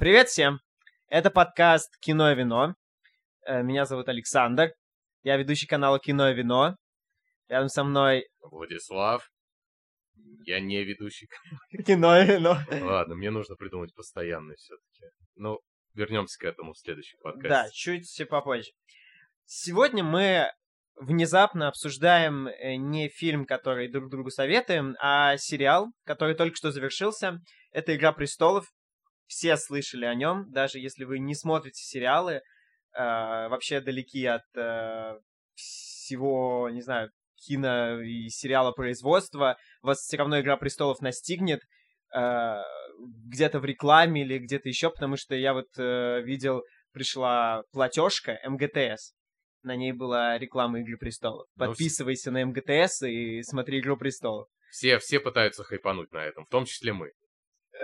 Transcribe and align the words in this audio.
Привет 0.00 0.28
всем! 0.28 0.60
Это 1.08 1.30
подкаст 1.30 1.94
«Кино 2.00 2.32
и 2.32 2.34
вино». 2.34 2.74
Э, 3.46 3.62
Меня 3.62 3.84
зовут 3.84 4.08
Александр. 4.08 4.72
Я 5.22 5.36
ведущий 5.36 5.66
канала 5.66 5.98
«Кино 5.98 6.30
и 6.30 6.34
вино». 6.34 6.74
Рядом 7.48 7.68
со 7.68 7.84
мной 7.84 8.26
Владислав. 8.40 9.30
Я 10.46 10.58
не 10.60 10.82
ведущий. 10.84 11.28
«Кино 11.86 12.18
и 12.18 12.24
вино». 12.24 12.56
Ладно, 12.80 13.14
мне 13.14 13.30
нужно 13.30 13.56
придумать 13.56 13.94
постоянный 13.94 14.56
все-таки. 14.56 15.04
Ну, 15.34 15.58
вернемся 15.92 16.38
к 16.38 16.44
этому 16.44 16.72
в 16.72 16.78
следующем 16.78 17.18
подкасте. 17.22 17.48
Да, 17.50 17.68
чуть 17.70 18.22
попозже. 18.30 18.70
Сегодня 19.44 20.02
мы 20.02 20.50
внезапно 20.94 21.68
обсуждаем 21.68 22.46
э, 22.46 22.76
не 22.76 23.10
фильм, 23.10 23.44
который 23.44 23.92
друг 23.92 24.10
другу 24.10 24.30
советуем, 24.30 24.96
а 24.98 25.36
сериал, 25.36 25.88
который 26.06 26.34
только 26.34 26.56
что 26.56 26.70
завершился. 26.70 27.42
Это 27.70 27.94
«Игра 27.94 28.12
престолов». 28.14 28.64
Все 29.30 29.56
слышали 29.56 30.06
о 30.06 30.14
нем, 30.16 30.50
даже 30.50 30.80
если 30.80 31.04
вы 31.04 31.20
не 31.20 31.36
смотрите 31.36 31.80
сериалы, 31.80 32.32
э, 32.32 32.42
вообще 32.96 33.80
далеки 33.80 34.26
от 34.26 34.42
э, 34.56 35.20
всего, 35.54 36.68
не 36.68 36.80
знаю, 36.80 37.12
кино 37.36 38.00
и 38.00 38.28
сериала 38.28 38.72
производства, 38.72 39.56
вас 39.82 39.98
все 40.00 40.16
равно 40.16 40.40
«Игра 40.40 40.56
престолов» 40.56 41.00
настигнет 41.00 41.60
э, 42.12 42.56
где-то 43.28 43.60
в 43.60 43.64
рекламе 43.64 44.22
или 44.22 44.38
где-то 44.38 44.68
еще, 44.68 44.90
потому 44.90 45.16
что 45.16 45.36
я 45.36 45.54
вот 45.54 45.68
э, 45.78 46.22
видел, 46.22 46.64
пришла 46.92 47.62
платежка 47.70 48.40
МГТС, 48.44 49.12
на 49.62 49.76
ней 49.76 49.92
была 49.92 50.38
реклама 50.38 50.80
«Игры 50.80 50.96
престолов». 50.96 51.46
Ну, 51.54 51.66
Подписывайся 51.66 52.32
на 52.32 52.44
МГТС 52.46 53.02
и 53.02 53.44
смотри 53.44 53.78
«Игру 53.78 53.96
престолов». 53.96 54.48
Все, 54.72 54.98
все 54.98 55.20
пытаются 55.20 55.62
хайпануть 55.62 56.10
на 56.10 56.24
этом, 56.24 56.46
в 56.46 56.48
том 56.48 56.64
числе 56.64 56.92
мы. 56.92 57.12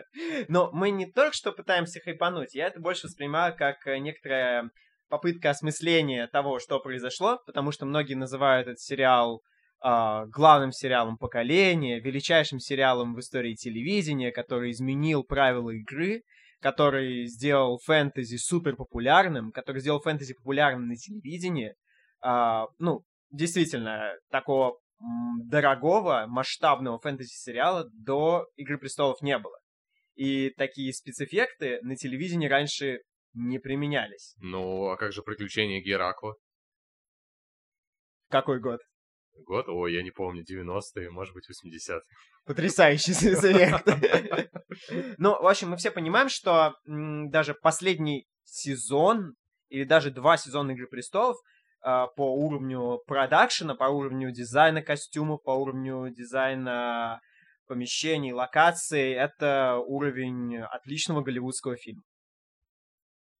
Но 0.48 0.70
мы 0.72 0.90
не 0.90 1.06
только 1.06 1.34
что 1.34 1.52
пытаемся 1.52 2.00
хайпануть, 2.00 2.54
я 2.54 2.66
это 2.66 2.80
больше 2.80 3.06
воспринимаю 3.06 3.56
как 3.56 3.86
э, 3.86 3.98
некоторая 3.98 4.70
попытка 5.08 5.50
осмысления 5.50 6.26
того, 6.26 6.58
что 6.58 6.80
произошло, 6.80 7.40
потому 7.46 7.72
что 7.72 7.86
многие 7.86 8.14
называют 8.14 8.66
этот 8.66 8.80
сериал 8.80 9.42
а, 9.80 10.26
главным 10.26 10.72
сериалом 10.72 11.16
поколения, 11.16 12.00
величайшим 12.00 12.58
сериалом 12.58 13.14
в 13.14 13.20
истории 13.20 13.54
телевидения, 13.54 14.32
который 14.32 14.72
изменил 14.72 15.22
правила 15.22 15.70
игры, 15.70 16.22
который 16.60 17.26
сделал 17.26 17.78
фэнтези 17.84 18.36
супер 18.36 18.74
популярным, 18.74 19.52
который 19.52 19.80
сделал 19.80 20.00
фэнтези 20.00 20.34
популярным 20.34 20.88
на 20.88 20.96
телевидении. 20.96 21.74
А, 22.20 22.66
ну, 22.78 23.02
действительно, 23.30 24.14
такого 24.30 24.78
дорогого, 25.44 26.24
масштабного 26.26 26.98
фэнтези-сериала 26.98 27.88
до 27.92 28.46
«Игры 28.56 28.78
престолов» 28.78 29.20
не 29.20 29.38
было. 29.38 29.56
И 30.16 30.50
такие 30.50 30.92
спецэффекты 30.92 31.78
на 31.82 31.94
телевидении 31.94 32.48
раньше 32.48 33.00
не 33.34 33.58
применялись. 33.58 34.34
Ну, 34.38 34.88
а 34.88 34.96
как 34.96 35.12
же 35.12 35.22
приключения 35.22 35.82
Геракла? 35.82 36.34
Какой 38.30 38.58
год? 38.60 38.80
Год? 39.44 39.68
Ой, 39.68 39.92
я 39.92 40.02
не 40.02 40.10
помню, 40.10 40.42
90-е, 40.42 41.10
может 41.10 41.34
быть, 41.34 41.44
80-е. 41.48 42.00
Потрясающий 42.46 43.12
спецэффект. 43.14 43.86
Ну, 45.18 45.40
в 45.40 45.46
общем, 45.46 45.70
мы 45.70 45.76
все 45.76 45.90
понимаем, 45.90 46.30
что 46.30 46.74
даже 46.86 47.54
последний 47.54 48.26
сезон 48.44 49.34
или 49.68 49.84
даже 49.84 50.10
два 50.10 50.38
сезона 50.38 50.70
«Игры 50.70 50.86
престолов» 50.86 51.36
а, 51.82 52.06
по 52.06 52.34
уровню 52.34 53.00
продакшена, 53.06 53.74
по 53.74 53.84
уровню 53.84 54.30
дизайна 54.30 54.80
костюмов, 54.80 55.42
по 55.42 55.50
уровню 55.50 56.08
дизайна 56.10 57.20
помещений, 57.66 58.32
локаций, 58.32 59.12
это 59.12 59.76
уровень 59.76 60.58
отличного 60.58 61.22
голливудского 61.22 61.76
фильма. 61.76 62.02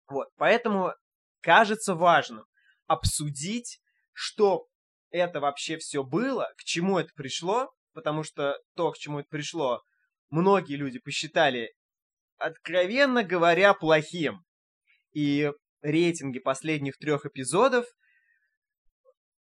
Вот, 0.08 0.28
поэтому 0.36 0.92
кажется 1.40 1.94
важным 1.94 2.44
обсудить, 2.86 3.80
что 4.12 4.66
это 5.10 5.40
вообще 5.40 5.78
все 5.78 6.04
было, 6.04 6.52
к 6.58 6.62
чему 6.64 6.98
это 6.98 7.10
пришло, 7.14 7.70
потому 7.92 8.22
что 8.22 8.58
то, 8.74 8.92
к 8.92 8.98
чему 8.98 9.20
это 9.20 9.28
пришло, 9.28 9.82
многие 10.30 10.76
люди 10.76 10.98
посчитали, 10.98 11.74
откровенно 12.38 13.24
говоря, 13.24 13.74
плохим. 13.74 14.44
И 15.12 15.50
рейтинги 15.80 16.38
последних 16.38 16.98
трех 16.98 17.26
эпизодов 17.26 17.86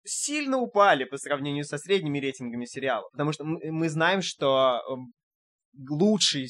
сильно 0.04 0.58
упали 0.58 1.04
по 1.04 1.18
сравнению 1.18 1.64
со 1.64 1.78
средними 1.78 2.18
рейтингами 2.18 2.64
сериала. 2.64 3.08
Потому 3.12 3.32
что 3.32 3.44
мы 3.44 3.88
знаем, 3.88 4.22
что 4.22 4.80
эм, 4.88 5.12
лучшие 5.88 6.48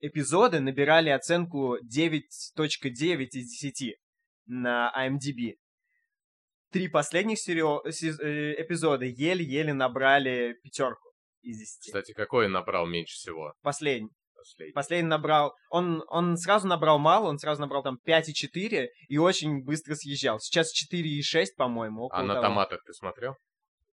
эпизоды 0.00 0.60
набирали 0.60 1.10
оценку 1.10 1.76
9.9 1.78 3.26
из 3.32 3.60
10 3.60 3.96
на 4.46 4.92
IMDb. 4.98 5.54
Три 6.70 6.88
последних 6.88 7.38
серио- 7.38 7.82
э, 7.84 8.62
эпизода 8.62 9.04
еле-еле 9.04 9.72
набрали 9.74 10.54
пятерку 10.62 11.10
из 11.42 11.58
10. 11.58 11.86
Кстати, 11.86 12.12
какой 12.12 12.48
набрал 12.48 12.86
меньше 12.86 13.14
всего? 13.14 13.52
Последний. 13.62 14.10
Последний. 14.42 14.72
Последний 14.72 15.08
набрал... 15.08 15.54
Он, 15.70 16.02
он 16.08 16.36
сразу 16.36 16.66
набрал 16.66 16.98
мало, 16.98 17.28
он 17.28 17.38
сразу 17.38 17.60
набрал 17.60 17.82
там 17.82 17.98
5,4 18.06 18.86
и 19.08 19.18
очень 19.18 19.64
быстро 19.64 19.94
съезжал. 19.94 20.38
Сейчас 20.40 20.72
4,6, 20.74 21.46
по-моему. 21.56 22.08
А 22.12 22.22
на 22.22 22.34
того. 22.34 22.46
томатах 22.46 22.82
ты 22.84 22.92
смотрел? 22.92 23.36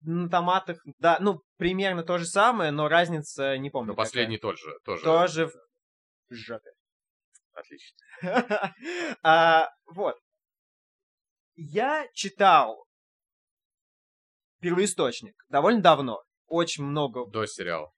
На 0.03 0.29
томатах, 0.29 0.79
да, 0.99 1.17
ну, 1.21 1.41
примерно 1.57 2.03
то 2.03 2.19
же 2.19 2.27
самое, 2.27 2.71
но 2.71 2.89
разница 2.89 3.57
не 3.57 3.71
помню. 3.71 3.93
Ну, 3.93 3.97
последний 3.97 4.39
тот 4.39 4.59
же, 4.59 4.71
тоже. 4.85 5.03
Тоже 5.03 5.47
в 5.47 6.35
жопе. 6.35 6.71
Отлично. 7.55 7.97
А, 9.23 9.69
Вот. 9.87 10.17
Я 11.57 12.07
читал 12.13 12.85
первоисточник 14.61 15.35
довольно 15.49 15.81
давно. 15.81 16.23
Очень 16.47 16.85
много. 16.85 17.27
До 17.31 17.47
сериала. 17.47 17.91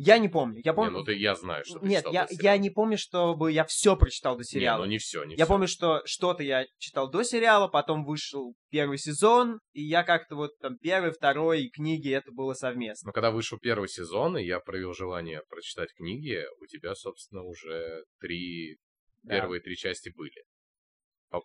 Я 0.00 0.18
не 0.18 0.28
помню. 0.28 0.60
Я 0.64 0.70
Не, 0.70 0.76
помню. 0.76 0.92
ну 0.92 1.04
ты, 1.04 1.14
я 1.14 1.34
знаю, 1.34 1.64
что 1.64 1.80
ты 1.80 1.86
Нет, 1.86 2.04
я, 2.04 2.24
до 2.26 2.32
я 2.32 2.38
сериала. 2.38 2.58
не 2.58 2.70
помню, 2.70 2.96
чтобы 2.96 3.50
я 3.50 3.64
все 3.64 3.96
прочитал 3.96 4.36
до 4.36 4.44
сериала. 4.44 4.78
Не, 4.82 4.84
ну 4.84 4.90
не 4.92 4.98
все, 4.98 5.24
не 5.24 5.34
Я 5.34 5.44
всё. 5.44 5.52
помню, 5.52 5.66
что 5.66 6.02
что-то 6.04 6.44
я 6.44 6.66
читал 6.78 7.10
до 7.10 7.24
сериала, 7.24 7.66
потом 7.66 8.04
вышел 8.04 8.54
первый 8.70 8.98
сезон, 8.98 9.58
и 9.72 9.82
я 9.82 10.04
как-то 10.04 10.36
вот 10.36 10.56
там 10.60 10.78
первый, 10.78 11.10
второй 11.10 11.68
книги 11.70 12.10
это 12.12 12.30
было 12.30 12.54
совместно. 12.54 13.08
Но 13.08 13.12
когда 13.12 13.32
вышел 13.32 13.58
первый 13.58 13.88
сезон, 13.88 14.38
и 14.38 14.44
я 14.44 14.60
проявил 14.60 14.94
желание 14.94 15.42
прочитать 15.48 15.92
книги, 15.94 16.44
у 16.60 16.66
тебя, 16.66 16.94
собственно, 16.94 17.42
уже 17.42 18.04
три... 18.20 18.76
Да. 19.24 19.34
Первые 19.34 19.60
три 19.60 19.76
части 19.76 20.12
были. 20.16 20.44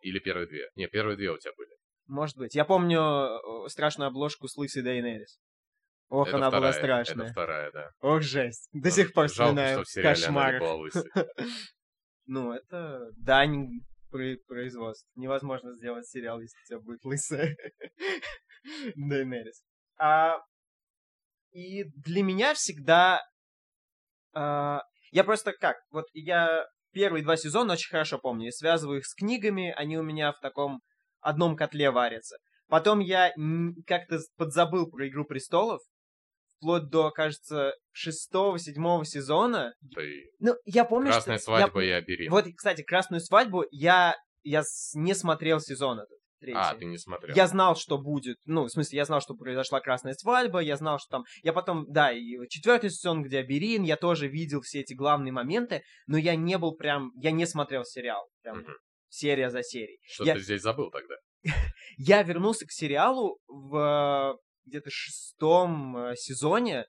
Или 0.04 0.20
первые 0.20 0.48
две. 0.48 0.70
Не, 0.76 0.88
первые 0.88 1.18
две 1.18 1.32
у 1.32 1.38
тебя 1.40 1.54
были. 1.58 1.72
Может 2.06 2.38
быть. 2.38 2.54
Я 2.54 2.66
помню 2.66 3.00
э, 3.02 3.68
страшную 3.70 4.10
обложку 4.10 4.48
с 4.48 4.56
лысой 4.58 4.84
Дейнерис. 4.84 5.40
Ох, 6.10 6.28
Это 6.28 6.38
она 6.38 6.52
была 6.52 6.72
вторая, 6.72 7.04
страшная. 7.04 7.26
Это 7.26 7.32
вторая, 7.34 7.72
да. 7.72 7.90
Ох, 8.02 8.22
жесть. 8.22 8.70
До 8.74 8.90
Ну, 8.90 8.96
сих 8.96 9.14
пор 9.14 9.28
вспоминаю 9.28 9.84
кошмар. 10.02 10.60
была. 10.60 10.90
Ну, 12.26 12.54
это 12.54 13.10
дань 13.18 13.68
при- 14.10 14.38
производств. 14.48 15.10
Невозможно 15.16 15.74
сделать 15.74 16.08
сериал, 16.08 16.40
если 16.40 16.56
у 16.58 16.66
тебя 16.68 16.80
будет 16.80 17.04
лысая 17.04 17.56
Дейнерис. 18.96 19.62
А, 19.98 20.38
и 21.52 21.84
для 21.84 22.24
меня 22.24 22.54
всегда... 22.54 23.22
а, 24.34 24.82
я 25.12 25.24
просто 25.24 25.52
как? 25.54 25.76
Вот 25.92 26.06
я 26.14 26.66
первые 26.94 27.24
два 27.24 27.36
сезона 27.38 27.74
очень 27.74 27.90
хорошо 27.90 28.20
помню. 28.20 28.46
Я 28.46 28.52
связываю 28.52 29.00
их 29.00 29.06
с 29.06 29.14
книгами, 29.16 29.74
они 29.76 29.98
у 29.98 30.04
меня 30.04 30.32
в 30.32 30.40
таком 30.40 30.80
одном 31.20 31.56
котле 31.56 31.92
варятся. 31.92 32.38
Потом 32.68 33.00
я 33.00 33.32
как-то 33.86 34.20
подзабыл 34.38 34.90
про 34.90 35.08
«Игру 35.08 35.26
престолов», 35.26 35.82
вплоть 36.64 36.90
до, 36.90 37.12
кажется, 37.12 37.74
шестого-седьмого 37.92 39.04
сезона. 39.06 39.74
Ты- 39.94 40.32
Ну, 40.40 40.56
я 40.66 40.86
помню, 40.86 41.12
Красная 41.12 41.38
что... 41.38 41.52
я- 41.52 41.60
свадьба 41.60 41.84
и 41.84 41.90
Аберин. 41.90 42.32
вот, 42.32 42.46
кстати, 42.56 42.82
«Красную 42.84 43.20
свадьбу» 43.20 43.66
я, 43.72 44.16
я 44.44 44.64
не 44.94 45.14
смотрел 45.14 45.60
сезон 45.60 46.00
этот, 46.00 46.18
третий. 46.40 46.58
А, 46.58 46.74
ты 46.74 46.86
не 46.86 46.98
смотрел. 46.98 47.36
Я 47.36 47.48
знал, 47.48 47.76
что 47.76 47.98
будет, 47.98 48.38
ну, 48.46 48.64
в 48.64 48.70
смысле, 48.70 48.98
я 48.98 49.06
знал, 49.06 49.20
что 49.20 49.36
произошла 49.36 49.82
красная 49.82 50.14
свадьба, 50.14 50.60
я 50.60 50.78
знал, 50.78 51.00
что 51.00 51.10
там... 51.10 51.24
Я 51.44 51.52
потом, 51.52 51.86
да, 51.90 52.12
и 52.14 52.24
четвертый 52.48 52.90
сезон, 52.90 53.24
где 53.24 53.40
Аберин, 53.40 53.84
я 53.84 53.98
тоже 53.98 54.28
видел 54.30 54.62
все 54.62 54.80
эти 54.80 54.94
главные 54.94 55.34
моменты, 55.34 55.84
но 56.08 56.18
я 56.18 56.36
не 56.38 56.58
был 56.58 56.76
прям... 56.76 57.12
Я 57.16 57.32
не 57.32 57.46
смотрел 57.46 57.84
сериал, 57.84 58.26
прям 58.42 58.60
Мгм. 58.60 58.74
серия 59.10 59.50
за 59.50 59.64
серией. 59.64 60.00
Что 60.04 60.24
я- 60.24 60.36
ты 60.36 60.40
здесь 60.40 60.62
забыл 60.62 60.90
тогда? 60.92 61.16
Я 61.98 62.24
вернулся 62.24 62.66
к 62.66 62.72
сериалу 62.72 63.38
в 63.48 64.38
где-то 64.66 64.90
шестом 64.92 65.98
э, 65.98 66.16
сезоне, 66.16 66.86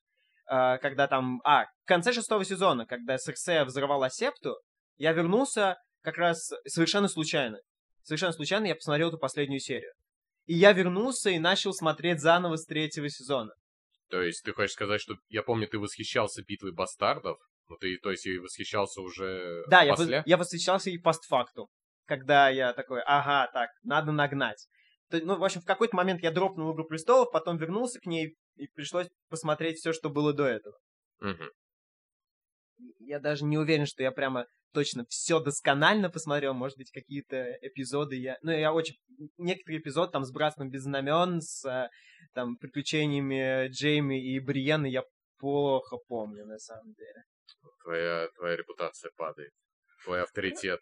э, 0.51 0.79
когда 0.79 1.07
там... 1.07 1.41
А, 1.45 1.65
в 1.65 1.87
конце 1.87 2.13
шестого 2.13 2.45
сезона, 2.45 2.87
когда 2.87 3.19
Серсея 3.19 3.65
взорвала 3.65 4.11
септу, 4.11 4.57
я 4.97 5.13
вернулся 5.13 5.77
как 6.03 6.17
раз 6.17 6.51
совершенно 6.67 7.09
случайно. 7.09 7.59
Совершенно 8.03 8.33
случайно 8.33 8.67
я 8.67 8.75
посмотрел 8.75 9.09
эту 9.09 9.19
последнюю 9.19 9.61
серию. 9.61 9.93
И 10.47 10.55
я 10.55 10.73
вернулся 10.73 11.31
и 11.31 11.39
начал 11.39 11.73
смотреть 11.73 12.21
заново 12.21 12.57
с 12.57 12.67
третьего 12.67 13.09
сезона. 13.09 13.53
То 14.11 14.21
есть 14.23 14.43
ты 14.45 14.53
хочешь 14.53 14.73
сказать, 14.73 15.01
что 15.01 15.15
я 15.29 15.43
помню, 15.43 15.67
ты 15.67 15.79
восхищался 15.79 16.43
битвой 16.47 16.73
бастардов, 16.73 17.39
Ну 17.69 17.77
ты, 17.77 17.97
то 18.03 18.11
есть, 18.11 18.27
и 18.27 18.39
восхищался 18.39 19.01
уже 19.01 19.65
Да, 19.69 19.83
я, 19.83 19.95
после? 19.95 20.19
вос- 20.19 20.23
я 20.27 20.37
восхищался 20.37 20.91
и 20.91 20.99
постфакту, 20.99 21.69
когда 22.05 22.51
я 22.51 22.75
такой, 22.75 23.01
ага, 23.07 23.51
так, 23.53 23.71
надо 23.83 24.13
нагнать. 24.13 24.67
Ну, 25.11 25.39
в 25.39 25.45
общем, 25.45 25.61
в 25.61 25.67
какой-то 25.67 25.97
момент 25.97 26.23
я 26.23 26.31
дропнул 26.31 26.73
«Игру 26.73 26.85
престолов», 26.85 27.31
потом 27.33 27.57
вернулся 27.57 28.01
к 28.01 28.07
ней, 28.07 28.37
и 28.57 28.67
пришлось 28.69 29.09
посмотреть 29.29 29.79
все, 29.79 29.93
что 29.93 30.11
было 30.11 30.33
до 30.33 30.47
этого. 30.47 30.77
Мгм. 31.21 31.51
Я 32.99 33.21
даже 33.21 33.45
не 33.45 33.59
уверен, 33.59 33.87
что 33.87 34.03
я 34.03 34.11
прямо 34.11 34.47
точно 34.73 35.05
все 35.09 35.41
досконально 35.41 36.11
посмотрел. 36.11 36.53
Может 36.53 36.77
быть, 36.77 36.91
какие-то 36.91 37.57
эпизоды 37.63 38.17
я... 38.17 38.37
Ну, 38.43 38.51
я 38.51 38.73
очень... 38.73 38.97
Некоторые 39.39 39.81
эпизоды 39.81 40.13
там 40.13 40.25
с 40.25 40.33
«Братством 40.33 40.71
без 40.71 40.83
знамен», 40.83 41.41
с 41.41 41.65
э, 41.65 41.89
там 42.35 42.57
приключениями 42.57 43.69
Джейми 43.69 44.21
и 44.21 44.41
Бриены 44.41 44.87
я 44.87 45.05
плохо 45.39 45.97
помню, 46.09 46.45
на 46.45 46.59
самом 46.59 46.93
деле. 46.95 47.23
Твоя, 47.83 48.29
твоя 48.37 48.57
репутация 48.57 49.11
падает. 49.17 49.53
Твой 50.05 50.23
авторитет 50.23 50.81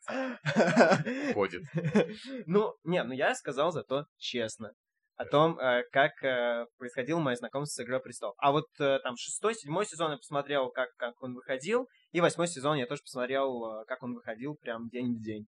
ходит. 1.34 1.62
Ну, 2.46 2.74
не, 2.84 3.02
ну 3.02 3.12
я 3.12 3.34
сказал 3.34 3.72
зато 3.72 4.06
честно 4.19 4.72
о 5.16 5.24
том, 5.24 5.58
э, 5.58 5.84
как 5.92 6.22
э, 6.24 6.66
происходило 6.78 7.20
мое 7.20 7.36
знакомство 7.36 7.82
с 7.82 7.84
«Игрой 7.84 8.00
престолов». 8.00 8.34
А 8.38 8.50
вот 8.50 8.66
э, 8.78 8.98
там 9.02 9.16
шестой, 9.16 9.54
седьмой 9.54 9.86
сезон 9.86 10.12
я 10.12 10.16
посмотрел, 10.16 10.70
как, 10.70 10.94
как 10.96 11.22
он 11.22 11.34
выходил, 11.34 11.88
и 12.10 12.20
восьмой 12.20 12.48
сезон 12.48 12.76
я 12.76 12.86
тоже 12.86 13.02
посмотрел, 13.02 13.84
как 13.86 14.02
он 14.02 14.14
выходил 14.14 14.56
прям 14.56 14.88
день 14.88 15.14
в 15.14 15.22
день. 15.22 15.46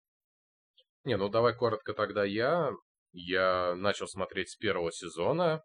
Не, 1.04 1.16
ну 1.16 1.28
давай 1.28 1.54
коротко 1.54 1.94
тогда 1.94 2.24
я. 2.24 2.70
Я 3.12 3.74
начал 3.74 4.06
смотреть 4.06 4.50
с 4.50 4.56
первого 4.56 4.92
сезона. 4.92 5.62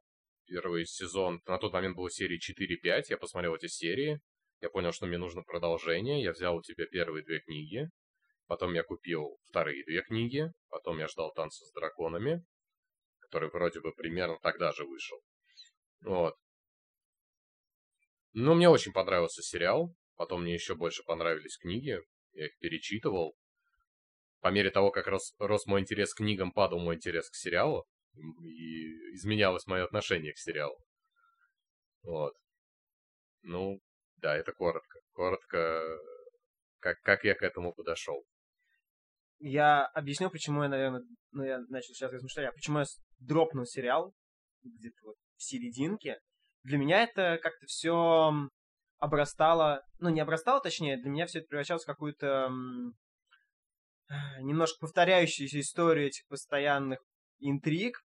Первый 0.47 0.85
сезон, 0.85 1.41
на 1.47 1.57
тот 1.57 1.73
момент 1.73 1.95
было 1.95 2.09
серии 2.09 2.39
4-5, 2.39 3.05
я 3.09 3.17
посмотрел 3.17 3.55
эти 3.55 3.67
серии. 3.67 4.19
Я 4.65 4.71
понял, 4.71 4.91
что 4.91 5.05
мне 5.05 5.19
нужно 5.19 5.43
продолжение. 5.43 6.23
Я 6.23 6.31
взял 6.31 6.55
у 6.55 6.63
тебя 6.63 6.87
первые 6.87 7.23
две 7.23 7.39
книги. 7.39 7.87
Потом 8.47 8.73
я 8.73 8.81
купил 8.81 9.37
вторые 9.43 9.85
две 9.85 10.01
книги. 10.01 10.51
Потом 10.69 10.97
я 10.97 11.07
ждал 11.07 11.31
«Танца 11.33 11.63
с 11.63 11.71
драконами», 11.71 12.43
который 13.19 13.51
вроде 13.51 13.79
бы 13.79 13.93
примерно 13.93 14.39
тогда 14.41 14.71
же 14.71 14.83
вышел. 14.83 15.19
Вот. 16.01 16.33
Ну, 18.33 18.55
мне 18.55 18.67
очень 18.67 18.91
понравился 18.91 19.43
сериал. 19.43 19.93
Потом 20.15 20.41
мне 20.41 20.55
еще 20.55 20.73
больше 20.73 21.03
понравились 21.03 21.59
книги. 21.59 21.99
Я 22.31 22.47
их 22.47 22.57
перечитывал 22.57 23.35
по 24.39 24.47
мере 24.47 24.71
того, 24.71 24.89
как 24.89 25.05
рос, 25.05 25.35
рос 25.37 25.67
мой 25.67 25.81
интерес 25.81 26.15
к 26.15 26.17
книгам, 26.17 26.51
падал 26.51 26.79
мой 26.79 26.95
интерес 26.95 27.29
к 27.29 27.35
сериалу, 27.35 27.85
и 28.15 29.13
изменялось 29.13 29.67
мое 29.67 29.83
отношение 29.83 30.33
к 30.33 30.39
сериалу. 30.39 30.79
Вот. 32.01 32.33
Ну, 33.43 33.79
да, 34.25 34.35
это 34.35 34.53
коротко. 34.53 34.99
Коротко, 35.13 35.83
как, 36.79 36.99
как 37.01 37.23
я 37.23 37.35
к 37.35 37.43
этому 37.43 37.73
подошел. 37.73 38.25
Я 39.37 39.85
объясню, 39.85 40.31
почему 40.31 40.63
я, 40.63 40.69
наверное, 40.69 41.03
ну, 41.31 41.43
я 41.43 41.59
начал 41.69 41.93
сейчас 41.93 42.11
размышлять, 42.11 42.49
а 42.49 42.51
почему 42.51 42.79
я 42.79 42.85
дропнул 43.19 43.65
сериал 43.65 44.13
где-то 44.63 44.97
вот 45.03 45.15
в 45.37 45.43
серединке. 45.43 46.17
Для 46.63 46.79
меня 46.79 47.03
это 47.03 47.37
как-то 47.43 47.67
все 47.67 48.31
обрастало, 48.97 49.83
ну, 49.99 50.09
не 50.09 50.21
обрастало, 50.21 50.59
точнее, 50.59 50.97
для 50.97 51.11
меня 51.11 51.27
все 51.27 51.39
это 51.39 51.47
превращалось 51.49 51.83
в 51.83 51.87
какую-то 51.87 52.49
немножко 54.41 54.79
повторяющуюся 54.79 55.59
историю 55.59 56.07
этих 56.07 56.25
постоянных 56.27 56.99
интриг, 57.37 57.99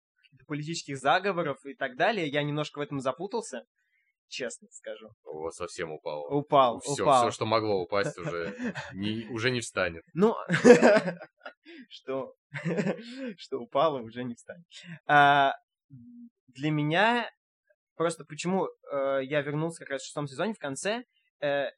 политических 0.46 0.99
заговоров 0.99 1.64
и 1.64 1.75
так 1.75 1.96
далее. 1.96 2.28
Я 2.28 2.43
немножко 2.43 2.78
в 2.78 2.82
этом 2.82 3.00
запутался, 3.00 3.64
честно 4.31 4.69
скажу. 4.71 5.11
Вот 5.25 5.55
совсем 5.55 5.91
упало. 5.93 6.27
Упал, 6.29 6.81
все, 6.81 7.03
упал. 7.03 7.23
все, 7.23 7.31
что 7.31 7.47
могло 7.47 7.82
упасть, 7.82 8.17
уже 8.19 8.55
не, 8.94 9.27
уже 9.29 9.50
не 9.50 9.61
встанет. 9.61 10.05
Ну, 10.15 10.35
что, 11.88 12.35
что 13.37 13.59
упало, 13.59 14.00
уже 14.00 14.25
не 14.25 14.35
встанет. 14.35 14.65
А, 15.06 15.55
для 16.49 16.71
меня 16.71 17.31
просто 18.00 18.25
почему 18.25 18.67
э, 18.91 19.21
я 19.25 19.43
вернулся 19.43 19.81
как 19.81 19.91
раз 19.91 20.00
в 20.00 20.06
шестом 20.06 20.27
сезоне 20.27 20.55
в 20.55 20.59
конце, 20.59 21.05
э, 21.41 21.47
э, 21.47 21.71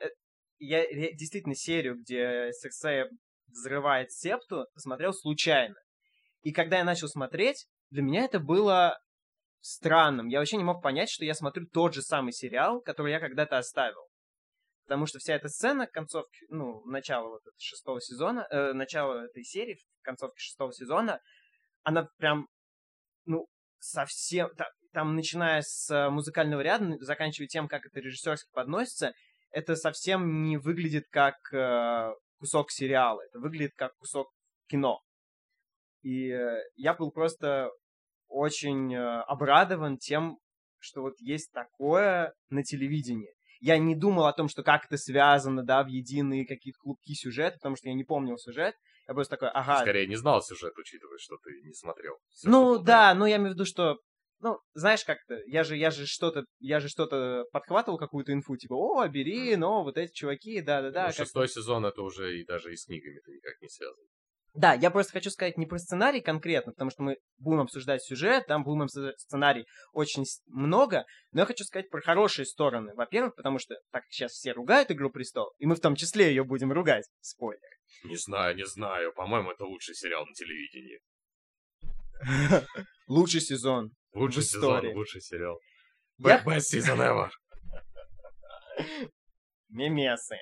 я 0.61 0.87
действительно 1.15 1.57
серию, 1.57 1.99
где 1.99 2.51
Серсея 2.53 3.11
взрывает 3.49 4.13
септу, 4.13 4.67
посмотрел 4.73 5.13
случайно. 5.13 5.75
И 6.43 6.53
когда 6.53 6.79
я 6.79 6.85
начал 6.85 7.09
смотреть, 7.09 7.67
для 7.91 8.03
меня 8.03 8.25
это 8.25 8.39
было 8.39 9.01
странным. 9.63 10.29
Я 10.29 10.41
вообще 10.41 10.59
не 10.59 10.65
мог 10.65 10.83
понять, 10.83 11.09
что 11.09 11.25
я 11.25 11.33
смотрю 11.35 11.67
тот 11.73 11.95
же 11.95 12.03
самый 12.03 12.33
сериал, 12.33 12.81
который 12.83 13.13
я 13.13 13.21
когда-то 13.21 13.57
оставил. 13.57 14.09
Потому 14.85 15.07
что 15.07 15.19
вся 15.21 15.35
эта 15.37 15.49
сцена 15.49 15.87
концовки, 15.87 16.45
ну, 16.51 16.85
начала 16.85 17.29
вот 17.29 17.41
этого 17.41 17.55
шестого 17.59 18.01
сезона, 18.01 18.47
э, 18.51 18.73
начало 18.75 19.25
этой 19.25 19.45
серии, 19.45 19.79
концовки 20.03 20.39
шестого 20.41 20.73
сезона, 20.73 21.21
она 21.85 22.09
прям, 22.19 22.49
ну, 23.25 23.47
совсем... 23.79 24.51
та- 24.57 24.71
Там, 24.93 25.15
начиная 25.17 25.63
с 25.63 25.89
э, 25.91 26.11
музыкального 26.11 26.61
ряда, 26.61 26.97
заканчивая 27.01 27.47
тем, 27.49 27.69
как 27.69 27.87
это 27.87 28.01
режиссерски 28.01 28.51
подносится, 28.53 29.13
это 29.51 29.77
совсем 29.77 30.43
не 30.45 30.59
выглядит 30.59 31.05
как 31.11 31.37
э, 31.55 32.11
кусок 32.39 32.71
сериала. 32.73 33.23
Это 33.23 33.39
выглядит 33.39 33.73
как 33.77 33.95
кусок 33.97 34.29
кино. 34.69 35.01
И 36.03 36.29
э, 36.31 36.59
я 36.75 36.93
был 36.95 37.13
просто 37.13 37.71
очень 38.33 38.95
э, 38.95 39.21
обрадован 39.23 39.99
тем, 39.99 40.39
что 40.79 41.03
вот 41.03 41.15
есть 41.21 41.53
такое 41.53 42.33
на 42.51 42.63
телевидении. 42.63 43.33
Я 43.61 43.79
не 43.79 43.95
думал 43.95 44.27
о 44.27 44.33
том, 44.33 44.49
что 44.49 44.63
как 44.63 44.87
это 44.87 44.97
связано, 44.97 45.63
да, 45.63 45.85
в 45.85 45.87
единые 45.87 46.47
какие-то 46.47 46.79
клубки 46.81 47.15
сюжета, 47.15 47.59
потому 47.59 47.77
что 47.77 47.89
я 47.89 47.95
не 47.95 48.05
помнил 48.05 48.37
сюжет. 48.37 48.75
Я 49.07 49.15
просто 49.15 49.37
такой, 49.37 49.51
ага. 49.51 49.81
Скорее, 49.81 50.07
не 50.07 50.17
знал 50.17 50.43
сюжет, 50.43 50.77
учитывая, 50.77 51.19
что 51.19 51.37
ты 51.45 51.51
не 51.65 51.73
смотрел. 51.73 52.15
всё, 52.31 52.51
ну 52.51 52.79
да, 52.79 53.15
ну 53.15 53.27
я 53.27 53.37
имею 53.37 53.51
в 53.51 53.55
виду, 53.55 53.65
что 53.65 53.99
ну, 54.41 54.59
знаешь, 54.75 55.05
как-то, 55.05 55.41
я 55.47 55.63
же, 55.63 55.77
я 55.77 55.93
же 55.93 56.05
что-то, 56.05 56.45
я 56.59 56.81
же 56.81 56.89
что-то 56.89 57.45
подхватывал, 57.53 57.97
какую-то 57.97 58.33
инфу, 58.33 58.57
типа, 58.57 58.75
о, 58.75 59.07
бери, 59.07 59.55
но 59.55 59.85
вот 59.85 59.97
эти 59.97 60.13
чуваки, 60.13 60.61
да-да-да. 60.61 61.07
Ну, 61.07 61.13
шестой 61.13 61.49
сезон 61.49 61.87
это 61.87 62.03
уже 62.03 62.41
и 62.41 62.45
даже 62.45 62.73
и 62.73 62.77
с 62.77 62.87
книгами-то 62.87 63.31
никак 63.31 63.61
не 63.61 63.69
связано. 63.69 64.09
Да, 64.55 64.75
я 64.75 64.91
просто 64.91 65.13
хочу 65.13 65.31
сказать 65.31 65.57
не 65.57 65.65
про 65.65 65.79
сценарий 65.79 66.21
конкретно, 66.21 66.73
потому 66.73 66.91
что 66.91 67.03
мы 67.03 67.17
будем 67.39 67.61
обсуждать 67.61 68.03
сюжет, 68.03 68.47
там 68.47 68.65
будем 68.65 68.83
обсуждать 68.83 69.19
сценарий 69.19 69.67
очень 69.93 70.25
много, 70.47 71.07
но 71.33 71.41
я 71.41 71.47
хочу 71.47 71.65
сказать 71.65 71.89
про 71.89 72.03
хорошие 72.03 72.45
стороны. 72.45 72.93
Во-первых, 72.95 73.35
потому 73.35 73.59
что 73.59 73.77
так 73.91 74.03
как 74.03 74.13
сейчас 74.13 74.33
все 74.33 74.53
ругают 74.53 74.91
«Игру 74.91 75.11
престолов», 75.11 75.55
и 75.59 75.65
мы 75.65 75.75
в 75.75 75.81
том 75.81 75.97
числе 75.97 76.29
ее 76.29 76.45
будем 76.45 76.71
ругать. 76.71 77.09
Спойлер. 77.21 77.61
Не 78.05 78.17
знаю, 78.17 78.55
не 78.55 78.67
знаю. 78.67 79.15
По-моему, 79.15 79.53
это 79.53 79.65
лучший 79.65 79.95
сериал 79.95 80.27
на 80.27 80.35
телевидении. 80.35 81.01
Лучший 83.09 83.41
сезон. 83.41 83.91
Лучший 84.13 84.43
сезон, 84.43 84.87
лучший 84.95 85.21
сериал. 85.21 85.59
Best 86.21 86.45
season 86.73 86.99
ever. 86.99 87.31
Мемесы. 89.71 90.37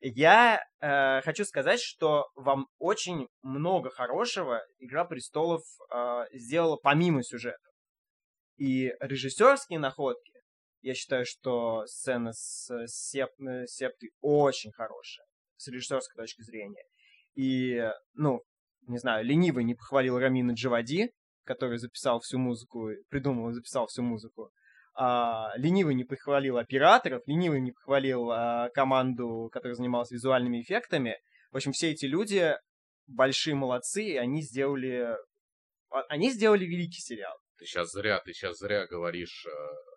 Я 0.00 0.62
э, 0.80 1.20
хочу 1.22 1.44
сказать, 1.44 1.80
что 1.80 2.26
вам 2.34 2.66
очень 2.78 3.28
много 3.42 3.90
хорошего 3.90 4.62
«Игра 4.78 5.04
престолов» 5.04 5.62
э, 5.92 6.24
сделала 6.32 6.76
помимо 6.76 7.22
сюжета. 7.22 7.58
И 8.56 8.92
режиссерские 9.00 9.78
находки, 9.78 10.32
я 10.80 10.94
считаю, 10.94 11.24
что 11.26 11.84
сцена 11.86 12.32
с 12.32 12.70
э, 12.70 12.86
Сеп- 12.86 13.46
э, 13.46 13.66
Септой 13.66 14.10
очень 14.20 14.72
хорошая 14.72 15.26
с 15.56 15.68
режиссерской 15.68 16.22
точки 16.22 16.42
зрения. 16.42 16.84
И, 17.34 17.82
ну, 18.14 18.42
не 18.86 18.98
знаю, 18.98 19.24
ленивый 19.24 19.64
не 19.64 19.74
похвалил 19.74 20.18
Рамина 20.18 20.52
Джавади, 20.52 21.10
который 21.44 21.78
записал 21.78 22.20
всю 22.20 22.38
музыку, 22.38 22.90
придумал 23.08 23.50
и 23.50 23.54
записал 23.54 23.86
всю 23.86 24.02
музыку. 24.02 24.50
А, 24.98 25.52
ленивый 25.56 25.94
не 25.94 26.04
похвалил 26.04 26.56
операторов, 26.56 27.22
ленивый 27.26 27.60
не 27.60 27.72
похвалил 27.72 28.30
а, 28.30 28.70
команду, 28.70 29.50
которая 29.52 29.74
занималась 29.74 30.10
визуальными 30.10 30.62
эффектами. 30.62 31.18
В 31.52 31.56
общем, 31.56 31.72
все 31.72 31.90
эти 31.90 32.06
люди 32.06 32.56
большие 33.06 33.54
молодцы, 33.54 34.02
и 34.04 34.16
они 34.16 34.42
сделали... 34.42 35.16
а, 35.90 36.00
Они 36.08 36.30
сделали 36.30 36.64
великий 36.64 37.00
сериал. 37.00 37.36
Ты 37.58 37.66
сейчас 37.66 37.92
зря, 37.92 38.20
ты 38.20 38.32
сейчас 38.32 38.58
зря 38.58 38.86
говоришь 38.86 39.46
э, 39.46 39.50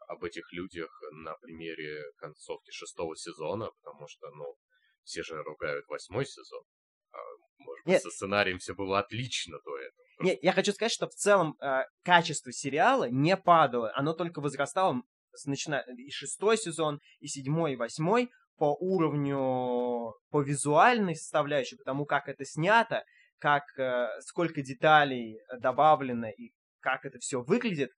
об 0.08 0.24
этих 0.24 0.52
людях 0.54 0.90
на 1.12 1.36
примере 1.36 2.04
концовки 2.18 2.72
шестого 2.72 3.16
сезона, 3.16 3.70
потому 3.82 4.08
что, 4.08 4.30
ну, 4.32 4.56
все 5.04 5.24
же 5.24 5.42
ругают 5.44 5.86
восьмой 5.88 6.26
сезон. 6.26 6.64
А, 7.12 7.18
может 7.58 7.86
быть, 7.86 7.94
Нет. 7.94 8.02
со 8.02 8.10
сценарием 8.10 8.60
все 8.60 8.76
было 8.76 9.00
отлично 9.00 9.58
до 9.64 9.78
этого. 9.78 9.99
Нет, 10.20 10.40
я 10.42 10.52
хочу 10.52 10.74
сказать, 10.74 10.92
что 10.92 11.08
в 11.08 11.14
целом 11.14 11.56
э, 11.62 11.84
качество 12.04 12.52
сериала 12.52 13.10
не 13.10 13.38
падало, 13.38 13.92
оно 13.96 14.14
только 14.14 14.42
возрастало, 14.42 15.02
с- 15.34 15.46
начиная 15.46 15.84
и 15.96 16.10
шестой 16.12 16.58
сезон, 16.58 17.00
и 17.20 17.28
седьмой, 17.28 17.74
и 17.74 17.76
восьмой 17.78 18.30
по 18.58 18.76
уровню, 18.76 20.14
по 20.30 20.42
визуальной 20.42 21.16
составляющей, 21.16 21.78
потому 21.78 22.06
как 22.06 22.28
это 22.28 22.44
снято, 22.44 23.04
как 23.38 23.64
э, 23.80 24.10
сколько 24.22 24.62
деталей 24.62 25.40
добавлено 25.60 26.28
и 26.30 26.52
как 26.82 27.06
это 27.06 27.20
все 27.20 27.42
выглядит, 27.42 27.92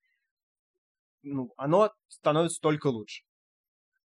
ну, 1.23 1.51
оно 1.57 1.91
становится 2.07 2.61
только 2.61 2.87
лучше. 2.87 3.23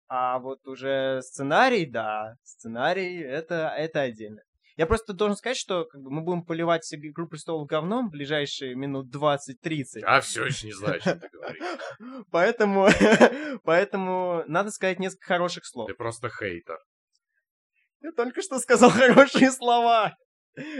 А 0.07 0.39
вот 0.39 0.67
уже 0.67 1.21
сценарий, 1.21 1.85
да, 1.85 2.35
сценарий 2.43 3.21
это, 3.21 3.73
это 3.77 4.01
отдельно. 4.01 4.41
Я 4.81 4.87
просто 4.87 5.13
должен 5.13 5.37
сказать, 5.37 5.57
что 5.57 5.85
как 5.85 6.01
бы, 6.01 6.09
мы 6.09 6.23
будем 6.23 6.43
поливать 6.43 6.91
«Игру 6.91 7.27
престолов» 7.27 7.67
говном 7.67 8.07
в 8.07 8.11
ближайшие 8.13 8.73
минут 8.73 9.15
20-30. 9.15 10.01
А 10.01 10.21
все 10.21 10.45
еще 10.45 10.65
не 10.65 10.73
знаю, 10.73 10.99
что 10.99 11.17
ты 11.17 11.29
говоришь. 11.29 11.61
Поэтому, 12.31 12.87
поэтому 13.63 14.43
надо 14.47 14.71
сказать 14.71 14.97
несколько 14.97 15.27
хороших 15.27 15.67
слов. 15.67 15.87
Ты 15.87 15.93
просто 15.93 16.29
хейтер. 16.29 16.79
Я 17.99 18.11
только 18.13 18.41
что 18.41 18.57
сказал 18.57 18.89
хорошие 18.89 19.51
слова. 19.51 20.17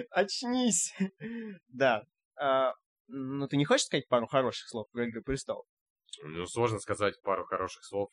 Очнись. 0.10 0.96
Да. 1.68 2.02
А, 2.40 2.74
ну, 3.06 3.48
ты 3.48 3.56
не 3.56 3.66
хочешь 3.66 3.86
сказать 3.86 4.08
пару 4.08 4.26
хороших 4.26 4.68
слов 4.68 4.90
про 4.92 5.08
«Игру 5.08 5.22
престолов»? 5.22 5.68
Ну, 6.24 6.48
сложно 6.48 6.80
сказать 6.80 7.22
пару 7.22 7.46
хороших 7.46 7.86
слов. 7.86 8.10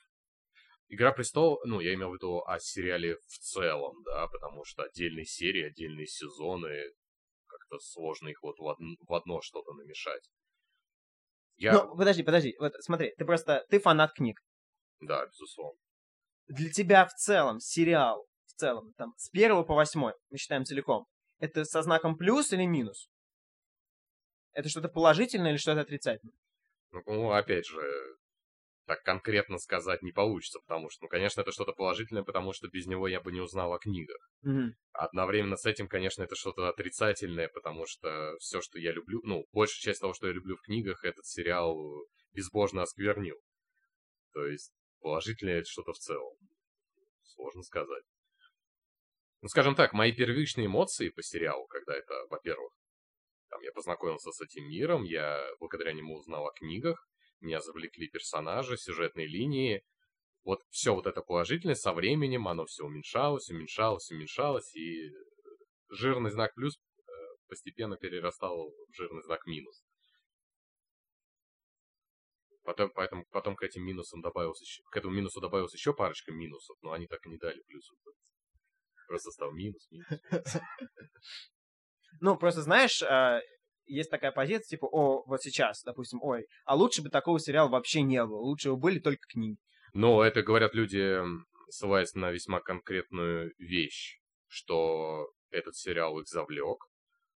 Игра 0.90 1.12
престолов, 1.12 1.60
ну, 1.64 1.80
я 1.80 1.92
имел 1.94 2.10
в 2.10 2.14
виду 2.14 2.42
о 2.46 2.58
сериале 2.58 3.16
в 3.16 3.38
целом, 3.38 4.02
да, 4.04 4.26
потому 4.28 4.64
что 4.64 4.84
отдельные 4.84 5.26
серии, 5.26 5.66
отдельные 5.66 6.06
сезоны, 6.06 6.94
как-то 7.46 7.78
сложно 7.78 8.28
их 8.28 8.42
вот 8.42 8.58
в, 8.58 8.62
од... 8.62 8.78
в 8.78 9.12
одно 9.12 9.42
что-то 9.42 9.74
намешать. 9.74 10.30
Я... 11.56 11.72
Ну, 11.74 11.94
подожди, 11.94 12.22
подожди, 12.22 12.56
вот 12.58 12.72
смотри, 12.80 13.14
ты 13.18 13.26
просто, 13.26 13.66
ты 13.68 13.80
фанат 13.80 14.14
книг. 14.14 14.40
Да, 15.00 15.26
безусловно. 15.26 15.78
Для 16.46 16.70
тебя 16.70 17.04
в 17.04 17.12
целом 17.12 17.60
сериал, 17.60 18.26
в 18.46 18.52
целом, 18.54 18.94
там, 18.94 19.12
с 19.18 19.28
первого 19.28 19.64
по 19.64 19.74
восьмой, 19.74 20.14
мы 20.30 20.38
считаем 20.38 20.64
целиком, 20.64 21.06
это 21.38 21.64
со 21.64 21.82
знаком 21.82 22.16
плюс 22.16 22.52
или 22.52 22.64
минус? 22.64 23.10
Это 24.52 24.70
что-то 24.70 24.88
положительное 24.88 25.50
или 25.50 25.58
что-то 25.58 25.82
отрицательное? 25.82 26.34
Ну, 26.90 27.30
опять 27.32 27.66
же, 27.66 28.16
так 28.88 29.02
конкретно 29.02 29.58
сказать 29.58 30.02
не 30.02 30.12
получится, 30.12 30.60
потому 30.66 30.88
что, 30.88 31.04
ну, 31.04 31.08
конечно, 31.08 31.42
это 31.42 31.52
что-то 31.52 31.72
положительное, 31.72 32.22
потому 32.22 32.54
что 32.54 32.68
без 32.68 32.86
него 32.86 33.06
я 33.06 33.20
бы 33.20 33.30
не 33.30 33.40
узнал 33.40 33.74
о 33.74 33.78
книгах. 33.78 34.16
Mm-hmm. 34.46 34.70
Одновременно 34.92 35.56
с 35.56 35.66
этим, 35.66 35.88
конечно, 35.88 36.22
это 36.22 36.34
что-то 36.34 36.68
отрицательное, 36.68 37.48
потому 37.48 37.84
что 37.86 38.34
все, 38.40 38.62
что 38.62 38.78
я 38.78 38.92
люблю, 38.92 39.20
ну, 39.24 39.44
большая 39.52 39.92
часть 39.92 40.00
того, 40.00 40.14
что 40.14 40.26
я 40.26 40.32
люблю 40.32 40.56
в 40.56 40.62
книгах, 40.62 41.04
этот 41.04 41.26
сериал 41.26 41.76
безбожно 42.32 42.82
осквернил. 42.82 43.36
То 44.32 44.46
есть 44.46 44.72
положительное 45.00 45.58
это 45.58 45.68
что-то 45.68 45.92
в 45.92 45.98
целом. 45.98 46.34
Сложно 47.22 47.62
сказать. 47.62 48.04
Ну, 49.42 49.48
скажем 49.48 49.74
так, 49.74 49.92
мои 49.92 50.12
первичные 50.12 50.66
эмоции 50.66 51.10
по 51.10 51.22
сериалу, 51.22 51.66
когда 51.66 51.94
это, 51.94 52.14
во-первых, 52.30 52.72
там 53.50 53.60
я 53.60 53.72
познакомился 53.72 54.30
с 54.32 54.40
этим 54.40 54.68
миром, 54.68 55.04
я 55.04 55.46
благодаря 55.60 55.92
нему 55.92 56.16
узнал 56.16 56.46
о 56.46 56.52
книгах, 56.52 57.07
меня 57.40 57.60
завлекли 57.60 58.08
персонажи, 58.08 58.76
сюжетные 58.76 59.26
линии. 59.26 59.82
Вот 60.44 60.60
все 60.70 60.94
вот 60.94 61.06
это 61.06 61.20
положительное 61.20 61.74
со 61.74 61.92
временем, 61.92 62.48
оно 62.48 62.64
все 62.66 62.84
уменьшалось, 62.84 63.50
уменьшалось, 63.50 64.10
уменьшалось, 64.10 64.74
и 64.74 65.10
жирный 65.90 66.30
знак 66.30 66.54
плюс 66.54 66.76
э, 66.76 67.10
постепенно 67.48 67.96
перерастал 67.96 68.70
в 68.70 68.94
жирный 68.94 69.22
знак 69.22 69.46
минус. 69.46 69.82
Потом, 72.64 72.90
поэтому, 72.94 73.24
потом 73.30 73.56
к 73.56 73.62
этим 73.62 73.82
минусам 73.82 74.20
добавился 74.20 74.62
еще, 74.64 74.82
к 74.90 74.96
этому 74.96 75.14
минусу 75.14 75.40
добавилось 75.40 75.72
еще 75.72 75.94
парочка 75.94 76.32
минусов, 76.32 76.76
но 76.82 76.92
они 76.92 77.06
так 77.06 77.24
и 77.24 77.30
не 77.30 77.38
дали 77.38 77.62
плюсов. 77.62 77.96
Просто 79.06 79.30
стал 79.30 79.52
минус, 79.52 79.88
минус. 79.90 80.06
Ну, 82.20 82.36
просто 82.36 82.62
знаешь, 82.62 83.00
а, 83.02 83.40
есть 83.88 84.10
такая 84.10 84.32
позиция, 84.32 84.76
типа, 84.76 84.86
о, 84.86 85.24
вот 85.26 85.42
сейчас, 85.42 85.82
допустим, 85.82 86.22
ой, 86.22 86.46
а 86.64 86.76
лучше 86.76 87.02
бы 87.02 87.10
такого 87.10 87.40
сериала 87.40 87.68
вообще 87.68 88.02
не 88.02 88.24
было, 88.24 88.38
лучше 88.38 88.70
бы 88.70 88.76
были 88.76 88.98
только 88.98 89.26
книги. 89.28 89.58
Но 89.94 90.22
это 90.22 90.42
говорят 90.42 90.74
люди, 90.74 91.20
ссылаясь 91.68 92.14
на 92.14 92.30
весьма 92.30 92.60
конкретную 92.60 93.52
вещь, 93.58 94.20
что 94.46 95.30
этот 95.50 95.76
сериал 95.76 96.20
их 96.20 96.28
завлек, 96.28 96.84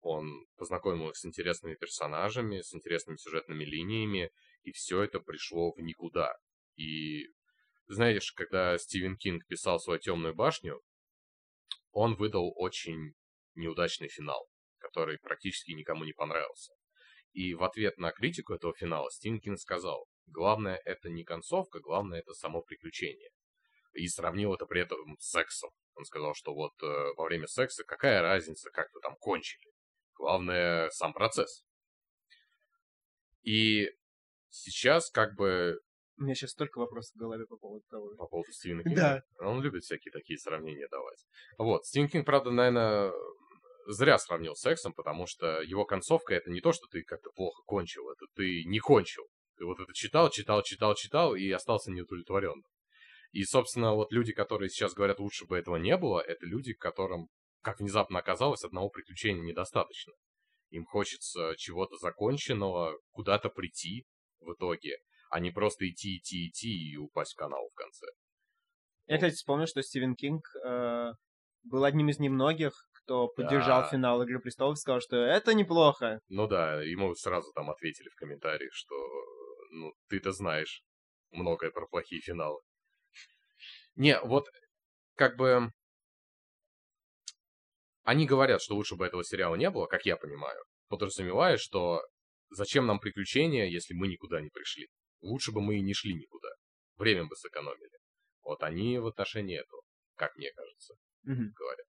он 0.00 0.46
познакомил 0.56 1.10
их 1.10 1.16
с 1.16 1.24
интересными 1.24 1.74
персонажами, 1.74 2.60
с 2.60 2.74
интересными 2.74 3.16
сюжетными 3.16 3.64
линиями, 3.64 4.30
и 4.62 4.72
все 4.72 5.02
это 5.02 5.20
пришло 5.20 5.72
в 5.72 5.80
никуда. 5.80 6.34
И 6.76 7.26
знаешь, 7.86 8.32
когда 8.32 8.78
Стивен 8.78 9.16
Кинг 9.16 9.46
писал 9.46 9.80
свою 9.80 9.98
темную 9.98 10.34
башню, 10.34 10.80
он 11.90 12.14
выдал 12.14 12.52
очень 12.56 13.14
неудачный 13.54 14.08
финал 14.08 14.48
который 14.88 15.18
практически 15.18 15.72
никому 15.72 16.04
не 16.04 16.12
понравился. 16.12 16.72
И 17.32 17.54
в 17.54 17.62
ответ 17.62 17.98
на 17.98 18.10
критику 18.10 18.54
этого 18.54 18.74
финала 18.74 19.10
Стинкин 19.10 19.56
сказал, 19.58 20.06
главное 20.26 20.80
это 20.84 21.08
не 21.08 21.24
концовка, 21.24 21.80
главное 21.80 22.20
это 22.20 22.32
само 22.32 22.62
приключение. 22.62 23.30
И 23.92 24.06
сравнил 24.08 24.54
это 24.54 24.66
при 24.66 24.82
этом 24.82 24.98
с 25.18 25.30
сексом. 25.30 25.70
Он 25.94 26.04
сказал, 26.04 26.34
что 26.34 26.54
вот 26.54 26.72
э, 26.82 26.86
во 27.16 27.24
время 27.24 27.46
секса 27.46 27.84
какая 27.84 28.22
разница, 28.22 28.70
как 28.70 28.88
вы 28.94 29.00
там 29.00 29.16
кончили. 29.16 29.70
Главное 30.14 30.90
сам 30.90 31.12
процесс. 31.12 31.64
И 33.42 33.90
сейчас 34.48 35.10
как 35.10 35.34
бы... 35.36 35.80
У 36.18 36.22
меня 36.22 36.34
сейчас 36.34 36.50
столько 36.50 36.78
вопросов 36.78 37.14
в 37.14 37.18
голове 37.18 37.46
по 37.46 37.56
поводу 37.56 37.84
того. 37.88 38.14
По 38.16 38.26
поводу 38.26 38.50
Стивена 38.52 38.82
Кинга? 38.82 39.24
Да. 39.38 39.46
Он 39.46 39.62
любит 39.62 39.84
всякие 39.84 40.12
такие 40.12 40.38
сравнения 40.38 40.88
давать. 40.88 41.24
Вот. 41.58 41.84
Стивен 41.86 42.08
Кинг, 42.08 42.26
правда, 42.26 42.50
наверное, 42.50 43.12
зря 43.92 44.18
сравнил 44.18 44.54
с 44.54 44.60
сексом, 44.60 44.92
потому 44.92 45.26
что 45.26 45.60
его 45.62 45.84
концовка 45.84 46.34
это 46.34 46.50
не 46.50 46.60
то, 46.60 46.72
что 46.72 46.86
ты 46.90 47.02
как-то 47.02 47.30
плохо 47.34 47.62
кончил, 47.64 48.10
это 48.10 48.26
ты 48.34 48.64
не 48.64 48.78
кончил. 48.78 49.24
Ты 49.56 49.64
вот 49.64 49.80
это 49.80 49.92
читал, 49.92 50.30
читал, 50.30 50.62
читал, 50.62 50.94
читал 50.94 51.34
и 51.34 51.50
остался 51.50 51.90
неудовлетворенным. 51.90 52.64
И, 53.32 53.44
собственно, 53.44 53.94
вот 53.94 54.12
люди, 54.12 54.32
которые 54.32 54.68
сейчас 54.68 54.94
говорят, 54.94 55.18
лучше 55.18 55.46
бы 55.46 55.58
этого 55.58 55.76
не 55.76 55.96
было, 55.96 56.20
это 56.20 56.46
люди, 56.46 56.72
которым, 56.74 57.28
как 57.62 57.80
внезапно 57.80 58.20
оказалось, 58.20 58.64
одного 58.64 58.88
приключения 58.88 59.42
недостаточно. 59.42 60.12
Им 60.70 60.84
хочется 60.84 61.54
чего-то 61.56 61.96
законченного, 61.96 62.98
куда-то 63.10 63.48
прийти 63.48 64.04
в 64.40 64.52
итоге, 64.52 64.98
а 65.30 65.40
не 65.40 65.50
просто 65.50 65.88
идти, 65.88 66.18
идти, 66.18 66.48
идти 66.48 66.92
и 66.92 66.96
упасть 66.96 67.32
в 67.32 67.36
канал 67.36 67.68
в 67.70 67.74
конце. 67.74 68.06
Я, 69.06 69.16
кстати, 69.16 69.34
вспомнил, 69.34 69.66
что 69.66 69.82
Стивен 69.82 70.14
Кинг 70.14 70.44
э, 70.64 71.12
был 71.64 71.84
одним 71.84 72.10
из 72.10 72.18
немногих, 72.18 72.72
кто 73.08 73.28
поддержал 73.28 73.82
да. 73.82 73.88
финал 73.88 74.22
Игры 74.22 74.38
Престолов, 74.38 74.78
сказал, 74.78 75.00
что 75.00 75.16
это 75.16 75.54
неплохо. 75.54 76.20
Ну 76.28 76.46
да, 76.46 76.82
ему 76.82 77.14
сразу 77.14 77.50
там 77.54 77.70
ответили 77.70 78.10
в 78.10 78.14
комментариях, 78.16 78.70
что 78.74 78.94
ну, 79.70 79.94
ты-то 80.08 80.32
знаешь 80.32 80.82
многое 81.30 81.70
про 81.70 81.86
плохие 81.86 82.20
финалы. 82.20 82.60
Не, 83.94 84.20
вот 84.20 84.46
как 85.14 85.36
бы 85.36 85.72
они 88.04 88.26
говорят, 88.26 88.60
что 88.60 88.74
лучше 88.74 88.94
бы 88.94 89.06
этого 89.06 89.24
сериала 89.24 89.54
не 89.54 89.70
было, 89.70 89.86
как 89.86 90.04
я 90.04 90.18
понимаю, 90.18 90.62
подразумевая, 90.88 91.56
что 91.56 92.02
зачем 92.50 92.84
нам 92.84 93.00
приключения, 93.00 93.68
если 93.68 93.94
мы 93.94 94.08
никуда 94.08 94.42
не 94.42 94.50
пришли? 94.50 94.88
Лучше 95.22 95.50
бы 95.50 95.62
мы 95.62 95.78
и 95.78 95.82
не 95.82 95.94
шли 95.94 96.14
никуда. 96.14 96.48
Время 96.96 97.24
бы 97.24 97.34
сэкономили. 97.36 97.98
Вот 98.42 98.62
они 98.62 98.98
в 98.98 99.06
отношении 99.06 99.58
этого, 99.58 99.80
как 100.14 100.36
мне 100.36 100.52
кажется, 100.52 100.94
угу. 101.24 101.52
говорят. 101.56 101.87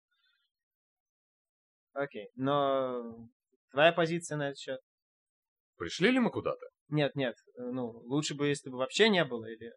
Окей, 1.94 2.28
но 2.34 3.28
твоя 3.70 3.92
позиция 3.92 4.36
на 4.36 4.48
этот 4.48 4.58
счет? 4.58 4.80
Пришли 5.76 6.10
ли 6.10 6.18
мы 6.18 6.30
куда-то? 6.30 6.66
Нет, 6.88 7.14
нет, 7.14 7.36
ну, 7.56 7.90
лучше 8.04 8.34
бы, 8.34 8.48
если 8.48 8.68
бы 8.68 8.78
вообще 8.78 9.08
не 9.08 9.24
было, 9.24 9.46
или... 9.46 9.72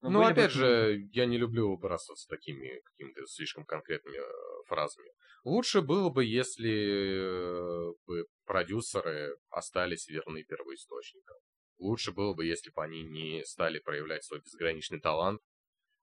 Ну, 0.00 0.10
ну 0.10 0.22
опять 0.22 0.52
бы... 0.52 0.58
же, 0.58 1.08
я 1.12 1.26
не 1.26 1.38
люблю 1.38 1.76
бросаться 1.76 2.28
такими 2.28 2.80
какими-то 2.84 3.26
слишком 3.26 3.64
конкретными 3.64 4.16
э, 4.16 4.64
фразами. 4.66 5.10
Лучше 5.44 5.82
было 5.82 6.08
бы, 6.08 6.24
если 6.24 7.90
э, 7.90 7.94
бы 8.06 8.26
продюсеры 8.44 9.36
остались 9.50 10.08
верны 10.08 10.44
первоисточникам. 10.44 11.36
Лучше 11.78 12.12
было 12.12 12.34
бы, 12.34 12.44
если 12.44 12.70
бы 12.70 12.82
они 12.82 13.02
не 13.02 13.44
стали 13.44 13.80
проявлять 13.80 14.24
свой 14.24 14.40
безграничный 14.40 15.00
талант, 15.00 15.40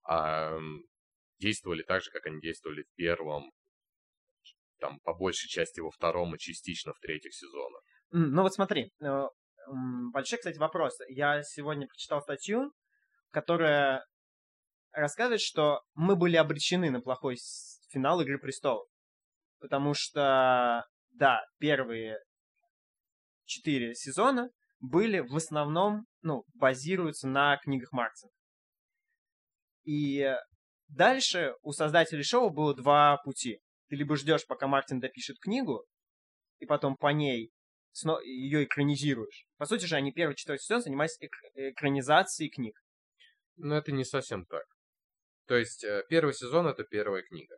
а 0.04 0.58
действовали 1.40 1.84
так 1.84 2.02
же, 2.02 2.12
как 2.12 2.26
они 2.26 2.40
действовали 2.40 2.84
в 2.84 2.94
первом 2.96 3.52
там 4.80 5.00
по 5.04 5.14
большей 5.14 5.48
части 5.48 5.80
во 5.80 5.92
втором 5.92 6.36
и 6.36 6.40
частично 6.40 6.94
в 6.94 7.00
третьих 7.00 7.34
сезонах. 7.34 7.82
Ну 8.12 8.42
вот 8.42 8.54
смотри, 8.54 8.92
э, 9.02 9.28
большой, 10.14 10.40
кстати, 10.40 10.58
вопрос. 10.58 10.98
Я 11.10 11.42
сегодня 11.44 11.88
прочитал 11.88 12.22
статью, 12.22 12.72
которая 13.32 14.06
рассказывает, 14.92 15.42
что 15.42 15.82
мы 15.94 16.16
были 16.16 16.38
обречены 16.38 16.90
на 16.90 17.02
плохой 17.02 17.38
финал 17.90 18.22
Игры 18.22 18.40
Престолов. 18.40 18.88
Потому 19.60 19.94
что, 19.94 20.86
да, 21.12 21.42
первые 21.60 22.20
четыре 23.46 23.94
сезона 23.96 24.50
были 24.80 25.20
в 25.20 25.36
основном, 25.36 26.06
ну, 26.22 26.44
базируются 26.54 27.28
на 27.28 27.58
книгах 27.58 27.92
Мартина. 27.92 28.32
И 29.84 30.34
дальше 30.88 31.54
у 31.62 31.72
создателей 31.72 32.24
шоу 32.24 32.50
было 32.50 32.76
два 32.76 33.18
пути. 33.24 33.60
Ты 33.88 33.96
либо 33.96 34.16
ждешь, 34.16 34.46
пока 34.48 34.68
Мартин 34.68 35.00
допишет 35.00 35.40
книгу, 35.40 35.86
и 36.60 36.66
потом 36.66 36.96
по 36.98 37.08
ней 37.08 37.52
ее 38.24 38.66
экранизируешь. 38.66 39.46
По 39.58 39.66
сути 39.66 39.86
же, 39.86 39.96
они 39.96 40.12
первый 40.12 40.36
четвертый 40.36 40.64
сезон 40.64 40.82
занимались 40.82 41.18
эк- 41.22 41.52
экранизацией 41.54 42.50
книг. 42.50 42.78
Но 43.58 43.78
это 43.78 43.92
не 43.92 44.04
совсем 44.04 44.46
так. 44.46 44.66
То 45.48 45.56
есть 45.56 45.84
э, 45.84 46.04
первый 46.10 46.34
сезон 46.34 46.68
это 46.68 46.84
первая 46.84 47.22
книга. 47.22 47.56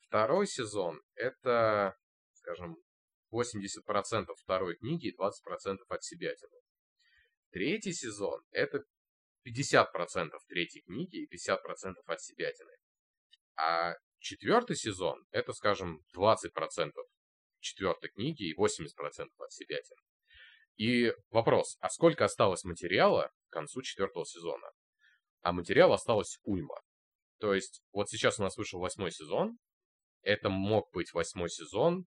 Второй 0.00 0.46
сезон 0.46 1.00
это, 1.14 1.96
скажем, 2.32 2.76
80% 3.32 4.26
второй 4.36 4.76
книги 4.76 5.08
и 5.08 5.16
20% 5.16 5.76
от 5.88 6.04
себя. 6.04 6.32
Третий 7.50 7.92
сезон 7.92 8.42
это 8.50 8.84
50% 9.46 10.30
третьей 10.48 10.82
книги 10.82 11.22
и 11.22 11.34
50% 11.34 11.94
от 12.04 12.20
себятины. 12.20 12.72
А 13.56 13.94
четвертый 14.22 14.76
сезон 14.76 15.24
это, 15.30 15.52
скажем, 15.52 16.00
20% 16.16 16.92
четвертой 17.60 18.10
книги 18.10 18.44
и 18.44 18.54
80% 18.54 19.28
от 19.38 19.52
себятины. 19.52 20.00
И 20.76 21.12
вопрос, 21.30 21.76
а 21.80 21.90
сколько 21.90 22.24
осталось 22.24 22.64
материала 22.64 23.30
к 23.48 23.52
концу 23.52 23.82
четвертого 23.82 24.24
сезона? 24.24 24.70
А 25.42 25.52
материала 25.52 25.94
осталось 25.94 26.38
уйма. 26.44 26.80
То 27.38 27.54
есть, 27.54 27.82
вот 27.92 28.08
сейчас 28.08 28.38
у 28.38 28.42
нас 28.42 28.56
вышел 28.56 28.80
восьмой 28.80 29.10
сезон. 29.10 29.58
Это 30.22 30.48
мог 30.48 30.90
быть 30.92 31.12
восьмой 31.12 31.50
сезон 31.50 32.06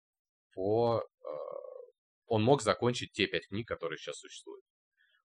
по... 0.54 1.02
Э, 1.02 1.28
он 2.28 2.44
мог 2.44 2.62
закончить 2.62 3.12
те 3.12 3.26
пять 3.26 3.48
книг, 3.48 3.68
которые 3.68 3.98
сейчас 3.98 4.20
существуют. 4.20 4.64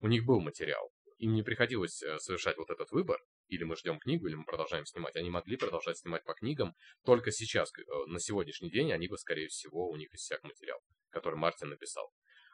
У 0.01 0.09
них 0.09 0.25
был 0.25 0.41
материал. 0.41 0.91
Им 1.19 1.35
не 1.35 1.43
приходилось 1.43 2.03
э, 2.03 2.19
совершать 2.19 2.57
вот 2.57 2.71
этот 2.71 2.91
выбор. 2.91 3.21
Или 3.50 3.64
мы 3.64 3.76
ждем 3.76 3.99
книгу, 3.99 4.26
или 4.26 4.35
мы 4.35 4.45
продолжаем 4.45 4.87
снимать. 4.87 5.16
Они 5.16 5.28
могли 5.28 5.57
продолжать 5.57 5.99
снимать 5.99 6.25
по 6.25 6.35
книгам. 6.35 6.75
Только 7.04 7.30
сейчас, 7.30 7.71
э, 7.76 7.83
на 8.07 8.19
сегодняшний 8.19 8.71
день, 8.71 8.92
они 8.92 9.09
бы, 9.09 9.19
скорее 9.19 9.49
всего, 9.49 9.88
у 9.88 9.97
них 9.97 10.12
иссяк 10.14 10.42
материал, 10.45 10.80
который 11.11 11.37
Мартин 11.37 11.69
написал 11.69 12.11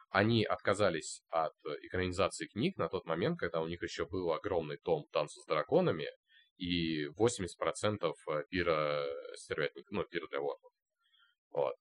они 0.09 0.45
отказались 0.45 1.21
от 1.29 1.53
экранизации 1.81 2.47
книг 2.47 2.77
на 2.77 2.87
тот 2.87 3.05
момент, 3.05 3.39
когда 3.39 3.61
у 3.61 3.67
них 3.67 3.83
еще 3.83 4.05
был 4.05 4.31
огромный 4.31 4.77
том 4.77 5.05
«Танцы 5.11 5.41
с 5.41 5.45
драконами» 5.45 6.07
и 6.57 7.07
80% 7.07 8.13
э, 8.29 8.43
пира 8.49 9.05
стервятников, 9.35 9.91
ну, 9.91 10.03
пира 10.05 10.27
для 10.27 10.39
ворфов. 10.39 10.71
Вот. 11.51 11.75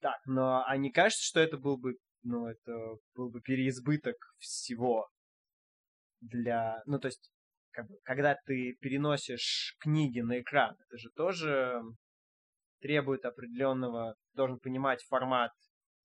Так, 0.00 0.18
но 0.26 0.64
а 0.66 0.76
не 0.76 0.90
кажется, 0.90 1.22
что 1.22 1.40
это 1.40 1.56
был 1.56 1.76
бы, 1.76 1.94
ну, 2.22 2.46
это 2.46 2.96
был 3.14 3.30
бы 3.30 3.40
переизбыток 3.40 4.16
всего 4.38 5.08
для, 6.20 6.82
ну, 6.86 6.98
то 6.98 7.08
есть, 7.08 7.30
как 7.72 7.88
бы, 7.88 7.96
когда 8.02 8.36
ты 8.46 8.76
переносишь 8.80 9.76
книги 9.80 10.20
на 10.20 10.40
экран, 10.40 10.76
это 10.86 10.98
же 10.98 11.10
тоже 11.14 11.80
требует 12.80 13.24
определенного, 13.24 14.16
должен 14.34 14.58
понимать 14.58 15.02
формат 15.04 15.52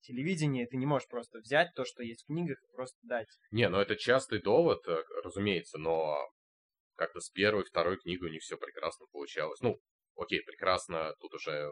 телевидения, 0.02 0.68
ты 0.68 0.78
не 0.78 0.86
можешь 0.86 1.08
просто 1.08 1.40
взять 1.40 1.70
то, 1.76 1.84
что 1.84 2.04
есть 2.04 2.24
в 2.24 2.28
книгах, 2.28 2.58
и 2.64 2.76
просто 2.76 2.98
дать. 3.04 3.28
Не, 3.52 3.70
ну 3.70 3.80
это 3.80 3.96
частый 3.96 4.42
довод, 4.42 4.88
э, 4.88 5.04
разумеется, 5.24 5.78
но 5.78 6.18
как-то 6.96 7.20
с 7.20 7.30
первой, 7.30 7.64
второй 7.64 7.98
книгой 7.98 8.30
у 8.30 8.32
них 8.32 8.42
все 8.42 8.58
прекрасно 8.58 9.06
получалось. 9.12 9.60
Ну, 9.62 9.80
окей, 10.16 10.42
прекрасно, 10.44 11.14
тут 11.20 11.34
уже 11.34 11.72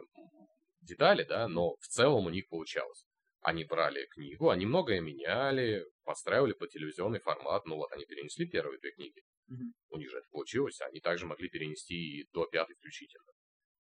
детали, 0.80 1.24
да, 1.24 1.48
но 1.48 1.76
в 1.80 1.86
целом 1.86 2.26
у 2.26 2.30
них 2.30 2.48
получалось. 2.48 3.06
Они 3.44 3.64
брали 3.64 4.06
книгу, 4.06 4.50
они 4.50 4.66
многое 4.66 5.00
меняли, 5.00 5.84
подстраивали 6.02 6.52
по 6.54 6.66
телевизионный 6.66 7.20
формат. 7.20 7.64
Ну 7.66 7.76
вот 7.76 7.92
они 7.92 8.04
перенесли 8.04 8.48
первые 8.48 8.80
две 8.80 8.90
книги. 8.90 9.22
Mm-hmm. 9.50 9.72
У 9.90 9.98
них 9.98 10.10
же 10.10 10.18
это 10.18 10.26
получилось. 10.30 10.80
Они 10.80 11.00
также 11.00 11.26
могли 11.26 11.48
перенести 11.48 11.94
и 11.94 12.28
до 12.32 12.46
пятой 12.46 12.74
включительно 12.74 13.30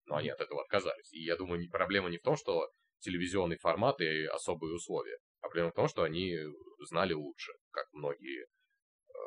но 0.05 0.17
они 0.17 0.29
от 0.29 0.41
этого 0.41 0.61
отказались. 0.61 1.11
И 1.13 1.23
я 1.23 1.35
думаю, 1.35 1.67
проблема 1.69 2.09
не 2.09 2.17
в 2.17 2.21
том, 2.21 2.35
что 2.35 2.69
телевизионный 2.99 3.57
формат 3.57 3.99
и 4.01 4.25
особые 4.25 4.75
условия, 4.75 5.17
а 5.41 5.47
проблема 5.47 5.71
в 5.71 5.75
том, 5.75 5.87
что 5.87 6.03
они 6.03 6.37
знали 6.79 7.13
лучше, 7.13 7.51
как 7.71 7.85
многие 7.91 8.43
э, 8.43 9.17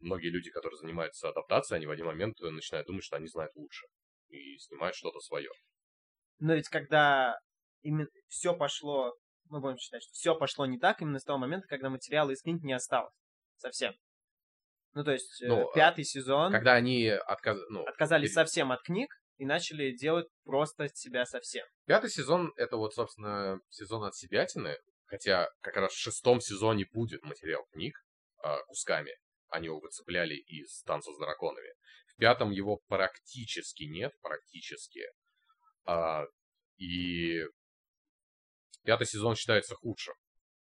многие 0.00 0.28
люди, 0.28 0.50
которые 0.50 0.78
занимаются 0.78 1.28
адаптацией, 1.28 1.76
они 1.78 1.86
в 1.86 1.90
один 1.90 2.06
момент 2.06 2.38
начинают 2.40 2.86
думать, 2.86 3.04
что 3.04 3.16
они 3.16 3.26
знают 3.26 3.54
лучше 3.56 3.86
и 4.28 4.58
снимают 4.58 4.96
что-то 4.96 5.20
свое. 5.20 5.50
Но 6.38 6.54
ведь 6.54 6.68
когда 6.68 7.38
именно 7.82 8.08
все 8.28 8.54
пошло, 8.54 9.14
мы 9.48 9.60
будем 9.60 9.78
считать, 9.78 10.02
что 10.02 10.12
все 10.12 10.34
пошло 10.34 10.66
не 10.66 10.78
так 10.78 11.00
именно 11.02 11.18
с 11.18 11.24
того 11.24 11.38
момента, 11.38 11.66
когда 11.68 11.90
материала 11.90 12.30
из 12.30 12.42
книг 12.42 12.62
не 12.62 12.72
осталось 12.72 13.14
совсем. 13.56 13.94
Ну, 14.94 15.04
то 15.04 15.12
есть, 15.12 15.42
э, 15.42 15.46
ну, 15.46 15.70
пятый 15.74 16.04
сезон... 16.04 16.52
Когда 16.52 16.74
они 16.74 17.08
отказ... 17.08 17.58
ну, 17.68 17.84
отказались 17.84 18.30
перед... 18.30 18.34
совсем 18.34 18.72
от 18.72 18.82
книг, 18.82 19.10
и 19.38 19.44
начали 19.44 19.92
делать 19.92 20.26
просто 20.44 20.88
себя 20.94 21.26
совсем. 21.26 21.66
Пятый 21.86 22.10
сезон— 22.10 22.52
это 22.56 22.76
вот, 22.76 22.94
собственно, 22.94 23.60
сезон 23.68 24.04
от 24.04 24.14
себятины, 24.16 24.76
хотя 25.06 25.48
как 25.60 25.76
раз 25.76 25.92
в 25.92 25.98
шестом 25.98 26.40
сезоне 26.40 26.86
будет 26.92 27.22
материал 27.22 27.64
книг 27.72 27.94
э, 28.42 28.48
кусками. 28.68 29.12
Они 29.48 29.66
его 29.66 29.78
выцепляли 29.78 30.34
из 30.34 30.82
«Танца 30.82 31.12
с 31.12 31.18
драконами». 31.18 31.68
В 32.14 32.18
пятом 32.18 32.50
его 32.50 32.80
практически 32.88 33.84
нет, 33.84 34.12
практически. 34.22 35.02
А, 35.84 36.24
и 36.78 37.42
пятый 38.86 39.06
сезон 39.06 39.34
считается 39.34 39.74
худшим, 39.74 40.14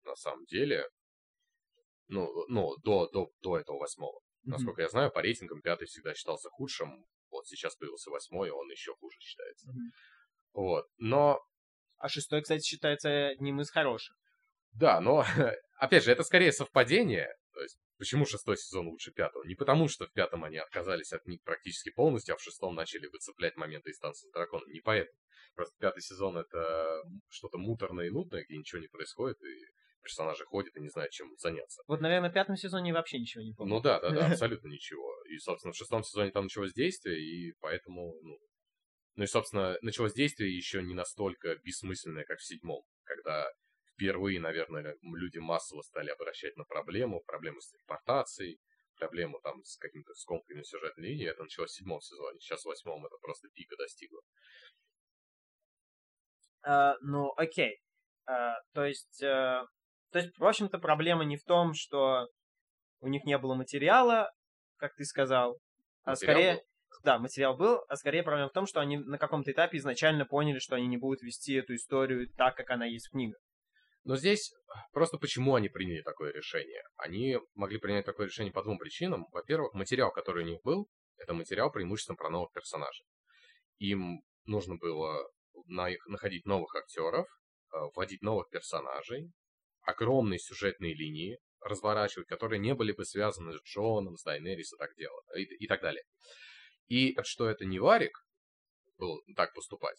на 0.04 0.14
самом 0.16 0.44
деле. 0.46 0.87
Ну, 2.09 2.28
ну 2.48 2.76
до, 2.83 3.09
до, 3.09 3.31
до 3.40 3.59
этого 3.59 3.78
восьмого. 3.78 4.18
Mm-hmm. 4.18 4.50
Насколько 4.50 4.83
я 4.83 4.88
знаю, 4.88 5.11
по 5.11 5.22
рейтингам 5.22 5.61
пятый 5.62 5.87
всегда 5.87 6.14
считался 6.14 6.48
худшим. 6.50 7.04
Вот 7.31 7.46
сейчас 7.46 7.76
появился 7.76 8.11
восьмой, 8.11 8.50
он 8.50 8.68
еще 8.70 8.94
хуже 8.96 9.16
считается. 9.20 9.68
Mm-hmm. 9.68 9.90
Вот. 10.54 10.87
Но... 10.96 11.40
А 11.98 12.09
шестой, 12.09 12.42
кстати, 12.42 12.64
считается 12.64 13.28
одним 13.28 13.61
из 13.61 13.70
хороших. 13.70 14.16
Да, 14.72 15.00
но, 15.00 15.24
опять 15.78 16.04
же, 16.04 16.12
это 16.12 16.22
скорее 16.22 16.52
совпадение. 16.52 17.28
То 17.52 17.61
есть, 17.61 17.78
почему 17.98 18.24
шестой 18.24 18.57
сезон 18.57 18.88
лучше 18.88 19.12
пятого? 19.12 19.44
Не 19.44 19.54
потому, 19.54 19.88
что 19.88 20.07
в 20.07 20.12
пятом 20.12 20.44
они 20.44 20.59
отказались 20.59 21.12
от 21.12 21.26
них 21.26 21.42
практически 21.42 21.90
полностью, 21.90 22.35
а 22.35 22.38
в 22.38 22.42
шестом 22.42 22.74
начали 22.74 23.07
выцеплять 23.09 23.57
моменты 23.57 23.90
из 23.90 23.98
танца 23.98 24.26
с 24.26 24.31
драконом. 24.31 24.68
Не 24.70 24.81
поэтому. 24.81 25.18
Просто 25.59 25.75
пятый 25.81 26.03
сезон 26.03 26.38
это 26.38 27.03
что-то 27.29 27.59
муторное 27.59 28.07
и 28.07 28.11
нудное, 28.11 28.44
где 28.44 28.57
ничего 28.57 28.81
не 28.81 28.87
происходит, 28.87 29.42
и 29.42 29.64
персонажи 30.05 30.44
ходят 30.44 30.77
и 30.77 30.81
не 30.81 30.88
знают, 30.88 31.11
чем 31.11 31.37
заняться. 31.37 31.83
Вот, 31.88 32.01
наверное, 32.01 32.31
в 32.31 32.33
пятом 32.33 32.55
сезоне 32.55 32.92
вообще 32.92 33.18
ничего 33.18 33.42
не 33.42 33.55
помню. 33.55 33.75
Ну 33.75 33.81
да, 33.81 33.99
да, 33.99 34.11
да, 34.11 34.27
абсолютно 34.31 34.68
ничего. 34.68 35.12
И, 35.25 35.37
собственно, 35.38 35.73
в 35.73 35.77
шестом 35.77 36.05
сезоне 36.05 36.31
там 36.31 36.44
началось 36.44 36.73
действие, 36.73 37.18
и 37.21 37.55
поэтому, 37.59 38.14
ну... 38.23 38.38
Ну 39.16 39.25
и, 39.25 39.27
собственно, 39.27 39.77
началось 39.83 40.12
действие 40.12 40.57
еще 40.57 40.81
не 40.81 40.94
настолько 40.94 41.57
бессмысленное, 41.64 42.23
как 42.23 42.38
в 42.38 42.47
седьмом, 42.47 42.85
когда 43.03 43.51
впервые, 43.94 44.38
наверное, 44.38 44.97
люди 45.03 45.38
массово 45.38 45.83
стали 45.83 46.11
обращать 46.11 46.57
на 46.57 46.62
проблему, 46.62 47.21
проблему 47.27 47.61
с 47.61 47.68
телепортацией, 47.73 48.61
проблему 48.94 49.40
там 49.42 49.64
с 49.64 49.77
какими-то 49.77 50.14
скомками 50.14 50.62
сюжетной 50.62 51.09
линии. 51.09 51.29
Это 51.29 51.42
началось 51.42 51.73
в 51.73 51.75
седьмом 51.75 52.01
сезоне. 52.01 52.38
Сейчас 52.38 52.62
в 52.62 52.66
восьмом 52.66 53.05
это 53.05 53.16
просто 53.21 53.49
пика 53.49 53.75
достигло. 53.77 54.21
Uh, 56.66 56.94
ну, 57.03 57.33
окей. 57.37 57.81
Uh, 58.29 58.55
то 58.75 58.85
есть, 58.85 59.23
uh, 59.23 59.64
то 60.11 60.18
есть, 60.18 60.38
в 60.38 60.44
общем-то, 60.44 60.79
проблема 60.79 61.25
не 61.25 61.37
в 61.37 61.44
том, 61.44 61.73
что 61.75 62.29
у 63.01 63.09
них 63.09 63.25
не 63.25 63.38
было 63.38 63.55
материала, 63.55 64.31
как 64.77 64.94
ты 64.94 65.05
сказал, 65.05 65.59
а 66.05 66.16
скорее... 66.16 66.55
Был? 66.55 66.62
Да, 67.05 67.18
материал 67.18 67.57
был, 67.57 67.85
а 67.88 67.97
скорее 67.97 68.23
проблема 68.23 68.49
в 68.49 68.53
том, 68.53 68.66
что 68.66 68.81
они 68.81 68.97
на 68.97 69.18
каком-то 69.18 69.53
этапе 69.53 69.77
изначально 69.77 70.25
поняли, 70.25 70.59
что 70.59 70.75
они 70.75 70.88
не 70.88 70.97
будут 70.97 71.23
вести 71.23 71.55
эту 71.55 71.75
историю 71.75 72.29
так, 72.37 72.57
как 72.57 72.71
она 72.71 72.87
есть 72.87 73.09
в 73.09 73.11
книгах. 73.11 73.38
Но 74.05 74.16
здесь 74.16 74.53
просто 74.92 75.18
почему 75.18 75.55
они 75.55 75.68
приняли 75.68 76.01
такое 76.01 76.33
решение? 76.33 76.83
Они 76.97 77.38
могли 77.55 77.79
принять 77.79 78.07
такое 78.07 78.27
решение 78.27 78.53
по 78.53 78.62
двум 78.62 78.79
причинам. 78.79 79.27
Во-первых, 79.33 79.75
материал, 79.75 80.11
который 80.11 80.44
у 80.44 80.47
них 80.47 80.61
был, 80.62 80.88
это 81.18 81.35
материал 81.35 81.71
преимущественно 81.71 82.16
про 82.16 82.31
новых 82.31 82.53
персонажей. 82.53 83.05
Им 83.79 84.23
нужно 84.47 84.77
было 84.77 85.29
находить 85.68 86.46
новых 86.46 86.74
актеров, 86.74 87.26
э, 87.72 87.76
вводить 87.94 88.22
новых 88.22 88.48
персонажей, 88.50 89.31
огромные 89.83 90.38
сюжетные 90.38 90.94
линии 90.94 91.38
разворачивать, 91.61 92.28
которые 92.28 92.61
не 92.61 92.74
были 92.74 92.92
бы 92.92 93.04
связаны 93.04 93.52
с 93.52 93.62
Джоном, 93.62 94.16
с 94.16 94.22
Дайнерис 94.22 94.72
и 94.72 94.76
так, 94.76 94.94
дело, 94.96 95.20
и, 95.37 95.42
и 95.42 95.66
так 95.66 95.81
далее. 95.81 96.04
И 96.87 97.16
что 97.22 97.48
это 97.48 97.64
не 97.64 97.78
Варик 97.78 98.16
был 98.96 99.22
так 99.37 99.54
поступать, 99.54 99.96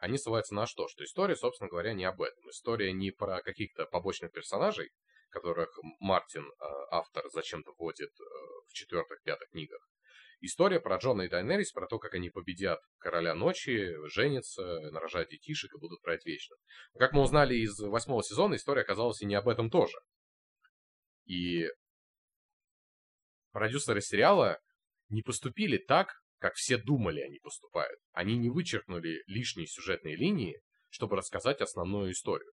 они 0.00 0.16
ссылаются 0.16 0.54
на 0.54 0.66
что? 0.66 0.88
Что 0.88 1.04
история, 1.04 1.36
собственно 1.36 1.68
говоря, 1.68 1.92
не 1.92 2.04
об 2.04 2.22
этом. 2.22 2.48
История 2.48 2.90
не 2.92 3.10
про 3.10 3.42
каких-то 3.42 3.84
побочных 3.84 4.32
персонажей, 4.32 4.90
которых 5.28 5.78
Мартин, 6.00 6.46
э, 6.46 6.64
автор, 6.90 7.28
зачем-то 7.30 7.72
вводит 7.72 8.08
э, 8.08 8.24
в 8.66 8.72
четвертых-пятых 8.72 9.50
книгах. 9.50 9.89
История 10.42 10.80
про 10.80 10.96
Джона 10.96 11.22
и 11.22 11.28
Дайнерис, 11.28 11.70
про 11.70 11.86
то, 11.86 11.98
как 11.98 12.14
они 12.14 12.30
победят 12.30 12.80
Короля 12.98 13.34
Ночи, 13.34 13.94
женятся, 14.08 14.62
нарожают 14.90 15.28
детишек 15.28 15.74
и 15.74 15.78
будут 15.78 16.00
править 16.00 16.24
вечно. 16.24 16.56
Как 16.98 17.12
мы 17.12 17.20
узнали 17.20 17.56
из 17.56 17.78
восьмого 17.78 18.22
сезона, 18.22 18.54
история 18.54 18.80
оказалась 18.80 19.20
и 19.20 19.26
не 19.26 19.34
об 19.34 19.48
этом 19.48 19.68
тоже. 19.68 19.98
И 21.26 21.68
продюсеры 23.52 24.00
сериала 24.00 24.58
не 25.10 25.20
поступили 25.22 25.76
так, 25.76 26.14
как 26.38 26.54
все 26.54 26.78
думали 26.78 27.20
они 27.20 27.38
поступают. 27.38 28.00
Они 28.12 28.38
не 28.38 28.48
вычеркнули 28.48 29.22
лишние 29.26 29.66
сюжетные 29.66 30.16
линии, 30.16 30.58
чтобы 30.88 31.16
рассказать 31.16 31.60
основную 31.60 32.12
историю. 32.12 32.50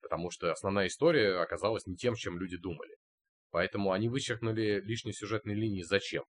Потому 0.00 0.30
что 0.30 0.50
основная 0.50 0.86
история 0.86 1.36
оказалась 1.36 1.86
не 1.86 1.96
тем, 1.96 2.14
чем 2.14 2.38
люди 2.38 2.56
думали. 2.56 2.96
Поэтому 3.50 3.92
они 3.92 4.08
вычеркнули 4.08 4.80
лишние 4.80 5.12
сюжетные 5.12 5.54
линии 5.54 5.82
зачем? 5.82 6.24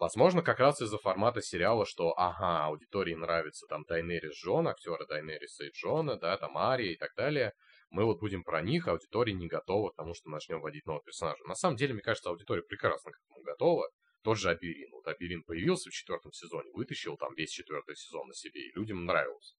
Возможно, 0.00 0.40
как 0.40 0.60
раз 0.60 0.80
из-за 0.80 0.96
формата 0.96 1.42
сериала, 1.42 1.84
что, 1.84 2.14
ага, 2.16 2.64
аудитории 2.64 3.12
нравится 3.12 3.66
там 3.66 3.84
Дайнерис 3.84 4.32
Джон, 4.32 4.66
актера 4.66 5.04
Дайнериса 5.04 5.66
и 5.66 5.70
Джона, 5.72 6.16
да, 6.16 6.38
там 6.38 6.56
Ария 6.56 6.92
и 6.92 6.96
так 6.96 7.14
далее. 7.16 7.52
Мы 7.90 8.06
вот 8.06 8.18
будем 8.18 8.42
про 8.42 8.62
них, 8.62 8.88
аудитория 8.88 9.34
не 9.34 9.46
готова 9.46 9.90
к 9.90 9.96
тому, 9.96 10.14
что 10.14 10.30
начнем 10.30 10.62
вводить 10.62 10.86
нового 10.86 11.04
персонажа. 11.04 11.44
На 11.44 11.54
самом 11.54 11.76
деле, 11.76 11.92
мне 11.92 12.02
кажется, 12.02 12.30
аудитория 12.30 12.62
прекрасно 12.62 13.12
к 13.12 13.18
этому 13.22 13.42
готова. 13.42 13.90
Тот 14.22 14.38
же 14.38 14.48
Аберин. 14.48 14.90
Вот 14.92 15.06
Аберин 15.06 15.42
появился 15.42 15.90
в 15.90 15.92
четвертом 15.92 16.32
сезоне, 16.32 16.70
вытащил 16.72 17.18
там 17.18 17.34
весь 17.34 17.50
четвертый 17.50 17.94
сезон 17.94 18.28
на 18.28 18.34
себе, 18.34 18.68
и 18.68 18.72
людям 18.72 19.04
нравилось. 19.04 19.54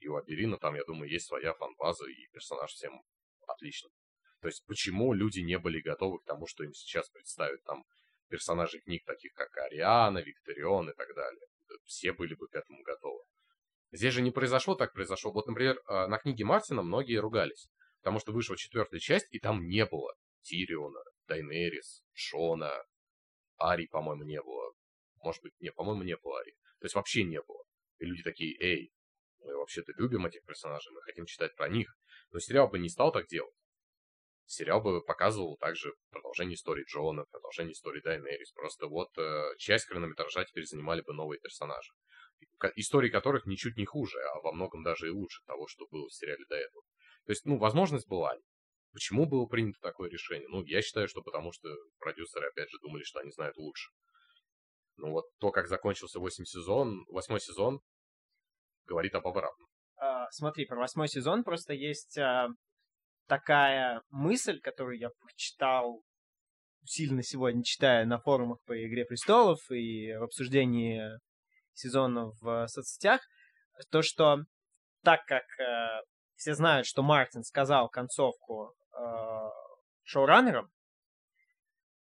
И 0.00 0.08
у 0.08 0.16
Аберина 0.16 0.58
там, 0.58 0.74
я 0.74 0.84
думаю, 0.84 1.10
есть 1.10 1.26
своя 1.26 1.54
фан-база, 1.54 2.04
и 2.04 2.28
персонаж 2.34 2.70
всем 2.70 3.00
отлично. 3.46 3.88
То 4.42 4.48
есть, 4.48 4.62
почему 4.66 5.14
люди 5.14 5.40
не 5.40 5.58
были 5.58 5.80
готовы 5.80 6.18
к 6.18 6.24
тому, 6.24 6.46
что 6.46 6.64
им 6.64 6.74
сейчас 6.74 7.08
представят 7.08 7.64
там 7.64 7.84
персонажей 8.28 8.80
книг, 8.80 9.04
таких 9.04 9.32
как 9.34 9.56
Ариана, 9.56 10.18
Викторион 10.18 10.90
и 10.90 10.94
так 10.94 11.14
далее. 11.14 11.46
Все 11.84 12.12
были 12.12 12.34
бы 12.34 12.48
к 12.48 12.54
этому 12.54 12.82
готовы. 12.82 13.22
Здесь 13.92 14.14
же 14.14 14.22
не 14.22 14.30
произошло 14.30 14.74
так 14.74 14.92
произошло. 14.92 15.32
Вот, 15.32 15.46
например, 15.46 15.80
а, 15.86 16.06
на 16.08 16.18
книге 16.18 16.44
Мартина 16.44 16.82
многие 16.82 17.16
ругались, 17.16 17.68
потому 18.00 18.18
что 18.18 18.32
вышла 18.32 18.56
четвертая 18.56 19.00
часть, 19.00 19.26
и 19.30 19.38
там 19.38 19.66
не 19.66 19.86
было 19.86 20.14
Тириона, 20.42 21.00
Дайнерис, 21.28 22.02
Шона, 22.12 22.84
Ари, 23.56 23.86
по-моему, 23.86 24.24
не 24.24 24.40
было. 24.42 24.72
Может 25.22 25.42
быть, 25.42 25.52
не, 25.60 25.72
по-моему, 25.72 26.02
не 26.02 26.16
было 26.16 26.40
Ари. 26.40 26.52
То 26.80 26.86
есть 26.86 26.94
вообще 26.94 27.24
не 27.24 27.40
было. 27.40 27.62
И 27.98 28.04
люди 28.04 28.22
такие, 28.22 28.56
эй, 28.60 28.92
мы 29.38 29.56
вообще-то 29.56 29.92
любим 29.96 30.26
этих 30.26 30.44
персонажей, 30.44 30.92
мы 30.92 31.00
хотим 31.02 31.26
читать 31.26 31.54
про 31.54 31.68
них. 31.68 31.96
Но 32.32 32.38
сериал 32.38 32.68
бы 32.68 32.78
не 32.78 32.88
стал 32.88 33.12
так 33.12 33.26
делать 33.28 33.54
сериал 34.46 34.80
бы 34.80 35.02
показывал 35.02 35.56
также 35.56 35.92
продолжение 36.10 36.54
истории 36.54 36.84
Джона, 36.84 37.24
продолжение 37.30 37.72
истории 37.72 38.00
Дайнерис. 38.00 38.52
Просто 38.52 38.86
вот 38.86 39.08
э, 39.18 39.56
часть 39.58 39.86
хронометража 39.86 40.44
теперь 40.44 40.64
занимали 40.64 41.02
бы 41.02 41.12
новые 41.12 41.40
персонажи. 41.40 41.92
Истории 42.76 43.10
которых 43.10 43.46
ничуть 43.46 43.76
не 43.76 43.84
хуже, 43.84 44.18
а 44.20 44.40
во 44.40 44.52
многом 44.52 44.82
даже 44.82 45.08
и 45.08 45.10
лучше 45.10 45.42
того, 45.46 45.66
что 45.66 45.86
было 45.90 46.06
в 46.06 46.14
сериале 46.14 46.44
до 46.48 46.56
этого. 46.56 46.82
То 47.24 47.32
есть, 47.32 47.44
ну, 47.44 47.58
возможность 47.58 48.08
была. 48.08 48.34
Почему 48.92 49.26
было 49.26 49.46
принято 49.46 49.78
такое 49.80 50.08
решение? 50.08 50.48
Ну, 50.48 50.64
я 50.64 50.80
считаю, 50.80 51.08
что 51.08 51.22
потому 51.22 51.52
что 51.52 51.68
продюсеры, 51.98 52.46
опять 52.48 52.70
же, 52.70 52.78
думали, 52.80 53.02
что 53.02 53.20
они 53.20 53.30
знают 53.30 53.56
лучше. 53.56 53.90
Ну, 54.96 55.10
вот 55.10 55.24
то, 55.38 55.50
как 55.50 55.68
закончился 55.68 56.20
восьмой 56.20 56.46
сезон, 56.46 57.04
восьмой 57.08 57.40
сезон, 57.40 57.80
говорит 58.86 59.14
об 59.14 59.26
обратном. 59.26 59.68
А, 59.96 60.30
смотри, 60.30 60.66
про 60.66 60.78
восьмой 60.78 61.08
сезон 61.08 61.44
просто 61.44 61.74
есть 61.74 62.16
а, 62.16 62.48
такая 63.26 64.02
мысль, 64.10 64.60
которую 64.60 64.98
я 64.98 65.10
прочитал 65.10 66.02
сильно 66.84 67.22
сегодня, 67.22 67.62
читая 67.64 68.04
на 68.04 68.18
форумах 68.18 68.58
по 68.64 68.72
«Игре 68.86 69.04
престолов» 69.04 69.58
и 69.70 70.14
в 70.14 70.22
обсуждении 70.22 71.02
сезона 71.74 72.30
в 72.40 72.66
соцсетях, 72.68 73.20
то, 73.90 74.02
что 74.02 74.38
так 75.02 75.24
как 75.26 75.44
э, 75.60 76.02
все 76.36 76.54
знают, 76.54 76.86
что 76.86 77.02
Мартин 77.02 77.42
сказал 77.42 77.88
концовку 77.88 78.74
э, 78.92 79.00
шоураннерам, 80.04 80.70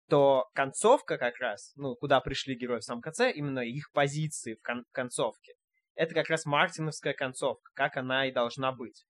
то 0.08 0.46
концовка 0.54 1.18
как 1.18 1.38
раз, 1.38 1.72
ну, 1.76 1.94
куда 1.96 2.20
пришли 2.20 2.56
герои 2.56 2.80
в 2.80 2.84
самом 2.84 3.02
конце, 3.02 3.30
именно 3.30 3.60
их 3.60 3.90
позиции 3.92 4.54
в 4.54 4.62
кон- 4.62 4.86
концовке, 4.92 5.52
это 5.94 6.14
как 6.14 6.28
раз 6.30 6.46
мартиновская 6.46 7.12
концовка, 7.12 7.70
как 7.74 7.96
она 7.96 8.26
и 8.26 8.32
должна 8.32 8.72
быть. 8.72 9.04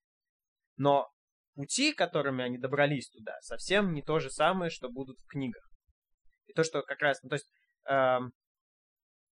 Но 0.75 1.09
пути, 1.55 1.93
которыми 1.93 2.43
они 2.43 2.57
добрались 2.57 3.09
туда, 3.09 3.37
совсем 3.41 3.93
не 3.93 4.01
то 4.01 4.19
же 4.19 4.29
самое, 4.29 4.69
что 4.69 4.89
будут 4.89 5.17
в 5.19 5.27
книгах. 5.27 5.63
И 6.47 6.53
то, 6.53 6.63
что 6.63 6.81
как 6.81 6.99
раз, 7.01 7.21
ну, 7.23 7.29
то 7.29 7.35
есть, 7.35 7.51
э, 7.89 8.19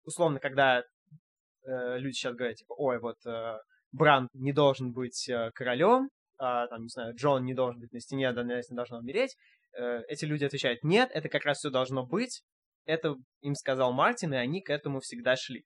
условно, 0.03 0.39
когда 0.39 0.79
э, 0.79 1.97
люди 1.97 2.13
сейчас 2.13 2.35
говорят, 2.35 2.57
типа, 2.57 2.73
ой, 2.77 2.99
вот 2.99 3.17
э, 3.25 3.57
Бранд 3.91 4.29
не 4.33 4.53
должен 4.53 4.93
быть 4.93 5.27
э, 5.29 5.51
королем, 5.53 6.09
а, 6.37 6.67
там, 6.67 6.83
не 6.83 6.89
знаю, 6.89 7.15
Джон 7.15 7.45
не 7.45 7.53
должен 7.53 7.79
быть 7.79 7.91
на 7.91 7.99
стене, 7.99 8.31
Даниэль 8.31 8.63
не 8.69 8.75
должна 8.75 8.99
умереть, 8.99 9.35
э, 9.73 10.01
эти 10.07 10.25
люди 10.25 10.43
отвечают, 10.43 10.83
нет, 10.83 11.09
это 11.13 11.29
как 11.29 11.45
раз 11.45 11.57
все 11.57 11.69
должно 11.69 12.05
быть, 12.05 12.43
это 12.85 13.15
им 13.41 13.55
сказал 13.55 13.91
Мартин, 13.93 14.33
и 14.33 14.37
они 14.37 14.61
к 14.61 14.69
этому 14.69 14.99
всегда 14.99 15.35
шли. 15.35 15.65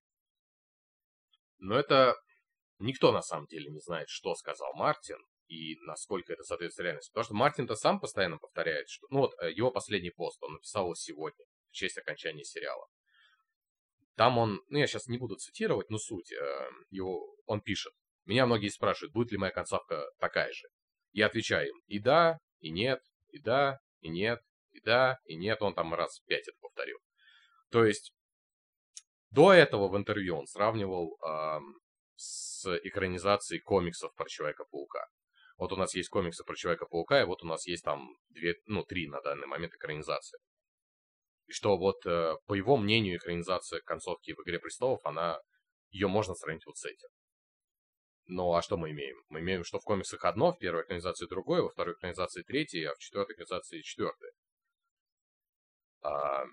Но 1.59 1.75
это 1.75 2.15
никто 2.79 3.11
на 3.11 3.21
самом 3.21 3.47
деле 3.47 3.69
не 3.69 3.79
знает, 3.79 4.07
что 4.09 4.33
сказал 4.35 4.73
Мартин, 4.75 5.17
и 5.51 5.77
насколько 5.81 6.31
это 6.31 6.43
соответствует 6.43 6.85
реальности. 6.85 7.11
Потому 7.11 7.25
что 7.25 7.33
Мартин-то 7.33 7.75
сам 7.75 7.99
постоянно 7.99 8.37
повторяет, 8.37 8.87
что... 8.87 9.05
Ну 9.09 9.19
вот, 9.19 9.33
э, 9.41 9.51
его 9.51 9.69
последний 9.69 10.09
пост, 10.09 10.41
он 10.41 10.53
написал 10.53 10.85
его 10.85 10.95
сегодня, 10.95 11.45
в 11.69 11.73
честь 11.73 11.97
окончания 11.97 12.45
сериала. 12.45 12.87
Там 14.15 14.37
он, 14.37 14.61
ну 14.69 14.77
я 14.77 14.87
сейчас 14.87 15.07
не 15.07 15.17
буду 15.17 15.35
цитировать, 15.35 15.89
но 15.89 15.97
суть, 15.97 16.31
э, 16.31 16.69
его, 16.89 17.35
он 17.47 17.59
пишет. 17.59 17.91
Меня 18.25 18.45
многие 18.45 18.69
спрашивают, 18.69 19.13
будет 19.13 19.33
ли 19.33 19.37
моя 19.37 19.51
концовка 19.51 20.09
такая 20.19 20.53
же. 20.53 20.69
Я 21.11 21.25
отвечаю 21.25 21.67
им, 21.67 21.81
и 21.87 21.99
да, 21.99 22.37
и 22.59 22.71
нет, 22.71 23.01
и 23.31 23.39
да, 23.39 23.79
и 23.99 24.07
нет, 24.07 24.39
и 24.71 24.79
да, 24.79 25.17
и 25.25 25.35
нет. 25.35 25.61
Он 25.61 25.73
там 25.73 25.93
раз 25.93 26.21
пять 26.27 26.47
это 26.47 26.57
повторил. 26.61 26.99
То 27.71 27.83
есть, 27.83 28.13
до 29.31 29.51
этого 29.51 29.89
в 29.89 29.97
интервью 29.97 30.37
он 30.37 30.47
сравнивал 30.47 31.17
э, 31.21 31.59
с 32.15 32.79
экранизацией 32.83 33.59
комиксов 33.59 34.13
про 34.15 34.29
Человека-паука. 34.29 35.07
Вот 35.61 35.71
у 35.73 35.75
нас 35.75 35.93
есть 35.93 36.09
комиксы 36.09 36.43
про 36.43 36.55
Человека-паука, 36.55 37.21
и 37.21 37.25
вот 37.25 37.43
у 37.43 37.45
нас 37.45 37.67
есть 37.67 37.83
там 37.83 38.17
две, 38.29 38.55
ну, 38.65 38.83
три 38.83 39.07
на 39.07 39.21
данный 39.21 39.45
момент 39.45 39.75
экранизации. 39.75 40.39
И 41.45 41.51
что 41.51 41.77
вот, 41.77 42.03
э, 42.07 42.33
по 42.47 42.55
его 42.55 42.77
мнению, 42.77 43.17
экранизация 43.17 43.79
концовки 43.81 44.33
в 44.33 44.39
«Игре 44.39 44.57
престолов», 44.57 45.05
она, 45.05 45.39
ее 45.91 46.07
можно 46.07 46.33
сравнить 46.33 46.65
вот 46.65 46.77
с 46.77 46.85
этим. 46.85 47.09
Ну, 48.25 48.51
а 48.55 48.63
что 48.63 48.75
мы 48.75 48.89
имеем? 48.89 49.17
Мы 49.29 49.41
имеем, 49.41 49.63
что 49.63 49.77
в 49.77 49.83
комиксах 49.83 50.25
одно, 50.25 50.51
в 50.51 50.57
первой 50.57 50.81
экранизации 50.81 51.27
другое, 51.27 51.61
во 51.61 51.69
второй 51.69 51.93
экранизации 51.93 52.41
третье, 52.41 52.89
а 52.89 52.95
в 52.95 52.97
четвертой 52.97 53.35
экранизации 53.35 53.81
четвертое. 53.81 54.31
А, 56.01 56.45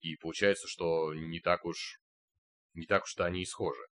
и 0.00 0.16
получается, 0.16 0.66
что 0.66 1.14
не 1.14 1.38
так 1.38 1.64
уж 1.64 2.00
не 2.74 2.86
так 2.86 3.04
уж-то 3.04 3.24
они 3.24 3.42
и 3.42 3.46
схожи. 3.46 3.86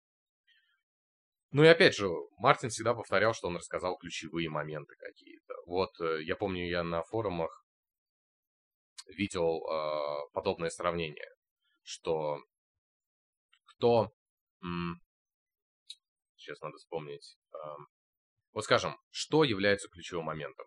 Ну 1.54 1.64
и 1.64 1.68
опять 1.68 1.96
же, 1.96 2.10
Мартин 2.38 2.70
всегда 2.70 2.96
повторял, 2.96 3.36
что 3.36 3.48
он 3.48 3.58
рассказал 3.58 3.96
ключевые 3.98 4.50
моменты 4.50 4.96
какие-то. 4.98 5.54
Вот 5.68 5.92
э, 6.02 6.24
я 6.24 6.36
помню, 6.36 6.68
я 6.68 6.84
на 6.84 7.04
форумах 7.04 7.64
видел 9.06 9.62
э, 9.62 10.30
подобное 10.34 10.72
сравнение, 10.72 11.30
что 11.84 12.40
кто... 13.66 14.12
М- 14.64 15.00
сейчас 16.36 16.60
надо 16.62 16.78
вспомнить. 16.78 17.38
Э, 17.54 17.58
вот 18.54 18.64
скажем, 18.64 18.98
что 19.12 19.44
является 19.44 19.90
ключевым 19.90 20.26
моментом? 20.26 20.66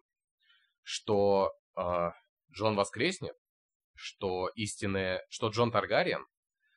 Что 0.83 1.53
э, 1.77 2.11
Джон 2.53 2.77
воскреснет, 2.77 3.35
что 3.97 4.51
истинное, 4.55 5.27
что 5.31 5.49
Джон 5.49 5.73
Таргариен, 5.73 6.25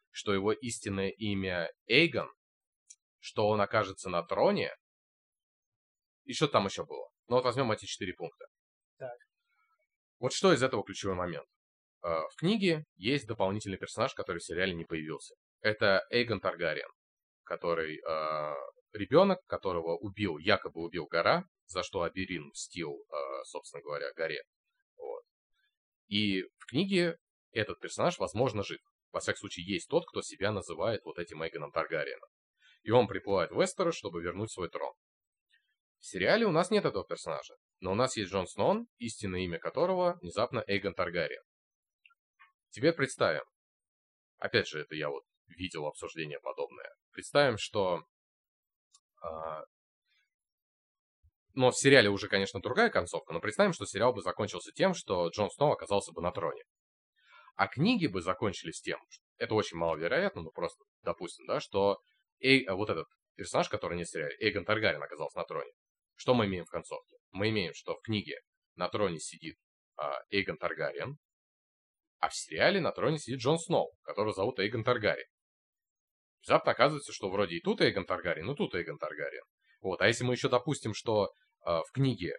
что 0.09 0.33
его 0.33 0.51
истинное 0.51 1.09
имя 1.09 1.71
Эйгон, 1.85 2.31
что 3.19 3.47
он 3.47 3.61
окажется 3.61 4.09
на 4.09 4.23
троне. 4.23 4.75
И 6.25 6.33
что 6.33 6.47
там 6.47 6.65
еще 6.65 6.85
было? 6.85 7.09
Ну 7.27 7.35
вот 7.35 7.45
возьмем 7.45 7.71
эти 7.71 7.85
четыре 7.85 8.13
пункта. 8.13 8.45
Так. 8.97 9.17
Вот 10.19 10.33
что 10.33 10.53
из 10.53 10.63
этого 10.63 10.83
ключевой 10.83 11.15
момент? 11.15 11.47
Э, 12.03 12.21
в 12.31 12.35
книге 12.37 12.85
есть 12.95 13.27
дополнительный 13.27 13.77
персонаж, 13.77 14.13
который 14.13 14.39
в 14.39 14.43
сериале 14.43 14.73
не 14.73 14.85
появился. 14.85 15.35
Это 15.61 16.05
Эйгон 16.09 16.39
Таргариен, 16.39 16.89
который 17.43 17.97
э, 17.97 18.55
ребенок, 18.93 19.39
которого 19.45 19.97
убил, 19.97 20.37
якобы 20.37 20.81
убил 20.81 21.05
гора, 21.07 21.45
за 21.65 21.83
что 21.83 22.03
Аберин 22.03 22.47
мстил, 22.47 22.93
э, 22.93 23.43
собственно 23.45 23.83
говоря, 23.83 24.11
горе. 24.13 24.43
Вот. 24.97 25.23
И 26.07 26.43
в 26.57 26.65
книге 26.67 27.17
этот 27.51 27.79
персонаж, 27.79 28.17
возможно, 28.19 28.63
жив. 28.63 28.79
Во 29.11 29.19
всяком 29.19 29.39
случае, 29.39 29.65
есть 29.65 29.89
тот, 29.89 30.05
кто 30.05 30.21
себя 30.21 30.51
называет 30.51 31.03
вот 31.03 31.17
этим 31.17 31.41
Эйгоном 31.41 31.71
Таргариеном 31.71 32.29
и 32.83 32.91
он 32.91 33.07
приплывает 33.07 33.51
в 33.51 33.59
Вестерос, 33.59 33.95
чтобы 33.95 34.21
вернуть 34.21 34.51
свой 34.51 34.69
трон. 34.69 34.93
В 35.99 36.05
сериале 36.05 36.45
у 36.45 36.51
нас 36.51 36.71
нет 36.71 36.85
этого 36.85 37.05
персонажа, 37.05 37.55
но 37.81 37.91
у 37.91 37.95
нас 37.95 38.15
есть 38.15 38.31
Джон 38.31 38.47
Сноун, 38.47 38.87
истинное 38.97 39.41
имя 39.41 39.59
которого 39.59 40.17
внезапно 40.21 40.63
Эйгон 40.65 40.93
Таргариен. 40.93 41.41
Теперь 42.69 42.93
представим, 42.93 43.43
опять 44.37 44.67
же, 44.67 44.79
это 44.79 44.95
я 44.95 45.09
вот 45.09 45.23
видел 45.47 45.85
обсуждение 45.85 46.39
подобное, 46.39 46.89
представим, 47.11 47.57
что... 47.57 48.03
Э, 49.23 49.63
но 51.53 51.71
в 51.71 51.77
сериале 51.77 52.09
уже, 52.09 52.29
конечно, 52.29 52.61
другая 52.61 52.89
концовка, 52.89 53.33
но 53.33 53.41
представим, 53.41 53.73
что 53.73 53.85
сериал 53.85 54.13
бы 54.13 54.21
закончился 54.21 54.71
тем, 54.71 54.93
что 54.93 55.27
Джон 55.29 55.49
Сноу 55.49 55.73
оказался 55.73 56.13
бы 56.13 56.21
на 56.21 56.31
троне. 56.31 56.63
А 57.55 57.67
книги 57.67 58.07
бы 58.07 58.21
закончились 58.21 58.79
тем, 58.79 58.99
это 59.37 59.55
очень 59.55 59.77
маловероятно, 59.77 60.43
но 60.43 60.51
просто 60.51 60.85
допустим, 61.03 61.45
да, 61.47 61.59
что 61.59 61.99
Эй, 62.39 62.63
а 62.63 62.75
вот 62.75 62.89
этот 62.89 63.07
персонаж, 63.35 63.69
который 63.69 63.97
не 63.97 64.05
сериале, 64.05 64.35
Эйгон 64.39 64.65
Таргарин 64.65 65.01
оказался 65.01 65.37
на 65.37 65.45
троне. 65.45 65.71
Что 66.15 66.33
мы 66.33 66.45
имеем 66.45 66.65
в 66.65 66.69
концовке? 66.69 67.17
Мы 67.31 67.49
имеем, 67.49 67.73
что 67.73 67.95
в 67.95 68.01
книге 68.01 68.39
на 68.75 68.89
троне 68.89 69.19
сидит 69.19 69.57
а, 69.95 70.19
Эйгон 70.29 70.57
Таргариен, 70.57 71.17
А 72.19 72.29
в 72.29 72.35
сериале 72.35 72.81
на 72.81 72.91
троне 72.91 73.17
сидит 73.17 73.39
Джон 73.39 73.57
Сноу, 73.57 73.93
которого 74.03 74.33
зовут 74.33 74.59
Эйгон 74.59 74.83
Таргари. 74.83 75.25
Внезапно 76.41 76.71
оказывается, 76.71 77.13
что 77.13 77.29
вроде 77.29 77.55
и 77.55 77.61
тут 77.61 77.81
Эйгон 77.81 78.05
Таргариен, 78.05 78.45
но 78.45 78.55
тут 78.55 78.75
Эйгон 78.75 78.97
Таргариен. 78.97 79.43
Вот. 79.81 80.01
А 80.01 80.07
если 80.07 80.23
мы 80.23 80.33
еще 80.33 80.49
допустим, 80.49 80.93
что 80.93 81.31
э, 81.65 81.69
в 81.69 81.91
книге 81.93 82.37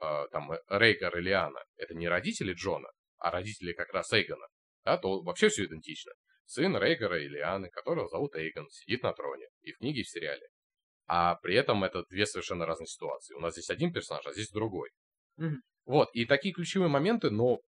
э, 0.00 0.26
там 0.30 0.52
Рейгар 0.68 1.16
и 1.18 1.22
Лиана 1.22 1.62
это 1.76 1.94
не 1.94 2.08
родители 2.08 2.52
Джона, 2.52 2.88
а 3.18 3.30
родители 3.30 3.72
как 3.72 3.92
раз 3.92 4.12
Эйгона, 4.12 4.46
да, 4.84 4.98
то 4.98 5.22
вообще 5.22 5.48
все 5.48 5.64
идентично. 5.64 6.12
Сын 6.46 6.76
Рейгара 6.76 7.22
и 7.22 7.28
Лианы, 7.28 7.70
которого 7.70 8.08
зовут 8.08 8.34
Эйгон, 8.34 8.68
сидит 8.70 9.02
на 9.02 9.12
троне. 9.12 9.46
И 9.62 9.72
в 9.72 9.78
книге, 9.78 10.00
и 10.00 10.04
в 10.04 10.08
сериале. 10.08 10.48
А 11.06 11.36
при 11.36 11.54
этом 11.54 11.84
это 11.84 12.04
две 12.08 12.26
совершенно 12.26 12.66
разные 12.66 12.86
ситуации. 12.86 13.34
У 13.34 13.40
нас 13.40 13.54
здесь 13.54 13.70
один 13.70 13.92
персонаж, 13.92 14.26
а 14.26 14.32
здесь 14.32 14.50
другой. 14.50 14.90
Мгм. 15.36 15.62
Вот, 15.84 16.08
и 16.14 16.24
такие 16.24 16.54
ключевые 16.54 16.88
моменты, 16.88 17.30
но 17.30 17.60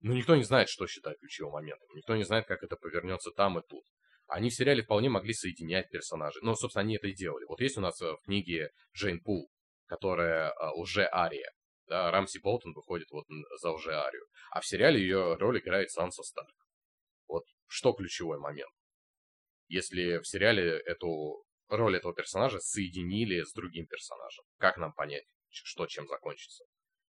ну, 0.00 0.12
никто 0.12 0.36
не 0.36 0.42
знает, 0.42 0.68
что 0.68 0.86
считать 0.86 1.18
ключевым 1.18 1.52
моментом. 1.52 1.88
Никто 1.94 2.16
не 2.16 2.24
знает, 2.24 2.46
как 2.46 2.62
это 2.62 2.76
повернется 2.76 3.30
там 3.30 3.58
и 3.58 3.62
тут. 3.66 3.84
Они 4.26 4.50
в 4.50 4.54
сериале 4.54 4.82
вполне 4.82 5.08
могли 5.08 5.32
соединять 5.32 5.88
персонажей. 5.90 6.42
Ну, 6.42 6.54
собственно, 6.54 6.82
они 6.82 6.96
это 6.96 7.06
и 7.06 7.14
делали. 7.14 7.44
Вот 7.44 7.60
есть 7.60 7.78
у 7.78 7.80
нас 7.80 8.00
э, 8.02 8.12
в 8.12 8.20
книге 8.24 8.70
Джейн 8.92 9.20
Пул, 9.20 9.48
которая 9.86 10.50
э, 10.50 10.70
уже 10.74 11.08
Ария. 11.12 11.50
Да, 11.86 12.10
Рамси 12.10 12.38
Болтон 12.40 12.72
выходит 12.72 13.08
вот 13.12 13.24
за 13.60 13.70
уже 13.70 13.94
Арию. 13.94 14.26
А 14.50 14.60
в 14.60 14.66
сериале 14.66 15.00
ее 15.00 15.36
роль 15.36 15.60
играет 15.60 15.90
Санса 15.90 16.24
Старк. 16.24 16.65
Что 17.66 17.92
ключевой 17.92 18.38
момент. 18.38 18.70
Если 19.68 20.18
в 20.18 20.26
сериале 20.26 20.78
эту 20.78 21.44
роль 21.68 21.96
этого 21.96 22.14
персонажа 22.14 22.60
соединили 22.60 23.42
с 23.42 23.52
другим 23.52 23.86
персонажем, 23.86 24.44
как 24.58 24.76
нам 24.76 24.92
понять, 24.92 25.24
что 25.50 25.86
чем 25.86 26.06
закончится? 26.06 26.64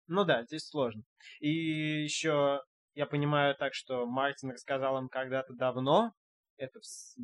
Ну 0.06 0.24
да, 0.24 0.44
здесь 0.44 0.66
сложно. 0.66 1.02
И 1.40 2.02
еще 2.02 2.60
я 2.94 3.06
понимаю 3.06 3.56
так, 3.56 3.74
что 3.74 4.06
Мартин 4.06 4.50
рассказал 4.50 4.98
им 4.98 5.08
когда-то 5.08 5.54
давно, 5.54 6.12
это 6.56 6.78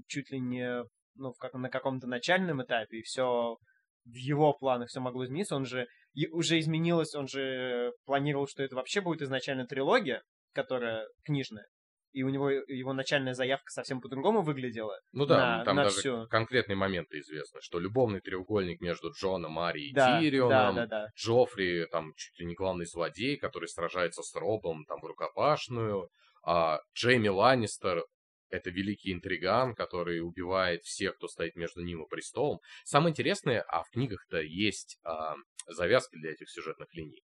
чуть 0.08 0.30
ли 0.30 0.40
не 0.40 0.84
ну, 1.14 1.32
как, 1.34 1.54
на 1.54 1.68
каком-то 1.68 2.06
начальном 2.06 2.62
этапе, 2.62 2.98
и 2.98 3.02
все 3.02 3.56
в 4.04 4.14
его 4.14 4.52
планах 4.54 4.88
все 4.88 5.00
могло 5.00 5.24
измениться. 5.24 5.56
Он 5.56 5.66
же 5.66 5.86
и 6.14 6.26
уже 6.28 6.58
изменилось, 6.58 7.14
он 7.14 7.28
же 7.28 7.92
планировал, 8.04 8.48
что 8.48 8.62
это 8.62 8.74
вообще 8.76 9.00
будет 9.00 9.22
изначально 9.22 9.66
трилогия, 9.66 10.22
которая 10.52 11.06
книжная. 11.24 11.66
И 12.12 12.22
у 12.22 12.28
него 12.28 12.50
его 12.50 12.92
начальная 12.92 13.34
заявка 13.34 13.70
совсем 13.70 14.00
по-другому 14.00 14.42
выглядела. 14.42 14.98
Ну 15.12 15.26
да, 15.26 15.58
на, 15.58 15.64
там 15.64 15.76
на 15.76 15.84
даже 15.84 16.00
всё. 16.00 16.26
конкретные 16.26 16.76
моменты 16.76 17.20
известны, 17.20 17.60
что 17.62 17.78
любовный 17.78 18.20
треугольник 18.20 18.80
между 18.80 19.12
Джоном, 19.12 19.58
Арией 19.58 19.90
и 19.90 19.94
Да, 19.94 20.14
да, 20.14 20.20
Тирионом, 20.20 20.74
да, 20.74 20.86
да. 20.86 21.08
Джоффри, 21.16 21.86
там, 21.86 22.12
чуть 22.16 22.38
ли 22.40 22.46
не 22.46 22.54
главный 22.54 22.86
злодей, 22.86 23.36
который 23.36 23.68
сражается 23.68 24.22
с 24.22 24.34
Робом, 24.34 24.84
там, 24.86 25.00
в 25.00 25.04
рукопашную, 25.04 26.10
а 26.42 26.80
Джейми 26.94 27.28
Ланнистер— 27.28 28.04
это 28.50 28.70
великий 28.70 29.12
интриган, 29.12 29.74
который 29.74 30.20
убивает 30.20 30.82
всех, 30.82 31.16
кто 31.16 31.28
стоит 31.28 31.54
между 31.54 31.82
ним 31.82 32.02
и 32.02 32.08
престолом. 32.08 32.60
Самое 32.84 33.10
интересное, 33.10 33.62
а 33.68 33.84
в 33.84 33.90
книгах-то 33.90 34.40
есть 34.40 34.98
а, 35.04 35.36
завязки 35.68 36.16
для 36.16 36.32
этих 36.32 36.50
сюжетных 36.50 36.92
линий. 36.94 37.22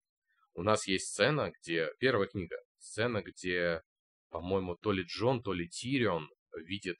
У 0.53 0.63
нас 0.63 0.87
есть 0.87 1.07
сцена, 1.07 1.51
где... 1.61 1.89
Первая 1.99 2.27
книга. 2.27 2.57
Сцена, 2.79 3.21
где, 3.21 3.81
по-моему, 4.31 4.75
то 4.75 4.91
ли 4.91 5.03
Джон, 5.03 5.43
то 5.43 5.53
ли 5.53 5.67
Тирион 5.67 6.29
видит, 6.65 6.97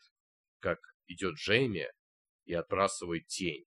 как 0.60 0.78
идет 1.08 1.36
Джейми 1.36 1.88
и 2.46 2.54
отбрасывает 2.54 3.26
тень. 3.28 3.66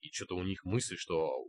И 0.00 0.10
что-то 0.12 0.36
у 0.36 0.42
них 0.42 0.64
мысль, 0.64 0.96
что... 0.96 1.44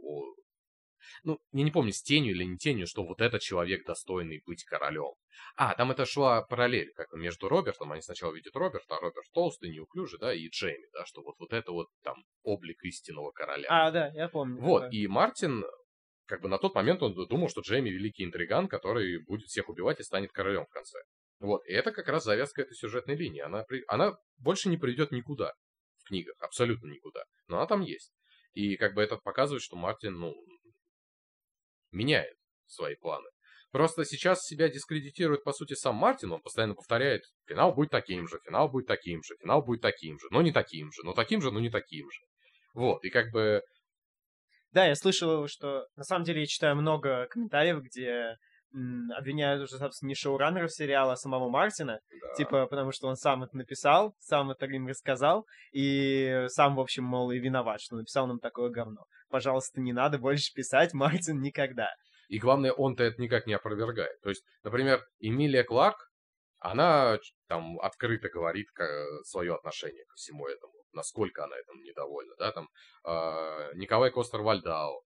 ну, 1.24 1.40
я 1.52 1.64
не 1.64 1.72
помню, 1.72 1.92
с 1.92 2.02
тенью 2.02 2.34
или 2.34 2.44
не 2.44 2.58
тенью, 2.58 2.88
что 2.88 3.06
вот 3.06 3.22
этот 3.22 3.42
человек 3.42 3.86
достойный 3.86 4.42
быть 4.46 4.64
королем. 4.64 5.14
А, 5.56 5.76
там 5.76 5.92
это 5.92 6.06
шла 6.06 6.42
параллель, 6.42 6.92
как 6.96 7.12
между 7.14 7.48
Робертом, 7.48 7.92
они 7.92 8.02
сначала 8.02 8.34
видят 8.34 8.56
Роберта, 8.56 8.96
а 8.96 9.00
Роберт 9.00 9.28
толстый, 9.34 9.70
неуклюжий, 9.70 10.20
да, 10.20 10.34
и 10.34 10.48
Джейми, 10.50 10.88
да, 10.94 11.06
что 11.06 11.22
вот, 11.22 11.36
вот 11.38 11.54
это 11.54 11.72
вот 11.72 11.88
там 12.04 12.16
облик 12.44 12.84
истинного 12.84 13.32
короля. 13.32 13.68
А, 13.70 13.92
да, 13.92 14.08
я 14.14 14.30
помню. 14.30 14.60
Вот, 14.62 14.84
такое. 14.84 15.00
и 15.00 15.08
Мартин, 15.08 15.66
как 16.26 16.42
бы 16.42 16.48
на 16.48 16.58
тот 16.58 16.74
момент 16.76 17.04
он 17.04 17.14
думал, 17.14 17.50
что 17.50 17.62
Джейми 17.62 17.90
великий 17.90 18.24
интриган, 18.24 18.68
который 18.68 19.24
будет 19.26 19.48
всех 19.48 19.70
убивать 19.70 20.00
и 20.00 20.04
станет 20.04 20.32
королем 20.32 20.66
в 20.66 20.70
конце. 20.70 21.00
Вот, 21.40 21.66
и 21.66 21.74
это 21.74 21.92
как 21.92 22.08
раз 22.08 22.24
завязка 22.24 22.62
этой 22.62 22.76
сюжетной 22.76 23.16
линии. 23.16 23.42
Она, 23.42 23.64
при- 23.64 23.84
она 23.88 24.14
больше 24.38 24.70
не 24.70 24.78
приведет 24.78 25.12
никуда 25.12 25.54
в 25.98 26.08
книгах, 26.08 26.36
абсолютно 26.40 26.88
никуда. 26.88 27.24
Но 27.48 27.58
она 27.58 27.68
там 27.68 27.82
есть. 27.82 28.14
И 28.54 28.78
как 28.78 28.94
бы 28.94 29.02
это 29.04 29.18
показывает, 29.18 29.62
что 29.62 29.76
Мартин, 29.76 30.14
ну, 30.18 30.34
меняет 31.92 32.36
свои 32.66 32.96
планы. 32.96 33.30
Просто 33.72 34.06
сейчас 34.06 34.46
себя 34.46 34.70
дискредитирует, 34.70 35.44
по 35.44 35.52
сути, 35.52 35.74
сам 35.74 35.96
Мартин. 35.96 36.32
Он 36.32 36.42
постоянно 36.42 36.76
повторяет, 36.76 37.24
финал 37.46 37.74
будет 37.74 37.92
таким 37.92 38.28
же, 38.28 38.40
финал 38.46 38.70
будет 38.70 38.88
таким 38.88 39.22
же, 39.22 39.36
финал 39.42 39.62
будет 39.64 39.82
таким 39.82 40.18
же, 40.20 40.28
но 40.32 40.42
не 40.42 40.52
таким 40.52 40.92
же, 40.92 41.04
но 41.04 41.14
таким 41.14 41.42
же, 41.42 41.52
но 41.52 41.60
не 41.60 41.70
таким 41.70 42.10
же. 42.10 42.22
Вот, 42.74 43.04
и 43.04 43.10
как 43.10 43.32
бы 43.32 43.62
Да, 44.72 44.86
я 44.86 44.96
слышал, 44.96 45.48
что 45.48 45.88
на 45.96 46.04
самом 46.04 46.24
деле 46.24 46.42
я 46.42 46.46
читаю 46.48 46.76
много 46.76 47.28
комментариев, 47.28 47.82
где 47.82 48.38
обвиняют 49.16 49.64
уже, 49.64 49.78
собственно, 49.78 50.10
не 50.10 50.16
шоураннеров 50.16 50.72
сериала, 50.72 51.14
а 51.14 51.16
самого 51.16 51.50
Мартина. 51.50 52.00
да. 52.22 52.34
Типа, 52.36 52.68
потому 52.68 52.92
что 52.92 53.08
он 53.08 53.16
сам 53.16 53.44
это 53.44 53.56
написал, 53.56 54.16
сам 54.20 54.52
это 54.52 54.66
им 54.66 54.88
рассказал, 54.88 55.46
и 55.72 56.46
сам, 56.48 56.76
в 56.76 56.80
общем, 56.80 57.04
мол, 57.04 57.32
и 57.32 57.40
виноват, 57.40 57.82
что 57.82 57.96
написал 57.96 58.28
нам 58.28 58.40
такое 58.40 58.70
говно. 58.70 59.06
Пожалуйста, 59.30 59.82
не 59.82 59.94
надо 59.94 60.18
больше 60.18 60.54
писать, 60.54 60.94
Мартин 60.94 61.42
никогда. 61.42 61.90
И 62.28 62.40
главное, 62.40 62.72
он-то 62.72 63.04
это 63.04 63.22
никак 63.22 63.46
не 63.46 63.54
опровергает. 63.54 64.20
То 64.22 64.30
есть, 64.30 64.44
например, 64.64 65.02
Эмилия 65.20 65.64
Кларк, 65.64 65.98
она 66.60 67.20
там 67.48 67.80
открыто 67.80 68.30
говорит 68.30 68.68
свое 69.24 69.54
отношение 69.54 70.06
ко 70.06 70.16
всему 70.16 70.48
этому, 70.48 70.74
насколько 70.94 71.44
она 71.44 71.56
этому 71.56 71.82
недовольна, 71.82 72.34
да, 72.40 72.52
там 72.52 72.70
а, 73.04 73.72
Николай 73.76 74.10
Костер 74.10 74.42
Вальдау 74.42 75.04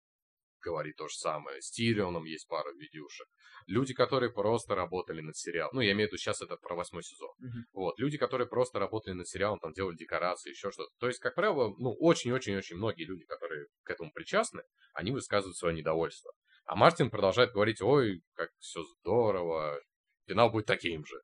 говорит 0.61 0.95
то 0.97 1.07
же 1.07 1.15
самое, 1.15 1.61
с 1.61 1.71
Тирионом 1.71 2.25
есть 2.25 2.47
пара 2.47 2.71
видюшек. 2.73 3.27
Люди, 3.67 3.93
которые 3.93 4.31
просто 4.31 4.75
работали 4.75 5.21
над 5.21 5.35
сериалом, 5.35 5.71
ну, 5.75 5.81
я 5.81 5.91
имею 5.91 6.07
в 6.07 6.11
виду, 6.11 6.17
сейчас 6.17 6.41
это 6.41 6.57
про 6.57 6.75
восьмой 6.75 7.03
сезон. 7.03 7.31
Мгм. 7.39 7.65
Вот, 7.73 7.99
люди, 7.99 8.17
которые 8.17 8.47
просто 8.47 8.79
работали 8.79 9.13
над 9.13 9.27
сериалом, 9.27 9.59
там 9.59 9.73
делали 9.73 9.95
декорации, 9.95 10.49
еще 10.49 10.71
что-то. 10.71 10.89
То 10.99 11.07
есть, 11.07 11.19
как 11.19 11.35
правило, 11.35 11.73
ну, 11.77 11.93
очень-очень-очень 11.99 12.77
многие 12.77 13.05
люди, 13.05 13.25
которые 13.25 13.67
к 13.83 13.89
этому 13.89 14.11
причастны, 14.11 14.63
они 14.93 15.11
высказывают 15.11 15.57
свое 15.57 15.75
недовольство. 15.75 16.31
А 16.65 16.75
Мартин 16.75 17.09
продолжает 17.09 17.51
говорить, 17.51 17.81
ой, 17.81 18.21
как 18.33 18.49
все 18.59 18.83
здорово, 18.83 19.79
финал 20.27 20.51
будет 20.51 20.65
таким 20.65 21.05
же, 21.05 21.21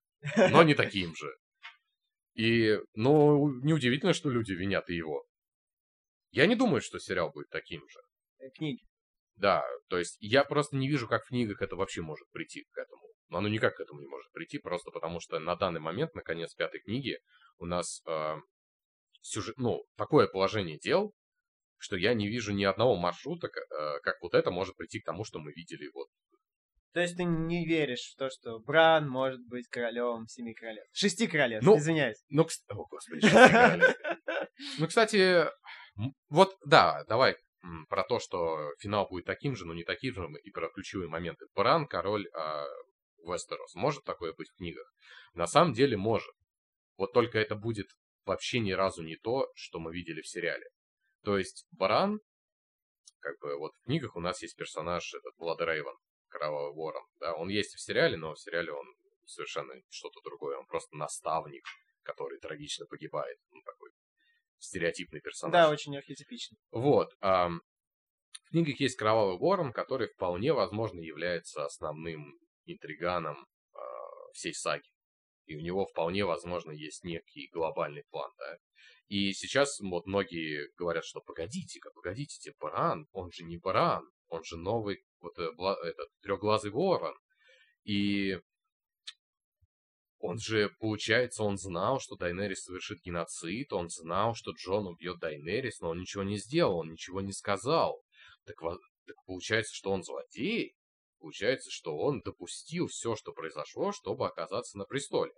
но 0.50 0.64
не 0.64 0.74
таким 0.74 1.16
же. 1.16 1.36
И, 2.34 2.78
ну, 2.96 3.50
неудивительно, 3.62 4.14
что 4.14 4.30
люди 4.30 4.52
винят 4.52 4.90
и 4.90 4.96
его. 4.96 5.26
Я 6.32 6.48
не 6.48 6.56
думаю, 6.56 6.82
что 6.82 7.00
сериал 7.00 7.32
будет 7.32 7.50
таким 7.50 7.82
же. 7.88 8.00
Э, 8.40 8.50
Книги. 8.50 8.84
Да, 9.36 9.66
то 9.90 9.98
есть 9.98 10.18
я 10.20 10.44
просто 10.44 10.78
не 10.78 10.88
вижу, 10.88 11.08
как 11.08 11.24
в 11.24 11.28
книгах 11.28 11.62
это 11.62 11.76
вообще 11.76 12.02
может 12.02 12.30
прийти 12.32 12.66
к 12.72 12.78
этому. 12.78 13.04
Но 13.28 13.40
оно 13.40 13.48
никак 13.48 13.76
к 13.76 13.80
этому 13.82 14.00
не 14.00 14.08
может 14.08 14.32
прийти, 14.32 14.60
просто 14.60 14.92
потому 14.92 15.20
что 15.20 15.40
на 15.40 15.56
данный 15.56 15.80
момент, 15.80 16.14
на 16.14 16.22
конец 16.22 16.54
пятой 16.54 16.80
книги, 16.80 17.18
у 17.58 17.66
нас 17.66 18.02
э, 18.08 18.36
сюжет, 19.22 19.58
ну, 19.58 19.84
такое 19.98 20.28
положение 20.28 20.78
дел, 20.78 21.14
что 21.78 21.98
я 21.98 22.14
не 22.14 22.28
вижу 22.28 22.54
ни 22.54 22.64
одного 22.64 22.96
маршрута, 22.96 23.48
э, 23.48 24.00
как 24.04 24.22
вот 24.22 24.34
это 24.36 24.52
может 24.52 24.78
прийти 24.78 25.02
к 25.02 25.06
тому, 25.06 25.26
что 25.26 25.40
мы 25.40 25.52
видели 25.52 25.90
вот. 25.94 26.08
То 26.94 27.02
есть 27.02 27.18
ты 27.18 27.26
не 27.26 27.66
веришь 27.66 28.14
в 28.14 28.16
то, 28.16 28.30
что 28.30 28.60
Бран 28.60 29.10
может 29.10 29.46
быть 29.48 29.68
королем 29.68 30.28
семи 30.28 30.54
королев. 30.54 30.86
Шести 30.94 31.28
королев, 31.28 31.62
Ну, 31.62 31.78
извиняюсь. 31.78 32.24
Ну, 32.30 32.48
о, 32.70 32.86
господи, 32.86 33.20
за 33.28 33.50
королевство. 33.50 34.18
Ну, 34.78 34.88
кстати, 34.88 35.46
вот, 36.30 36.56
да, 36.66 37.04
давай 37.10 37.36
про 37.90 38.04
то, 38.04 38.20
что 38.20 38.74
финал 38.80 39.08
будет 39.08 39.26
таким 39.26 39.56
же, 39.56 39.66
но 39.66 39.74
не 39.74 39.84
таким 39.84 40.14
же, 40.14 40.28
и 40.44 40.52
про 40.52 40.70
ключевые 40.70 41.10
моменты. 41.10 41.46
Бран, 41.56 41.88
король 41.88 42.28
а, 42.34 42.66
Вестерос. 43.24 43.76
Может 43.76 44.04
такое 44.04 44.34
быть 44.34 44.50
в 44.50 44.56
книгах? 44.56 44.92
На 45.34 45.48
самом 45.48 45.74
деле 45.74 45.98
может. 45.98 46.34
Вот 46.98 47.14
только 47.14 47.40
это 47.40 47.56
будет 47.56 47.88
вообще 48.26 48.60
ни 48.60 48.72
разу 48.72 49.04
не 49.04 49.16
то, 49.16 49.52
что 49.56 49.80
мы 49.80 49.94
видели 49.94 50.22
в 50.22 50.28
сериале. 50.28 50.66
То 51.24 51.38
есть 51.38 51.66
Баран, 51.72 52.20
как 53.20 53.40
бы 53.40 53.58
вот 53.58 53.74
в 53.76 53.86
книгах 53.86 54.16
у 54.16 54.20
нас 54.20 54.42
есть 54.42 54.56
персонаж, 54.56 55.14
этот 55.14 55.34
Влад 55.38 55.60
Рейвен, 55.60 55.96
Кровавый 56.30 56.74
Ворон. 56.74 57.04
Да, 57.20 57.34
он 57.36 57.50
есть 57.50 57.74
в 57.74 57.82
сериале, 57.82 58.18
но 58.18 58.34
в 58.34 58.40
сериале 58.40 58.72
он 58.72 58.86
совершенно 59.26 59.74
что-то 59.90 60.22
другое. 60.24 60.58
Он 60.58 60.66
просто 60.68 60.96
наставник, 60.96 61.64
который 62.04 62.40
трагично 62.40 62.86
погибает. 62.86 63.38
Ну, 63.52 63.62
такой 63.64 63.85
стереотипный 64.66 65.22
персонаж. 65.22 65.54
Да, 65.54 65.70
очень 65.70 65.98
архетипично. 65.98 66.58
Вот. 66.72 67.14
ам, 67.22 67.62
в 68.46 68.50
книгах 68.52 68.80
есть 68.80 68.98
Кровавый 68.98 69.38
Ворон, 69.38 69.74
который 69.74 70.08
вполне 70.08 70.54
возможно 70.54 71.00
является 71.00 71.66
основным 71.66 72.38
интриганом 72.66 73.48
а, 73.74 73.80
всей 74.34 74.54
саги. 74.54 74.90
И 75.46 75.56
у 75.56 75.62
него 75.62 75.86
вполне 75.86 76.26
возможно 76.26 76.72
есть 76.72 77.04
некий 77.04 77.50
глобальный 77.52 78.04
план, 78.10 78.32
да. 78.38 78.58
И 79.08 79.34
сейчас 79.34 79.80
вот 79.82 80.08
многие 80.08 80.72
говорят, 80.78 81.06
что 81.06 81.22
погодите-ка, 81.22 81.92
погодите, 81.92 82.54
Баран, 82.60 83.08
он 83.12 83.32
же 83.32 83.44
не 83.44 83.58
Баран, 83.58 84.10
он 84.28 84.44
же 84.44 84.58
новый 84.58 85.04
вот 85.20 85.38
э, 85.38 85.44
этот 85.44 86.10
трехглазый 86.22 86.72
ворон. 86.72 87.16
И 87.84 88.40
Он 90.28 90.40
же, 90.40 90.70
получается, 90.80 91.44
он 91.44 91.58
знал, 91.58 92.00
что 92.00 92.16
Дайнерис 92.16 92.64
совершит 92.64 93.00
геноцид, 93.04 93.72
он 93.72 93.90
знал, 93.90 94.34
что 94.34 94.52
Джон 94.52 94.88
убьет 94.88 95.20
Дайнерис, 95.20 95.82
но 95.82 95.90
он 95.90 96.00
ничего 96.00 96.24
не 96.24 96.38
сделал, 96.38 96.78
он 96.80 96.92
ничего 96.92 97.22
не 97.22 97.32
сказал. 97.32 98.04
Так, 98.46 98.56
так 99.06 99.16
получается, 99.28 99.76
что 99.76 99.92
он 99.92 100.04
злодей? 100.04 100.76
Получается, 101.20 101.70
что 101.70 101.96
он 101.96 102.22
допустил 102.22 102.88
все, 102.88 103.16
что 103.16 103.34
произошло, 103.34 103.92
чтобы 103.92 104.26
оказаться 104.26 104.80
на 104.80 104.86
престоле. 104.86 105.34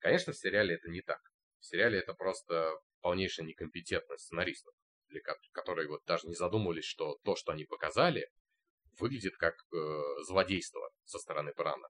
Конечно, 0.00 0.34
в 0.34 0.38
сериале 0.38 0.74
это 0.74 0.90
не 0.90 1.00
так. 1.00 1.20
В 1.60 1.64
сериале 1.64 1.98
это 1.98 2.12
просто 2.12 2.70
полнейшая 3.00 3.46
некомпетентность 3.46 4.24
сценаристов, 4.24 4.74
для 5.08 5.20
которые 5.52 5.88
вот 5.88 6.04
даже 6.04 6.28
не 6.28 6.34
задумывались, 6.34 6.84
что 6.84 7.16
то, 7.24 7.36
что 7.36 7.52
они 7.52 7.64
показали, 7.64 8.28
выглядит 8.98 9.36
как 9.38 9.54
э, 9.72 9.76
злодейство 10.24 10.90
со 11.04 11.18
стороны 11.18 11.52
Брана. 11.56 11.88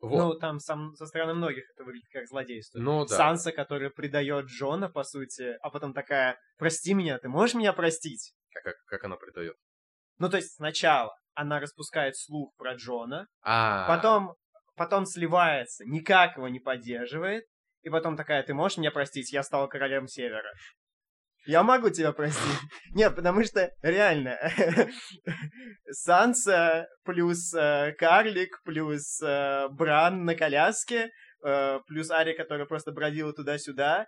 Вот. 0.00 0.34
Ну, 0.34 0.38
там 0.38 0.58
сам, 0.58 0.94
со 0.94 1.06
стороны 1.06 1.34
многих 1.34 1.64
это 1.74 1.84
выглядит 1.84 2.08
как 2.12 2.26
злодейство. 2.26 2.78
Ну, 2.78 3.06
да. 3.06 3.16
Санса, 3.16 3.52
которая 3.52 3.90
предает 3.90 4.46
Джона, 4.46 4.88
по 4.88 5.02
сути, 5.02 5.56
а 5.62 5.70
потом 5.70 5.94
такая, 5.94 6.38
прости 6.58 6.94
меня, 6.94 7.18
ты 7.18 7.28
можешь 7.28 7.54
меня 7.54 7.72
простить? 7.72 8.34
Как, 8.52 8.64
как, 8.64 8.74
как 8.86 9.04
она 9.04 9.16
предает? 9.16 9.56
Ну, 10.18 10.28
то 10.28 10.36
есть 10.36 10.54
сначала 10.54 11.16
она 11.34 11.58
распускает 11.58 12.16
слух 12.16 12.54
про 12.56 12.74
Джона, 12.74 13.26
а 13.42 13.88
потом, 13.88 14.34
потом 14.76 15.06
сливается, 15.06 15.84
никак 15.86 16.36
его 16.36 16.48
не 16.48 16.60
поддерживает, 16.60 17.44
и 17.82 17.90
потом 17.90 18.16
такая, 18.16 18.42
ты 18.42 18.54
можешь 18.54 18.78
меня 18.78 18.90
простить, 18.90 19.32
я 19.32 19.42
стала 19.42 19.66
королем 19.66 20.06
Севера. 20.06 20.52
Я 21.46 21.62
могу 21.62 21.90
тебя 21.90 22.12
простить. 22.12 22.42
Нет, 22.94 23.14
потому 23.14 23.44
что 23.44 23.70
реально 23.82 24.38
Санса 25.90 26.86
плюс 27.04 27.52
э, 27.54 27.92
Карлик 27.98 28.60
плюс 28.64 29.20
э, 29.22 29.68
Бран 29.70 30.24
на 30.24 30.34
коляске 30.34 31.10
э, 31.44 31.80
плюс 31.86 32.10
Ари, 32.10 32.34
которая 32.34 32.66
просто 32.66 32.92
бродила 32.92 33.32
туда-сюда, 33.32 34.06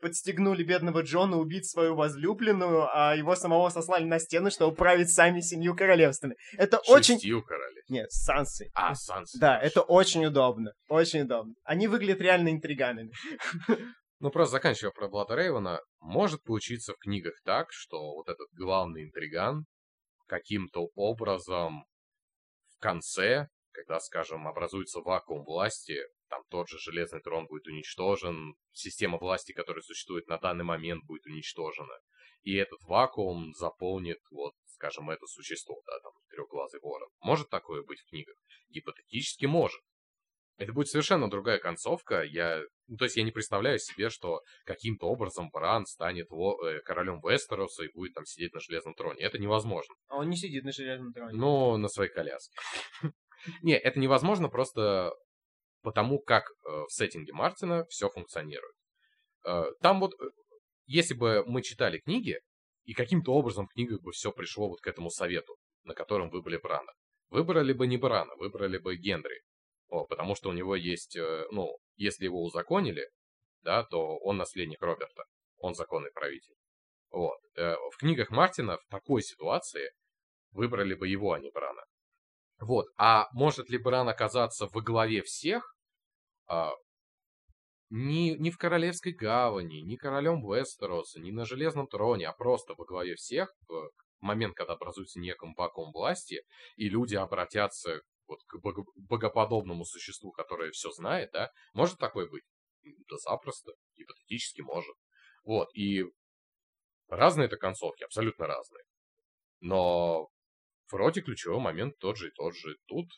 подстегнули 0.00 0.62
бедного 0.62 1.02
Джона 1.02 1.38
убить 1.38 1.68
свою 1.68 1.94
возлюбленную, 1.94 2.88
а 2.92 3.14
его 3.16 3.34
самого 3.34 3.68
сослали 3.70 4.04
на 4.04 4.18
стену, 4.18 4.50
чтобы 4.50 4.74
править 4.74 5.10
сами 5.10 5.40
семью 5.40 5.74
королевствами. 5.74 6.34
Это 6.56 6.78
Шестью 6.84 7.38
очень... 7.38 7.46
королев. 7.46 7.84
Нет, 7.88 8.10
Сансы. 8.10 8.68
А, 8.74 8.94
Сансы. 8.94 9.38
Да, 9.38 9.58
это 9.58 9.80
очень 9.80 10.26
удобно. 10.26 10.72
Очень 10.88 11.22
удобно. 11.22 11.54
Они 11.64 11.88
выглядят 11.88 12.20
реально 12.20 12.50
интриганами. 12.50 13.10
Ну, 14.20 14.30
просто 14.30 14.52
заканчивая 14.52 14.90
про 14.92 15.08
Блада 15.08 15.36
Рейвена, 15.36 15.80
может 16.00 16.42
получиться 16.42 16.92
в 16.92 16.98
книгах 16.98 17.34
так, 17.44 17.68
что 17.70 18.14
вот 18.14 18.28
этот 18.28 18.48
главный 18.52 19.04
интриган 19.04 19.64
каким-то 20.26 20.88
образом 20.96 21.84
в 22.74 22.78
конце, 22.80 23.48
когда, 23.70 24.00
скажем, 24.00 24.48
образуется 24.48 25.00
вакуум 25.00 25.44
власти, 25.44 26.00
там 26.28 26.42
тот 26.50 26.68
же 26.68 26.78
Железный 26.78 27.20
Трон 27.20 27.46
будет 27.46 27.68
уничтожен, 27.68 28.54
система 28.72 29.18
власти, 29.18 29.52
которая 29.52 29.82
существует 29.82 30.26
на 30.26 30.38
данный 30.38 30.64
момент, 30.64 31.04
будет 31.04 31.24
уничтожена. 31.26 31.94
И 32.42 32.54
этот 32.56 32.80
вакуум 32.82 33.52
заполнит, 33.54 34.18
вот, 34.32 34.54
скажем, 34.66 35.10
это 35.10 35.26
существо, 35.26 35.80
да, 35.86 35.98
там, 36.00 36.12
трехглазый 36.28 36.80
ворон. 36.80 37.08
Может 37.20 37.50
такое 37.50 37.82
быть 37.84 38.00
в 38.00 38.08
книгах? 38.08 38.34
Гипотетически 38.68 39.46
может. 39.46 39.80
Это 40.58 40.72
будет 40.72 40.88
совершенно 40.88 41.30
другая 41.30 41.58
концовка. 41.58 42.22
Я, 42.22 42.60
ну, 42.88 42.96
то 42.96 43.04
есть 43.04 43.16
я 43.16 43.22
не 43.22 43.30
представляю 43.30 43.78
себе, 43.78 44.10
что 44.10 44.42
каким-то 44.64 45.06
образом 45.06 45.50
Бран 45.50 45.86
станет 45.86 46.28
во, 46.30 46.60
э, 46.66 46.80
королем 46.80 47.20
Вестероса 47.22 47.84
и 47.84 47.92
будет 47.92 48.14
там 48.14 48.26
сидеть 48.26 48.52
на 48.54 48.60
железном 48.60 48.94
троне. 48.94 49.20
Это 49.20 49.38
невозможно. 49.38 49.94
А 50.08 50.16
он 50.18 50.28
не 50.28 50.36
сидит 50.36 50.64
на 50.64 50.72
железном 50.72 51.12
троне. 51.12 51.38
Ну, 51.38 51.76
на 51.76 51.88
своей 51.88 52.10
коляске. 52.10 52.58
Не, 53.62 53.78
это 53.78 54.00
невозможно 54.00 54.48
просто 54.48 55.12
потому, 55.82 56.18
как 56.18 56.50
э, 56.50 56.70
в 56.70 56.90
сеттинге 56.90 57.32
Мартина 57.32 57.84
все 57.88 58.08
функционирует. 58.10 58.74
Э, 59.46 59.66
там 59.80 60.00
вот, 60.00 60.12
если 60.86 61.14
бы 61.14 61.44
мы 61.46 61.62
читали 61.62 61.98
книги, 61.98 62.40
и 62.84 62.94
каким-то 62.94 63.32
образом 63.32 63.66
в 63.66 63.72
книгах 63.74 64.00
бы 64.00 64.10
все 64.10 64.32
пришло 64.32 64.68
вот 64.68 64.80
к 64.80 64.86
этому 64.88 65.10
совету, 65.10 65.54
на 65.84 65.94
котором 65.94 66.30
выбрали 66.30 66.56
Брана. 66.56 66.90
Выбрали 67.28 67.74
бы 67.74 67.86
не 67.86 67.98
Брана, 67.98 68.34
выбрали 68.36 68.78
бы 68.78 68.96
Генри. 68.96 69.42
Потому 69.88 70.34
что 70.34 70.50
у 70.50 70.52
него 70.52 70.76
есть, 70.76 71.16
э, 71.16 71.46
ну, 71.50 71.78
если 71.96 72.24
его 72.24 72.42
узаконили, 72.42 73.08
да, 73.62 73.84
то 73.84 74.18
он 74.18 74.36
наследник 74.36 74.82
Роберта. 74.82 75.24
Он 75.58 75.74
законный 75.74 76.10
правитель. 76.12 76.54
Вот. 77.10 77.38
Э, 77.56 77.74
в 77.92 77.96
книгах 77.98 78.30
Мартина 78.30 78.78
в 78.78 78.86
такой 78.90 79.22
ситуации 79.22 79.90
выбрали 80.52 80.94
бы 80.94 81.08
его, 81.08 81.32
а 81.32 81.40
не 81.40 81.50
Брана. 81.50 81.82
Вот. 82.60 82.86
А 82.96 83.28
может 83.32 83.70
ли 83.70 83.78
Бран 83.78 84.08
оказаться 84.08 84.66
во 84.66 84.80
главе 84.82 85.22
всех? 85.22 85.74
А, 86.46 86.72
не, 87.90 88.36
не 88.36 88.50
в 88.50 88.58
Королевской 88.58 89.12
гавани, 89.12 89.82
не 89.82 89.96
королем 89.96 90.42
Вестероса, 90.42 91.20
не 91.20 91.32
на 91.32 91.44
Железном 91.44 91.86
троне, 91.86 92.28
а 92.28 92.32
просто 92.32 92.74
во 92.74 92.84
главе 92.84 93.14
всех 93.14 93.54
в 93.66 93.90
момент, 94.20 94.54
когда 94.54 94.74
образуется 94.74 95.20
неком 95.20 95.54
вакуум 95.54 95.92
власти, 95.92 96.42
и 96.76 96.88
люди 96.88 97.14
обратятся 97.14 98.02
вот 98.28 98.40
к 98.44 98.58
богоподобному 98.96 99.84
существу, 99.84 100.30
которое 100.30 100.70
все 100.70 100.90
знает, 100.90 101.30
да, 101.32 101.50
может 101.74 101.98
такое 101.98 102.28
быть? 102.28 102.44
Да 103.08 103.16
запросто, 103.16 103.72
гипотетически 103.96 104.60
может. 104.60 104.94
Вот, 105.44 105.68
и 105.74 106.04
разные 107.08 107.46
это 107.46 107.56
концовки, 107.56 108.04
абсолютно 108.04 108.46
разные. 108.46 108.84
Но 109.60 110.28
вроде 110.90 111.22
ключевой 111.22 111.60
момент 111.60 111.98
тот 111.98 112.16
же 112.16 112.28
и 112.28 112.32
тот 112.32 112.54
же. 112.54 112.76
Тут 112.86 113.08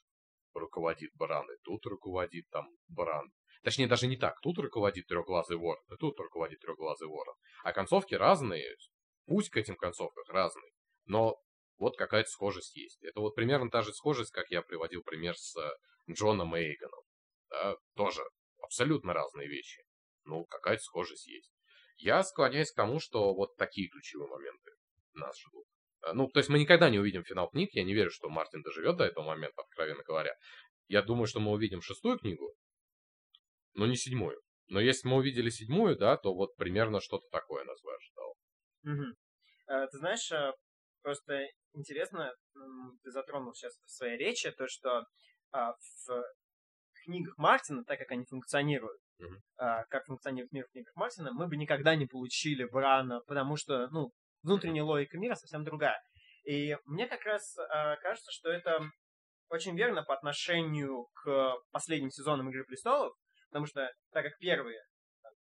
руководит 0.54 1.10
баран, 1.14 1.46
и 1.50 1.56
тут 1.62 1.84
руководит 1.86 2.48
там 2.50 2.68
баран. 2.88 3.30
Точнее, 3.62 3.86
даже 3.86 4.06
не 4.06 4.16
так. 4.16 4.40
Тут 4.40 4.58
руководит 4.58 5.06
трехглазый 5.06 5.56
ворон, 5.56 5.84
и 5.92 5.96
тут 5.96 6.18
руководит 6.18 6.60
трехглазый 6.60 7.08
ворон. 7.08 7.34
А 7.62 7.72
концовки 7.72 8.14
разные, 8.14 8.74
пусть 9.26 9.50
к 9.50 9.56
этим 9.56 9.76
концовкам 9.76 10.24
разные, 10.28 10.72
но 11.04 11.36
вот 11.80 11.96
какая-то 11.96 12.28
схожесть 12.28 12.76
есть. 12.76 13.02
Это 13.02 13.20
вот 13.20 13.34
примерно 13.34 13.70
та 13.70 13.80
же 13.80 13.92
схожесть, 13.94 14.30
как 14.30 14.50
я 14.50 14.60
приводил 14.60 15.02
пример 15.02 15.34
с 15.36 15.56
э, 15.56 16.12
Джоном 16.12 16.54
Эйгоном. 16.54 17.00
Да, 17.48 17.74
тоже 17.96 18.22
абсолютно 18.62 19.14
разные 19.14 19.48
вещи. 19.48 19.82
Ну, 20.24 20.44
какая-то 20.44 20.82
схожесть 20.82 21.26
есть. 21.26 21.50
Я 21.96 22.22
склоняюсь 22.22 22.70
к 22.70 22.76
тому, 22.76 23.00
что 23.00 23.34
вот 23.34 23.56
такие 23.56 23.88
ключевые 23.88 24.28
моменты 24.28 24.70
нас 25.14 25.34
ждут. 25.40 25.64
Э, 26.02 26.12
ну, 26.12 26.28
то 26.28 26.38
есть 26.40 26.50
мы 26.50 26.58
никогда 26.58 26.90
не 26.90 26.98
увидим 26.98 27.24
финал 27.24 27.48
книг. 27.48 27.70
Я 27.72 27.82
не 27.82 27.94
верю, 27.94 28.10
что 28.10 28.28
Мартин 28.28 28.60
доживет 28.60 28.98
до 28.98 29.04
этого 29.04 29.24
момента, 29.24 29.62
откровенно 29.62 30.02
говоря. 30.02 30.34
Я 30.86 31.00
думаю, 31.00 31.26
что 31.26 31.40
мы 31.40 31.50
увидим 31.50 31.80
шестую 31.80 32.18
книгу, 32.18 32.54
но 33.72 33.86
не 33.86 33.96
седьмую. 33.96 34.38
Но 34.68 34.80
если 34.80 35.08
мы 35.08 35.16
увидели 35.16 35.48
седьмую, 35.48 35.96
да, 35.96 36.18
то 36.18 36.34
вот 36.34 36.54
примерно 36.56 37.00
что-то 37.00 37.26
такое 37.30 37.64
нас 37.64 37.80
бы 37.82 37.90
ожидало. 37.94 38.34
Угу. 38.84 39.88
Ты 39.90 39.98
знаешь, 39.98 40.30
просто 41.02 41.46
интересно, 41.74 42.32
ты 43.02 43.10
затронул 43.10 43.54
сейчас 43.54 43.74
в 43.84 43.90
своей 43.90 44.18
речи, 44.18 44.50
то, 44.50 44.66
что 44.68 45.04
а, 45.52 45.72
в 45.72 46.24
книгах 47.04 47.36
Мартина, 47.38 47.84
так 47.84 47.98
как 47.98 48.10
они 48.10 48.24
функционируют, 48.24 49.00
mm-hmm. 49.20 49.38
а, 49.58 49.84
как 49.86 50.06
функционирует 50.06 50.52
мир 50.52 50.66
в 50.66 50.72
книгах 50.72 50.94
Мартина, 50.94 51.32
мы 51.32 51.48
бы 51.48 51.56
никогда 51.56 51.94
не 51.96 52.06
получили 52.06 52.64
Брана, 52.64 53.20
потому 53.26 53.56
что, 53.56 53.88
ну, 53.90 54.10
внутренняя 54.42 54.84
логика 54.84 55.18
мира 55.18 55.34
совсем 55.34 55.64
другая. 55.64 56.00
И 56.44 56.76
мне 56.86 57.06
как 57.06 57.24
раз 57.24 57.56
а, 57.58 57.96
кажется, 57.96 58.30
что 58.32 58.50
это 58.50 58.80
очень 59.48 59.76
верно 59.76 60.02
по 60.02 60.14
отношению 60.14 61.06
к 61.14 61.56
последним 61.72 62.10
сезонам 62.10 62.50
Игры 62.50 62.64
Престолов, 62.64 63.14
потому 63.48 63.66
что, 63.66 63.90
так 64.12 64.24
как 64.24 64.38
первые, 64.38 64.80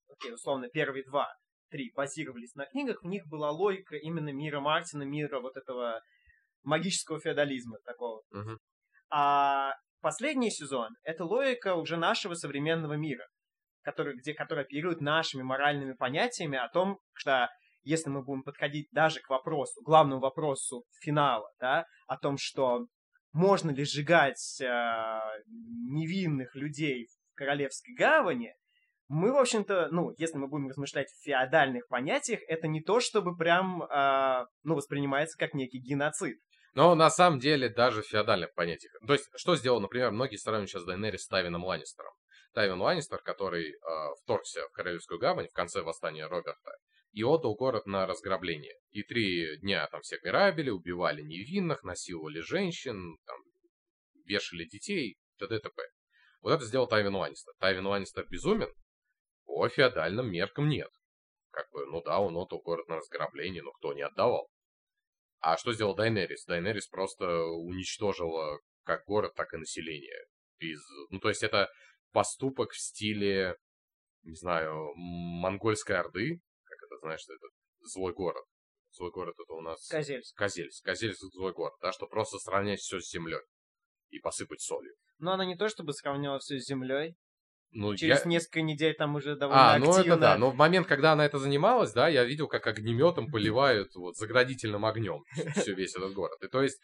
окей, 0.10 0.34
условно, 0.34 0.68
первые 0.70 1.04
два 1.06 1.34
3 1.74 1.92
базировались 1.96 2.54
на 2.54 2.66
книгах, 2.66 3.02
в 3.02 3.08
них 3.08 3.28
была 3.28 3.50
логика 3.50 3.96
именно 3.96 4.30
мира 4.30 4.60
Мартина, 4.60 5.04
мира 5.04 5.40
вот 5.40 5.58
этого 5.58 6.02
магического 6.62 7.20
феодализма 7.20 7.80
такого. 7.84 8.22
Uh-huh. 8.32 8.58
А 9.10 9.74
последний 10.00 10.52
сезон— 10.52 10.90
это 11.04 11.26
логика 11.26 11.76
уже 11.76 11.98
нашего 11.98 12.36
современного 12.36 12.94
мира, 12.94 13.26
который, 13.82 14.16
где, 14.16 14.34
который 14.34 14.64
оперирует 14.64 15.02
нашими 15.02 15.42
моральными 15.42 15.94
понятиями 15.94 16.58
о 16.58 16.70
том, 16.70 17.00
что 17.14 17.50
если 17.82 18.12
мы 18.12 18.24
будем 18.24 18.44
подходить 18.44 18.88
даже 18.92 19.20
к 19.20 19.30
вопросу, 19.30 19.82
главному 19.82 20.22
вопросу 20.22 20.86
финала, 21.02 21.50
да, 21.60 21.86
о 22.08 22.18
том, 22.18 22.38
что 22.38 22.86
можно 23.34 23.72
ли 23.72 23.84
сжигать 23.84 24.62
э, 24.62 24.66
невинных 25.48 26.56
людей 26.56 27.08
в 27.08 27.36
Королевской 27.36 27.96
гавани, 27.96 28.54
мы, 29.08 29.32
в 29.32 29.38
общем-то, 29.38 29.90
ну, 29.92 30.14
если 30.18 30.38
мы 30.38 30.48
будем 30.48 30.70
размышлять 30.70 31.08
в 31.10 31.24
феодальных 31.24 31.88
понятиях, 31.88 32.40
это 32.48 32.68
не 32.68 32.82
то, 32.82 33.00
чтобы 33.00 33.36
прям, 33.36 33.84
э, 33.84 34.46
ну, 34.64 34.76
воспринимается 34.76 35.38
как 35.38 35.54
некий 35.54 35.80
геноцид. 35.80 36.40
Но 36.74 36.96
на 36.96 37.10
самом 37.10 37.40
деле 37.40 37.70
даже 37.70 38.02
в 38.02 38.08
феодальных 38.08 38.54
понятиях. 38.54 38.94
То 39.06 39.14
есть, 39.14 39.30
что 39.36 39.56
сделал, 39.56 39.80
например, 39.80 40.12
многие 40.12 40.38
сравнивают 40.38 40.70
сейчас 40.70 40.86
Дайнерис 40.86 41.24
с 41.24 41.28
Тайвином 41.28 41.64
Ланнистером. 41.64 42.14
Тайвин 42.54 42.82
Ланнистер, 42.82 43.20
который 43.20 43.72
э, 43.72 43.76
вторгся 44.24 44.62
в 44.70 44.72
Королевскую 44.72 45.20
гавань 45.20 45.48
в 45.48 45.54
конце 45.54 45.82
восстания 45.82 46.26
Роберта 46.26 46.72
и 47.12 47.24
отдал 47.24 47.56
город 47.56 47.86
на 47.86 48.08
разграбление. 48.08 48.74
И 48.90 49.04
три 49.04 49.58
дня 49.60 49.88
там 49.88 50.02
всех 50.02 50.22
грабили, 50.22 50.72
убивали 50.72 51.22
невинных, 51.22 51.84
насиловали 51.84 52.40
женщин, 52.40 53.18
там, 53.26 53.38
вешали 54.26 54.66
детей, 54.66 55.18
т.д. 55.38 55.60
т.п. 55.60 55.84
Вот 56.42 56.52
это 56.52 56.66
сделал 56.66 56.88
Тайвин 56.88 57.16
Ланнистер. 57.16 57.54
Тайвин 57.60 57.86
Ланнистер 57.86 58.26
безумен? 58.30 58.70
По 59.54 59.70
феодальным 59.70 60.32
меркам 60.32 60.68
нет. 60.68 60.90
Как 61.52 61.70
бы, 61.72 61.86
ну 61.86 62.02
да, 62.02 62.20
он 62.20 62.36
отдал 62.36 62.60
город 62.60 62.88
на 62.88 62.96
разграбление, 62.96 63.62
но 63.62 63.72
кто 63.72 63.94
не 63.94 64.02
отдавал. 64.02 64.50
А 65.42 65.58
что 65.58 65.74
сделал 65.74 65.96
Дайнерис? 65.96 66.46
Дайнерис 66.46 66.88
просто 66.88 67.44
уничтожила 67.46 68.60
как 68.84 69.06
город, 69.06 69.36
так 69.36 69.54
и 69.54 69.58
население. 69.58 70.26
Без... 70.58 70.80
Ну, 71.12 71.20
то 71.20 71.30
есть 71.30 71.44
это 71.44 71.70
поступок 72.12 72.72
в 72.72 72.80
стиле, 72.80 73.56
не 74.24 74.34
знаю, 74.34 74.96
монгольской 74.96 75.98
орды. 75.98 76.42
Как 76.64 76.80
это, 76.88 76.98
знаешь, 77.02 77.24
это 77.24 77.48
злой 77.82 78.14
город. 78.14 78.46
Злой 78.90 79.12
город 79.12 79.36
это 79.38 79.54
у 79.54 79.62
нас... 79.62 79.88
Козельск. 79.88 80.36
Козельск. 80.36 80.84
Козельск 80.84 81.22
злой 81.32 81.54
город, 81.54 81.76
да, 81.80 81.92
что 81.92 82.08
просто 82.08 82.40
сравнять 82.40 82.80
все 82.80 83.00
с 83.00 83.08
землей 83.08 83.42
и 84.10 84.18
посыпать 84.18 84.62
солью. 84.62 84.96
Но 85.20 85.34
она 85.34 85.46
не 85.46 85.56
то 85.56 85.70
чтобы 85.70 85.94
сравняла 85.94 86.40
все 86.40 86.60
с 86.60 86.66
землей. 86.66 87.16
Ну, 87.74 87.96
Через 87.96 88.24
я... 88.24 88.30
несколько 88.30 88.62
недель 88.62 88.96
там 88.96 89.16
уже 89.16 89.36
довольно 89.36 89.74
А, 89.74 89.80
ну 89.80 89.96
активно. 89.96 90.14
это 90.14 90.18
да. 90.22 90.38
Но 90.38 90.52
в 90.52 90.56
момент, 90.56 90.88
когда 90.88 91.14
она 91.14 91.26
это 91.26 91.40
занималась, 91.40 91.92
да, 91.94 92.08
я 92.08 92.24
видел, 92.24 92.48
как 92.48 92.68
огнеметом 92.68 93.32
поливают 93.32 93.96
вот 93.96 94.16
заградительным 94.16 94.86
огнем 94.86 95.24
все 95.56 95.74
весь 95.74 95.96
этот 95.96 96.14
город. 96.14 96.38
И 96.44 96.48
то 96.48 96.62
есть 96.62 96.80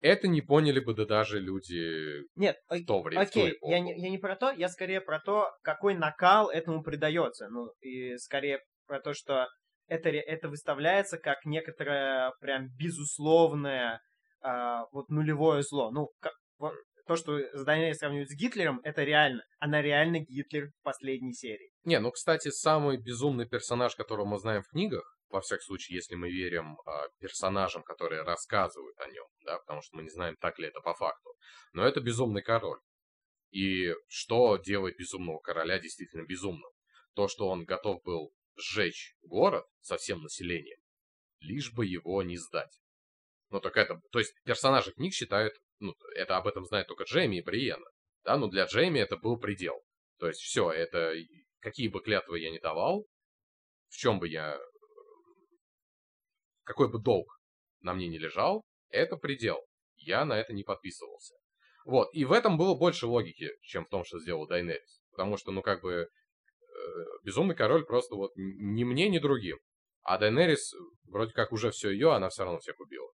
это 0.00 0.28
не 0.28 0.42
поняли 0.42 0.80
бы 0.80 0.94
да 0.94 1.06
даже 1.06 1.40
люди 1.40 2.24
Нет, 2.36 2.56
в 2.68 2.84
то 2.84 3.00
время. 3.02 3.22
окей, 3.22 3.56
я 3.62 3.80
не, 3.80 3.94
я 3.96 4.10
не 4.10 4.18
про 4.18 4.36
то, 4.36 4.50
я 4.50 4.68
скорее 4.68 5.00
про 5.00 5.20
то, 5.20 5.50
какой 5.62 5.94
накал 5.94 6.50
этому 6.50 6.82
придается. 6.82 7.48
Ну, 7.48 7.72
и 7.80 8.16
скорее 8.18 8.60
про 8.86 9.00
то, 9.00 9.14
что 9.14 9.46
это, 9.86 10.10
это 10.10 10.48
выставляется 10.48 11.18
как 11.18 11.44
некоторое 11.44 12.32
прям 12.40 12.68
безусловное 12.78 14.00
а, 14.42 14.84
вот 14.92 15.08
нулевое 15.08 15.62
зло. 15.62 15.90
Ну, 15.90 16.08
ка- 16.20 16.32
вот 16.58 16.74
то, 17.06 17.16
что 17.16 17.38
Дайнерис 17.64 17.98
сравнивают 17.98 18.30
с 18.30 18.34
Гитлером, 18.34 18.80
это 18.82 19.04
реально. 19.04 19.44
Она 19.58 19.82
реально 19.82 20.20
Гитлер 20.20 20.68
в 20.68 20.82
последней 20.82 21.34
серии. 21.34 21.70
Не, 21.84 22.00
ну, 22.00 22.10
кстати, 22.10 22.48
самый 22.48 22.96
безумный 22.96 23.46
персонаж, 23.46 23.94
которого 23.94 24.24
мы 24.24 24.38
знаем 24.38 24.62
в 24.62 24.68
книгах, 24.68 25.04
во 25.28 25.40
всяком 25.40 25.64
случае, 25.64 25.96
если 25.96 26.14
мы 26.14 26.30
верим 26.30 26.78
а, 26.86 27.08
персонажам, 27.18 27.82
которые 27.82 28.22
рассказывают 28.22 28.98
о 29.00 29.08
нем, 29.08 29.26
да, 29.44 29.58
потому 29.58 29.82
что 29.82 29.96
мы 29.96 30.02
не 30.04 30.10
знаем, 30.10 30.36
так 30.36 30.58
ли 30.58 30.68
это 30.68 30.80
по 30.80 30.94
факту. 30.94 31.34
Но 31.72 31.84
это 31.84 32.00
безумный 32.00 32.42
король. 32.42 32.78
И 33.50 33.92
что 34.08 34.56
делает 34.56 34.96
безумного 34.96 35.38
короля 35.40 35.78
действительно 35.78 36.24
безумным? 36.24 36.70
То, 37.14 37.28
что 37.28 37.48
он 37.48 37.64
готов 37.64 38.02
был 38.02 38.32
сжечь 38.56 39.16
город 39.22 39.64
со 39.80 39.96
всем 39.96 40.22
населением, 40.22 40.78
лишь 41.40 41.72
бы 41.72 41.84
его 41.84 42.22
не 42.22 42.36
сдать. 42.36 42.80
Ну, 43.50 43.60
так 43.60 43.76
это, 43.76 44.00
то 44.10 44.18
есть 44.18 44.34
персонажи 44.44 44.92
книг 44.92 45.12
считают, 45.12 45.54
ну, 45.78 45.94
это 46.14 46.36
об 46.36 46.46
этом 46.46 46.64
знает 46.64 46.88
только 46.88 47.04
Джейми 47.04 47.36
и 47.36 47.42
Бриена, 47.42 47.86
да, 48.24 48.36
но 48.36 48.48
для 48.48 48.64
Джейми 48.64 48.98
это 48.98 49.16
был 49.16 49.38
предел. 49.38 49.82
То 50.18 50.28
есть 50.28 50.40
все, 50.40 50.70
это, 50.70 51.14
какие 51.60 51.88
бы 51.88 52.00
клятвы 52.00 52.40
я 52.40 52.50
ни 52.50 52.58
давал, 52.58 53.06
в 53.88 53.96
чем 53.96 54.18
бы 54.18 54.28
я, 54.28 54.58
какой 56.64 56.90
бы 56.90 56.98
долг 56.98 57.38
на 57.80 57.94
мне 57.94 58.08
не 58.08 58.18
лежал, 58.18 58.62
это 58.88 59.16
предел. 59.16 59.64
Я 59.96 60.24
на 60.24 60.38
это 60.38 60.52
не 60.52 60.62
подписывался. 60.62 61.34
Вот, 61.84 62.08
и 62.14 62.24
в 62.24 62.32
этом 62.32 62.56
было 62.56 62.74
больше 62.74 63.06
логики, 63.06 63.50
чем 63.60 63.84
в 63.84 63.88
том, 63.90 64.04
что 64.04 64.18
сделал 64.18 64.46
Дайнерис. 64.46 65.00
Потому 65.10 65.36
что, 65.36 65.52
ну, 65.52 65.62
как 65.62 65.82
бы, 65.82 65.92
э, 65.92 66.08
Безумный 67.22 67.54
Король 67.54 67.84
просто 67.84 68.14
вот 68.14 68.32
ни 68.36 68.84
мне, 68.84 69.08
ни 69.08 69.18
другим. 69.18 69.58
А 70.02 70.18
Дайнерис, 70.18 70.72
вроде 71.04 71.32
как 71.32 71.52
уже 71.52 71.70
все 71.70 71.90
ее, 71.90 72.12
она 72.12 72.30
все 72.30 72.44
равно 72.44 72.58
всех 72.58 72.80
убила. 72.80 73.10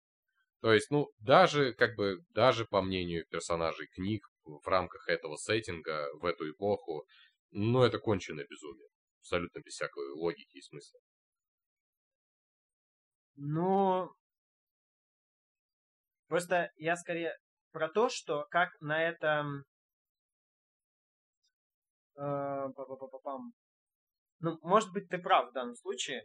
То 0.61 0.73
есть, 0.73 0.91
ну, 0.91 1.09
даже, 1.21 1.73
как 1.75 1.95
бы, 1.95 2.19
даже 2.31 2.67
по 2.67 2.83
мнению 2.83 3.27
персонажей 3.29 3.87
книг 3.89 4.27
в 4.45 4.67
рамках 4.67 5.09
этого 5.09 5.37
сеттинга, 5.37 6.09
в 6.15 6.25
эту 6.25 6.51
эпоху, 6.51 7.07
ну, 7.51 7.83
это 7.83 7.99
конченое 7.99 8.47
безумие. 8.49 8.89
Абсолютно 9.21 9.61
без 9.61 9.75
всякой 9.75 10.11
логики 10.15 10.57
и 10.57 10.63
смысла. 10.63 11.01
Ну, 13.37 14.11
просто 16.27 16.73
я 16.77 16.97
скорее 16.97 17.37
про 17.71 17.89
то, 17.89 18.09
что 18.09 18.47
как 18.51 18.71
на 18.81 19.09
этом... 19.09 19.65
э. 22.17 22.69
Ну, 24.41 24.59
может 24.63 24.93
быть, 24.93 25.09
ты 25.09 25.19
прав 25.19 25.51
в 25.51 25.53
данном 25.53 25.77
случае. 25.77 26.25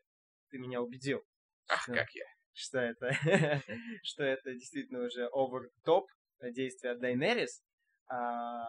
Ты 0.50 0.58
меня 0.58 0.82
убедил. 0.82 1.24
Ах, 1.68 1.86
как 1.86 2.10
я. 2.14 2.33
Что 2.54 2.80
это, 2.80 3.12
что 4.04 4.24
это 4.24 4.54
действительно 4.54 5.06
уже 5.06 5.30
over 5.34 5.70
топ 5.84 6.06
действия 6.52 6.96
Дайнерис. 6.96 7.62
А, 8.10 8.66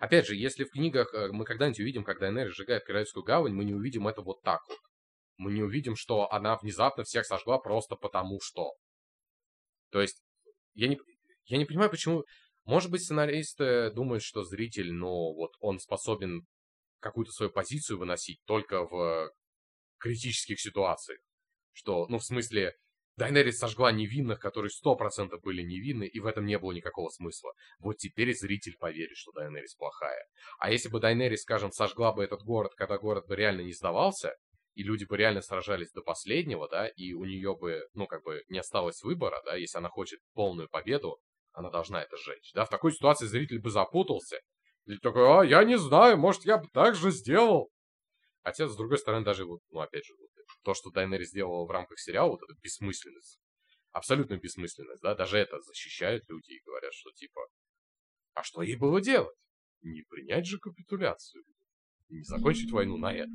Опять 0.00 0.26
же, 0.26 0.34
если 0.34 0.64
в 0.64 0.70
книгах 0.70 1.14
э, 1.14 1.28
мы 1.32 1.44
когда-нибудь 1.44 1.80
увидим, 1.80 2.04
как 2.04 2.18
Дайнерис 2.18 2.54
сжигает 2.54 2.84
Королевскую 2.84 3.24
гавань, 3.24 3.52
мы 3.52 3.64
не 3.64 3.74
увидим 3.74 4.08
это 4.08 4.22
вот 4.22 4.42
так 4.42 4.60
вот. 4.68 4.78
Мы 5.36 5.52
не 5.52 5.62
увидим, 5.62 5.96
что 5.96 6.30
она 6.32 6.56
внезапно 6.56 7.04
всех 7.04 7.26
сожгла 7.26 7.58
просто 7.58 7.96
потому 7.96 8.40
что. 8.40 8.72
То 9.90 10.00
есть, 10.00 10.22
я 10.74 10.88
не, 10.88 10.98
я 11.46 11.58
не 11.58 11.64
понимаю, 11.64 11.90
почему... 11.90 12.24
Может 12.64 12.90
быть, 12.90 13.02
сценарист 13.02 13.60
э, 13.60 13.90
думает, 13.90 14.22
что 14.22 14.42
зритель, 14.42 14.92
ну, 14.92 15.34
вот 15.34 15.52
он 15.60 15.78
способен 15.78 16.46
какую-то 17.00 17.30
свою 17.30 17.52
позицию 17.52 17.98
выносить 17.98 18.40
только 18.46 18.86
в 18.86 19.30
критических 19.98 20.58
ситуациях. 20.58 21.20
Что, 21.72 22.06
ну, 22.08 22.18
в 22.18 22.24
смысле, 22.24 22.74
Дайнерис 23.16 23.58
сожгла 23.58 23.92
невинных, 23.92 24.40
которые 24.40 24.70
сто 24.70 24.96
процентов 24.96 25.40
были 25.42 25.62
невинны, 25.62 26.04
и 26.04 26.18
в 26.18 26.26
этом 26.26 26.46
не 26.46 26.58
было 26.58 26.72
никакого 26.72 27.10
смысла. 27.10 27.52
Вот 27.78 27.96
теперь 27.98 28.34
зритель 28.34 28.76
поверит, 28.78 29.16
что 29.16 29.30
Дайнерис 29.32 29.74
плохая. 29.74 30.24
А 30.58 30.72
если 30.72 30.88
бы 30.88 30.98
Дайнерис, 30.98 31.42
скажем, 31.42 31.70
сожгла 31.70 32.12
бы 32.12 32.24
этот 32.24 32.42
город, 32.42 32.72
когда 32.76 32.98
город 32.98 33.26
бы 33.28 33.36
реально 33.36 33.60
не 33.60 33.72
сдавался, 33.72 34.34
и 34.74 34.82
люди 34.82 35.04
бы 35.04 35.16
реально 35.16 35.40
сражались 35.40 35.92
до 35.92 36.02
последнего, 36.02 36.68
да, 36.68 36.88
и 36.88 37.12
у 37.12 37.24
нее 37.24 37.56
бы, 37.56 37.86
ну, 37.94 38.06
как 38.06 38.24
бы 38.24 38.42
не 38.48 38.58
осталось 38.58 39.02
выбора, 39.02 39.40
да, 39.44 39.54
если 39.54 39.78
она 39.78 39.88
хочет 39.88 40.18
полную 40.32 40.68
победу, 40.68 41.18
она 41.52 41.70
должна 41.70 42.02
это 42.02 42.16
сжечь, 42.16 42.50
да. 42.54 42.64
В 42.64 42.70
такой 42.70 42.92
ситуации 42.92 43.26
зритель 43.26 43.60
бы 43.60 43.70
запутался. 43.70 44.40
И 44.86 44.98
такой, 44.98 45.22
а, 45.22 45.44
я 45.44 45.64
не 45.64 45.78
знаю, 45.78 46.18
может, 46.18 46.44
я 46.44 46.58
бы 46.58 46.68
так 46.72 46.94
же 46.96 47.10
сделал. 47.10 47.70
Хотя, 48.44 48.68
с 48.68 48.76
другой 48.76 48.98
стороны, 48.98 49.24
даже 49.24 49.46
вот, 49.46 49.62
ну, 49.70 49.80
опять 49.80 50.04
же, 50.04 50.14
вот, 50.18 50.28
то, 50.62 50.74
что 50.74 50.90
Дайнерис 50.90 51.30
сделала 51.30 51.66
в 51.66 51.70
рамках 51.70 51.98
сериала, 51.98 52.28
вот 52.28 52.42
эта 52.42 52.54
бессмысленность, 52.60 53.40
абсолютная 53.90 54.38
бессмысленность, 54.38 55.02
да, 55.02 55.14
даже 55.14 55.38
это 55.38 55.58
защищают 55.60 56.28
люди 56.28 56.52
и 56.52 56.62
говорят, 56.64 56.92
что 56.92 57.10
типа, 57.12 57.40
а 58.34 58.42
что 58.42 58.62
ей 58.62 58.76
было 58.76 59.00
делать? 59.00 59.36
Не 59.80 60.02
принять 60.02 60.46
же 60.46 60.58
капитуляцию, 60.58 61.42
не 62.10 62.22
закончить 62.22 62.70
войну 62.70 62.98
на 62.98 63.14
этом. 63.14 63.32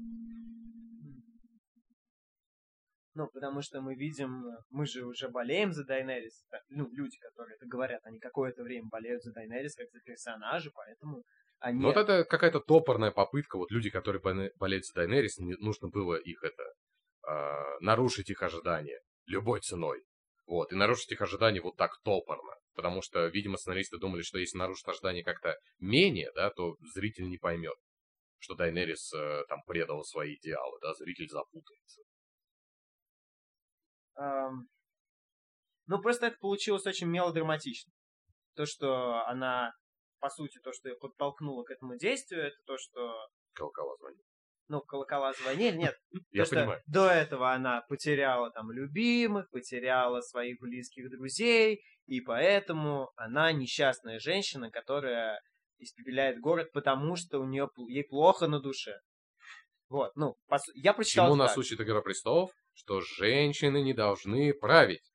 ну, 3.19 3.27
потому 3.33 3.61
что 3.61 3.81
мы 3.81 3.95
видим, 3.95 4.45
мы 4.69 4.85
же 4.85 5.05
уже 5.05 5.27
болеем 5.27 5.73
за 5.73 5.83
Дайнерис. 5.83 6.45
Ну, 6.69 6.89
люди, 6.91 7.17
которые 7.17 7.55
это 7.55 7.65
говорят, 7.65 7.99
они 8.05 8.17
какое-то 8.17 8.63
время 8.63 8.87
болеют 8.89 9.23
за 9.23 9.33
Дайнерис 9.33 9.75
как 9.75 9.89
за 9.91 9.99
персонажа, 9.99 10.71
поэтому 10.73 11.23
они... 11.59 11.81
Вот 11.83 11.97
это 11.97 12.23
какая-то 12.23 12.59
топорная 12.59 13.11
попытка, 13.11 13.57
вот 13.57 13.71
люди, 13.71 13.89
которые 13.89 14.21
болеют 14.55 14.85
за 14.85 14.93
Дайнерис, 14.93 15.37
не- 15.37 15.55
нужно 15.59 15.89
было 15.89 16.15
их 16.15 16.43
это, 16.43 16.63
а, 17.23 17.79
нарушить 17.79 18.29
их 18.29 18.41
ожидания 18.41 18.99
любой 19.25 19.61
ценой. 19.61 20.03
Вот, 20.45 20.71
и 20.71 20.75
нарушить 20.75 21.11
их 21.11 21.21
ожидания 21.21 21.61
вот 21.61 21.75
так 21.77 21.91
топорно. 22.03 22.55
Потому 22.73 23.01
что, 23.01 23.27
видимо, 23.27 23.57
сценаристы 23.57 23.99
думали, 23.99 24.23
что 24.23 24.39
если 24.39 24.57
нарушить 24.57 24.87
ожидания 24.87 25.23
как-то 25.23 25.55
менее, 25.79 26.31
да, 26.33 26.49
то 26.49 26.75
зритель 26.93 27.29
не 27.29 27.37
поймет, 27.37 27.75
что 28.39 28.55
Дайнерис 28.55 29.13
э, 29.13 29.43
там 29.47 29.61
предала 29.67 30.01
свои 30.03 30.35
идеалы, 30.35 30.79
да, 30.81 30.93
зритель 30.95 31.29
запутается. 31.29 32.01
Ам, 34.15 34.67
Ну, 35.89 35.99
просто 36.01 36.27
это 36.27 36.37
получилось 36.39 36.85
очень 36.85 37.07
мелодраматично. 37.07 37.91
То, 38.55 38.67
что 38.67 39.25
она, 39.25 39.71
по 40.19 40.29
сути, 40.29 40.59
то, 40.59 40.71
что 40.73 40.89
ее 40.89 40.95
подтолкнуло 40.95 41.63
к 41.63 41.71
этому 41.71 41.97
действию, 41.97 42.47
это 42.47 42.57
то, 42.65 42.77
что, 42.77 43.27
Колокола 43.53 43.95
звонит. 43.97 44.23
ну, 44.67 44.81
колокола 44.81 45.33
звонили. 45.33 45.77
Нет, 45.77 45.95
Я 46.31 46.43
то, 46.43 46.45
что 46.45 46.55
понимаю. 46.55 46.81
до 46.87 47.09
этого 47.09 47.51
она 47.51 47.81
потеряла 47.89 48.51
там 48.51 48.71
любимых, 48.71 49.49
потеряла 49.49 50.21
своих 50.21 50.59
близких 50.59 51.09
друзей, 51.09 51.81
и 52.05 52.21
поэтому 52.21 53.11
она 53.15 53.51
несчастная 53.51 54.19
женщина, 54.19 54.69
которая 54.71 55.41
испепеляет 55.77 56.39
город, 56.39 56.71
потому 56.73 57.15
что 57.15 57.39
у 57.39 57.45
нее 57.45 57.69
ей 57.87 58.03
плохо 58.03 58.47
на 58.47 58.59
душе. 58.59 58.99
Вот, 59.87 60.15
ну, 60.15 60.35
я 60.75 60.93
прочитал 60.93 61.27
Чему 61.27 61.35
нас 61.35 61.57
учит 61.57 61.81
Игра 61.81 62.01
Престолов? 62.01 62.51
Что 62.73 63.01
женщины 63.01 63.81
не 63.81 63.93
должны 63.93 64.53
править 64.53 65.11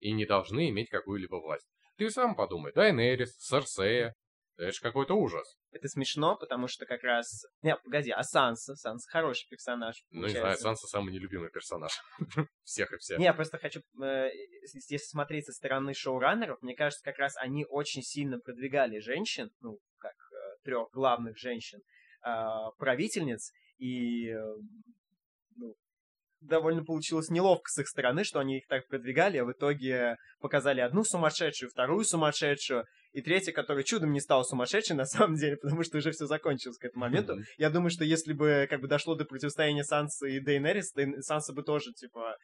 и 0.00 0.12
не 0.12 0.24
должны 0.24 0.70
иметь 0.70 0.88
какую-либо 0.88 1.36
власть. 1.36 1.66
Ты 1.96 2.10
сам 2.10 2.34
подумай, 2.34 2.72
Дайнерис, 2.72 3.36
Серсея, 3.38 4.14
это 4.56 4.72
же 4.72 4.80
какой-то 4.80 5.14
ужас. 5.14 5.56
Это 5.72 5.88
смешно, 5.88 6.36
потому 6.36 6.68
что 6.68 6.86
как 6.86 7.02
раз... 7.02 7.44
Не, 7.62 7.76
погоди, 7.76 8.10
а 8.10 8.22
Санса? 8.22 8.76
Санса 8.76 9.08
хороший 9.10 9.48
персонаж. 9.48 10.04
Ну, 10.10 10.22
не 10.22 10.28
знаю, 10.28 10.42
получается. 10.42 10.62
Санса 10.62 10.86
самый 10.86 11.12
нелюбимый 11.12 11.50
персонаж. 11.50 11.92
Всех 12.62 12.92
и 12.92 12.96
вся. 12.98 13.16
Не, 13.16 13.24
я 13.24 13.34
просто 13.34 13.58
хочу, 13.58 13.80
э, 14.02 14.28
если 14.62 14.96
смотреть 14.98 15.46
со 15.46 15.52
стороны 15.52 15.94
шоураннеров, 15.94 16.62
мне 16.62 16.76
кажется, 16.76 17.04
как 17.04 17.18
раз 17.18 17.36
они 17.36 17.64
очень 17.68 18.02
сильно 18.02 18.38
продвигали 18.38 19.00
женщин, 19.00 19.50
ну, 19.60 19.78
как 19.98 20.14
э, 20.14 20.62
трех 20.64 20.88
главных 20.92 21.36
женщин 21.36 21.80
а, 22.22 22.70
правительниц, 22.78 23.52
и 23.78 24.30
э, 24.30 24.40
довольно 26.44 26.84
получилось 26.84 27.30
неловко 27.30 27.70
с 27.70 27.78
их 27.78 27.88
стороны, 27.88 28.24
что 28.24 28.40
они 28.40 28.58
их 28.58 28.66
так 28.68 28.86
продвигали, 28.86 29.38
а 29.38 29.44
в 29.44 29.52
итоге 29.52 30.16
показали 30.40 30.80
одну 30.80 31.04
сумасшедшую, 31.04 31.70
вторую 31.70 32.04
сумасшедшую, 32.04 32.84
и 33.12 33.22
третья, 33.22 33.52
которая 33.52 33.84
чудом 33.84 34.12
не 34.12 34.20
стала 34.20 34.42
сумасшедшей 34.42 34.96
на 34.96 35.06
самом 35.06 35.36
деле, 35.36 35.56
потому 35.56 35.82
что 35.82 35.98
уже 35.98 36.10
все 36.10 36.26
закончилось 36.26 36.78
к 36.78 36.84
этому 36.84 37.06
моменту. 37.06 37.34
Mm-hmm. 37.34 37.44
Я 37.58 37.70
думаю, 37.70 37.90
что 37.90 38.04
если 38.04 38.32
бы 38.32 38.66
как 38.68 38.80
бы 38.80 38.88
дошло 38.88 39.14
до 39.14 39.24
противостояния 39.24 39.84
Сансы 39.84 40.36
и 40.36 40.40
Дейнерис, 40.40 40.92
Дейн... 40.92 41.22
Санса 41.22 41.52
бы 41.52 41.62
тоже, 41.62 41.92
типа, 41.92 42.36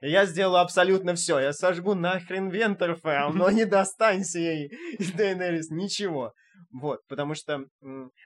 я 0.00 0.26
сделаю 0.26 0.60
абсолютно 0.60 1.14
все. 1.14 1.38
Я 1.40 1.52
сожгу 1.52 1.94
нахрен 1.94 2.50
Вентерфелл, 2.50 3.32
но 3.34 3.50
не 3.50 3.64
достанься 3.64 4.38
ей 4.38 4.68
из 4.98 5.12
Дейнерис 5.12 5.70
ничего. 5.70 6.32
Вот, 6.72 7.00
потому 7.08 7.34
что 7.34 7.64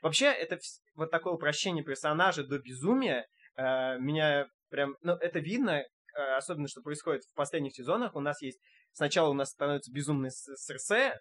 вообще 0.03 0.27
это 0.27 0.59
вот 0.97 1.11
такое 1.11 1.35
упрощение 1.35 1.85
персонажа 1.85 2.45
до 2.45 2.59
безумия 2.59 3.27
э, 3.57 3.99
меня 3.99 4.47
прям, 4.73 4.97
ну, 5.03 5.13
это 5.13 5.39
видно, 5.39 5.81
э, 5.81 6.37
особенно 6.37 6.67
что 6.67 6.83
происходит 6.83 7.23
в 7.25 7.35
последних 7.35 7.75
сезонах. 7.75 8.17
У 8.17 8.21
нас 8.21 8.43
есть 8.43 8.59
сначала 8.93 9.29
у 9.29 9.35
нас 9.35 9.51
становится 9.51 9.93
безумный 9.93 10.31
Серсе, 10.31 11.21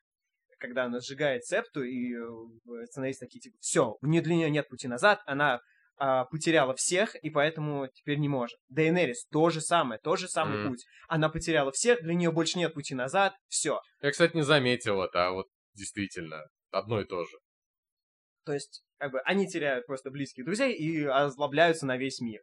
когда 0.57 0.85
она 0.85 0.99
сжигает 0.99 1.45
септу, 1.45 1.83
и 1.83 2.15
э, 2.15 2.85
сценаристы 2.85 3.25
такие, 3.25 3.41
типа, 3.41 3.57
все, 3.59 3.97
для 4.01 4.35
нее 4.35 4.49
нет 4.49 4.69
пути 4.69 4.87
назад, 4.87 5.21
она 5.25 5.59
а, 6.03 6.25
потеряла 6.25 6.73
всех, 6.75 7.13
и 7.15 7.29
поэтому 7.29 7.87
теперь 7.93 8.17
не 8.17 8.27
может. 8.27 8.57
Дейенерис 8.69 9.27
то 9.27 9.51
же 9.51 9.61
самое, 9.61 9.99
тот 10.03 10.17
же 10.17 10.27
самый 10.27 10.57
mm. 10.57 10.67
путь. 10.69 10.85
Она 11.07 11.29
потеряла 11.29 11.71
всех, 11.71 12.01
для 12.01 12.15
нее 12.15 12.31
больше 12.31 12.57
нет 12.57 12.73
пути 12.73 12.95
назад, 12.95 13.35
все. 13.49 13.79
Я, 14.01 14.09
кстати, 14.09 14.35
не 14.35 14.41
заметил 14.41 14.99
это, 15.03 15.27
а 15.27 15.31
вот 15.31 15.45
действительно, 15.75 16.41
одно 16.71 17.01
и 17.01 17.05
то 17.05 17.23
же. 17.23 17.37
То 18.45 18.53
есть, 18.53 18.81
как 18.97 19.11
бы, 19.11 19.19
они 19.21 19.47
теряют 19.47 19.85
просто 19.85 20.09
близких 20.09 20.43
друзей 20.43 20.73
и 20.73 21.05
озлобляются 21.05 21.85
на 21.85 21.97
весь 21.97 22.19
мир. 22.19 22.41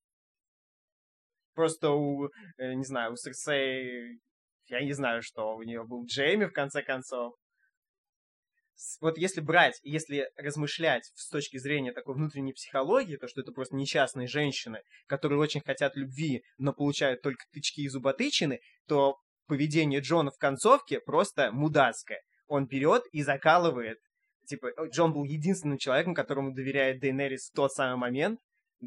Просто 1.59 1.91
у, 1.91 2.31
э, 2.59 2.75
не 2.75 2.85
знаю, 2.85 3.15
у 3.15 3.17
Серсей, 3.17 4.21
я 4.67 4.81
не 4.81 4.93
знаю, 4.93 5.23
что 5.23 5.57
у 5.57 5.63
нее 5.65 5.83
был 5.83 6.07
Джейми, 6.07 6.45
в 6.45 6.53
конце 6.53 6.85
концов 6.85 7.35
вот 9.01 9.19
если 9.19 9.41
брать, 9.41 9.81
если 9.83 10.31
размышлять 10.37 11.11
с 11.17 11.29
точки 11.29 11.57
зрения 11.57 11.91
такой 11.91 12.15
внутренней 12.15 12.53
психологии, 12.53 13.17
то 13.17 13.27
что 13.27 13.41
это 13.41 13.51
просто 13.51 13.75
несчастные 13.75 14.29
женщины, 14.29 14.83
которые 15.09 15.41
очень 15.41 15.61
хотят 15.61 15.97
любви, 15.97 16.45
но 16.59 16.73
получают 16.73 17.23
только 17.23 17.43
тычки 17.53 17.81
и 17.81 17.89
зуботычины, 17.89 18.61
то 18.87 19.17
поведение 19.49 19.99
Джона 19.99 20.31
в 20.31 20.39
концовке 20.39 21.01
просто 21.01 21.51
мудацкое. 21.51 22.23
Он 22.47 22.69
берет 22.69 23.03
и 23.11 23.25
закалывает. 23.25 23.99
Типа, 24.47 24.69
Джон 24.93 25.13
был 25.13 25.25
единственным 25.25 25.79
человеком, 25.79 26.15
которому 26.15 26.55
доверяет 26.55 27.01
Дейнерис 27.01 27.51
в 27.51 27.57
тот 27.57 27.73
самый 27.73 27.97
момент, 27.97 28.39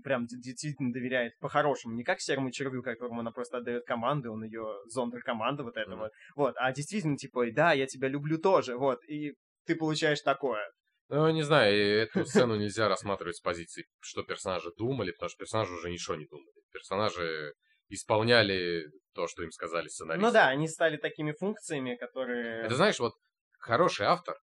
прям 0.04 0.28
действительно 0.28 0.94
доверяет 0.94 1.38
по-хорошему, 1.40 1.96
не 1.96 2.04
как 2.04 2.22
серому 2.22 2.52
червю, 2.52 2.82
которому 2.82 3.20
она 3.20 3.32
просто 3.32 3.58
отдает 3.58 3.86
команды, 3.86 4.30
он 4.30 4.44
ее 4.44 4.66
зондер 4.88 5.22
команда 5.22 5.64
вот 5.64 5.78
этого, 5.78 6.06
mm. 6.06 6.12
вот, 6.36 6.56
а 6.58 6.72
действительно, 6.72 7.18
типа, 7.18 7.52
да, 7.52 7.74
я 7.74 7.86
тебя 7.88 8.08
люблю 8.08 8.38
тоже, 8.38 8.78
вот, 8.78 9.04
и 9.08 9.36
ты 9.66 9.76
получаешь 9.76 10.22
такое. 10.22 10.72
Ну, 11.10 11.30
не 11.30 11.44
знаю, 11.44 11.76
эту 12.04 12.26
сцену 12.26 12.56
нельзя 12.56 12.88
рассматривать 12.88 13.36
с 13.36 13.42
позиции, 13.42 13.86
что 14.00 14.24
персонажи 14.24 14.72
думали, 14.78 15.12
потому 15.12 15.30
что 15.30 15.40
персонажи 15.40 15.74
уже 15.74 15.92
ничего 15.92 16.16
не 16.16 16.26
думали. 16.26 16.54
Персонажи 16.72 17.54
исполняли 17.90 18.86
то, 19.14 19.28
что 19.28 19.44
им 19.44 19.52
сказали 19.52 19.90
сценаристы. 19.90 20.26
Ну 20.26 20.32
да, 20.32 20.48
они 20.48 20.70
стали 20.70 20.96
такими 20.96 21.34
функциями, 21.34 21.96
которые... 21.96 22.64
Это 22.64 22.76
знаешь, 22.76 22.98
вот 23.00 23.14
хороший 23.60 24.06
автор, 24.06 24.38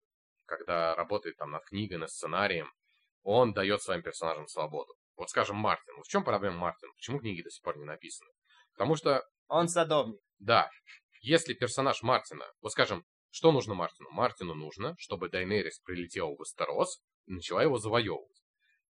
когда 0.45 0.95
работает 0.95 1.37
там 1.39 1.53
над 1.53 1.65
книгой, 1.65 1.97
над 1.97 2.11
сценарием, 2.11 2.71
он 3.23 3.55
дает 3.55 3.83
своим 3.83 4.03
персонажам 4.03 4.47
свободу. 4.47 4.93
Вот 5.19 5.31
скажем, 5.31 5.57
Мартин. 5.57 5.97
Вот 5.97 6.07
в 6.07 6.09
чем 6.09 6.23
проблема 6.23 6.59
Мартина? 6.59 6.93
Почему 6.95 7.19
книги 7.19 7.43
до 7.43 7.51
сих 7.51 7.63
пор 7.63 7.77
не 7.77 7.85
написаны? 7.85 8.31
Потому 8.73 8.95
что... 8.95 9.25
Он 9.49 9.69
садовник. 9.69 10.21
Да. 10.39 10.71
Если 11.21 11.55
персонаж 11.55 12.03
Мартина, 12.03 12.47
вот 12.61 12.71
скажем, 12.71 13.05
что 13.31 13.51
нужно 13.51 13.75
Мартину? 13.75 14.11
Мартину 14.11 14.55
нужно, 14.55 14.95
чтобы 14.97 15.29
Дайнерис 15.29 15.81
прилетела 15.81 16.35
в 16.37 16.43
Эстерос 16.43 17.03
и 17.27 17.33
начала 17.33 17.65
его 17.65 17.79
завоевывать. 17.79 18.43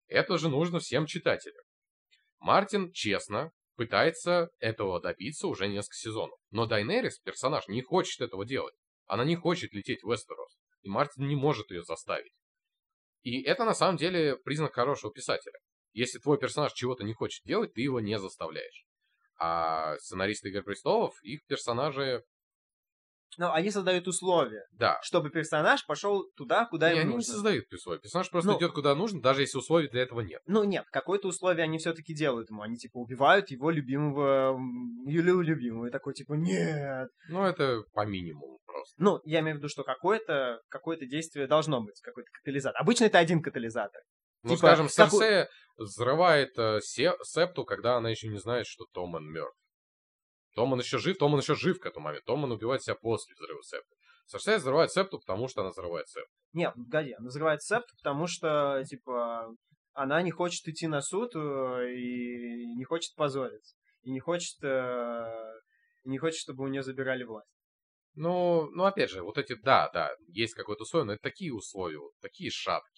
Это 0.08 0.38
же 0.38 0.48
нужно 0.48 0.80
всем 0.80 1.06
читателям. 1.08 1.64
Мартин 2.40 2.94
честно 2.94 3.52
пытается 3.76 4.50
этого 4.60 5.02
добиться 5.02 5.48
уже 5.48 5.68
несколько 5.68 5.96
сезонов. 5.96 6.40
Но 6.52 6.66
Дайнерис, 6.66 7.20
персонаж, 7.20 7.68
не 7.68 7.82
хочет 7.82 8.22
этого 8.22 8.46
делать. 8.46 8.76
Она 9.08 9.26
не 9.26 9.36
хочет 9.36 9.74
лететь 9.74 10.04
в 10.04 10.14
Эстерос. 10.14 10.58
И 10.84 10.90
Мартин 10.90 11.28
не 11.28 11.36
может 11.36 11.70
ее 11.70 11.84
заставить. 11.84 12.32
И 13.24 13.42
это 13.44 13.66
на 13.66 13.74
самом 13.74 13.98
деле 13.98 14.38
признак 14.38 14.74
хорошего 14.74 15.12
писателя. 15.12 15.60
Если 15.94 16.20
твой 16.20 16.38
персонаж 16.38 16.74
чего-то 16.74 17.04
не 17.04 17.14
хочет 17.14 17.44
делать, 17.46 17.74
ты 17.74 17.82
его 17.82 18.00
не 18.00 18.20
заставляешь. 18.20 18.86
А 19.40 19.98
сценаристы 19.98 20.50
Игры 20.50 20.64
Престолов, 20.64 21.16
их 21.24 21.46
персонажи 21.46 22.24
ну, 23.38 23.52
они 23.52 23.72
создают 23.72 24.08
условия. 24.08 24.66
Да. 24.72 25.00
Чтобы 25.02 25.30
персонаж 25.30 25.86
пошел 25.86 26.26
туда, 26.36 26.66
куда 26.66 26.90
не, 26.92 27.00
ему 27.00 27.02
они 27.02 27.16
нужно. 27.16 27.32
не 27.32 27.34
создают 27.34 27.74
условия. 27.74 28.00
Персонаж 28.00 28.30
просто 28.30 28.52
ну, 28.52 28.58
идет 28.58 28.74
куда 28.74 28.96
нужно, 28.96 29.22
даже 29.22 29.42
если 29.42 29.58
условий 29.58 29.88
для 29.90 30.04
этого 30.04 30.22
нет. 30.22 30.42
Ну, 30.46 30.64
нет, 30.64 30.86
какое-то 30.92 31.30
условие 31.30 31.64
они 31.64 31.78
все-таки 31.78 32.14
делают 32.14 32.50
ему. 32.50 32.62
Они, 32.62 32.76
типа, 32.76 32.98
убивают 32.98 33.50
его 33.50 33.72
любимого, 33.72 34.60
Юлию 35.08 35.42
любимого. 35.42 35.88
И 35.88 35.92
такой, 35.92 36.14
типа, 36.14 36.34
нет. 36.34 37.10
Ну, 37.30 37.44
это 37.44 37.84
по 37.94 38.06
минимуму 38.06 38.60
просто. 38.66 38.94
Ну, 38.98 39.20
я 39.26 39.40
имею 39.40 39.56
в 39.56 39.58
виду, 39.60 39.70
что 39.70 39.84
какое-то 39.84 40.60
какое 40.70 40.98
действие 40.98 41.48
должно 41.48 41.82
быть, 41.82 42.00
какой-то 42.02 42.30
катализатор. 42.32 42.80
Обычно 42.82 43.06
это 43.06 43.18
один 43.18 43.42
катализатор. 43.42 44.02
Ну, 44.44 44.56
типа, 44.56 44.68
скажем, 44.68 44.90
Серсея 44.90 45.46
какой... 45.46 45.54
взрывает 45.78 46.58
э, 46.58 46.80
Септу, 46.82 47.66
когда 47.66 47.98
она 47.98 48.10
еще 48.10 48.28
не 48.28 48.38
знает, 48.38 48.68
что 48.68 48.86
Томан 48.94 49.26
мертв. 49.26 49.58
Томан 50.56 50.80
еще 50.80 51.00
жив, 51.00 51.18
Томан 51.18 51.40
еще 51.40 51.56
жив 51.56 51.80
к 51.80 51.86
этому 51.86 52.06
моменту. 52.06 52.26
Томан 52.28 52.52
убивает 52.52 52.84
себя 52.84 52.96
после 52.96 53.34
взрыва 53.36 53.62
септа. 53.64 53.96
Серсея 54.28 54.58
взрывает 54.58 54.92
септу, 54.92 55.20
потому 55.20 55.48
что 55.48 55.62
она 55.62 55.72
взрывает 55.72 56.08
септу. 56.08 56.32
Нет, 56.54 56.74
погоди, 56.76 57.14
она 57.14 57.28
взрывает 57.28 57.62
септу, 57.64 57.96
потому 57.98 58.28
что, 58.28 58.84
типа, 58.88 59.50
она 59.94 60.22
не 60.22 60.32
хочет 60.32 60.68
идти 60.68 60.88
на 60.88 61.02
суд 61.02 61.36
э, 61.36 61.40
и 61.40 62.76
не 62.76 62.84
хочет 62.84 63.16
позориться. 63.16 63.76
И 64.04 64.12
не 64.12 64.20
хочет, 64.20 64.64
э, 64.64 65.54
не 66.04 66.18
хочет, 66.18 66.40
чтобы 66.40 66.64
у 66.64 66.68
нее 66.68 66.84
забирали 66.84 67.24
власть. 67.24 67.50
Ну, 68.16 68.70
ну, 68.72 68.84
опять 68.84 69.10
же, 69.10 69.24
вот 69.24 69.40
эти, 69.40 69.56
да, 69.56 69.90
да, 69.92 70.12
есть 70.28 70.54
какое-то 70.54 70.84
условие, 70.84 71.08
но 71.08 71.14
это 71.14 71.24
такие 71.24 71.52
условия, 71.52 71.98
вот, 71.98 72.12
такие 72.22 72.52
шаткие. 72.52 72.93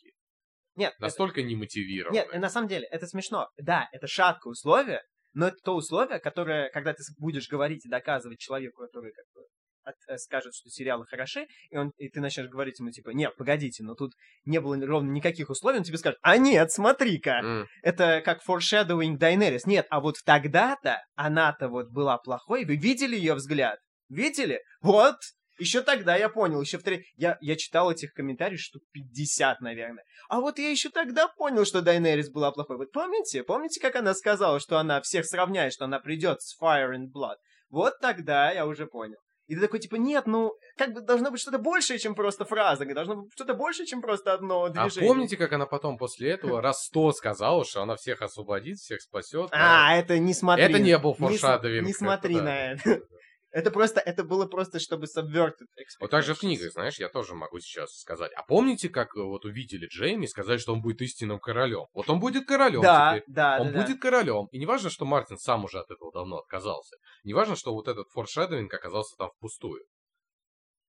Нет. 0.75 0.93
Настолько 0.99 1.41
это... 1.41 1.49
немотивированные. 1.49 2.25
Нет, 2.25 2.41
на 2.41 2.49
самом 2.49 2.67
деле, 2.67 2.87
это 2.87 3.07
смешно. 3.07 3.49
Да, 3.57 3.87
это 3.91 4.07
шаткое 4.07 4.51
условие, 4.51 5.01
но 5.33 5.47
это 5.47 5.57
то 5.63 5.75
условие, 5.75 6.19
которое, 6.19 6.69
когда 6.69 6.93
ты 6.93 7.03
будешь 7.17 7.49
говорить 7.49 7.85
и 7.85 7.89
доказывать 7.89 8.39
человеку, 8.39 8.81
который 8.81 9.11
как 9.11 9.25
бы 9.33 9.45
от, 9.85 9.95
э, 10.07 10.17
скажет, 10.17 10.53
что 10.53 10.69
сериалы 10.69 11.05
хороши, 11.05 11.47
и, 11.69 11.77
он, 11.77 11.91
и 11.97 12.09
ты 12.09 12.19
начнешь 12.19 12.49
говорить 12.49 12.79
ему, 12.79 12.89
типа, 12.91 13.11
нет, 13.11 13.35
погодите, 13.37 13.83
но 13.83 13.95
тут 13.95 14.13
не 14.43 14.59
было 14.59 14.83
ровно 14.85 15.11
никаких 15.11 15.49
условий, 15.49 15.77
он 15.77 15.83
тебе 15.83 15.97
скажет, 15.97 16.19
а 16.21 16.37
нет, 16.37 16.71
смотри-ка, 16.71 17.41
mm. 17.43 17.65
это 17.83 18.21
как 18.25 18.41
foreshadowing 18.47 19.17
Daenerys. 19.17 19.61
Нет, 19.65 19.85
а 19.89 20.01
вот 20.01 20.15
тогда-то 20.25 21.03
она-то 21.15 21.69
вот 21.69 21.89
была 21.89 22.17
плохой, 22.17 22.65
вы 22.65 22.75
видели 22.75 23.15
ее 23.15 23.35
взгляд? 23.35 23.79
Видели? 24.09 24.61
Вот, 24.81 25.17
еще 25.57 25.81
тогда 25.81 26.15
я 26.15 26.29
понял, 26.29 26.61
еще 26.61 26.77
в 26.77 26.83
три... 26.83 27.05
Я, 27.15 27.37
я 27.41 27.55
читал 27.55 27.91
этих 27.91 28.13
комментариев 28.13 28.59
штук 28.59 28.83
50, 28.91 29.61
наверное. 29.61 30.03
А 30.29 30.39
вот 30.39 30.59
я 30.59 30.69
еще 30.69 30.89
тогда 30.89 31.27
понял, 31.27 31.65
что 31.65 31.81
Дайнерис 31.81 32.29
была 32.29 32.51
плохой. 32.51 32.77
Вот 32.77 32.91
помните? 32.91 33.43
Помните, 33.43 33.79
как 33.79 33.95
она 33.95 34.13
сказала, 34.13 34.59
что 34.59 34.77
она 34.77 35.01
всех 35.01 35.25
сравняет, 35.25 35.73
что 35.73 35.85
она 35.85 35.99
придет 35.99 36.41
с 36.41 36.59
Fire 36.61 36.91
and 36.91 37.07
Blood? 37.15 37.37
Вот 37.69 37.99
тогда 37.99 38.51
я 38.51 38.65
уже 38.65 38.85
понял. 38.85 39.17
И 39.47 39.53
ты 39.53 39.61
такой, 39.61 39.79
типа, 39.79 39.95
нет, 39.95 40.25
ну, 40.25 40.53
как 40.75 40.93
бы 40.93 41.01
должно 41.01 41.29
быть 41.29 41.39
что-то 41.39 41.59
большее, 41.59 41.99
чем 41.99 42.15
просто 42.15 42.45
фраза, 42.45 42.83
должно 42.85 43.17
быть 43.17 43.31
что-то 43.33 43.53
большее, 43.53 43.85
чем 43.85 44.01
просто 44.01 44.33
одно 44.33 44.63
а 44.63 44.69
движение. 44.69 45.07
А 45.07 45.13
помните, 45.13 45.37
как 45.37 45.53
она 45.53 45.67
потом 45.67 45.97
после 45.97 46.31
этого 46.31 46.61
раз 46.61 46.85
сто 46.85 47.11
сказала, 47.11 47.63
что 47.63 47.83
она 47.83 47.95
всех 47.95 48.23
освободит, 48.23 48.77
всех 48.77 49.01
спасет? 49.01 49.49
А, 49.51 49.95
это 49.95 50.17
не 50.17 50.33
смотри. 50.33 50.65
Это 50.65 50.79
не 50.79 50.97
был 50.97 51.13
форшадовинг. 51.13 51.83
Не, 51.83 51.87
не 51.89 51.93
смотри 51.93 52.41
на 52.41 52.71
это. 52.71 53.01
Это 53.55 53.71
просто, 53.71 54.01
это 54.01 54.25
было 54.25 54.45
просто, 54.47 54.81
чтобы 54.81 55.05
subverted 55.05 55.67
Вот 56.01 56.11
так 56.11 56.25
же 56.25 56.33
в 56.33 56.39
книгах, 56.39 56.73
знаешь, 56.73 56.99
я 56.99 57.07
тоже 57.07 57.35
могу 57.35 57.61
сейчас 57.61 57.97
сказать. 57.97 58.33
А 58.33 58.43
помните, 58.43 58.89
как 58.89 59.15
э, 59.15 59.21
вот 59.21 59.45
увидели 59.45 59.87
Джейми 59.87 60.25
и 60.25 60.27
сказали, 60.27 60.57
что 60.57 60.73
он 60.73 60.81
будет 60.81 61.01
истинным 61.01 61.39
королем? 61.39 61.85
Вот 61.93 62.09
он 62.09 62.19
будет 62.19 62.45
королем 62.45 62.81
да, 62.81 63.13
теперь. 63.13 63.33
Да, 63.33 63.61
Он 63.61 63.71
да, 63.71 63.81
будет 63.81 63.95
да. 63.95 64.01
королем. 64.01 64.47
И 64.51 64.59
не 64.59 64.65
важно, 64.65 64.89
что 64.89 65.05
Мартин 65.05 65.37
сам 65.37 65.63
уже 65.63 65.79
от 65.79 65.89
этого 65.89 66.11
давно 66.11 66.39
отказался. 66.39 66.97
Не 67.23 67.33
важно, 67.33 67.55
что 67.55 67.73
вот 67.73 67.87
этот 67.87 68.09
форшедовинг 68.09 68.73
оказался 68.73 69.15
там 69.15 69.29
впустую. 69.37 69.85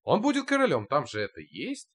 Он 0.03 0.21
будет 0.21 0.49
королем, 0.49 0.89
там 0.89 1.07
же 1.07 1.21
это 1.21 1.41
есть. 1.41 1.89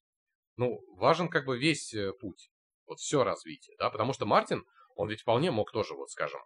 Ну, 0.56 0.80
важен 0.96 1.28
как 1.28 1.44
бы 1.44 1.60
весь 1.60 1.94
э, 1.94 2.14
путь. 2.14 2.50
Вот 2.86 3.00
все 3.00 3.26
развитие, 3.26 3.76
да, 3.78 3.90
потому 3.90 4.14
что 4.14 4.26
Мартин, 4.26 4.64
он 4.96 5.10
ведь 5.10 5.20
вполне 5.20 5.52
мог 5.52 5.70
тоже, 5.74 5.96
вот 5.96 6.10
скажем, 6.12 6.40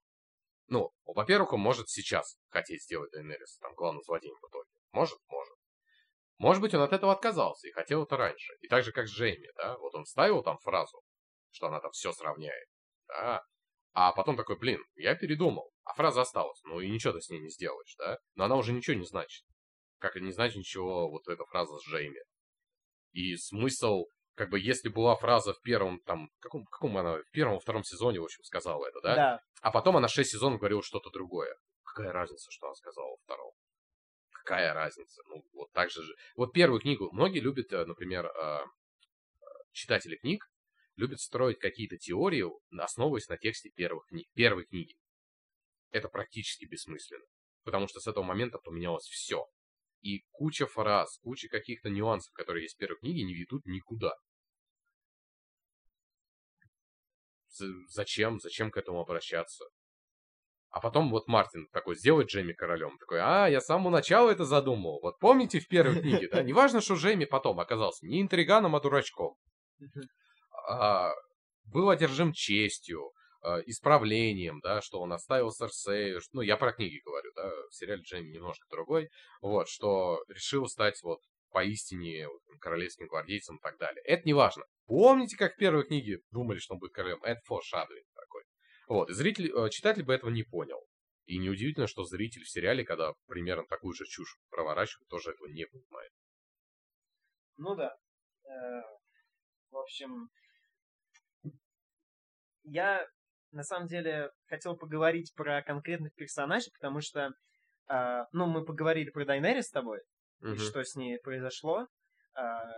ну, 0.68 0.91
во-первых, 1.05 1.53
он 1.53 1.59
может 1.59 1.89
сейчас 1.89 2.38
хотеть 2.49 2.84
сделать 2.84 3.11
Дейнерис 3.11 3.57
там 3.59 3.74
главным 3.76 4.01
злодеем 4.03 4.36
в 4.41 4.49
итоге. 4.49 4.70
Может, 4.91 5.20
может. 5.28 5.55
Может 6.38 6.61
быть, 6.61 6.74
он 6.74 6.82
от 6.82 6.91
этого 6.91 7.13
отказался 7.13 7.68
и 7.68 7.72
хотел 7.72 8.03
это 8.03 8.18
раньше. 8.18 8.53
И 8.61 8.68
так 8.68 8.84
же, 8.84 8.91
как 8.91 9.07
с 9.07 9.11
Джейми, 9.11 9.49
да, 9.55 9.78
вот 9.78 9.93
он 9.95 10.05
ставил 10.05 10.43
там 10.43 10.57
фразу, 10.59 11.01
что 11.51 11.68
она 11.68 11.80
там 11.80 11.91
все 11.91 12.11
сравняет. 12.11 12.68
Да? 13.07 13.43
А 13.93 14.11
потом 14.11 14.36
такой, 14.36 14.57
блин, 14.57 14.84
я 14.95 15.16
передумал, 15.16 15.72
а 15.84 15.93
фраза 15.93 16.22
осталась. 16.22 16.59
Ну 16.63 16.82
и 16.82 16.89
ничего 16.89 17.13
ты 17.13 17.22
с 17.22 17.30
ней 17.30 17.39
не 17.39 17.49
сделаешь, 17.49 17.95
да? 17.97 18.20
Но 18.36 18.43
она 18.45 18.57
уже 18.57 18.74
ничего 18.74 18.97
не 18.97 19.05
значит. 19.05 19.45
Как 19.99 20.18
и 20.18 20.22
не 20.22 20.32
значит 20.32 20.57
ничего 20.57 21.09
вот 21.09 21.28
эта 21.30 21.45
фраза 21.45 21.78
с 21.78 21.88
Джейми. 21.88 22.20
И 23.13 23.38
смысл, 23.38 24.05
как 24.36 24.49
бы, 24.49 24.59
если 24.59 24.89
была 24.89 25.15
фраза 25.15 25.53
в 25.53 25.61
первом, 25.61 25.99
там, 26.01 26.29
каком, 26.39 26.65
каком 26.65 26.97
она, 26.97 27.17
в 27.17 27.31
первом, 27.31 27.59
втором 27.59 27.83
сезоне, 27.83 28.19
в 28.19 28.25
общем, 28.25 28.43
сказала 28.43 28.86
это, 28.86 28.99
да? 29.01 29.15
Да. 29.15 29.41
А 29.61 29.71
потом 29.71 29.97
она 29.97 30.07
шесть 30.07 30.31
сезонов 30.31 30.59
говорила 30.59 30.83
что-то 30.83 31.09
другое. 31.09 31.55
Какая 31.83 32.11
разница, 32.11 32.51
что 32.51 32.67
она 32.67 32.75
сказала 32.75 33.11
во 33.11 33.17
втором? 33.23 33.53
Какая 34.31 34.73
разница? 34.73 35.21
Ну, 35.29 35.43
вот 35.53 35.71
так 35.71 35.89
же. 35.89 36.01
Вот 36.36 36.51
первую 36.51 36.81
книгу. 36.81 37.09
Многие 37.13 37.39
любят, 37.39 37.71
э, 37.71 37.86
например, 37.86 38.25
э, 38.25 38.65
читатели 39.71 40.17
книг, 40.17 40.45
любят 40.97 41.21
строить 41.21 41.57
какие-то 41.59 41.97
теории, 41.97 42.45
основываясь 42.77 43.29
на 43.29 43.38
тексте 43.38 43.69
первых 43.69 44.05
книг, 44.07 44.27
первой 44.33 44.65
книги. 44.65 44.95
Это 45.91 46.09
практически 46.09 46.65
бессмысленно. 46.65 47.25
Потому 47.63 47.88
что 47.88 48.01
с 48.01 48.07
этого 48.07 48.23
момента 48.23 48.57
поменялось 48.57 49.05
все. 49.05 49.45
И 50.01 50.25
куча 50.31 50.67
фраз, 50.67 51.17
куча 51.23 51.47
каких-то 51.47 51.89
нюансов, 51.89 52.31
которые 52.33 52.63
есть 52.63 52.75
в 52.75 52.77
первой 52.77 52.99
книге, 52.99 53.23
не 53.23 53.33
ведут 53.33 53.65
никуда. 53.65 54.13
Зачем? 57.89 58.39
Зачем 58.39 58.71
к 58.71 58.77
этому 58.77 59.01
обращаться? 59.01 59.65
А 60.75 60.81
потом 60.81 61.09
вот 61.09 61.27
Мартин 61.27 61.67
такой 61.71 61.95
сделает 61.95 62.27
Джейми 62.27 62.51
королем. 62.51 62.97
Такой, 62.97 63.19
а, 63.21 63.47
я 63.47 63.61
с 63.61 63.65
самого 63.65 63.89
начала 63.89 64.29
это 64.29 64.43
задумал. 64.43 64.99
Вот 65.01 65.17
помните 65.19 65.61
в 65.61 65.67
первой 65.69 66.01
книге, 66.01 66.27
да? 66.27 66.43
Неважно, 66.43 66.81
что 66.81 66.95
Джейми 66.95 67.23
потом 67.23 67.61
оказался 67.61 68.05
не 68.05 68.21
интриганом, 68.21 68.75
а 68.75 68.81
дурачком. 68.81 69.37
А, 70.67 71.13
был 71.63 71.89
одержим 71.89 72.33
честью, 72.33 73.13
а, 73.41 73.59
исправлением, 73.65 74.59
да, 74.61 74.81
что 74.81 74.99
он 74.99 75.13
оставил 75.13 75.49
Серсею. 75.51 76.19
Ну, 76.33 76.41
я 76.41 76.57
про 76.57 76.73
книги 76.73 76.99
говорю, 77.05 77.31
да, 77.37 77.49
в 77.69 77.73
сериале 77.73 78.01
Джейми 78.01 78.33
немножко 78.33 78.65
другой. 78.69 79.07
Вот, 79.41 79.69
что 79.69 80.23
решил 80.27 80.67
стать 80.67 81.01
вот 81.03 81.19
поистине 81.51 82.27
королевским 82.59 83.07
гвардейцем 83.07 83.55
и 83.55 83.61
так 83.61 83.77
далее. 83.77 84.03
Это 84.03 84.23
не 84.25 84.33
важно. 84.33 84.65
Помните, 84.86 85.36
как 85.38 85.53
в 85.53 85.57
первой 85.57 85.86
книге 85.86 86.19
думали, 86.31 86.59
что 86.59 86.73
он 86.75 86.79
будет 86.79 86.93
королем? 86.93 87.23
Это 87.23 87.41
форшадовинг. 87.45 88.05
Вот, 88.88 89.09
и 89.09 89.13
зритель, 89.13 89.51
э, 89.51 89.69
читатель 89.69 90.03
бы 90.03 90.13
этого 90.13 90.29
не 90.29 90.43
понял. 90.43 90.79
И 91.25 91.39
неудивительно, 91.39 91.88
что 91.88 92.03
зритель 92.03 92.43
в 92.43 92.49
сериале, 92.49 92.86
когда 92.86 93.13
примерно 93.25 93.65
такую 93.67 93.93
же 93.93 94.05
чушь 94.05 94.38
проворачивает, 94.51 95.07
тоже 95.07 95.31
этого 95.31 95.47
не 95.47 95.65
понимает. 95.65 96.11
Ну 97.57 97.75
да. 97.75 97.95
Э, 98.43 98.81
в 99.71 99.77
общем, 99.77 100.29
я 102.63 103.07
на 103.51 103.63
самом 103.63 103.88
деле 103.88 104.31
хотел 104.47 104.77
поговорить 104.77 105.33
про 105.36 105.63
конкретных 105.63 106.13
персонажей, 106.13 106.71
потому 106.73 107.01
что, 107.01 107.31
э, 107.89 108.23
ну, 108.33 108.45
мы 108.45 108.63
поговорили 108.63 109.09
про 109.09 109.25
Дайнери 109.25 109.61
с 109.61 109.71
тобой, 109.71 110.01
угу. 110.41 110.51
и 110.51 110.57
что 110.57 110.83
с 110.83 110.95
ней 110.95 111.19
произошло, 111.19 111.88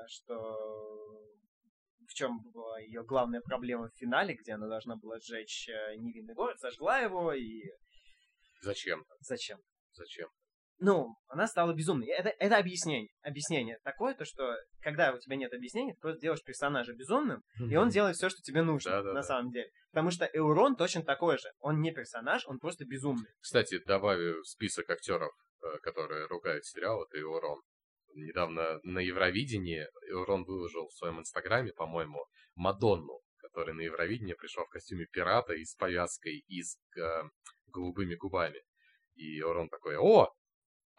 что 0.07 1.26
в 2.07 2.13
чем 2.13 2.39
была 2.51 2.79
ее 2.79 3.03
главная 3.03 3.41
проблема 3.41 3.89
в 3.89 3.97
финале, 3.97 4.35
где 4.35 4.53
она 4.53 4.67
должна 4.67 4.95
была 4.95 5.19
сжечь 5.19 5.69
э, 5.69 5.95
невинный 5.97 6.33
город, 6.33 6.59
сожгла 6.59 6.99
его 6.99 7.33
и... 7.33 7.63
Зачем? 8.61 9.05
Зачем? 9.19 9.59
Зачем? 9.93 10.29
Ну, 10.79 11.15
она 11.27 11.47
стала 11.47 11.73
безумной. 11.73 12.07
Это, 12.07 12.29
это 12.29 12.57
объяснение. 12.57 13.09
Объяснение 13.21 13.79
такое, 13.83 14.13
то 14.13 14.25
что 14.25 14.55
когда 14.81 15.11
у 15.11 15.19
тебя 15.19 15.35
нет 15.35 15.51
объяснения, 15.53 15.93
ты 15.93 15.99
просто 15.99 16.21
делаешь 16.21 16.43
персонажа 16.43 16.93
безумным, 16.93 17.43
и 17.59 17.75
он 17.75 17.89
делает 17.89 18.15
все, 18.15 18.29
что 18.29 18.41
тебе 18.41 18.61
нужно, 18.61 18.91
да, 18.91 19.01
да, 19.01 19.07
на 19.09 19.13
да. 19.15 19.23
самом 19.23 19.51
деле. 19.51 19.69
Потому 19.91 20.11
что 20.11 20.25
Эурон 20.25 20.75
точно 20.75 21.03
такой 21.03 21.37
же. 21.37 21.49
Он 21.59 21.81
не 21.81 21.91
персонаж, 21.91 22.45
он 22.45 22.59
просто 22.59 22.85
безумный. 22.85 23.29
Кстати, 23.41 23.79
добавлю 23.85 24.43
список 24.43 24.89
актеров, 24.89 25.33
э, 25.63 25.77
которые 25.81 26.27
ругают 26.27 26.65
сериал, 26.65 27.03
это 27.03 27.19
Эурон 27.19 27.61
недавно 28.17 28.79
на 28.83 28.99
Евровидении 28.99 29.87
Рон 30.11 30.43
выложил 30.43 30.87
в 30.87 30.93
своем 30.93 31.19
инстаграме, 31.19 31.71
по-моему, 31.73 32.25
Мадонну, 32.55 33.21
которая 33.37 33.75
на 33.75 33.81
Евровидении 33.81 34.33
пришла 34.33 34.65
в 34.65 34.69
костюме 34.69 35.05
пирата 35.05 35.53
и 35.53 35.63
с 35.63 35.75
повязкой 35.75 36.43
и 36.47 36.61
с 36.61 36.77
э, 36.97 37.23
голубыми 37.67 38.15
губами. 38.15 38.61
И 39.15 39.41
Рон 39.41 39.69
такой, 39.69 39.97
о, 39.97 40.33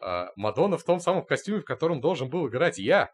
э, 0.01 0.27
Мадонна 0.35 0.77
в 0.77 0.83
том 0.83 0.99
самом 0.99 1.25
костюме, 1.25 1.61
в 1.61 1.65
котором 1.65 2.01
должен 2.01 2.29
был 2.29 2.47
играть 2.47 2.77
я. 2.77 3.13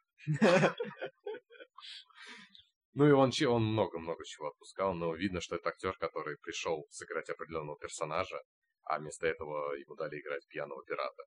Ну 2.97 3.06
и 3.06 3.12
он, 3.12 3.30
он 3.49 3.64
много-много 3.66 4.24
чего 4.24 4.47
отпускал, 4.47 4.93
но 4.93 5.14
видно, 5.14 5.41
что 5.41 5.58
это 5.58 5.68
актер, 5.68 5.97
который 5.97 6.38
пришел 6.38 6.86
сыграть 6.91 7.30
определенного 7.30 7.78
персонажа, 7.78 8.41
а 8.84 8.99
вместо 8.99 9.28
этого 9.28 9.74
ему 9.74 9.95
дали 9.95 10.22
играть 10.22 10.47
пьяного 10.47 10.82
пирата. 10.86 11.24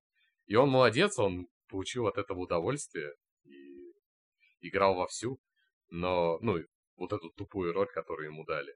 И 0.47 0.55
он 0.55 0.69
молодец, 0.69 1.19
он 1.19 1.47
получил 1.69 2.07
от 2.07 2.17
этого 2.17 2.39
удовольствие 2.39 3.13
и 3.45 3.93
играл 4.61 4.95
вовсю, 4.95 5.39
но, 5.89 6.37
ну, 6.41 6.59
вот 6.97 7.13
эту 7.13 7.29
тупую 7.31 7.73
роль, 7.73 7.87
которую 7.87 8.27
ему 8.27 8.43
дали. 8.45 8.73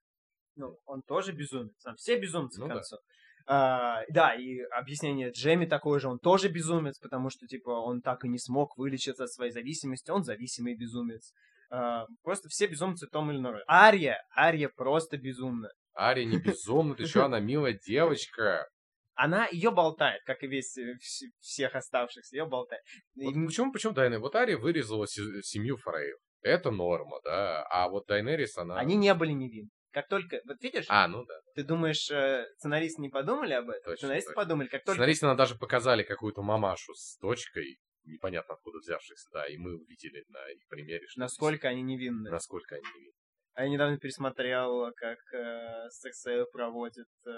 Ну, 0.56 0.78
он 0.86 1.02
тоже 1.02 1.34
безумец, 1.34 1.76
там 1.84 1.96
все 1.96 2.20
безумцы 2.20 2.60
ну, 2.60 2.68
в 2.68 2.70
конце. 2.70 2.96
Да. 2.96 3.02
А, 3.46 4.04
да, 4.10 4.36
и 4.36 4.60
объяснение 4.72 5.32
Джемми 5.32 5.66
такое 5.66 6.00
же, 6.00 6.08
он 6.08 6.20
тоже 6.20 6.48
безумец, 6.48 6.98
потому 7.00 7.30
что, 7.30 7.46
типа, 7.46 7.72
он 7.72 8.02
так 8.02 8.24
и 8.24 8.30
не 8.30 8.38
смог 8.38 8.78
вылечиться 8.78 9.26
от 9.26 9.32
своей 9.32 9.52
зависимости, 9.52 10.12
он 10.12 10.24
зависимый 10.24 10.78
безумец. 10.78 11.34
А, 11.70 12.06
просто 12.22 12.48
все 12.50 12.68
безумцы 12.68 13.08
Том 13.08 13.32
или 13.32 13.40
иной. 13.40 13.62
Ария, 13.68 14.24
Ария 14.38 14.70
просто 14.70 15.18
безумна. 15.18 15.70
Ария 15.96 16.26
не 16.26 16.38
безумна, 16.38 16.96
ты 16.96 17.06
что, 17.08 17.26
она 17.26 17.40
милая 17.40 17.78
девочка 17.86 18.68
она 19.16 19.48
ее 19.48 19.72
болтает, 19.72 20.22
как 20.26 20.44
и 20.44 20.48
весь 20.48 20.78
э, 20.78 20.96
всех 21.40 21.76
оставшихся, 21.76 22.36
ее 22.36 22.46
болтает. 22.46 22.82
Вот 23.16 23.36
и... 23.36 23.46
Почему, 23.46 23.72
почему 23.72 23.94
Дайна? 23.94 24.20
Вот 24.20 24.36
Ария 24.36 24.58
вырезала 24.58 25.08
семью 25.08 25.78
Фрейв. 25.78 26.18
Это 26.42 26.72
норма, 26.72 27.20
да. 27.24 27.64
А 27.70 27.90
вот 27.90 28.06
Дайнерис, 28.08 28.58
она... 28.58 28.78
Они 28.78 28.96
не 28.96 29.14
были 29.14 29.32
невинны. 29.32 29.70
Как 29.92 30.08
только, 30.08 30.42
вот 30.46 30.62
видишь? 30.62 30.86
А, 30.90 31.08
ну 31.08 31.24
да. 31.24 31.36
Ты 31.54 31.64
думаешь, 31.64 32.10
э, 32.10 32.46
сценаристы 32.58 33.02
не 33.02 33.10
подумали 33.10 33.54
об 33.54 33.70
этом? 33.70 33.84
Точно, 33.84 33.98
сценаристы 33.98 34.30
точно. 34.30 34.42
подумали, 34.42 34.68
как 34.68 34.84
только... 34.84 34.94
Сценаристы 34.94 35.26
нам 35.28 35.38
даже 35.38 35.56
показали 35.56 36.02
какую-то 36.02 36.42
мамашу 36.42 36.96
с 36.96 37.18
дочкой, 37.20 37.78
непонятно 38.04 38.56
откуда 38.56 38.80
взявшихся, 38.80 39.30
да, 39.32 39.48
и 39.48 39.58
мы 39.58 39.76
увидели 39.76 40.26
на 40.30 40.50
их 40.50 40.68
примере, 40.68 41.06
что... 41.08 41.20
Насколько 41.20 41.68
они 41.70 41.84
невинны. 41.84 42.32
Насколько 42.32 42.76
они 42.76 42.86
невинны. 42.96 43.14
А 43.56 43.64
я 43.64 43.70
недавно 43.70 44.00
пересмотрел, 44.00 44.92
как 44.96 45.20
э, 45.32 45.88
Серсея 45.92 46.46
проводит 46.46 47.08
э, 47.28 47.30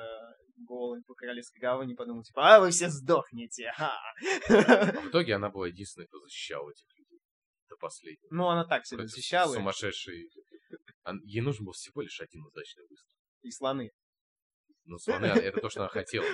голый 0.56 1.04
по 1.04 1.14
Королевской 1.14 1.60
гавани, 1.60 1.94
подумал, 1.94 2.24
типа, 2.24 2.56
а 2.56 2.60
вы 2.62 2.72
все 2.72 2.88
сдохнете, 2.88 3.70
ха! 3.76 3.94
В 4.48 5.10
итоге 5.10 5.36
она 5.36 5.50
была 5.50 5.68
единственной, 5.68 6.08
кто 6.08 6.20
защищал 6.20 6.70
этих 6.70 6.86
людей 6.98 7.20
до 7.68 7.76
последнего. 7.76 8.30
Ну, 8.32 8.48
она 8.48 8.64
так 8.64 8.86
себя 8.86 9.06
защищала. 9.06 9.56
Сумасшедший. 9.56 10.30
Ей 11.26 11.42
нужен 11.42 11.66
был 11.66 11.74
всего 11.74 12.02
лишь 12.02 12.22
один 12.22 12.46
удачный 12.46 12.86
выстрел. 12.88 13.18
И 13.42 13.52
слоны. 13.52 13.92
Ну, 14.86 14.98
слоны, 14.98 15.26
это 15.26 15.60
то, 15.60 15.70
что 15.70 15.82
она 15.82 15.90
хотела. 15.90 16.26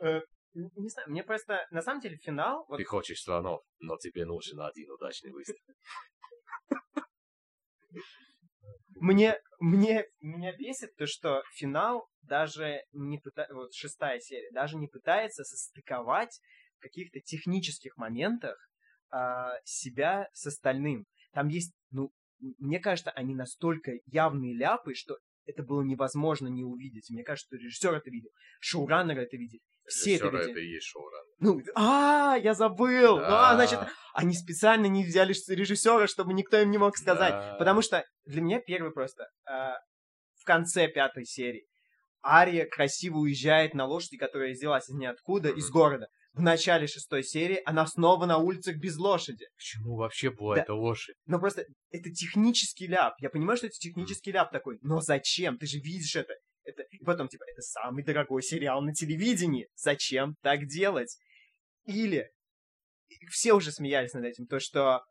Э, 0.54 0.58
не 0.76 0.88
знаю, 0.88 1.10
мне 1.10 1.22
просто, 1.22 1.66
на 1.70 1.82
самом 1.82 2.00
деле, 2.00 2.16
финал... 2.16 2.64
Вот... 2.68 2.78
Ты 2.78 2.84
хочешь 2.84 3.22
слонов, 3.22 3.62
но 3.78 3.96
тебе 3.96 4.24
нужен 4.24 4.60
один 4.60 4.90
удачный 4.90 5.32
выстрел. 5.32 5.58
Мне, 8.96 9.38
мне, 9.60 10.06
меня 10.20 10.56
бесит 10.56 10.96
то, 10.96 11.06
что 11.06 11.42
финал 11.54 12.08
даже 12.22 12.82
не 12.92 13.18
пытается, 13.18 13.54
вот 13.54 13.74
шестая 13.74 14.18
серия, 14.20 14.50
даже 14.52 14.76
не 14.76 14.86
пытается 14.86 15.44
состыковать 15.44 16.40
в 16.78 16.82
каких-то 16.82 17.20
технических 17.20 17.96
моментах 17.96 18.56
а, 19.10 19.58
себя 19.64 20.28
с 20.32 20.46
остальным. 20.46 21.06
Там 21.32 21.48
есть, 21.48 21.74
ну, 21.90 22.12
мне 22.38 22.78
кажется, 22.78 23.10
они 23.10 23.34
настолько 23.34 23.92
явные 24.06 24.56
ляпы, 24.56 24.94
что 24.94 25.18
это 25.44 25.62
было 25.62 25.82
невозможно 25.82 26.48
не 26.48 26.64
увидеть. 26.64 27.10
Мне 27.10 27.24
кажется, 27.24 27.48
что 27.48 27.56
режиссер 27.56 27.94
это 27.94 28.10
видел, 28.10 28.30
шоураннеры 28.60 29.22
это 29.22 29.36
видели. 29.36 29.60
Все 29.86 30.16
это 30.16 30.28
это 30.28 30.58
и 30.58 30.66
есть 30.66 30.86
шоураннер. 30.86 31.34
Ну, 31.40 31.60
а, 31.74 32.36
я 32.42 32.54
забыл. 32.54 33.18
Да. 33.18 33.28
Ну, 33.28 33.36
а, 33.36 33.54
значит, 33.54 33.80
они 34.14 34.34
специально 34.34 34.86
не 34.86 35.04
взяли 35.04 35.34
режиссера, 35.48 36.06
чтобы 36.06 36.32
никто 36.32 36.60
им 36.60 36.70
не 36.70 36.78
мог 36.78 36.96
сказать. 36.96 37.32
Да. 37.32 37.56
Потому 37.58 37.82
что 37.82 38.04
для 38.24 38.40
меня 38.40 38.60
первый 38.60 38.92
просто 38.92 39.28
э, 39.46 39.52
в 40.40 40.44
конце 40.44 40.88
пятой 40.88 41.26
серии 41.26 41.66
Ария 42.24 42.66
красиво 42.66 43.18
уезжает 43.18 43.74
на 43.74 43.86
лошади, 43.86 44.16
которая 44.16 44.52
взялась 44.52 44.88
из 44.88 44.94
ниоткуда, 44.94 45.50
mm-hmm. 45.50 45.56
из 45.56 45.70
города 45.70 46.08
в 46.34 46.40
начале 46.40 46.86
шестой 46.86 47.22
серии 47.22 47.62
она 47.64 47.86
снова 47.86 48.26
на 48.26 48.38
улицах 48.38 48.76
без 48.76 48.96
лошади. 48.96 49.46
Почему 49.56 49.96
вообще 49.96 50.30
была 50.30 50.56
да. 50.56 50.62
эта 50.62 50.74
лошадь? 50.74 51.14
Ну 51.26 51.38
просто 51.38 51.64
это 51.90 52.10
технический 52.10 52.88
ляп. 52.88 53.14
Я 53.18 53.30
понимаю, 53.30 53.56
что 53.56 53.68
это 53.68 53.76
технический 53.76 54.32
ляп 54.32 54.50
такой, 54.50 54.78
но 54.82 55.00
зачем? 55.00 55.58
Ты 55.58 55.66
же 55.66 55.78
видишь 55.78 56.16
это. 56.16 56.34
Это... 56.64 56.82
И 56.82 57.04
потом, 57.04 57.28
типа, 57.28 57.44
это 57.46 57.62
самый 57.62 58.04
дорогой 58.04 58.42
сериал 58.42 58.82
на 58.82 58.92
телевидении. 58.92 59.68
Зачем 59.74 60.36
так 60.42 60.66
делать? 60.66 61.16
Или 61.84 62.30
все 63.30 63.52
уже 63.52 63.70
смеялись 63.70 64.14
над 64.14 64.24
этим, 64.24 64.46
то 64.46 64.58
что 64.60 65.02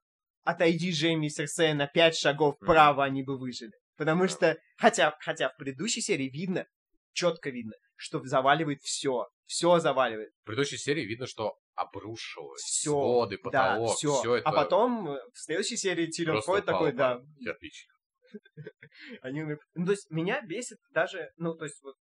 отойди 0.44 0.92
Джейми 0.92 1.28
и 1.28 1.30
Серсея 1.30 1.74
на 1.74 1.88
пять 1.88 2.18
шагов 2.18 2.56
вправо, 2.56 3.04
они 3.04 3.24
бы 3.24 3.38
выжили. 3.38 3.72
Потому 3.96 4.28
что, 4.28 4.58
хотя, 4.78 5.16
хотя 5.20 5.50
в 5.50 5.58
предыдущей 5.58 6.02
серии 6.02 6.30
видно, 6.30 6.66
четко 7.14 7.50
видно, 7.50 7.74
что 7.96 8.24
заваливает 8.24 8.82
все. 8.82 9.28
Все 9.46 9.80
заваливает. 9.80 10.32
В 10.42 10.46
предыдущей 10.46 10.78
серии 10.78 11.06
видно, 11.06 11.28
что 11.28 11.58
обрушилось. 11.76 12.62
Все. 12.62 12.90
Своды, 12.90 13.38
потолок, 13.38 13.90
да, 13.90 13.96
все. 13.96 14.20
все 14.20 14.36
это. 14.36 14.50
А 14.50 14.52
потом 14.52 15.10
э, 15.10 15.20
в 15.34 15.40
следующей 15.40 15.78
серии 15.78 16.10
ходит 16.42 16.44
упало 16.44 16.62
такой, 16.62 16.92
да. 16.94 17.22
Кирпич. 17.40 17.88
Они, 19.22 19.44
ну, 19.44 19.86
то 19.86 19.92
есть 19.92 20.10
меня 20.10 20.42
бесит 20.42 20.80
даже, 20.92 21.32
ну, 21.38 21.56
то 21.56 21.66
есть 21.66 21.82
вот 21.84 21.96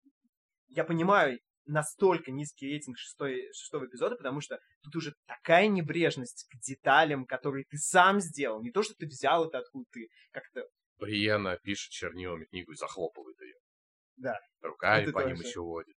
я 0.67 0.83
понимаю 0.83 1.39
настолько 1.65 2.31
низкий 2.31 2.67
рейтинг 2.67 2.97
шестой, 2.97 3.49
шестого 3.53 3.85
эпизода, 3.85 4.15
потому 4.15 4.41
что 4.41 4.59
тут 4.83 4.95
уже 4.95 5.13
такая 5.27 5.67
небрежность 5.67 6.47
к 6.49 6.59
деталям, 6.59 7.25
которые 7.25 7.65
ты 7.69 7.77
сам 7.77 8.19
сделал. 8.19 8.61
Не 8.63 8.71
то, 8.71 8.81
что 8.81 8.95
ты 8.95 9.05
взял 9.05 9.47
это 9.47 9.59
откуда 9.59 9.85
ты 9.91 10.09
как-то 10.31 10.65
Бриена 10.99 11.57
пишет 11.57 11.91
чернилами 11.91 12.45
книгу 12.45 12.71
и 12.71 12.75
захлопывает 12.75 13.39
ее. 13.39 13.55
Да. 14.17 14.37
Руками 14.61 15.03
Это 15.03 15.13
по 15.13 15.19
ним 15.19 15.37
тоже. 15.37 15.47
еще 15.47 15.61
водит. 15.61 15.95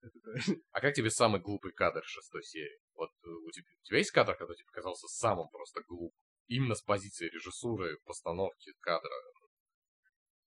А 0.71 0.79
как 0.79 0.93
тебе 0.93 1.09
самый 1.09 1.41
глупый 1.41 1.71
кадр 1.71 2.03
шестой 2.05 2.43
серии? 2.43 2.79
Вот 2.93 3.09
э, 3.23 3.29
у 3.29 3.49
тебя, 3.49 3.65
у 3.81 3.83
тебя 3.83 3.97
есть 3.97 4.11
кадр, 4.11 4.35
который 4.35 4.57
тебе 4.57 4.67
показался 4.67 5.07
самым 5.07 5.49
просто 5.49 5.81
глупым? 5.87 6.15
Именно 6.45 6.75
с 6.75 6.83
позиции 6.83 7.29
режиссуры, 7.29 7.97
постановки 8.05 8.73
кадра. 8.81 9.09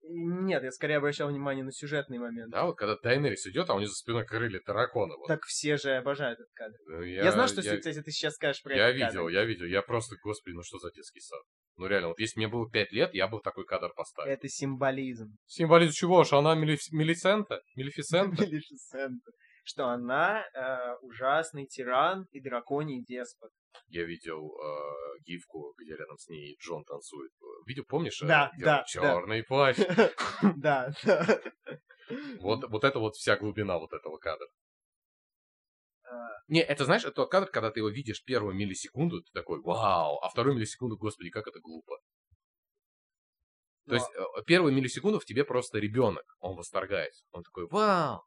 Нет, 0.07 0.63
я 0.63 0.71
скорее 0.71 0.99
обращал 0.99 1.29
внимание 1.29 1.65
на 1.65 1.73
сюжетный 1.73 2.19
момент. 2.19 2.51
Да, 2.51 2.67
вот 2.67 2.75
когда 2.77 2.97
Дайнерис 3.03 3.47
идет, 3.47 3.71
а 3.71 3.75
у 3.75 3.79
нее 3.79 3.89
за 3.89 3.95
спиной 3.95 4.25
крылья 4.27 4.61
дракона. 4.67 5.17
Вот. 5.17 5.27
Так 5.29 5.43
все 5.45 5.77
же 5.77 5.93
обожают 5.97 6.39
этот 6.39 6.53
кадр. 6.55 6.75
Ну, 6.87 7.03
Я, 7.03 7.33
знаю, 7.33 7.49
что 7.49 7.63
я, 7.63 7.77
кстати, 7.79 8.03
ты 8.03 8.11
сейчас 8.11 8.35
скажешь 8.35 8.63
про 8.63 8.77
я 8.77 8.89
этот 8.89 8.97
видел, 8.97 9.25
кадр. 9.25 9.35
я 9.35 9.45
видел. 9.45 9.67
Я 9.67 9.83
просто, 9.83 10.17
господи, 10.23 10.55
ну 10.55 10.63
что 10.63 10.79
за 10.79 10.91
детский 10.93 11.21
сад? 11.21 11.41
Ну 11.77 11.87
реально, 11.87 12.09
вот 12.09 12.19
если 12.21 12.39
мне 12.39 12.49
было 12.49 12.71
пять 12.71 12.93
лет, 12.93 13.15
я 13.15 13.27
бы 13.29 13.41
такой 13.41 13.65
кадр 13.65 13.91
поставил. 13.97 14.31
Это 14.31 14.49
символизм. 14.49 15.37
Символизм 15.47 15.93
чего? 15.93 16.25
Что 16.25 16.39
она 16.39 16.55
Мелиф- 16.55 16.93
Мелисента? 16.93 17.61
Мелифисента? 17.77 18.43
Малефисента. 18.43 19.31
Что 19.65 19.87
она 19.89 20.45
э, 20.55 20.95
ужасный 21.01 21.67
тиран 21.67 22.27
и 22.31 22.41
драконий 22.41 23.03
деспот. 23.03 23.51
Я 23.89 24.05
видел 24.05 24.57
э, 24.57 25.19
гифку, 25.25 25.75
где 25.79 25.97
рядом 25.97 26.17
с 26.19 26.29
ней 26.29 26.57
Джон 26.61 26.85
танцует. 26.85 27.33
Видел, 27.67 27.85
помнишь? 27.87 28.23
э, 28.23 28.27
Да, 28.27 28.51
где 28.55 28.65
да, 28.65 28.85
Черный 28.87 29.43
плащ. 29.43 29.77
Да, 30.57 30.93
да. 31.05 31.41
Вот, 32.41 32.69
вот 32.69 32.85
это 32.85 32.99
вот 32.99 33.15
вся 33.15 33.37
глубина 33.37 33.79
вот 33.79 33.93
этого 33.93 34.19
кадра. 34.19 34.47
А. 36.07 36.29
Не, 36.49 36.61
это 36.61 36.85
знаешь, 36.85 37.03
это 37.05 37.13
тот 37.13 37.31
кадр, 37.31 37.47
когда 37.51 37.71
ты 37.71 37.81
его 37.81 37.89
видишь 37.89 38.23
первую 38.25 38.55
миллисекунду, 38.55 39.23
ты 39.23 39.31
такой, 39.33 39.61
вау, 39.63 40.19
а 40.19 40.29
вторую 40.29 40.57
миллисекунду, 40.57 40.97
господи, 40.97 41.31
как 41.31 41.47
это 41.47 41.61
глупо. 41.61 41.99
То 43.87 43.95
есть 43.95 44.07
э, 44.15 44.43
первую 44.47 44.73
миллисекунду 44.73 45.19
в 45.19 45.25
тебе 45.25 45.45
просто 45.45 45.79
ребенок, 45.79 46.25
он 46.39 46.57
восторгается. 46.57 47.25
Он 47.33 47.43
такой, 47.43 47.67
вау, 47.69 48.23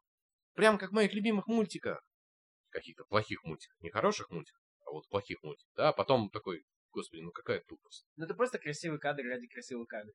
прям 0.54 0.78
как 0.78 0.90
в 0.90 0.94
моих 0.94 1.12
любимых 1.14 1.46
мультиках. 1.46 2.00
Каких-то 2.70 3.04
плохих 3.04 3.42
мультиках, 3.44 3.80
не 3.80 3.90
хороших 3.90 4.30
мультиках, 4.30 4.60
а 4.88 4.92
вот 4.92 5.08
плохих 5.08 5.42
мультиках. 5.42 5.72
Да, 5.76 5.88
а 5.90 5.92
потом 5.92 6.30
такой, 6.30 6.64
господи, 6.92 7.20
ну 7.20 7.30
какая 7.30 7.60
тупость. 7.60 8.06
Ну 8.16 8.24
это 8.24 8.34
просто 8.34 8.58
красивый 8.58 8.98
кадр 8.98 9.22
ради 9.24 9.46
красивого 9.46 9.84
кадра. 9.84 10.12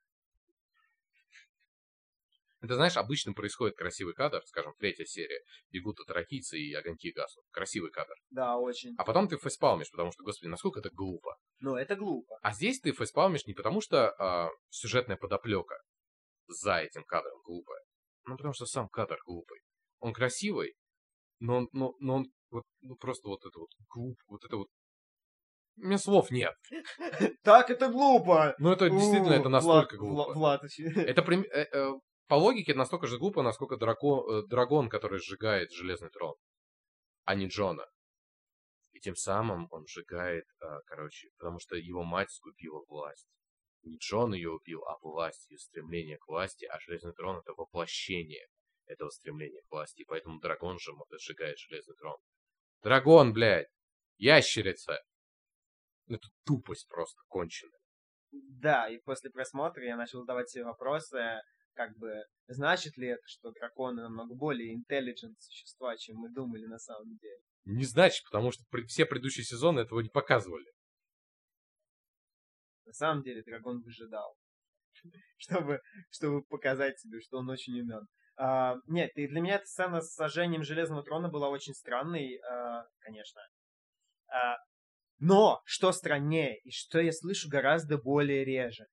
Это, 2.62 2.76
знаешь, 2.76 2.96
обычно 2.96 3.34
происходит 3.34 3.76
красивый 3.76 4.14
кадр, 4.14 4.42
скажем, 4.46 4.74
третья 4.80 5.04
серия, 5.04 5.42
бегут 5.70 6.00
от 6.00 6.10
ракийцы 6.12 6.58
и 6.58 6.74
огоньки 6.74 7.12
гаснут. 7.12 7.46
Красивый 7.52 7.92
кадр. 7.92 8.14
Да, 8.30 8.58
очень. 8.58 8.96
А 8.98 9.04
потом 9.04 9.28
ты 9.28 9.38
фейспалмишь, 9.38 9.92
потому 9.92 10.14
что, 10.14 10.24
господи, 10.24 10.50
насколько 10.50 10.80
это 10.80 10.90
глупо. 10.90 11.36
Но 11.60 11.78
это 11.78 11.98
глупо. 11.98 12.40
А 12.42 12.54
здесь 12.54 12.80
ты 12.80 12.94
фейспалмишь 12.94 13.46
не 13.48 13.54
потому, 13.54 13.82
что 13.82 14.12
а, 14.18 14.50
сюжетная 14.70 15.18
подоплека 15.18 15.76
за 16.48 16.78
этим 16.78 17.04
кадром 17.04 17.42
глупая. 17.44 17.82
Ну, 18.24 18.38
потому 18.38 18.54
что 18.54 18.66
сам 18.66 18.88
кадр 18.88 19.18
глупый. 19.26 19.60
Он 20.00 20.14
красивый, 20.14 20.76
но 21.40 21.58
он, 21.58 21.70
но, 21.74 21.96
но 22.00 22.16
он 22.16 22.26
вот, 22.54 22.64
ну, 22.82 22.96
просто 22.96 23.28
вот 23.28 23.46
это 23.46 23.60
вот 23.60 23.70
глуп, 23.90 24.18
вот 24.28 24.46
это 24.46 24.58
вот... 24.58 24.68
У 25.78 25.86
меня 25.86 25.98
слов 25.98 26.32
нет. 26.32 26.54
Так 27.44 27.70
это 27.70 27.90
глупо! 27.90 28.56
Ну, 28.60 28.72
это 28.72 28.90
действительно, 28.90 29.34
это 29.34 29.50
настолько 29.50 29.98
глупо. 29.98 30.34
Влад, 30.34 30.64
Это 30.64 31.22
э, 31.22 31.68
э, 31.72 31.92
по 32.28 32.36
логике 32.36 32.74
настолько 32.74 33.08
же 33.08 33.18
глупо, 33.18 33.42
насколько 33.42 33.76
драко- 33.76 34.44
э, 34.46 34.90
который 34.90 35.20
сжигает 35.20 35.72
железный 35.72 36.10
трон, 36.10 36.36
а 37.26 37.36
не 37.36 37.48
Джона. 37.48 37.86
И 38.92 39.00
тем 39.00 39.16
самым 39.16 39.68
он 39.72 39.86
сжигает, 39.88 40.46
э, 40.62 40.66
короче, 40.86 41.30
потому 41.38 41.60
что 41.60 41.76
его 41.76 42.04
мать 42.04 42.32
скупила 42.32 42.84
власть. 42.88 43.28
Не 43.82 43.98
Джон 43.98 44.34
ее 44.34 44.52
убил, 44.52 44.84
а 44.86 44.98
власть, 45.02 45.50
ее 45.50 45.58
стремление 45.58 46.18
к 46.18 46.28
власти, 46.28 46.66
а 46.66 46.80
железный 46.80 47.14
трон 47.14 47.40
это 47.40 47.54
воплощение 47.54 48.48
этого 48.86 49.10
стремления 49.10 49.62
к 49.68 49.72
власти. 49.72 50.02
И 50.02 50.06
поэтому 50.06 50.40
дракон 50.40 50.80
же 50.80 50.92
сжигает 51.20 51.58
железный 51.58 51.96
трон. 51.96 52.18
Драгон, 52.84 53.32
блядь! 53.32 53.70
Ящерица! 54.18 55.00
Это 56.08 56.28
тупость 56.46 56.88
просто 56.90 57.22
конченая. 57.30 57.80
Да, 58.32 58.90
и 58.90 58.98
после 58.98 59.30
просмотра 59.30 59.86
я 59.86 59.96
начал 59.96 60.20
задавать 60.20 60.50
себе 60.50 60.66
вопросы, 60.66 61.42
как 61.76 61.96
бы, 61.98 62.14
значит 62.48 62.98
ли 62.98 63.08
это, 63.08 63.22
что 63.26 63.52
драконы 63.52 64.02
намного 64.02 64.36
более 64.36 64.76
intelligent 64.76 65.36
существа, 65.40 65.96
чем 65.96 66.18
мы 66.18 66.30
думали 66.30 66.66
на 66.66 66.78
самом 66.78 67.16
деле? 67.18 67.40
Не 67.64 67.86
значит, 67.86 68.26
потому 68.26 68.52
что 68.52 68.64
все 68.88 69.06
предыдущие 69.06 69.46
сезоны 69.46 69.80
этого 69.80 70.02
не 70.02 70.10
показывали. 70.10 70.70
На 72.86 72.92
самом 72.92 73.24
деле 73.24 73.44
дракон 73.44 73.82
выжидал, 73.82 74.36
чтобы, 75.38 75.80
чтобы 76.10 76.44
показать 76.44 77.00
себе, 77.00 77.22
что 77.22 77.38
он 77.38 77.50
очень 77.50 77.80
умен. 77.80 78.08
А, 78.36 78.76
нет, 78.88 79.12
и 79.16 79.28
для 79.28 79.42
меня 79.42 79.56
эта 79.56 79.66
сцена 79.66 80.02
с 80.02 80.14
сожжением 80.14 80.64
Железного 80.64 81.04
Трона 81.04 81.30
была 81.30 81.50
очень 81.50 81.74
странной, 81.74 82.40
а, 82.40 82.86
конечно. 83.00 83.42
А, 84.28 84.58
но, 85.20 85.62
что 85.66 85.92
страннее, 85.92 86.60
и 86.64 86.72
что 86.72 87.00
я 87.00 87.12
слышу 87.12 87.48
гораздо 87.48 87.98
более 87.98 88.44
реже, 88.44 88.88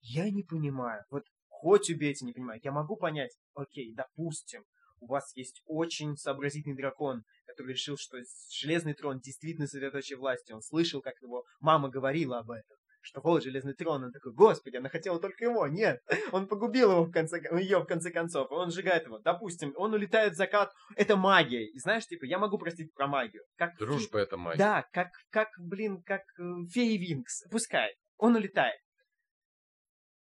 я 0.00 0.30
не 0.30 0.42
понимаю, 0.42 1.04
вот 1.10 1.24
хоть 1.48 1.90
убейте, 1.90 2.24
не 2.24 2.32
понимаю, 2.32 2.60
я 2.62 2.72
могу 2.72 2.96
понять, 2.96 3.36
окей, 3.54 3.94
допустим, 3.94 4.64
у 4.98 5.06
вас 5.06 5.34
есть 5.36 5.62
очень 5.66 6.16
сообразительный 6.16 6.76
дракон, 6.76 7.22
который 7.46 7.72
решил, 7.72 7.96
что 7.96 8.18
Железный 8.50 8.94
Трон 8.94 9.20
действительно 9.20 9.66
сосредоточие 9.66 10.18
власти, 10.18 10.52
он 10.52 10.62
слышал, 10.62 11.00
как 11.00 11.14
его 11.22 11.44
мама 11.60 11.88
говорила 11.88 12.38
об 12.38 12.50
этом 12.50 12.76
что 13.02 13.20
вот 13.20 13.42
железный 13.42 13.74
трон, 13.74 14.04
он 14.04 14.12
такой, 14.12 14.32
господи, 14.32 14.76
она 14.76 14.88
хотела 14.88 15.20
только 15.20 15.44
его, 15.44 15.66
нет, 15.66 16.00
он 16.32 16.48
погубил 16.48 16.92
его 16.92 17.04
в 17.04 17.10
конце, 17.10 17.42
ее 17.60 17.80
в 17.80 17.86
конце 17.86 18.10
концов, 18.10 18.50
он 18.50 18.70
сжигает 18.70 19.04
его. 19.06 19.18
Допустим, 19.18 19.72
он 19.76 19.92
улетает 19.92 20.34
в 20.34 20.36
закат, 20.36 20.72
это 20.96 21.16
магия, 21.16 21.66
и 21.66 21.78
знаешь, 21.78 22.06
типа, 22.06 22.24
я 22.24 22.38
могу 22.38 22.58
простить 22.58 22.94
про 22.94 23.06
магию. 23.06 23.42
Как 23.56 23.76
Дружба 23.76 24.20
это 24.20 24.36
мать. 24.36 24.56
Да, 24.56 24.86
как, 24.92 25.08
как, 25.30 25.48
блин, 25.58 26.02
как 26.02 26.22
э, 26.38 26.42
феи 26.70 26.96
Винкс, 26.96 27.44
пускай, 27.50 27.94
он 28.16 28.36
улетает. 28.36 28.80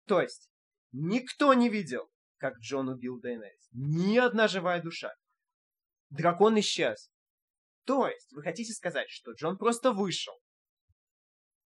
То 0.08 0.22
есть, 0.22 0.50
никто 0.92 1.54
не 1.54 1.70
видел, 1.70 2.10
как 2.38 2.58
Джон 2.60 2.90
убил 2.90 3.20
Дейнерис. 3.20 3.70
Ни 3.74 4.18
одна 4.18 4.48
живая 4.48 4.82
душа. 4.82 5.14
Дракон 6.10 6.60
исчез. 6.60 7.12
То 7.86 8.08
есть, 8.08 8.32
вы 8.34 8.42
хотите 8.42 8.74
сказать, 8.74 9.10
что 9.10 9.34
Джон 9.34 9.58
просто 9.58 9.92
вышел, 9.92 10.34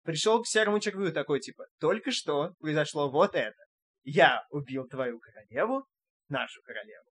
пришел 0.09 0.41
к 0.41 0.47
серому 0.47 0.79
червю 0.79 1.11
такой, 1.11 1.39
типа, 1.39 1.65
только 1.79 2.09
что 2.11 2.53
произошло 2.59 3.11
вот 3.11 3.35
это. 3.35 3.63
Я 4.03 4.43
убил 4.49 4.87
твою 4.87 5.19
королеву, 5.19 5.85
нашу 6.29 6.61
королеву. 6.63 7.05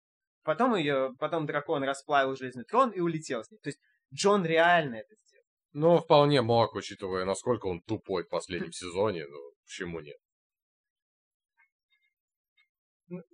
Потом 0.44 0.76
ее, 0.76 1.10
потом 1.18 1.44
дракон 1.44 1.82
расплавил 1.82 2.36
железный 2.36 2.64
трон 2.64 2.90
и 2.90 3.00
улетел 3.00 3.42
с 3.42 3.50
ней. 3.50 3.58
То 3.58 3.70
есть 3.70 3.80
Джон 4.14 4.46
реально 4.46 4.96
это 4.96 5.14
сделал. 5.24 5.44
Ну, 5.72 5.98
вполне 5.98 6.40
мог, 6.40 6.74
учитывая, 6.74 7.24
насколько 7.24 7.66
он 7.66 7.80
тупой 7.80 8.22
в 8.22 8.28
последнем 8.28 8.70
сезоне, 8.72 9.26
ну, 9.26 9.38
почему 9.64 9.98
нет? 9.98 10.18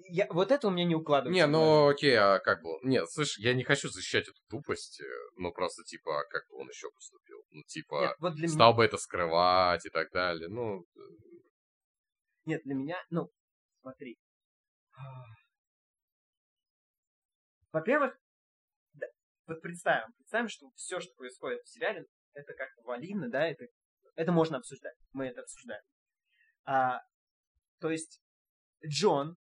Я, 0.09 0.27
вот 0.31 0.51
это 0.51 0.69
у 0.69 0.71
меня 0.71 0.85
не 0.85 0.95
укладывается. 0.95 1.35
Не, 1.35 1.47
ну 1.47 1.89
окей, 1.89 2.17
а 2.17 2.39
как 2.39 2.63
бы... 2.63 2.71
Нет, 2.83 3.09
слышь, 3.11 3.39
я 3.39 3.55
не 3.55 3.65
хочу 3.65 3.89
защищать 3.89 4.29
эту 4.29 4.41
тупость, 4.49 5.01
э, 5.01 5.05
ну 5.37 5.53
просто 5.53 5.85
типа, 5.85 6.21
а 6.21 6.25
как 6.29 6.49
бы 6.49 6.57
он 6.57 6.69
еще 6.69 6.91
поступил? 6.91 7.39
Ну, 7.51 7.63
типа, 7.65 8.01
Нет, 8.01 8.17
вот 8.19 8.35
для 8.35 8.47
меня... 8.47 8.55
стал 8.55 8.75
бы 8.75 8.85
это 8.85 8.97
скрывать 8.97 9.87
и 9.87 9.91
так 9.91 10.11
далее, 10.13 10.49
ну... 10.49 10.81
э, 10.81 11.01
Нет, 12.47 12.63
для 12.65 12.75
меня, 12.75 12.97
ну, 13.11 13.31
смотри. 13.81 14.19
Во-первых, 17.73 18.19
да, 18.95 19.07
вот 19.47 19.61
представим, 19.63 20.13
представим, 20.17 20.49
что 20.49 20.71
все, 20.75 21.01
что 21.01 21.15
происходит 21.17 21.63
в 21.63 21.69
сериале, 21.69 22.07
это 22.35 22.53
как 22.55 22.69
валидно, 22.85 23.31
да, 23.31 23.47
это, 23.47 23.67
это 24.17 24.33
можно 24.33 24.59
обсуждать, 24.59 24.97
мы 25.13 25.27
это 25.27 25.43
обсуждаем. 25.43 25.83
А, 26.65 27.01
то 27.81 27.91
есть 27.91 28.21
Джон 28.87 29.37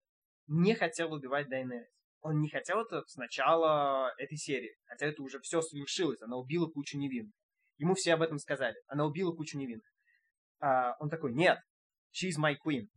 не 0.50 0.74
хотел 0.74 1.12
убивать 1.12 1.48
Дайнерис. 1.48 1.88
Он 2.20 2.40
не 2.40 2.50
хотел 2.50 2.82
это 2.82 3.02
с 3.06 3.16
начала 3.16 4.12
этой 4.18 4.36
серии, 4.36 4.76
хотя 4.84 5.06
это 5.06 5.22
уже 5.22 5.40
все 5.40 5.62
свершилось, 5.62 6.20
она 6.20 6.36
убила 6.36 6.66
кучу 6.68 6.98
невинных. 6.98 7.32
Ему 7.78 7.94
все 7.94 8.12
об 8.12 8.20
этом 8.20 8.38
сказали, 8.38 8.76
она 8.86 9.06
убила 9.06 9.34
кучу 9.34 9.56
невинных. 9.56 9.90
А, 10.58 10.96
он 10.98 11.08
такой, 11.08 11.32
нет, 11.32 11.58
She's 12.12 12.36
my 12.38 12.56
queen. 12.56 12.88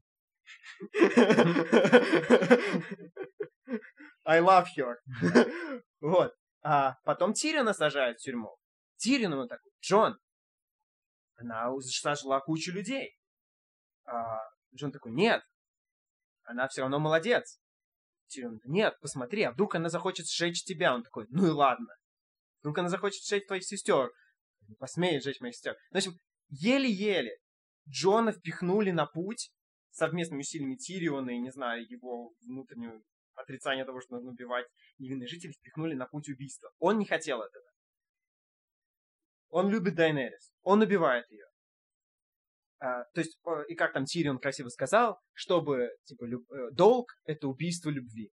I 4.26 4.40
love 4.40 4.68
her. 4.78 4.96
вот. 6.02 6.34
А 6.62 6.96
потом 7.04 7.34
Тириона 7.34 7.74
сажают 7.74 8.20
в 8.20 8.24
тюрьму. 8.24 8.58
Тирион 8.98 9.34
он 9.34 9.48
такой, 9.48 9.72
Джон, 9.82 10.18
она 11.36 11.70
сожгла 11.82 12.40
кучу 12.40 12.72
людей. 12.72 13.18
А 14.06 14.40
Джон 14.74 14.92
такой, 14.92 15.12
нет, 15.12 15.44
она 16.44 16.68
все 16.68 16.82
равно 16.82 17.00
молодец. 17.00 17.60
Тирион, 18.28 18.60
нет, 18.64 18.98
посмотри, 19.02 19.44
а 19.44 19.52
вдруг 19.52 19.76
она 19.76 19.90
захочет 19.90 20.28
сжечь 20.28 20.64
тебя? 20.64 20.94
Он 20.94 21.04
такой, 21.04 21.28
ну 21.30 21.48
и 21.48 21.50
ладно. 21.50 21.94
Вдруг 22.62 22.78
она 22.78 22.90
захочет 22.90 23.24
сжечь 23.24 23.46
твоих 23.46 23.64
сестер? 23.64 24.12
Не 24.68 24.76
посмеет 24.76 25.24
сжечь 25.24 25.42
моих 25.42 25.56
сестер. 25.56 25.76
В 25.92 25.98
общем, 25.98 26.14
еле-еле 26.50 27.38
Джона 27.88 28.32
впихнули 28.32 28.92
на 28.92 29.06
путь 29.06 29.52
совместными 29.92 30.42
усилиями 30.42 30.76
Тириона 30.76 31.32
и, 31.32 31.40
не 31.40 31.52
знаю, 31.52 31.86
его 31.88 32.34
внутреннюю 32.42 33.04
отрицание 33.36 33.86
того, 33.86 34.02
что 34.02 34.16
нужно 34.16 34.32
убивать 34.32 34.66
невинных 34.98 35.30
жителей, 35.30 35.54
впихнули 35.54 35.94
на 35.94 36.08
путь 36.08 36.30
убийства. 36.30 36.72
Он 36.80 36.98
не 36.98 37.06
хотел 37.06 37.42
этого. 37.42 37.66
Он 39.50 39.70
любит 39.70 39.96
Дайнерис. 39.96 40.52
Он 40.62 40.82
убивает 40.82 41.30
ее. 41.30 41.46
А, 42.84 43.06
то 43.14 43.22
есть, 43.22 43.40
и 43.70 43.76
как 43.76 43.94
там 43.94 44.04
Тирион 44.04 44.40
красиво 44.40 44.68
сказал, 44.68 45.18
чтобы, 45.32 45.88
типа, 46.04 46.26
люб... 46.26 46.52
Э, 46.52 46.70
долг— 46.72 47.14
это 47.24 47.48
убийство 47.48 47.90
любви. 47.90 48.30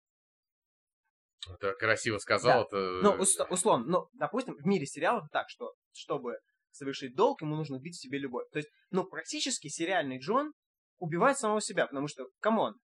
Это 1.52 1.72
красиво 1.72 2.18
сказал. 2.18 2.60
Да. 2.60 2.78
Это... 2.78 3.00
Ну, 3.02 3.22
ус- 3.22 3.40
условно, 3.50 3.86
ну, 3.88 4.08
допустим, 4.12 4.54
в 4.54 4.64
мире 4.64 4.86
сериалов 4.86 5.28
так, 5.32 5.46
что 5.48 5.74
чтобы 5.90 6.38
совершить 6.70 7.16
долг, 7.16 7.42
ему 7.42 7.56
нужно 7.56 7.78
убить 7.78 7.96
в 7.96 8.00
себе 8.00 8.18
любовь. 8.18 8.46
То 8.52 8.58
есть, 8.58 8.70
ну, 8.90 9.02
практически 9.02 9.66
сериальный 9.66 10.20
Джон 10.20 10.52
убивает 10.98 11.38
самого 11.38 11.60
себя, 11.60 11.88
потому 11.88 12.06
что, 12.06 12.28
come 12.38 12.60
on, 12.60 12.76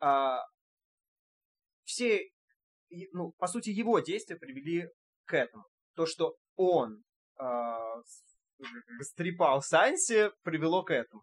а, 0.00 0.42
все, 1.84 2.28
ну, 3.12 3.32
по 3.38 3.46
сути, 3.46 3.70
его 3.70 4.00
действия 4.00 4.36
привели 4.36 4.90
к 5.24 5.32
этому. 5.32 5.64
То, 5.94 6.04
что 6.04 6.36
он 6.56 7.02
а, 7.38 8.02
стрепал 9.00 9.62
Сансе, 9.62 10.30
привело 10.42 10.82
к 10.82 10.90
этому. 10.90 11.22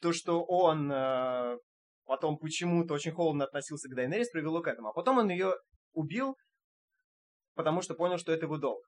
То, 0.00 0.12
что 0.12 0.44
он 0.44 0.90
а, 0.92 1.56
потом 2.04 2.38
почему-то 2.38 2.94
очень 2.94 3.12
холодно 3.12 3.44
относился 3.44 3.88
к 3.88 3.94
Дайнерис, 3.94 4.30
привело 4.30 4.62
к 4.62 4.68
этому. 4.68 4.88
А 4.88 4.92
потом 4.92 5.18
он 5.18 5.28
ее 5.28 5.54
убил, 5.92 6.36
потому 7.54 7.82
что 7.82 7.94
понял, 7.94 8.18
что 8.18 8.32
это 8.32 8.46
его 8.46 8.56
долг. 8.56 8.82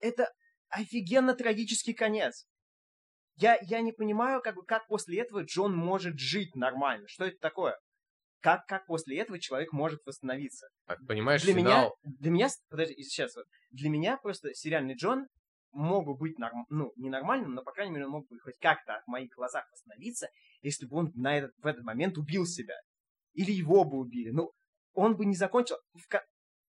Это 0.00 0.32
офигенно 0.68 1.34
трагический 1.34 1.94
конец. 1.94 2.46
Я, 3.36 3.56
я 3.62 3.80
не 3.80 3.92
понимаю, 3.92 4.42
как, 4.42 4.56
как 4.66 4.86
после 4.88 5.20
этого 5.20 5.44
Джон 5.44 5.74
может 5.74 6.18
жить 6.18 6.56
нормально. 6.56 7.06
Что 7.08 7.24
это 7.24 7.36
такое? 7.40 7.78
Как, 8.40 8.66
как 8.66 8.86
после 8.86 9.18
этого 9.18 9.38
человек 9.38 9.72
может 9.72 10.00
восстановиться? 10.04 10.68
А, 10.86 10.96
понимаешь, 11.06 11.42
для 11.42 11.54
финал... 11.54 11.96
меня, 12.02 12.16
для 12.18 12.30
меня, 12.30 12.48
подожди, 12.68 13.02
сейчас 13.02 13.34
вот, 13.36 13.46
для 13.70 13.90
меня 13.90 14.16
просто 14.16 14.54
сериальный 14.54 14.94
Джон 14.94 15.26
мог 15.72 16.06
бы 16.06 16.14
быть, 16.16 16.38
норм, 16.38 16.66
ну, 16.68 16.92
не 16.96 17.10
нормальным, 17.10 17.54
но, 17.54 17.62
по 17.62 17.72
крайней 17.72 17.92
мере, 17.92 18.06
он 18.06 18.12
мог 18.12 18.28
бы 18.28 18.38
хоть 18.40 18.58
как-то 18.58 19.02
в 19.06 19.10
моих 19.10 19.30
глазах 19.34 19.64
восстановиться, 19.72 20.28
если 20.62 20.86
бы 20.86 20.96
он 20.96 21.12
на 21.14 21.36
этот, 21.36 21.52
в 21.58 21.66
этот 21.66 21.84
момент 21.84 22.18
убил 22.18 22.46
себя. 22.46 22.74
Или 23.34 23.52
его 23.52 23.84
бы 23.84 23.98
убили. 23.98 24.30
Ну, 24.30 24.52
он 24.94 25.16
бы 25.16 25.26
не 25.26 25.36
закончил... 25.36 25.76
В, 25.92 26.08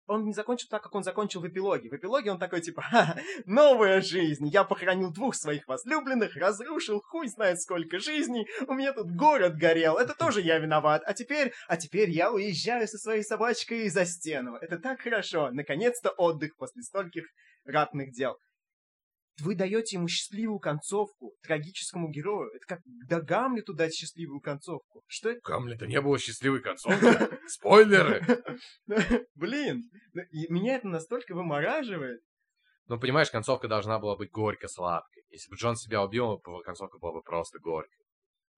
он 0.06 0.26
не 0.26 0.34
закончил 0.34 0.68
так, 0.70 0.84
как 0.84 0.94
он 0.96 1.04
закончил 1.04 1.42
в 1.42 1.48
эпилоге. 1.48 1.90
В 1.90 1.94
эпилоге 1.94 2.32
он 2.32 2.40
такой, 2.40 2.62
типа, 2.62 2.82
Ха, 2.82 3.18
новая 3.46 4.02
жизнь, 4.02 4.48
я 4.48 4.64
похоронил 4.64 5.12
двух 5.12 5.36
своих 5.36 5.68
возлюбленных, 5.68 6.36
разрушил 6.36 7.02
хуй 7.02 7.28
знает 7.28 7.62
сколько 7.62 8.00
жизней, 8.00 8.48
у 8.68 8.74
меня 8.74 8.94
тут 8.94 9.12
город 9.12 9.56
горел, 9.56 9.98
это 9.98 10.14
тоже 10.14 10.42
я 10.42 10.60
виноват, 10.60 11.04
а 11.06 11.14
теперь, 11.14 11.54
а 11.68 11.78
теперь 11.78 12.10
я 12.10 12.32
уезжаю 12.32 12.88
со 12.88 12.98
своей 12.98 13.24
собачкой 13.24 13.90
за 13.90 14.06
стену. 14.06 14.56
Это 14.58 14.78
так 14.78 15.00
хорошо, 15.00 15.52
наконец-то 15.52 16.10
отдых 16.12 16.56
после 16.58 16.82
стольких 16.84 17.24
ратных 17.66 18.12
дел 18.12 18.38
вы 19.42 19.56
даете 19.56 19.98
ему 19.98 20.08
счастливую 20.08 20.60
концовку 20.60 21.34
трагическому 21.44 22.10
герою. 22.10 22.52
Это 22.54 22.66
как 22.68 22.80
да 22.86 23.22
Гамлету 23.22 23.74
дать 23.74 23.94
счастливую 23.94 24.42
концовку. 24.42 25.04
Что 25.08 25.30
это? 25.30 25.42
Гамлета 25.44 25.88
не 25.88 26.00
было 26.02 26.20
счастливой 26.20 26.62
концовки. 26.62 27.04
Спойлеры! 27.48 28.22
Блин, 29.36 29.84
меня 30.50 30.76
это 30.76 30.88
настолько 30.88 31.34
вымораживает. 31.34 32.22
Ну, 32.88 33.00
понимаешь, 33.00 33.32
концовка 33.32 33.68
должна 33.68 33.98
была 34.00 34.16
быть 34.18 34.32
горько-сладкой. 34.32 35.24
Если 35.30 35.50
бы 35.50 35.56
Джон 35.56 35.76
себя 35.76 36.04
убил, 36.04 36.40
концовка 36.64 37.00
была 37.00 37.14
бы 37.14 37.22
просто 37.22 37.60
горькой. 37.60 38.03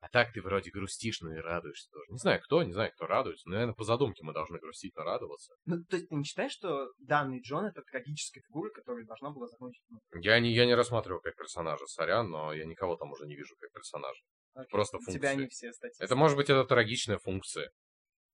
А 0.01 0.09
так 0.09 0.31
ты 0.33 0.41
вроде 0.41 0.69
грустишь, 0.69 1.21
но 1.21 1.33
и 1.33 1.39
радуешься 1.39 1.89
тоже. 1.91 2.05
Не 2.11 2.17
знаю 2.17 2.39
кто, 2.41 2.61
не 2.63 2.73
знаю, 2.73 2.91
кто 2.93 3.07
радуется. 3.07 3.47
Но, 3.47 3.53
наверное, 3.53 3.73
по 3.73 3.83
задумке 3.83 4.23
мы 4.23 4.33
должны 4.33 4.59
грустить, 4.59 4.95
но 4.95 5.03
радоваться. 5.03 5.55
Ну, 5.65 5.83
то 5.83 5.95
есть 5.95 6.09
ты 6.09 6.15
не 6.15 6.23
считаешь, 6.23 6.51
что 6.51 6.91
данный 6.99 7.41
Джон 7.41 7.65
это 7.65 7.81
трагическая 7.81 8.41
фигура, 8.41 8.69
которая 8.69 9.05
должна 9.05 9.31
была 9.31 9.47
закончить? 9.47 9.83
Я 10.13 10.39
не, 10.39 10.53
я 10.53 10.65
не 10.65 10.75
рассматриваю 10.75 11.21
как 11.21 11.35
персонажа, 11.35 11.85
сорян, 11.87 12.29
но 12.29 12.53
я 12.53 12.65
никого 12.65 12.97
там 12.97 13.11
уже 13.11 13.25
не 13.25 13.35
вижу 13.35 13.55
как 13.59 13.71
персонажа. 13.71 14.21
Окей. 14.53 14.69
Просто 14.69 14.97
функция. 14.97 15.19
тебя 15.19 15.29
они 15.29 15.47
все 15.47 15.73
статистики. 15.73 16.03
Это 16.03 16.15
может 16.15 16.37
быть 16.37 16.49
это 16.49 16.63
трагичная 16.65 17.17
функция. 17.17 17.71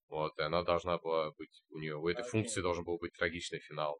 Вот, 0.09 0.37
и 0.37 0.41
она 0.41 0.63
должна 0.63 0.97
была 0.97 1.31
быть 1.31 1.63
у 1.69 1.79
нее. 1.79 1.95
У 1.95 2.07
этой 2.09 2.21
Окей. 2.21 2.31
функции 2.31 2.61
должен 2.61 2.83
был 2.83 2.97
быть 2.97 3.13
трагичный 3.13 3.59
финал. 3.59 3.99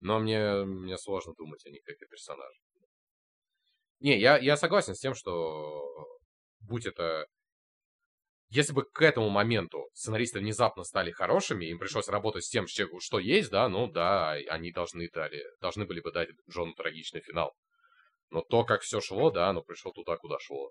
Но 0.00 0.20
мне, 0.20 0.64
мне 0.64 0.96
сложно 0.96 1.34
думать 1.36 1.64
о 1.66 1.70
них 1.70 1.82
как 1.84 1.96
о 2.00 2.06
персонаже. 2.06 2.58
Не, 4.00 4.18
я, 4.18 4.38
я 4.38 4.56
согласен 4.56 4.94
с 4.94 5.00
тем, 5.00 5.14
что 5.14 5.82
будь 6.68 6.86
это 6.86 7.26
если 8.54 8.72
бы 8.72 8.84
к 8.84 9.02
этому 9.02 9.30
моменту 9.30 9.88
сценаристы 9.94 10.38
внезапно 10.38 10.84
стали 10.84 11.10
хорошими, 11.10 11.64
им 11.64 11.78
пришлось 11.80 12.08
работать 12.08 12.44
с 12.44 12.48
тем, 12.48 12.66
что 12.68 13.18
есть, 13.18 13.50
да, 13.50 13.68
ну 13.68 13.90
да, 13.90 14.30
они 14.30 14.70
должны, 14.70 15.08
дали, 15.10 15.42
должны 15.60 15.86
были 15.86 16.00
бы 16.00 16.12
дать 16.12 16.28
Джону 16.48 16.72
трагичный 16.74 17.20
финал. 17.20 17.52
Но 18.30 18.42
то, 18.42 18.64
как 18.64 18.82
все 18.82 19.00
шло, 19.00 19.32
да, 19.32 19.48
оно 19.48 19.62
пришло 19.62 19.90
туда, 19.92 20.16
куда 20.18 20.38
шло. 20.38 20.70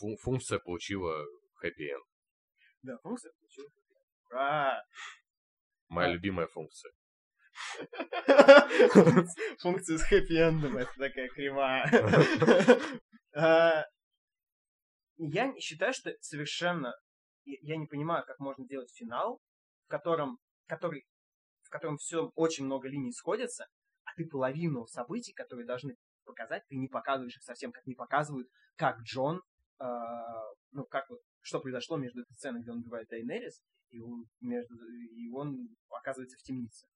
Фун- 0.00 0.16
функция 0.16 0.60
получила 0.60 1.24
хэппи-энд. 1.56 2.04
Да, 2.82 2.98
функция 3.02 3.32
получила. 3.40 3.68
Ура! 4.30 4.82
Моя 5.88 6.12
любимая 6.12 6.46
функция. 6.46 6.92
Функция 9.60 9.98
с 9.98 10.04
хэппи-эндом, 10.10 10.76
это 10.76 10.92
такая 10.98 11.28
кривая. 11.28 11.90
А, 13.38 13.84
Я 15.18 15.52
считаю, 15.60 15.92
что 15.92 16.10
совершенно... 16.20 16.94
я- 17.44 17.76
не 17.76 17.86
понимаю, 17.86 18.24
как 18.26 18.38
можно 18.38 18.66
делать 18.66 18.90
финал, 18.94 19.40
в 19.84 19.88
котором, 19.88 20.38
который, 20.66 21.04
в 21.62 21.68
котором 21.68 21.98
все 21.98 22.30
очень 22.34 22.64
много 22.64 22.88
линий 22.88 23.12
сходятся, 23.12 23.66
а 24.04 24.14
ты 24.16 24.26
половину 24.26 24.86
событий, 24.86 25.34
которые 25.34 25.66
должны 25.66 25.96
показать, 26.24 26.62
ты 26.68 26.76
не 26.76 26.88
показываешь 26.88 27.36
их 27.36 27.42
совсем, 27.42 27.72
как 27.72 27.86
не 27.86 27.94
показывают, 27.94 28.48
как 28.76 29.00
Джон, 29.02 29.42
а, 29.78 30.42
ну, 30.70 30.84
как 30.86 31.08
вот, 31.10 31.20
что 31.42 31.60
произошло 31.60 31.98
между 31.98 32.22
этой 32.22 32.32
сценой, 32.32 32.62
где 32.62 32.70
он 32.70 32.78
убивает 32.78 33.08
Дайнерис, 33.08 33.60
и 33.90 34.00
он, 34.00 34.24
между, 34.40 34.74
и 34.74 35.28
он 35.30 35.68
оказывается 35.90 36.38
в 36.38 36.42
темнице. 36.42 36.86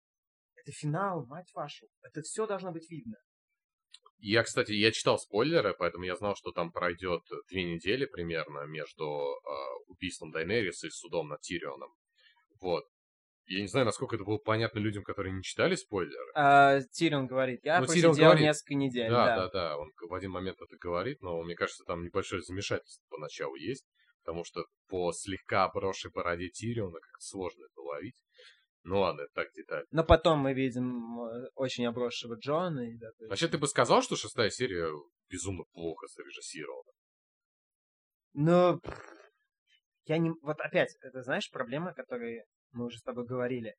Это 0.63 0.73
финал, 0.73 1.27
мать 1.27 1.51
вашу. 1.55 1.87
Это 2.03 2.23
все 2.23 2.47
должно 2.47 2.73
быть 2.73 2.91
видно. 2.91 3.17
Я, 4.19 4.43
кстати, 4.43 4.73
я 4.73 4.93
читал 4.93 5.19
спойлеры, 5.19 5.75
поэтому 5.79 6.05
я 6.05 6.15
знал, 6.15 6.37
что 6.37 6.53
там 6.53 6.73
пройдет 6.73 7.23
две 7.49 7.65
недели 7.65 8.05
примерно 8.05 8.67
между 8.67 9.05
э, 9.05 9.51
убийством 9.87 10.31
Дайнериса 10.31 10.89
и 10.89 10.91
судом 10.91 11.29
над 11.29 11.41
Тирионом. 11.41 11.91
Вот. 12.61 12.85
Я 13.47 13.63
не 13.63 13.67
знаю, 13.67 13.87
насколько 13.87 14.15
это 14.15 14.25
было 14.25 14.37
понятно 14.37 14.79
людям, 14.79 15.03
которые 15.03 15.33
не 15.33 15.43
читали 15.43 15.75
спойлеры. 15.75 16.31
А, 16.35 16.81
Тирион 16.93 17.27
говорит, 17.27 17.61
я 17.65 17.81
Ну, 17.81 17.87
просидел 17.87 18.15
Тирион 18.15 18.29
говорит. 18.29 18.47
несколько 18.47 18.75
недель. 18.75 19.11
Да, 19.11 19.27
да. 19.27 19.37
да, 19.37 19.49
да, 19.49 19.79
он 19.79 19.91
в 19.99 20.15
один 20.15 20.31
момент 20.31 20.61
это 20.61 20.77
говорит, 20.77 21.23
но 21.23 21.43
мне 21.43 21.57
кажется, 21.57 21.83
там 21.85 22.05
небольшое 22.05 22.43
замешательство 22.43 23.03
поначалу 23.09 23.57
есть, 23.57 23.87
потому 24.23 24.45
что 24.45 24.67
по 24.89 25.13
слегка 25.13 25.65
обросшей 25.65 26.11
бороде 26.13 26.51
Тириона 26.51 27.01
как 27.01 27.21
сложно 27.21 27.65
это 27.65 27.81
ловить. 27.81 28.17
Ну 28.83 29.01
ладно, 29.01 29.27
так 29.35 29.49
деталь. 29.55 29.85
Но 29.91 30.05
потом 30.05 30.39
мы 30.41 30.55
видим 30.55 31.21
э, 31.21 31.49
очень 31.55 31.87
обросшего 31.87 32.35
Джона. 32.35 32.81
И, 32.91 32.97
да, 32.97 33.09
есть- 33.19 33.29
Вообще, 33.29 33.49
ты 33.49 33.59
бы 33.59 33.67
сказал, 33.67 34.03
что 34.03 34.17
шестая 34.17 34.51
серия 34.51 34.89
безумно 35.29 35.65
плохо 35.73 36.07
срежиссирована? 36.09 36.91
Ну, 38.33 38.81
я 40.05 40.19
не... 40.19 40.31
Вот 40.43 40.61
опять, 40.61 40.97
это, 41.01 41.23
знаешь, 41.23 41.51
проблема, 41.51 41.91
о 41.91 41.95
которой 41.95 42.45
мы 42.73 42.87
уже 42.87 42.99
с 42.99 43.03
тобой 43.03 43.27
говорили. 43.27 43.75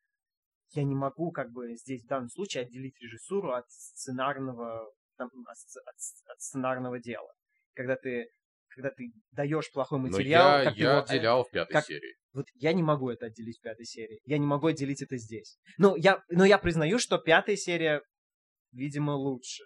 Я 0.73 0.83
не 0.83 0.95
могу, 0.95 1.31
как 1.31 1.51
бы, 1.51 1.75
здесь 1.75 2.03
в 2.03 2.07
данном 2.07 2.29
случае 2.29 2.63
отделить 2.63 2.99
режиссуру 3.01 3.51
от 3.53 3.69
сценарного, 3.69 4.89
там, 5.17 5.29
от, 5.47 5.57
от 5.85 5.95
от 6.27 6.41
сценарного 6.41 6.99
дела. 6.99 7.33
Когда 7.73 7.95
ты, 7.95 8.27
когда 8.73 8.89
ты 8.91 9.11
даешь 9.31 9.71
плохой 9.71 9.99
Но 9.99 10.07
материал, 10.07 10.59
я, 10.59 10.63
как 10.65 10.77
я 10.77 10.91
его- 10.91 11.03
отделял 11.03 11.43
в 11.43 11.51
пятой 11.51 11.73
как- 11.73 11.85
серии. 11.85 12.15
Вот 12.33 12.45
я 12.55 12.73
не 12.73 12.81
могу 12.83 13.09
это 13.09 13.25
отделить 13.27 13.57
в 13.59 13.61
пятой 13.61 13.85
серии. 13.85 14.19
Я 14.25 14.37
не 14.37 14.45
могу 14.45 14.67
отделить 14.67 15.01
это 15.01 15.17
здесь. 15.17 15.57
Ну, 15.77 15.95
я, 15.97 16.23
но 16.29 16.45
я 16.45 16.57
признаю, 16.57 16.97
что 16.97 17.17
пятая 17.17 17.57
серия, 17.57 18.01
видимо, 18.71 19.11
лучше. 19.11 19.63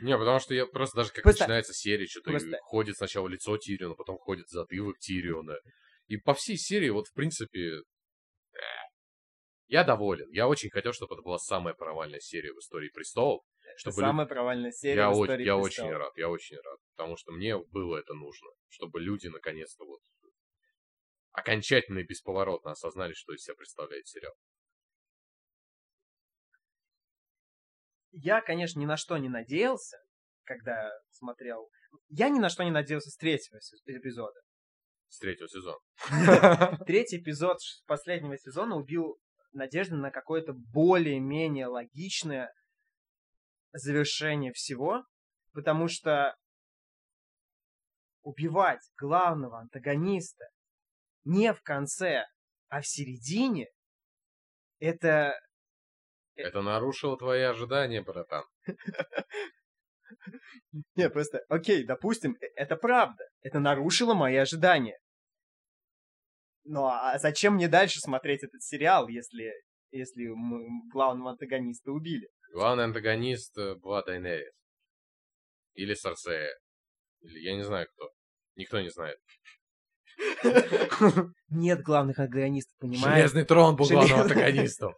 Не, 0.00 0.16
потому 0.16 0.38
что 0.40 0.54
я 0.54 0.64
просто 0.66 0.96
даже 0.96 1.12
как 1.12 1.22
Просто- 1.22 1.42
начинается 1.44 1.74
серия, 1.74 2.06
что-то 2.06 2.30
просто- 2.30 2.56
ходит 2.62 2.96
сначала 2.96 3.28
лицо 3.28 3.58
Тириона, 3.58 3.94
потом 3.94 4.16
ходит 4.16 4.48
затылок 4.48 4.98
Тириона. 4.98 5.56
И 6.06 6.16
по 6.16 6.32
всей 6.32 6.56
серии, 6.56 6.88
вот, 6.88 7.08
в 7.08 7.12
принципе, 7.12 7.60
э, 8.54 8.58
я 9.66 9.84
доволен. 9.84 10.30
Я 10.30 10.48
очень 10.48 10.70
хотел, 10.70 10.94
чтобы 10.94 11.14
это 11.14 11.22
была 11.22 11.38
самая 11.38 11.74
провальная 11.74 12.20
серия 12.20 12.52
в 12.54 12.58
истории 12.58 12.88
престолов. 12.88 13.42
Чтобы 13.76 14.00
Самая 14.00 14.26
провальная 14.26 14.72
серия 14.72 15.02
я, 15.02 15.10
в 15.10 15.22
истории 15.22 15.44
я 15.44 15.56
очень 15.56 15.90
рад, 15.90 16.16
я 16.16 16.28
очень 16.28 16.56
рад. 16.56 16.78
Потому 16.96 17.16
что 17.16 17.32
мне 17.32 17.58
было 17.58 17.98
это 17.98 18.14
нужно. 18.14 18.48
Чтобы 18.68 19.00
люди 19.00 19.28
наконец-то 19.28 19.84
вот 19.84 20.00
окончательно 21.32 22.00
и 22.00 22.04
бесповоротно 22.04 22.72
осознали, 22.72 23.14
что 23.14 23.32
из 23.32 23.42
себя 23.42 23.54
представляет 23.56 24.06
сериал. 24.06 24.34
Я, 28.12 28.42
конечно, 28.42 28.78
ни 28.78 28.84
на 28.84 28.96
что 28.96 29.16
не 29.16 29.30
надеялся, 29.30 29.96
когда 30.44 30.90
смотрел. 31.10 31.70
Я 32.08 32.28
ни 32.28 32.38
на 32.38 32.50
что 32.50 32.62
не 32.62 32.70
надеялся 32.70 33.10
с 33.10 33.16
третьего 33.16 33.58
эпизода. 33.86 34.38
С 35.08 35.18
третьего 35.18 35.48
сезона. 35.48 35.78
Третий 36.86 37.18
эпизод 37.18 37.58
последнего 37.86 38.36
сезона 38.38 38.76
убил 38.76 39.18
надежду 39.52 39.96
на 39.96 40.10
какое-то 40.10 40.52
более-менее 40.54 41.66
логичное 41.66 42.52
завершение 43.72 44.52
всего, 44.52 45.04
потому 45.52 45.88
что 45.88 46.34
убивать 48.22 48.80
главного 48.98 49.60
антагониста 49.60 50.44
не 51.24 51.52
в 51.52 51.62
конце, 51.62 52.24
а 52.68 52.80
в 52.80 52.86
середине, 52.86 53.66
это 54.78 55.38
Это 56.34 56.62
нарушило 56.62 57.16
твои 57.16 57.42
ожидания, 57.42 58.02
братан. 58.02 58.44
Не, 60.96 61.10
просто, 61.10 61.40
окей, 61.48 61.84
допустим, 61.84 62.36
э- 62.40 62.46
это 62.56 62.76
правда. 62.76 63.24
Это 63.42 63.60
нарушило 63.60 64.14
мои 64.14 64.36
ожидания. 64.36 64.98
Ну 66.64 66.86
а 66.86 67.18
зачем 67.18 67.54
мне 67.54 67.68
дальше 67.68 68.00
смотреть 68.00 68.44
этот 68.44 68.62
сериал, 68.62 69.08
если, 69.08 69.52
если 69.90 70.28
мы 70.28 70.66
главного 70.90 71.32
антагониста 71.32 71.90
убили? 71.92 72.28
Главный 72.52 72.84
антагонист 72.84 73.56
э, 73.56 73.74
была 73.76 74.02
Дайнерис. 74.02 74.52
Или 75.74 75.94
Сарсея. 75.94 76.50
Или 77.20 77.40
я 77.40 77.56
не 77.56 77.62
знаю 77.62 77.86
кто. 77.94 78.10
Никто 78.56 78.80
не 78.80 78.90
знает. 78.90 79.18
Нет 81.48 81.82
главных 81.82 82.18
антагонистов, 82.18 82.76
понимаешь? 82.78 83.16
Железный 83.16 83.44
трон 83.44 83.74
был 83.76 83.86
главным 83.88 84.18
Железный. 84.18 84.36
антагонистом. 84.36 84.94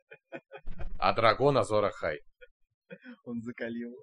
А 0.98 1.12
дракон 1.12 1.56
Азора 1.56 1.90
Хай. 1.90 2.20
Он 3.24 3.40
закалил. 3.42 3.94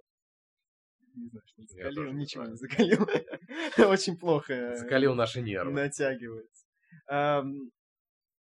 Не 1.13 1.27
знаю, 1.27 1.43
что 1.45 1.61
он 1.61 1.67
закалил, 1.67 2.13
ничего 2.13 2.45
не 2.45 2.55
закалил. 2.55 3.05
Очень 3.89 4.17
плохо. 4.17 4.53
э, 4.53 4.75
Закалил 4.77 5.13
наши 5.13 5.41
нервы. 5.41 5.73
натягивается. 5.73 6.65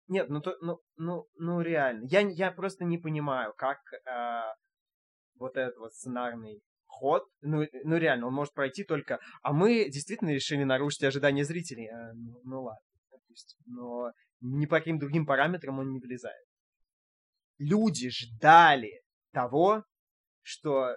Нет, 0.09 0.29
ну, 0.31 0.41
то, 0.41 0.57
ну, 0.61 0.81
ну, 0.97 1.29
ну 1.37 1.61
реально. 1.61 2.07
Я, 2.07 2.21
я 2.21 2.51
просто 2.51 2.85
не 2.85 2.97
понимаю, 2.99 3.53
как 3.57 3.79
а, 4.07 4.55
вот 5.39 5.57
этот 5.57 5.77
вот 5.79 5.93
сценарный 5.93 6.61
ход, 6.87 7.25
ну, 7.43 7.63
э, 7.63 7.69
ну 7.85 7.97
реально, 7.97 8.27
он 8.27 8.35
может 8.35 8.55
пройти 8.55 8.85
только... 8.85 9.21
А 9.43 9.53
мы 9.53 9.89
действительно 9.89 10.31
решили 10.31 10.65
нарушить 10.65 11.05
ожидания 11.05 11.45
зрителей. 11.45 11.89
А, 11.89 12.13
ну, 12.15 12.41
ну 12.45 12.63
ладно, 12.63 12.81
допустим. 13.11 13.59
Но 13.67 14.13
ни 14.41 14.67
по 14.67 14.79
каким 14.79 14.99
другим 14.99 15.27
параметрам 15.27 15.79
он 15.79 15.93
не 15.93 16.01
влезает. 16.01 16.47
Люди 17.59 18.11
ждали 18.11 19.03
того, 19.33 19.85
что 20.43 20.95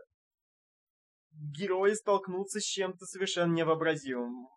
герои 1.32 1.94
столкнутся 1.94 2.60
с 2.60 2.64
чем-то 2.64 3.06
совершенно 3.06 3.54
невообразимым. 3.54 4.48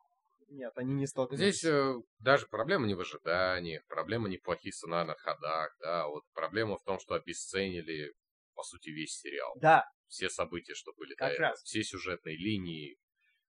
Нет, 0.48 0.72
они 0.76 0.94
не 0.94 1.06
столкнулись. 1.06 1.58
Здесь 1.58 1.64
э, 1.64 1.94
даже 2.18 2.46
проблема 2.46 2.86
не 2.86 2.94
в 2.94 3.00
ожиданиях, 3.00 3.84
проблема 3.86 4.28
не 4.28 4.36
в 4.36 4.42
плохих 4.42 4.74
сценарных 4.74 5.18
ходах, 5.18 5.74
да, 5.80 6.06
вот 6.06 6.22
проблема 6.32 6.76
в 6.76 6.82
том, 6.84 7.00
что 7.00 7.14
обесценили, 7.14 8.12
по 8.54 8.62
сути, 8.62 8.90
весь 8.90 9.18
сериал. 9.18 9.52
Да, 9.56 9.84
Все 10.08 10.28
события, 10.30 10.74
что 10.74 10.92
были 10.94 11.14
Как 11.14 11.28
до 11.28 11.34
этого, 11.34 11.48
раз. 11.50 11.62
все 11.62 11.82
сюжетные 11.82 12.36
линии, 12.36 12.96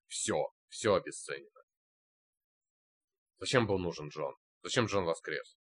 все, 0.07 0.47
все 0.67 0.95
обесценено. 0.95 1.61
Зачем 3.39 3.67
был 3.67 3.77
нужен 3.79 4.09
Джон? 4.09 4.35
Зачем 4.61 4.85
Джон 4.85 5.05
воскрес? 5.05 5.57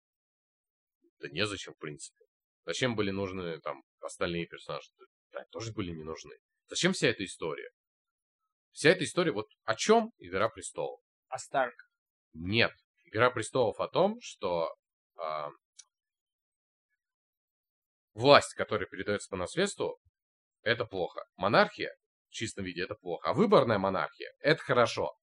Да 1.19 1.27
незачем, 1.29 1.73
в 1.73 1.77
принципе. 1.77 2.23
Зачем 2.65 2.95
были 2.95 3.11
нужны 3.11 3.59
там 3.61 3.83
остальные 3.99 4.47
персонажи? 4.47 4.89
Да, 5.31 5.43
тоже 5.51 5.73
были 5.73 5.91
не 5.91 6.03
нужны. 6.03 6.35
Зачем 6.67 6.93
вся 6.93 7.07
эта 7.09 7.25
история? 7.25 7.69
Вся 8.71 8.89
эта 8.89 9.03
история, 9.03 9.31
вот 9.31 9.47
о 9.63 9.75
чем 9.75 10.11
Игра 10.17 10.49
престолов? 10.49 10.99
а 11.27 11.37
Старк. 11.39 11.73
Нет. 12.33 12.71
Игра 13.05 13.29
престолов 13.31 13.79
о 13.79 13.87
том, 13.87 14.19
что 14.21 14.73
а, 15.15 15.49
власть, 18.13 18.53
которая 18.53 18.87
передается 18.87 19.29
по 19.29 19.35
наследству, 19.35 19.99
это 20.61 20.85
плохо. 20.85 21.25
Монархия 21.35 21.93
в 22.29 22.33
чистом 22.33 22.65
виде 22.65 22.83
это 22.83 22.95
плохо. 22.95 23.29
А 23.29 23.33
выборная 23.33 23.77
монархия 23.77 24.31
это 24.39 24.61
хорошо. 24.61 25.13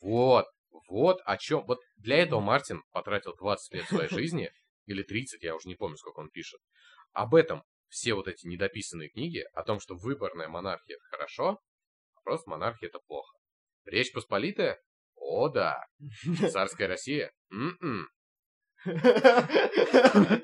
Вот, 0.00 0.46
вот 0.88 1.20
о 1.24 1.36
чем. 1.36 1.64
Вот 1.66 1.80
для 1.96 2.16
этого 2.16 2.40
Мартин 2.40 2.82
потратил 2.92 3.34
20 3.36 3.74
лет 3.74 3.86
своей 3.86 4.08
жизни, 4.08 4.50
или 4.86 5.02
30, 5.02 5.42
я 5.42 5.54
уже 5.54 5.68
не 5.68 5.74
помню, 5.74 5.96
сколько 5.96 6.20
он 6.20 6.30
пишет. 6.30 6.60
Об 7.12 7.34
этом 7.34 7.62
все 7.88 8.14
вот 8.14 8.28
эти 8.28 8.46
недописанные 8.46 9.10
книги, 9.10 9.44
о 9.52 9.62
том, 9.62 9.80
что 9.80 9.94
выборная 9.94 10.48
монархия 10.48 10.96
это 10.96 11.04
хорошо, 11.10 11.60
а 12.14 12.20
просто 12.22 12.50
монархия 12.50 12.88
это 12.88 12.98
плохо. 13.06 13.36
Речь 13.84 14.12
Посполитая? 14.12 14.80
О, 15.14 15.48
да. 15.48 15.84
Царская 16.50 16.88
Россия? 16.88 17.32
М-м. 17.50 18.08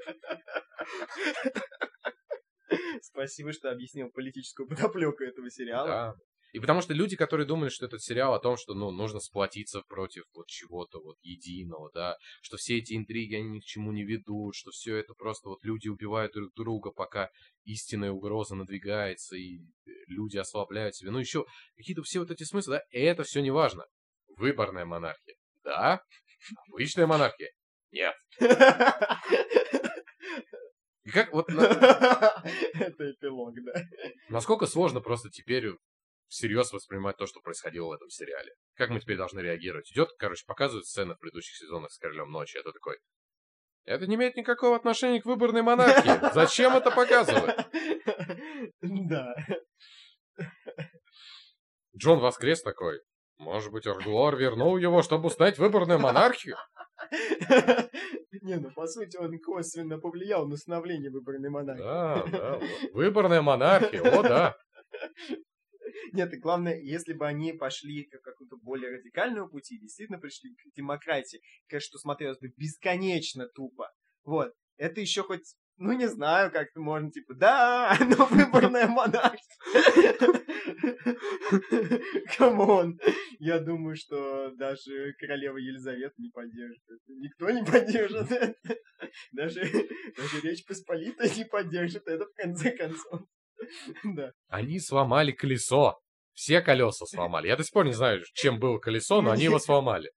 Спасибо, 3.02 3.52
что 3.52 3.70
объяснил 3.70 4.10
политическую 4.10 4.68
подоплеку 4.68 5.22
этого 5.24 5.50
сериала. 5.50 5.86
Да. 5.86 6.14
И 6.54 6.60
потому 6.60 6.82
что 6.82 6.94
люди, 6.94 7.16
которые 7.16 7.48
думали, 7.48 7.68
что 7.68 7.84
этот 7.86 8.00
сериал 8.00 8.32
о 8.32 8.38
том, 8.38 8.56
что 8.56 8.74
ну, 8.74 8.92
нужно 8.92 9.18
сплотиться 9.18 9.82
против 9.88 10.22
вот 10.34 10.46
чего-то 10.46 11.00
вот 11.00 11.16
единого, 11.20 11.90
да, 11.92 12.16
что 12.42 12.56
все 12.56 12.78
эти 12.78 12.96
интриги, 12.96 13.34
они 13.34 13.48
ни 13.48 13.58
к 13.58 13.64
чему 13.64 13.90
не 13.90 14.04
ведут, 14.04 14.54
что 14.54 14.70
все 14.70 14.96
это 14.96 15.14
просто 15.14 15.48
вот 15.48 15.64
люди 15.64 15.88
убивают 15.88 16.32
друг 16.32 16.54
друга, 16.54 16.92
пока 16.92 17.28
истинная 17.64 18.12
угроза 18.12 18.54
надвигается, 18.54 19.34
и 19.34 19.56
э, 19.56 19.90
люди 20.06 20.36
ослабляют 20.36 20.94
себя. 20.94 21.10
Ну, 21.10 21.18
еще 21.18 21.44
какие-то 21.76 22.04
все 22.04 22.20
вот 22.20 22.30
эти 22.30 22.44
смыслы, 22.44 22.74
да, 22.74 22.82
и 22.90 23.00
это 23.00 23.24
все 23.24 23.42
не 23.42 23.50
важно. 23.50 23.84
Выборная 24.36 24.84
монархия. 24.84 25.34
Да. 25.64 26.02
Обычная 26.68 27.08
монархия. 27.08 27.50
Нет. 27.90 28.14
И 31.04 31.10
как 31.10 31.32
вот 31.32 31.48
Это 31.50 33.10
эпилог, 33.10 33.54
да. 33.62 33.82
Насколько 34.30 34.66
сложно 34.66 35.00
просто 35.00 35.30
теперь 35.30 35.70
всерьез 36.28 36.72
воспринимать 36.72 37.16
то, 37.16 37.26
что 37.26 37.40
происходило 37.40 37.88
в 37.88 37.92
этом 37.92 38.08
сериале? 38.08 38.52
Как 38.74 38.90
мы 38.90 39.00
теперь 39.00 39.16
должны 39.16 39.40
реагировать? 39.40 39.90
Идет, 39.92 40.10
короче, 40.18 40.44
показывают 40.46 40.86
сцены 40.86 41.14
в 41.14 41.18
предыдущих 41.18 41.56
сезонах 41.56 41.92
с 41.92 41.98
Королем 41.98 42.30
Ночи. 42.30 42.56
Это 42.56 42.72
такой... 42.72 42.96
Это 43.84 44.06
не 44.06 44.14
имеет 44.16 44.34
никакого 44.36 44.76
отношения 44.76 45.20
к 45.20 45.26
выборной 45.26 45.60
монархии. 45.60 46.32
Зачем 46.34 46.74
это 46.76 46.90
показывать? 46.90 47.54
Да. 48.80 49.34
Джон 51.96 52.18
воскрес 52.18 52.62
такой. 52.62 53.00
Может 53.44 53.72
быть, 53.72 53.86
Орглор 53.86 54.36
вернул 54.36 54.78
его, 54.78 55.02
чтобы 55.02 55.26
узнать 55.26 55.58
выборную 55.58 55.98
монархию? 56.00 56.56
Не, 58.42 58.56
ну 58.56 58.70
по 58.70 58.86
сути 58.86 59.16
он 59.18 59.38
косвенно 59.38 59.98
повлиял 59.98 60.48
на 60.48 60.56
становление 60.56 61.10
выборной 61.10 61.50
монархии. 61.50 61.82
Да, 61.82 62.24
да. 62.32 62.60
Выборная 62.92 63.42
монархия, 63.42 64.00
о 64.00 64.22
да. 64.22 64.56
Нет, 66.12 66.32
и 66.32 66.38
главное, 66.38 66.80
если 66.80 67.12
бы 67.12 67.26
они 67.26 67.52
пошли 67.52 68.04
к 68.04 68.20
какому-то 68.22 68.56
более 68.56 68.90
радикальному 68.96 69.48
пути, 69.48 69.78
действительно 69.78 70.18
пришли 70.18 70.54
к 70.54 70.74
демократии, 70.74 71.40
конечно, 71.68 71.88
что 71.88 71.98
смотрелось 71.98 72.38
бы 72.38 72.48
бесконечно 72.56 73.46
тупо. 73.54 73.90
Вот. 74.24 74.52
Это 74.76 75.00
еще 75.00 75.22
хоть, 75.22 75.54
ну 75.76 75.92
не 75.92 76.08
знаю, 76.08 76.50
как 76.50 76.68
можно, 76.76 77.10
типа, 77.10 77.34
да, 77.34 77.96
но 78.00 78.26
выборная 78.26 78.86
монархия. 78.86 79.38
Come 82.36 82.72
on. 82.72 82.98
Я 83.38 83.60
думаю, 83.60 83.96
что 83.96 84.50
даже 84.56 85.12
королева 85.18 85.56
Елизавета 85.56 86.14
не 86.18 86.30
поддержит. 86.30 86.82
Никто 87.08 87.50
не 87.50 87.64
поддержит. 87.64 88.28
Даже, 89.32 89.60
даже 90.16 90.40
Речь 90.42 90.64
Посполитая 90.66 91.30
не 91.36 91.44
поддержит 91.44 92.06
это 92.06 92.24
в 92.24 92.34
конце 92.34 92.70
концов. 92.76 93.22
Да. 94.02 94.32
Они 94.48 94.80
сломали 94.80 95.32
колесо. 95.32 95.98
Все 96.32 96.60
колеса 96.60 97.06
сломали. 97.06 97.46
Я 97.46 97.56
до 97.56 97.62
сих 97.62 97.72
пор 97.72 97.86
не 97.86 97.92
знаю, 97.92 98.22
чем 98.34 98.58
было 98.58 98.78
колесо, 98.78 99.22
но 99.22 99.30
они 99.30 99.44
его 99.44 99.58
сломали. 99.58 100.10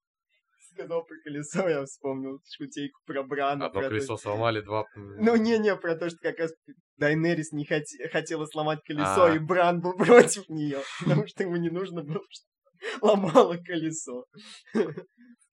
Сказал 0.78 1.04
про 1.06 1.16
колесо, 1.24 1.68
я 1.68 1.86
вспомнил 1.86 2.40
шутейку 2.46 3.00
про 3.06 3.24
Брана. 3.24 3.66
Одно 3.66 3.80
про 3.82 3.90
колесо 3.90 4.18
сломали, 4.18 4.62
два... 4.62 4.86
Ну, 4.96 5.36
не-не, 5.36 5.76
про 5.76 5.96
то, 5.96 6.10
что 6.10 6.20
как 6.22 6.38
раз 6.40 6.54
Дайнерис 6.98 7.52
не 7.52 7.66
хот... 7.66 7.84
хотела 8.12 8.46
сломать 8.46 8.84
колесо, 8.86 9.26
А. 9.26 9.36
и 9.36 9.40
Бран 9.40 9.82
был 9.82 9.94
против 9.98 10.48
нее, 10.50 10.82
потому 11.00 11.28
что 11.28 11.44
ему 11.44 11.56
не 11.58 11.70
нужно 11.70 12.04
было, 12.04 12.22
чтобы 12.30 13.02
ломало 13.02 13.58
колесо. 13.58 14.26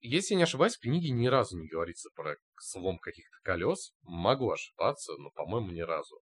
Если 0.00 0.34
я 0.34 0.38
не 0.38 0.42
ошибаюсь, 0.44 0.76
в 0.76 0.80
книге 0.80 1.10
ни 1.10 1.26
разу 1.26 1.58
не 1.58 1.66
говорится 1.66 2.10
про 2.14 2.36
слом 2.60 2.98
каких-то 2.98 3.38
колес. 3.42 3.94
Могу 4.02 4.50
ошибаться, 4.50 5.14
но, 5.16 5.30
по-моему, 5.30 5.70
ни 5.70 5.80
разу. 5.80 6.20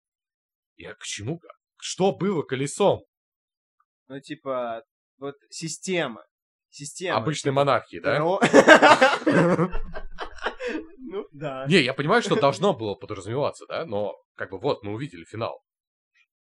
Я 0.77 0.95
к 0.95 1.03
чему? 1.03 1.41
Что 1.77 2.17
было 2.17 2.43
колесом? 2.43 3.01
Ну, 4.09 4.19
типа, 4.21 4.83
вот 5.19 5.35
система. 5.51 6.25
Система. 6.77 7.17
Обычной 7.17 7.53
монархии, 7.53 8.01
да? 8.01 8.19
Ну, 11.09 11.27
да. 11.33 11.65
Не, 11.67 11.81
я 11.81 11.95
понимаю, 11.95 12.21
что 12.21 12.39
должно 12.39 12.75
было 12.75 12.95
подразумеваться, 12.95 13.65
да, 13.67 13.87
но 13.87 14.15
как 14.35 14.51
бы 14.51 14.59
вот 14.59 14.83
мы 14.83 14.93
увидели 14.93 15.25
финал. 15.25 15.63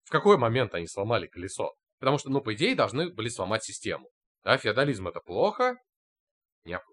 В 0.04 0.10
какой 0.10 0.36
момент 0.36 0.74
они 0.74 0.86
сломали 0.86 1.26
колесо? 1.26 1.72
Потому 2.00 2.18
что, 2.18 2.28
ну, 2.28 2.42
по 2.42 2.52
идее, 2.52 2.74
должны 2.74 3.08
были 3.08 3.28
сломать 3.28 3.64
систему. 3.64 4.10
Да, 4.44 4.58
феодализм 4.58 5.08
это 5.08 5.20
плохо. 5.20 5.76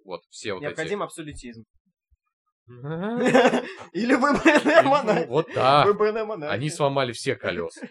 Вот 0.05 0.21
все 0.29 0.53
вот 0.53 0.61
Необходим 0.61 1.03
абсолютизм. 1.03 1.63
Или 2.67 4.13
выборная 4.13 4.83
Ну, 4.83 4.89
монархия. 4.89 5.27
Вот 5.27 5.47
да. 5.53 5.85
Выборная 5.85 6.23
монархия. 6.23 6.55
Они 6.55 6.69
сломали 6.69 7.11
все 7.11 7.35
колеса. 7.35 7.81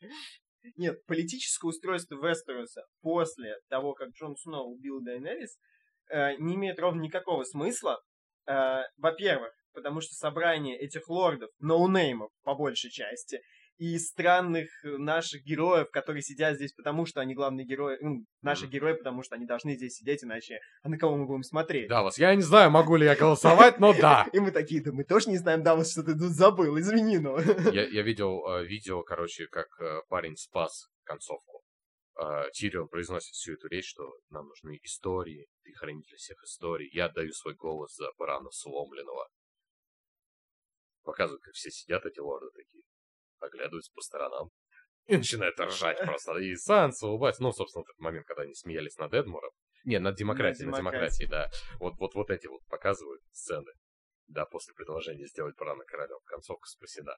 Нет, 0.76 1.04
политическое 1.06 1.68
устройство 1.68 2.16
Вестероса 2.16 2.84
после 3.02 3.56
того, 3.68 3.94
как 3.94 4.10
Джон 4.10 4.36
Сноу 4.36 4.74
убил 4.74 5.00
Дайнерис, 5.02 5.58
э, 6.10 6.36
не 6.36 6.54
имеет 6.54 6.78
ровно 6.78 7.00
никакого 7.00 7.44
смысла. 7.44 8.00
Э, 8.46 8.82
во-первых, 8.96 9.52
потому 9.72 10.00
что 10.00 10.14
собрание 10.14 10.78
этих 10.78 11.08
лордов, 11.08 11.50
ноунеймов 11.58 12.30
по 12.42 12.54
большей 12.54 12.90
части, 12.90 13.40
и 13.78 13.98
странных 13.98 14.68
э, 14.84 14.96
наших 14.98 15.42
героев, 15.42 15.90
которые 15.90 16.22
сидят 16.22 16.56
здесь, 16.56 16.72
потому 16.72 17.06
что 17.06 17.20
они 17.20 17.34
главные 17.34 17.66
герои, 17.66 17.98
ну, 18.00 18.24
наши 18.40 18.64
Мгм. 18.64 18.72
герои, 18.72 18.92
потому 18.94 19.22
что 19.22 19.34
они 19.34 19.46
должны 19.46 19.74
здесь 19.74 19.94
сидеть, 19.96 20.22
иначе 20.22 20.60
а 20.82 20.88
на 20.88 20.96
кого 20.96 21.16
мы 21.16 21.26
будем 21.26 21.42
смотреть? 21.42 21.88
Да, 21.88 22.02
вас 22.02 22.18
я 22.18 22.34
не 22.34 22.42
знаю, 22.42 22.70
могу 22.70 22.96
ли 22.96 23.04
я 23.04 23.16
голосовать, 23.16 23.80
но 23.80 23.92
да. 23.92 24.26
И 24.32 24.38
мы 24.38 24.52
такие, 24.52 24.82
да 24.82 24.92
мы 24.92 25.04
тоже 25.04 25.30
не 25.30 25.38
знаем, 25.38 25.62
да, 25.62 25.74
вот 25.74 25.88
что 25.88 26.02
ты 26.02 26.12
тут 26.12 26.32
забыл, 26.32 26.78
извини, 26.78 27.18
но... 27.18 27.38
Я, 27.72 28.02
видел 28.02 28.46
э, 28.48 28.64
видео, 28.64 29.02
короче, 29.02 29.46
как 29.48 29.66
э, 29.80 30.02
парень 30.08 30.36
спас 30.36 30.88
концовку. 31.04 31.62
Тирион 32.52 32.86
произносит 32.86 33.32
всю 33.34 33.54
эту 33.54 33.66
речь, 33.66 33.88
что 33.90 34.04
нам 34.30 34.46
нужны 34.46 34.78
истории, 34.84 35.48
ты 35.64 35.72
хранитель 35.72 36.16
всех 36.16 36.40
историй. 36.44 36.88
Я 36.92 37.06
отдаю 37.06 37.32
свой 37.32 37.54
голос 37.54 37.96
за 37.96 38.06
барана 38.16 38.50
сломленного. 38.52 39.26
Показывают, 41.02 41.42
как 41.42 41.54
все 41.54 41.72
сидят, 41.72 42.06
эти 42.06 42.20
лорды 42.20 42.46
такие, 42.54 42.84
оглядываются 43.44 43.92
по 43.94 44.00
сторонам. 44.00 44.50
И 45.06 45.16
начинают 45.16 45.58
ржать 45.60 45.98
просто. 45.98 46.38
И 46.38 46.54
Санса 46.56 47.06
улыбается. 47.06 47.42
Ну, 47.42 47.52
собственно, 47.52 47.82
этот 47.82 47.98
момент, 47.98 48.26
когда 48.26 48.42
они 48.42 48.54
смеялись 48.54 48.96
над 48.96 49.12
Эдмуром. 49.12 49.50
Не, 49.84 49.98
над 49.98 50.16
демократией, 50.16 50.66
над 50.66 50.76
демократией. 50.76 51.28
да. 51.28 51.50
Вот, 51.78 51.94
вот, 51.98 52.14
вот 52.14 52.30
эти 52.30 52.46
вот 52.46 52.64
показывают 52.68 53.20
сцены. 53.32 53.70
Да, 54.28 54.46
после 54.46 54.72
предложения 54.74 55.26
сделать 55.26 55.54
барана 55.56 55.84
королем. 55.84 56.18
Концовка 56.24 56.66
спасена. 56.66 57.16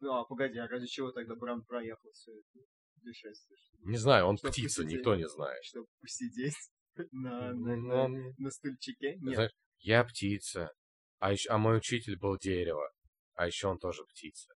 Ну, 0.00 0.12
а 0.12 0.24
погоди, 0.24 0.58
а 0.58 0.68
ради 0.68 0.86
чего 0.86 1.10
тогда 1.10 1.34
Бран 1.34 1.64
проехал 1.64 2.10
все 2.12 2.32
это 2.32 2.64
путешествие? 2.94 3.58
Не 3.80 3.96
знаю, 3.96 4.26
он 4.26 4.36
Чтоб 4.36 4.52
птица, 4.52 4.82
посидеть. 4.82 4.98
никто 4.98 5.16
не 5.16 5.28
знает. 5.28 5.64
Чтобы 5.64 5.86
посидеть 6.00 6.54
на, 7.10 7.52
на, 7.52 7.76
ну, 7.76 8.08
на, 8.08 8.34
на 8.36 8.50
стульчике? 8.50 9.16
Нет. 9.16 9.34
Знаешь, 9.34 9.52
я 9.78 10.04
птица, 10.04 10.72
а, 11.18 11.32
еще, 11.32 11.50
а 11.50 11.58
мой 11.58 11.78
учитель 11.78 12.16
был 12.16 12.36
дерево, 12.38 12.92
а 13.38 13.46
еще 13.46 13.68
он 13.68 13.78
тоже 13.78 14.04
птица. 14.04 14.52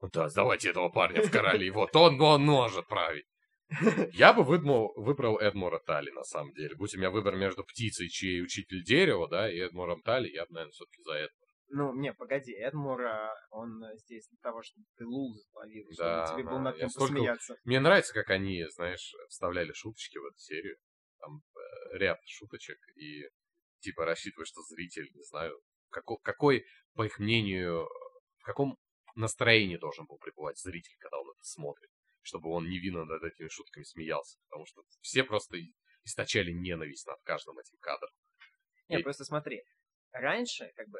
Ну 0.00 0.08
да, 0.12 0.28
давайте 0.34 0.70
этого 0.70 0.90
парня 0.90 1.22
в 1.22 1.30
короли, 1.30 1.70
вот 1.70 1.96
он, 1.96 2.20
он 2.20 2.42
может 2.44 2.86
править. 2.86 3.26
Я 4.12 4.32
бы 4.32 4.44
выдумал, 4.44 4.92
выбрал 4.94 5.38
Эдмура 5.38 5.80
Тали, 5.80 6.10
на 6.10 6.22
самом 6.22 6.52
деле. 6.52 6.76
Будь 6.76 6.94
у 6.94 6.98
меня 6.98 7.10
выбор 7.10 7.34
между 7.34 7.64
птицей, 7.64 8.08
чей 8.08 8.40
учитель 8.42 8.84
дерева, 8.84 9.26
да, 9.28 9.50
и 9.50 9.58
Эдмуром 9.58 10.02
Тали, 10.02 10.28
я 10.28 10.44
бы, 10.46 10.52
наверное, 10.52 10.70
все-таки 10.72 11.02
за 11.02 11.12
это. 11.14 11.32
Ну, 11.68 11.92
не, 11.98 12.12
погоди, 12.12 12.52
Эдмур, 12.52 13.02
а, 13.06 13.34
он 13.50 13.82
здесь 13.96 14.28
для 14.28 14.38
того, 14.40 14.62
чтобы 14.62 14.86
ты 14.96 15.04
луз 15.04 15.48
ловил, 15.54 15.84
чтобы 15.92 15.96
Да, 16.10 16.26
тебе 16.32 16.44
было 16.44 16.58
да, 16.58 16.60
над 16.60 16.74
я 16.76 16.80
кем 16.82 16.90
столько- 16.90 17.12
посмеяться. 17.14 17.56
Мне 17.64 17.80
нравится, 17.80 18.12
как 18.14 18.30
они, 18.30 18.64
знаешь, 18.70 19.12
вставляли 19.28 19.72
шуточки 19.72 20.18
в 20.18 20.24
эту 20.26 20.38
серию. 20.38 20.76
Там 21.18 21.40
э, 21.56 21.98
ряд 21.98 22.18
шуточек, 22.26 22.78
и 22.96 23.24
типа 23.80 24.04
рассчитываешь, 24.04 24.48
что 24.48 24.60
зритель, 24.62 25.08
не 25.14 25.22
знаю, 25.24 25.58
како- 25.90 26.18
какой, 26.18 26.64
по 26.94 27.04
их 27.04 27.18
мнению, 27.18 27.88
каком 28.46 28.78
настроении 29.14 29.76
должен 29.76 30.06
был 30.06 30.18
пребывать 30.18 30.58
зритель, 30.58 30.96
когда 30.98 31.18
он 31.18 31.30
это 31.30 31.44
смотрит, 31.44 31.90
чтобы 32.22 32.50
он 32.50 32.68
невинно 32.68 33.04
над 33.04 33.22
этими 33.22 33.48
шутками 33.48 33.84
смеялся, 33.84 34.38
потому 34.48 34.66
что 34.66 34.82
все 35.00 35.24
просто 35.24 35.58
источали 36.04 36.52
ненависть 36.52 37.06
над 37.06 37.20
каждым 37.22 37.58
этим 37.58 37.78
кадром. 37.80 38.10
Не, 38.88 38.98
И- 38.98 39.02
просто 39.02 39.24
смотри, 39.24 39.62
раньше, 40.12 40.72
как 40.76 40.88
бы, 40.88 40.98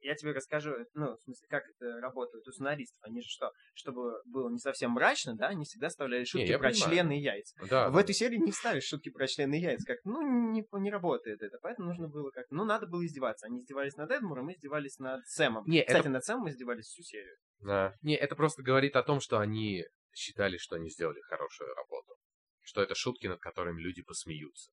я 0.00 0.14
тебе 0.14 0.32
расскажу, 0.32 0.74
ну, 0.94 1.16
в 1.16 1.20
смысле, 1.22 1.48
как 1.48 1.64
это 1.68 2.00
работает 2.00 2.46
у 2.46 2.52
сценаристов. 2.52 2.98
Они 3.02 3.20
же 3.20 3.28
что, 3.28 3.52
чтобы 3.74 4.22
было 4.24 4.48
не 4.50 4.58
совсем 4.58 4.92
мрачно, 4.92 5.36
да, 5.36 5.48
они 5.48 5.64
всегда 5.64 5.88
вставляли 5.88 6.24
шутки 6.24 6.46
я 6.48 6.58
про 6.58 6.70
понимаю. 6.70 6.90
члены 6.90 7.18
и 7.18 7.22
яйца. 7.22 7.54
Да, 7.68 7.88
В 7.90 7.94
да, 7.94 8.00
этой 8.00 8.14
серии 8.14 8.36
не 8.36 8.50
вставишь 8.52 8.84
шутки 8.84 9.10
про 9.10 9.26
члены 9.26 9.58
и 9.58 9.62
яйца. 9.62 9.84
Как, 9.86 9.98
ну, 10.04 10.22
не, 10.52 10.64
не 10.72 10.90
работает 10.90 11.42
это. 11.42 11.58
Поэтому 11.62 11.88
нужно 11.88 12.08
было 12.08 12.30
как... 12.30 12.46
Ну, 12.50 12.64
надо 12.64 12.86
было 12.86 13.04
издеваться. 13.04 13.46
Они 13.46 13.58
издевались 13.60 13.96
над 13.96 14.10
Эдмуром, 14.10 14.46
мы 14.46 14.52
издевались 14.54 14.98
над 14.98 15.26
Сэмом. 15.26 15.64
Не, 15.66 15.82
Кстати, 15.82 16.00
это- 16.00 16.08
над 16.10 16.24
Сэмом 16.24 16.44
мы 16.44 16.50
издевались 16.50 16.86
всю 16.86 17.02
серию. 17.02 17.36
Да. 17.60 17.94
Не, 18.02 18.16
это 18.16 18.36
просто 18.36 18.62
говорит 18.62 18.96
о 18.96 19.02
том, 19.02 19.20
что 19.20 19.38
они 19.38 19.84
считали, 20.12 20.56
что 20.56 20.76
они 20.76 20.88
сделали 20.90 21.20
хорошую 21.20 21.74
работу. 21.74 22.14
Что 22.62 22.82
это 22.82 22.94
шутки, 22.94 23.26
над 23.26 23.40
которыми 23.40 23.80
люди 23.80 24.02
посмеются. 24.02 24.70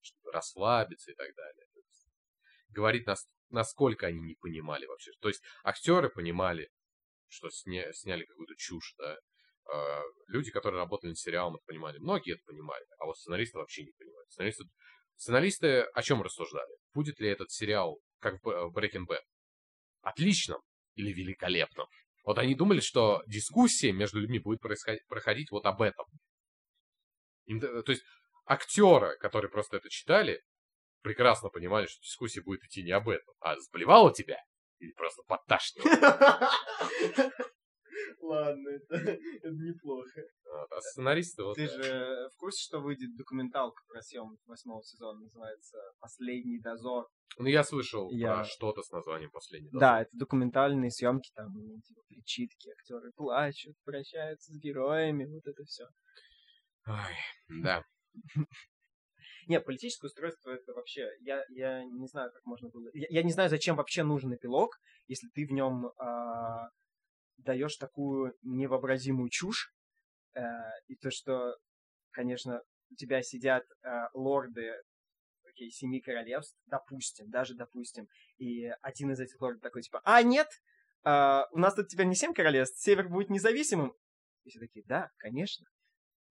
Чтобы 0.00 0.32
расслабиться 0.32 1.10
и 1.10 1.14
так 1.14 1.34
далее. 1.34 1.64
Говорит, 2.70 3.06
нас, 3.06 3.28
насколько 3.50 4.06
они 4.06 4.20
не 4.20 4.34
понимали 4.34 4.86
вообще. 4.86 5.12
То 5.20 5.28
есть 5.28 5.42
актеры 5.62 6.10
понимали, 6.10 6.68
что 7.28 7.48
сня- 7.48 7.92
сняли 7.92 8.24
какую-то 8.24 8.54
чушь, 8.56 8.94
да. 8.98 9.16
Э, 9.72 10.02
люди, 10.28 10.50
которые 10.50 10.80
работали 10.80 11.10
над 11.10 11.18
сериалом, 11.18 11.56
это 11.56 11.64
понимали. 11.66 11.98
Многие 11.98 12.34
это 12.34 12.42
понимали, 12.44 12.84
а 12.98 13.06
вот 13.06 13.16
сценаристы 13.16 13.58
вообще 13.58 13.84
не 13.84 13.92
понимали. 13.92 14.26
Сценаристы, 14.28 14.64
сценаристы 15.16 15.80
о 15.80 16.02
чем 16.02 16.22
рассуждали? 16.22 16.76
Будет 16.92 17.18
ли 17.20 17.28
этот 17.28 17.50
сериал, 17.50 17.98
как 18.20 18.34
в 18.42 18.72
Breaking 18.76 19.06
Bad, 19.08 19.22
отличным 20.02 20.60
или 20.94 21.12
великолепным? 21.12 21.86
Вот 22.24 22.38
они 22.38 22.54
думали, 22.54 22.80
что 22.80 23.22
дискуссия 23.26 23.92
между 23.92 24.20
людьми 24.20 24.38
будет 24.38 24.60
происходить, 24.60 25.06
проходить 25.06 25.50
вот 25.50 25.64
об 25.66 25.82
этом. 25.82 26.06
Им 27.46 27.60
то 27.60 27.84
есть 27.90 28.02
актеры, 28.46 29.16
которые 29.18 29.50
просто 29.50 29.76
это 29.76 29.88
читали, 29.88 30.42
прекрасно 31.04 31.50
понимали, 31.50 31.86
что 31.86 32.00
дискуссия 32.00 32.42
будет 32.42 32.64
идти 32.64 32.82
не 32.82 32.90
об 32.90 33.08
этом, 33.08 33.32
а 33.40 33.56
сблевало 33.60 34.12
тебя 34.12 34.38
или 34.78 34.92
просто 34.92 35.22
подташнивало. 35.28 36.50
Ладно, 38.20 38.68
это, 38.70 38.96
это 38.96 39.50
неплохо. 39.50 40.22
Вот, 40.50 40.72
А 40.72 40.80
сценаристы 40.80 41.42
вот... 41.44 41.56
Ты 41.56 41.68
же 41.68 42.28
в 42.32 42.36
курсе, 42.36 42.64
что 42.64 42.80
выйдет 42.80 43.14
документалка 43.16 43.82
про 43.86 44.00
съемку 44.00 44.40
восьмого 44.46 44.82
сезона, 44.82 45.20
называется 45.20 45.78
«Последний 46.00 46.58
дозор». 46.58 47.06
Ну, 47.38 47.46
я 47.46 47.62
слышал 47.64 48.10
Я- 48.10 48.36
про 48.36 48.44
что-то 48.44 48.82
с 48.82 48.90
названием 48.90 49.30
«Последний 49.30 49.68
дозор». 49.68 49.80
Да, 49.80 50.00
это 50.02 50.10
документальные 50.14 50.90
съемки, 50.90 51.30
там, 51.34 51.52
ну, 51.52 51.80
типа, 51.82 52.00
причитки, 52.08 52.70
актеры 52.70 53.12
плачут, 53.14 53.76
прощаются 53.84 54.52
с 54.52 54.58
героями, 54.58 55.26
вот 55.26 55.46
это 55.46 55.62
все. 55.64 55.84
Ой, 56.86 57.60
да. 57.62 57.84
Не, 59.48 59.60
политическое 59.60 60.06
устройство 60.06 60.50
это 60.50 60.72
вообще, 60.72 61.08
я, 61.20 61.44
я 61.50 61.84
не 61.84 62.06
знаю, 62.08 62.30
как 62.32 62.44
можно 62.44 62.68
было. 62.68 62.88
Я, 62.92 63.06
я 63.10 63.22
не 63.22 63.32
знаю, 63.32 63.50
зачем 63.50 63.76
вообще 63.76 64.02
нужен 64.02 64.34
эпилог, 64.34 64.78
если 65.06 65.28
ты 65.28 65.46
в 65.46 65.52
нем 65.52 65.92
а, 65.98 66.68
даешь 67.38 67.76
такую 67.76 68.34
невообразимую 68.42 69.28
чушь. 69.30 69.72
Э, 70.34 70.42
и 70.88 70.96
то, 70.96 71.10
что, 71.10 71.56
конечно, 72.10 72.62
у 72.90 72.94
тебя 72.96 73.22
сидят 73.22 73.64
а, 73.82 74.08
лорды 74.14 74.72
окей, 75.54 75.70
семи 75.70 76.00
королевств, 76.00 76.56
допустим, 76.66 77.30
даже 77.30 77.54
допустим, 77.54 78.08
и 78.38 78.66
один 78.82 79.12
из 79.12 79.20
этих 79.20 79.40
лордов 79.40 79.62
такой, 79.62 79.82
типа, 79.82 80.00
а, 80.04 80.22
нет, 80.22 80.48
а, 81.04 81.46
у 81.52 81.58
нас 81.58 81.74
тут 81.74 81.88
теперь 81.88 82.06
не 82.06 82.14
семь 82.14 82.34
королевств, 82.34 82.80
север 82.80 83.08
будет 83.08 83.30
независимым. 83.30 83.94
И 84.44 84.50
все 84.50 84.58
такие, 84.58 84.84
да, 84.86 85.10
конечно. 85.18 85.66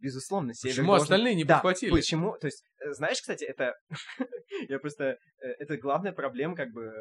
Безусловно, 0.04 0.54
север 0.54 0.74
Почему 0.76 0.88
должен- 0.88 1.04
остальные 1.04 1.36
не 1.36 1.46
Да, 1.46 1.56
подхватили? 1.56 1.92
Почему? 1.92 2.38
То 2.38 2.48
есть, 2.48 2.62
э, 2.82 2.92
знаешь, 2.92 3.22
кстати, 3.22 3.46
это... 3.46 3.74
я 4.70 4.78
просто... 4.80 5.18
э, 5.42 5.48
Это 5.60 5.78
главная 5.78 6.12
проблема, 6.12 6.56
как 6.56 6.72
бы, 6.74 6.92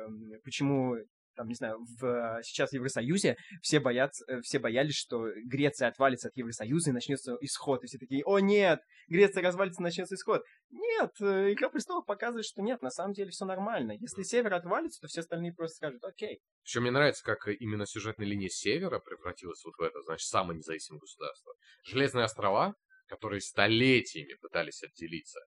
почему 0.44 0.94
там, 1.34 1.48
не 1.48 1.54
знаю, 1.54 1.78
в, 1.98 2.04
э, 2.04 2.42
сейчас 2.42 2.70
в 2.70 2.74
Евросоюзе 2.74 3.36
все 3.62 3.80
боятся, 3.80 4.24
все 4.42 4.58
боялись, 4.58 4.94
что 4.94 5.28
Греция 5.46 5.88
отвалится 5.88 6.28
от 6.28 6.36
Евросоюза 6.36 6.90
и 6.90 6.92
начнется 6.92 7.36
исход. 7.40 7.82
И 7.82 7.86
все 7.86 7.98
такие, 7.98 8.22
о 8.24 8.38
нет, 8.38 8.80
Греция 9.08 9.42
развалится, 9.42 9.82
начнется 9.82 10.14
исход. 10.14 10.42
Нет, 10.70 11.10
Игра 11.20 11.70
престолов 11.70 12.06
показывает, 12.06 12.44
что 12.44 12.62
нет, 12.62 12.82
на 12.82 12.90
самом 12.90 13.14
деле 13.14 13.30
все 13.30 13.44
нормально. 13.44 13.92
Если 13.98 14.22
Север 14.22 14.54
отвалится, 14.54 15.00
то 15.00 15.08
все 15.08 15.20
остальные 15.20 15.54
просто 15.54 15.76
скажут, 15.76 16.04
окей. 16.04 16.40
Еще 16.64 16.80
мне 16.80 16.90
нравится, 16.90 17.24
как 17.24 17.48
именно 17.48 17.86
сюжетная 17.86 18.26
линия 18.26 18.48
Севера 18.48 18.98
превратилась 19.00 19.62
вот 19.64 19.74
в 19.76 19.80
это, 19.82 20.02
значит, 20.02 20.26
самое 20.28 20.58
независимое 20.58 21.00
государство. 21.00 21.52
Железные 21.84 22.24
острова, 22.24 22.74
которые 23.12 23.42
столетиями 23.42 24.32
пытались 24.40 24.82
отделиться. 24.82 25.38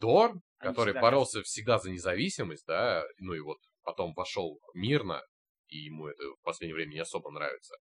Дор, 0.00 0.32
который 0.56 0.92
всегда 0.92 1.00
боролся 1.02 1.42
всегда 1.42 1.78
за 1.78 1.90
независимость, 1.90 2.64
да, 2.66 3.04
ну 3.18 3.34
и 3.34 3.40
вот 3.40 3.58
потом 3.82 4.14
вошел 4.14 4.58
мирно, 4.72 5.22
и 5.66 5.76
ему 5.76 6.06
это 6.06 6.22
в 6.24 6.40
последнее 6.42 6.74
время 6.74 6.94
не 6.94 7.00
особо 7.00 7.30
нравится. 7.30 7.76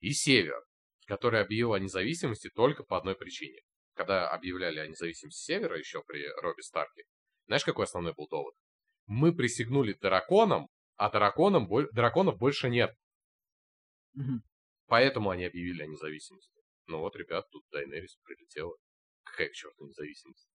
И 0.00 0.10
Север, 0.10 0.60
который 1.06 1.40
объявил 1.40 1.74
о 1.74 1.78
независимости 1.78 2.50
только 2.52 2.82
по 2.82 2.98
одной 2.98 3.14
причине. 3.14 3.60
Когда 3.94 4.28
объявляли 4.28 4.80
о 4.80 4.88
независимости 4.88 5.44
Севера 5.44 5.78
еще 5.78 6.02
при 6.02 6.26
Робби 6.42 6.62
Старке, 6.62 7.04
знаешь, 7.46 7.64
какой 7.64 7.84
основной 7.84 8.14
был 8.14 8.26
довод? 8.26 8.54
Мы 9.06 9.32
присягнули 9.32 9.92
драконам, 9.92 10.66
а 10.96 11.08
драконам, 11.08 11.68
драконов 11.92 12.36
больше 12.36 12.68
нет. 12.68 12.96
Поэтому 14.86 15.30
они 15.30 15.44
объявили 15.44 15.82
о 15.82 15.86
независимости. 15.86 16.59
Ну 16.90 16.98
вот, 16.98 17.14
ребят, 17.14 17.48
тут 17.50 17.64
Дайнерис 17.70 18.16
прилетела. 18.24 18.76
Какая 19.22 19.48
к 19.48 19.52
черту 19.52 19.86
независимость? 19.86 20.48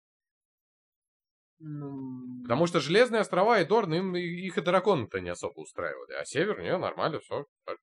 Ну, 1.59 2.43
Потому 2.43 2.67
что 2.67 2.81
Железные 2.81 3.21
острова 3.21 3.61
и 3.61 3.65
Дорн, 3.65 3.93
им 3.93 4.15
их 4.17 4.57
и 4.57 4.61
драконы-то 4.61 5.21
не 5.21 5.29
особо 5.29 5.61
устраивали. 5.61 6.11
А 6.13 6.25
Север, 6.25 6.61
не, 6.61 6.77
нормально, 6.77 7.19
все. 7.21 7.45
Так, 7.63 7.77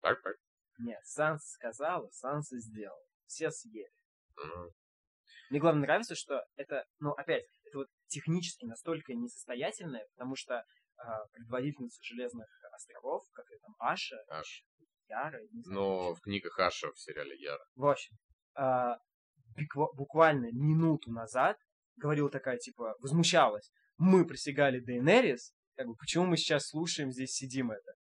так. 0.00 0.22
так. 0.22 0.36
Нет, 0.78 1.00
Санса 1.04 1.46
сказала, 1.46 2.08
Санса 2.10 2.58
сделала. 2.58 3.04
Все 3.26 3.50
съели. 3.50 3.90
Мгм. 4.36 4.70
Мне 5.50 5.60
главное 5.60 5.82
нравится, 5.82 6.14
что 6.14 6.42
это, 6.56 6.86
ну, 7.00 7.12
опять, 7.12 7.44
это 7.64 7.78
вот 7.78 7.88
технически 8.06 8.64
настолько 8.64 9.12
несостоятельное, 9.12 10.06
потому 10.16 10.36
что 10.36 10.64
а, 10.96 11.26
предводительница 11.32 12.02
Железных 12.02 12.48
островов, 12.72 13.22
как 13.32 13.44
это 13.50 13.60
там, 13.60 13.74
Аша, 13.78 14.16
Аж. 14.28 14.64
Яра, 15.22 15.40
Но 15.66 16.14
в 16.14 16.20
книгах 16.20 16.58
Аша 16.58 16.90
в 16.92 16.98
сериале 16.98 17.36
Яра. 17.38 17.64
В 17.76 17.86
общем, 17.86 18.16
а, 18.54 18.96
буква- 19.56 19.92
буквально 19.94 20.50
минуту 20.52 21.10
назад 21.12 21.56
говорила 21.96 22.30
такая, 22.30 22.58
типа, 22.58 22.94
возмущалась. 22.98 23.70
Мы 23.96 24.26
присягали 24.26 24.80
Дейнерис, 24.80 25.52
как 25.76 25.86
бы, 25.86 25.94
почему 25.96 26.26
мы 26.26 26.36
сейчас 26.36 26.66
слушаем, 26.68 27.12
здесь 27.12 27.32
сидим 27.32 27.70
это? 27.70 27.92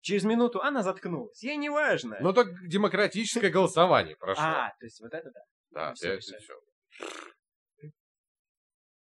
Через 0.00 0.24
минуту 0.24 0.60
она 0.62 0.82
заткнулась. 0.82 1.42
Ей 1.42 1.56
не 1.56 1.68
важно. 1.70 2.18
Ну 2.20 2.32
так 2.32 2.48
демократическое 2.66 3.50
голосование 3.50 4.16
прошло. 4.16 4.44
а, 4.44 4.74
то 4.78 4.84
есть 4.86 5.00
вот 5.00 5.12
это 5.14 5.30
да. 5.30 5.40
Да, 5.70 5.86
ну, 5.88 5.92
это 5.92 6.16
решает. 6.16 6.42
все. 6.42 6.54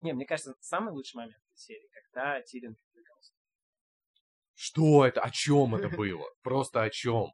Не, 0.00 0.12
мне 0.12 0.26
кажется, 0.26 0.54
самый 0.60 0.92
лучший 0.92 1.16
момент 1.16 1.36
этой 1.36 1.56
серии, 1.58 1.88
когда 1.92 2.40
Тирин. 2.42 2.76
Что 4.60 5.06
это? 5.06 5.20
О 5.20 5.30
чем 5.30 5.76
это 5.76 5.88
было? 5.88 6.26
Просто 6.42 6.82
о 6.82 6.90
чем? 6.90 7.30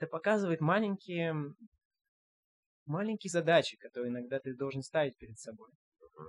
Это 0.00 0.08
показывает 0.08 0.62
маленькие 0.62 1.34
маленькие 2.86 3.30
задачи, 3.30 3.76
которые 3.76 4.10
иногда 4.10 4.40
ты 4.40 4.54
должен 4.54 4.82
ставить 4.82 5.18
перед 5.18 5.38
собой. 5.38 5.68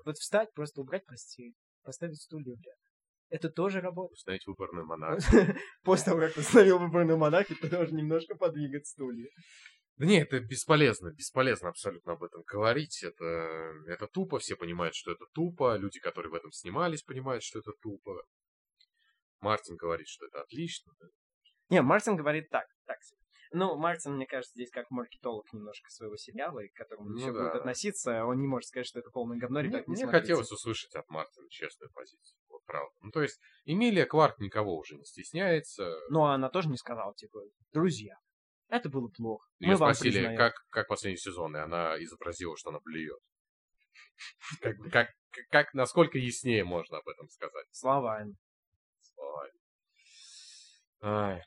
Вот 0.03 0.18
встать, 0.18 0.53
просто 0.53 0.81
убрать 0.81 1.06
постель, 1.06 1.56
поставить 1.81 2.22
стулья 2.22 2.53
в 2.53 2.61
ряд. 2.61 2.76
Это 3.30 3.49
тоже 3.49 3.80
работа. 3.80 4.11
Установить 4.11 4.45
выборную 4.45 4.85
монархию. 4.85 5.56
После 5.84 6.06
того, 6.06 6.19
как 6.19 6.35
установил 6.35 6.80
выборную 6.80 7.18
монархию, 7.18 7.57
ты 7.60 7.69
должен 7.69 7.95
немножко 7.95 8.35
подвигать 8.35 8.85
стулья. 8.88 9.30
Да 9.95 10.06
не, 10.06 10.22
это 10.22 10.41
бесполезно, 10.41 11.14
бесполезно 11.14 11.69
абсолютно 11.69 12.14
об 12.14 12.23
этом 12.23 12.43
говорить. 12.43 13.02
Это, 13.03 13.23
это 13.88 14.07
тупо, 14.07 14.39
все 14.39 14.57
понимают, 14.57 14.95
что 14.95 15.14
это 15.14 15.26
тупо. 15.34 15.77
Люди, 15.77 16.02
которые 16.02 16.30
в 16.30 16.35
этом 16.35 16.52
снимались, 16.52 17.03
понимают, 17.03 17.41
что 17.41 17.60
это 17.60 17.72
тупо. 17.81 18.22
Мартин 19.39 19.77
говорит, 19.77 20.10
что 20.10 20.26
это 20.26 20.41
отлично. 20.41 20.91
Не, 21.69 21.81
Мартин 21.81 22.18
говорит 22.18 22.49
так, 22.49 22.68
так 22.85 23.02
себе. 23.02 23.20
Ну, 23.53 23.76
Мартин, 23.76 24.14
мне 24.14 24.26
кажется, 24.26 24.53
здесь 24.53 24.72
как 24.72 24.90
маркетолог 24.91 25.52
немножко 25.52 25.90
своего 25.90 26.15
сериала, 26.15 26.60
и 26.60 26.69
к 26.69 26.73
которому 26.73 27.10
Ну 27.10 27.18
все 27.18 27.34
да. 27.34 27.40
будут 27.40 27.56
относиться. 27.56 28.26
Он 28.26 28.40
не 28.40 28.48
может 28.48 28.69
сказать, 28.69 28.88
что 28.88 28.99
это 28.99 29.10
полное 29.11 29.38
говно, 29.38 29.60
Мне, 29.60 29.69
ребят, 29.69 29.88
не 29.88 29.94
мне 29.94 30.03
смотрите. 30.03 30.22
хотелось 30.22 30.52
услышать 30.52 30.95
от 30.95 31.10
Мартина 31.10 31.49
честную 31.49 31.91
позицию. 31.91 32.40
Вот 32.48 32.64
правда. 32.65 32.95
Ну, 33.02 33.11
то 33.11 33.22
есть, 33.22 33.40
Эмилия 33.65 34.06
Кларк 34.06 34.40
никого 34.40 34.78
уже 34.78 34.95
не 34.95 35.03
стесняется. 35.03 35.94
Но 36.10 36.28
она 36.28 36.49
тоже 36.49 36.69
не 36.69 36.78
сказала, 36.78 37.14
типа, 37.14 37.41
друзья, 37.73 38.15
это 38.69 38.88
было 38.88 39.10
плохо. 39.10 39.45
Ее 39.60 39.73
Мы 39.73 39.78
вам 39.78 39.94
спросили, 39.94 40.14
признаем». 40.14 40.38
как, 40.38 40.53
как 40.69 40.88
последний 40.88 41.18
сезон, 41.18 41.56
и 41.57 41.60
она 41.60 42.02
изобразила, 42.02 42.56
что 42.56 42.69
она 42.69 42.80
блюет. 42.80 43.19
Как, 44.61 44.78
как, 44.91 45.07
как, 45.49 45.73
насколько 45.73 46.18
яснее 46.18 46.64
можно 46.64 46.99
об 46.99 47.07
этом 47.07 47.28
сказать? 47.30 47.65
Словами. 47.72 48.36
Словами. 49.02 49.53
Ай. 51.02 51.44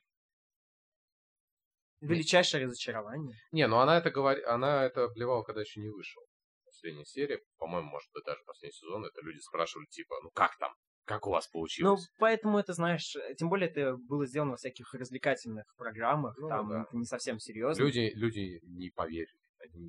Величайшее 2.09 2.64
разочарование. 2.66 3.36
Не, 3.52 3.66
ну 3.66 3.78
она 3.78 3.98
это 3.98 4.10
говори, 4.10 4.43
она 4.43 4.85
это 4.85 5.09
плевала, 5.09 5.43
когда 5.43 5.60
еще 5.62 5.81
не 5.81 5.89
вышел. 5.90 6.22
Последняя 6.64 7.05
серия, 7.05 7.40
по-моему, 7.59 7.89
может 7.89 8.10
быть, 8.12 8.24
даже 8.24 8.40
последний 8.47 8.72
сезон, 8.72 9.05
это 9.05 9.20
люди 9.22 9.39
спрашивали, 9.39 9.86
типа, 9.86 10.16
ну 10.22 10.31
как 10.35 10.56
там? 10.59 10.72
Как 11.06 11.26
у 11.26 11.31
вас 11.31 11.47
Ну, 11.52 11.59
получилось? 11.60 12.09
поэтому 12.18 12.59
это, 12.59 12.72
знаешь, 12.72 13.14
э, 13.16 13.35
тем 13.35 13.51
более 13.51 13.68
это 13.68 13.97
было 13.97 14.24
сделано 14.26 14.52
во 14.52 14.56
всяких 14.56 14.93
развлекательных 14.94 15.64
программах, 15.76 16.35
Ну, 16.39 16.48
там 16.48 16.68
да. 16.70 16.82
это 16.89 16.97
не 16.97 17.05
совсем 17.05 17.39
серьезно. 17.39 17.82
люди, 17.82 18.10
люди 18.14 18.60
не 18.64 18.90
поверили. 18.90 19.28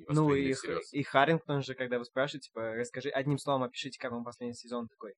Ну, 0.08 0.34
и, 0.34 0.52
всерьез. 0.52 0.92
и 0.92 1.02
Харрингтон 1.02 1.62
же, 1.62 1.74
когда 1.74 1.98
вы 1.98 2.04
спрашиваете, 2.04 2.48
типа, 2.48 2.74
расскажи, 2.74 3.08
одним 3.10 3.38
словом 3.38 3.62
опишите, 3.62 3.98
как 3.98 4.12
вам 4.12 4.24
последний 4.24 4.54
сезон 4.54 4.88
такой. 4.88 5.14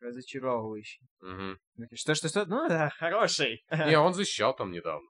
Разочаровывающий. 0.00 1.06
Мгм. 1.20 1.58
Что, 1.94 2.14
что, 2.14 2.28
что? 2.28 2.44
Ну, 2.46 2.68
да, 2.68 2.90
хороший. 2.90 3.64
Не, 3.70 3.98
он 3.98 4.14
защищал 4.14 4.54
там 4.54 4.70
недавно. 4.72 5.06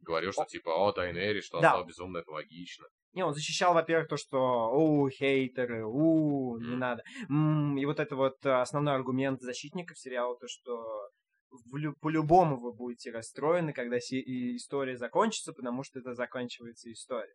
Говорил, 0.00 0.32
что 0.32 0.44
типа, 0.46 0.70
о, 0.70 0.92
Дайнери, 0.92 1.40
что 1.40 1.58
он 1.58 1.62
Да. 1.62 1.70
стал 1.70 1.84
безумно, 1.86 2.18
это 2.18 2.30
логично. 2.30 2.86
Не, 3.12 3.22
он 3.24 3.34
защищал, 3.34 3.74
во-первых, 3.74 4.08
то, 4.08 4.16
что 4.16 4.70
у 4.72 5.08
хейтеры, 5.10 5.84
у 5.84 6.58
не 6.58 6.76
надо. 6.76 7.02
М, 7.28 7.76
И 7.76 7.84
вот 7.84 8.00
это 8.00 8.16
вот 8.16 8.44
э, 8.46 8.50
основной 8.50 8.94
аргумент 8.94 9.40
защитников 9.40 9.98
сериала, 9.98 10.36
то, 10.38 10.46
что 10.48 11.10
лю- 11.74 11.94
по-любому 12.00 12.58
вы 12.58 12.72
будете 12.72 13.10
расстроены, 13.10 13.72
когда 13.72 13.98
си- 14.00 14.56
история 14.56 14.96
закончится, 14.96 15.52
потому 15.52 15.82
что 15.82 15.98
это 15.98 16.14
заканчивается 16.14 16.90
история. 16.92 17.34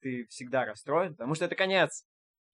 Ты 0.00 0.26
всегда 0.30 0.64
расстроен, 0.64 1.12
потому 1.14 1.34
что 1.34 1.44
это 1.44 1.54
конец. 1.54 2.04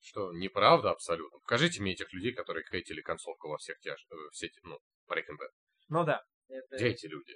Что 0.00 0.32
неправда 0.34 0.90
абсолютно. 0.90 1.38
Покажите 1.40 1.80
мне 1.80 1.92
этих 1.92 2.12
людей, 2.12 2.32
которые 2.32 2.64
хейтили 2.70 3.00
концовку 3.00 3.48
во 3.48 3.56
всех 3.56 3.78
тяж... 3.80 4.04
э, 4.10 4.14
все 4.32 4.46
эти, 4.46 4.58
ну, 4.64 4.76
Breaking 5.08 5.38
Bad. 5.40 5.50
Ну 5.88 6.04
да. 6.04 6.22
это- 6.48 6.76
Где 6.76 6.88
эти 6.88 7.06
люди? 7.06 7.32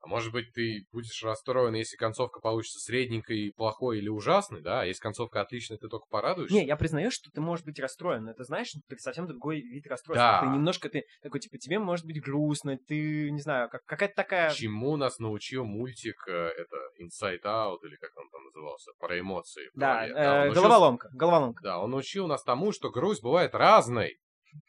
А 0.00 0.08
может 0.08 0.32
быть, 0.32 0.52
ты 0.52 0.86
будешь 0.92 1.22
расстроен, 1.22 1.74
если 1.74 1.96
концовка 1.96 2.40
получится 2.40 2.78
средненькой, 2.80 3.52
плохой 3.56 3.98
или 3.98 4.08
ужасной, 4.08 4.60
да? 4.62 4.82
А 4.82 4.84
если 4.84 5.00
концовка 5.00 5.40
отличная, 5.40 5.78
ты 5.78 5.88
только 5.88 6.06
порадуешься? 6.08 6.54
Не, 6.54 6.66
я 6.66 6.76
признаю, 6.76 7.10
что 7.10 7.30
ты 7.30 7.40
можешь 7.40 7.64
быть 7.64 7.80
расстроен, 7.80 8.24
но 8.24 8.30
это, 8.30 8.44
знаешь, 8.44 8.72
ты 8.88 8.98
совсем 8.98 9.26
другой 9.26 9.60
вид 9.60 9.86
расстройства. 9.86 10.40
Да. 10.40 10.40
Ты 10.40 10.46
немножко, 10.54 10.88
ты 10.88 11.04
такой, 11.22 11.40
типа, 11.40 11.58
тебе 11.58 11.78
может 11.78 12.06
быть 12.06 12.22
грустно, 12.22 12.78
ты, 12.86 13.30
не 13.30 13.40
знаю, 13.40 13.68
как, 13.68 13.84
какая-то 13.84 14.14
такая... 14.14 14.50
Чему 14.54 14.96
нас 14.96 15.18
научил 15.18 15.64
мультик, 15.64 16.16
э, 16.28 16.32
это, 16.32 16.76
Inside 17.00 17.42
Out, 17.44 17.78
или 17.84 17.96
как 17.96 18.10
он 18.16 18.28
там 18.30 18.44
назывался, 18.44 18.92
про 18.98 19.18
эмоции. 19.18 19.70
Да, 19.74 20.06
э, 20.06 20.50
учил- 20.50 20.54
головоломка, 20.62 21.08
головоломка. 21.12 21.62
Да, 21.62 21.80
он 21.80 21.94
учил 21.94 22.26
нас 22.26 22.42
тому, 22.42 22.72
что 22.72 22.90
грусть 22.90 23.22
бывает 23.22 23.54
разной. 23.54 24.18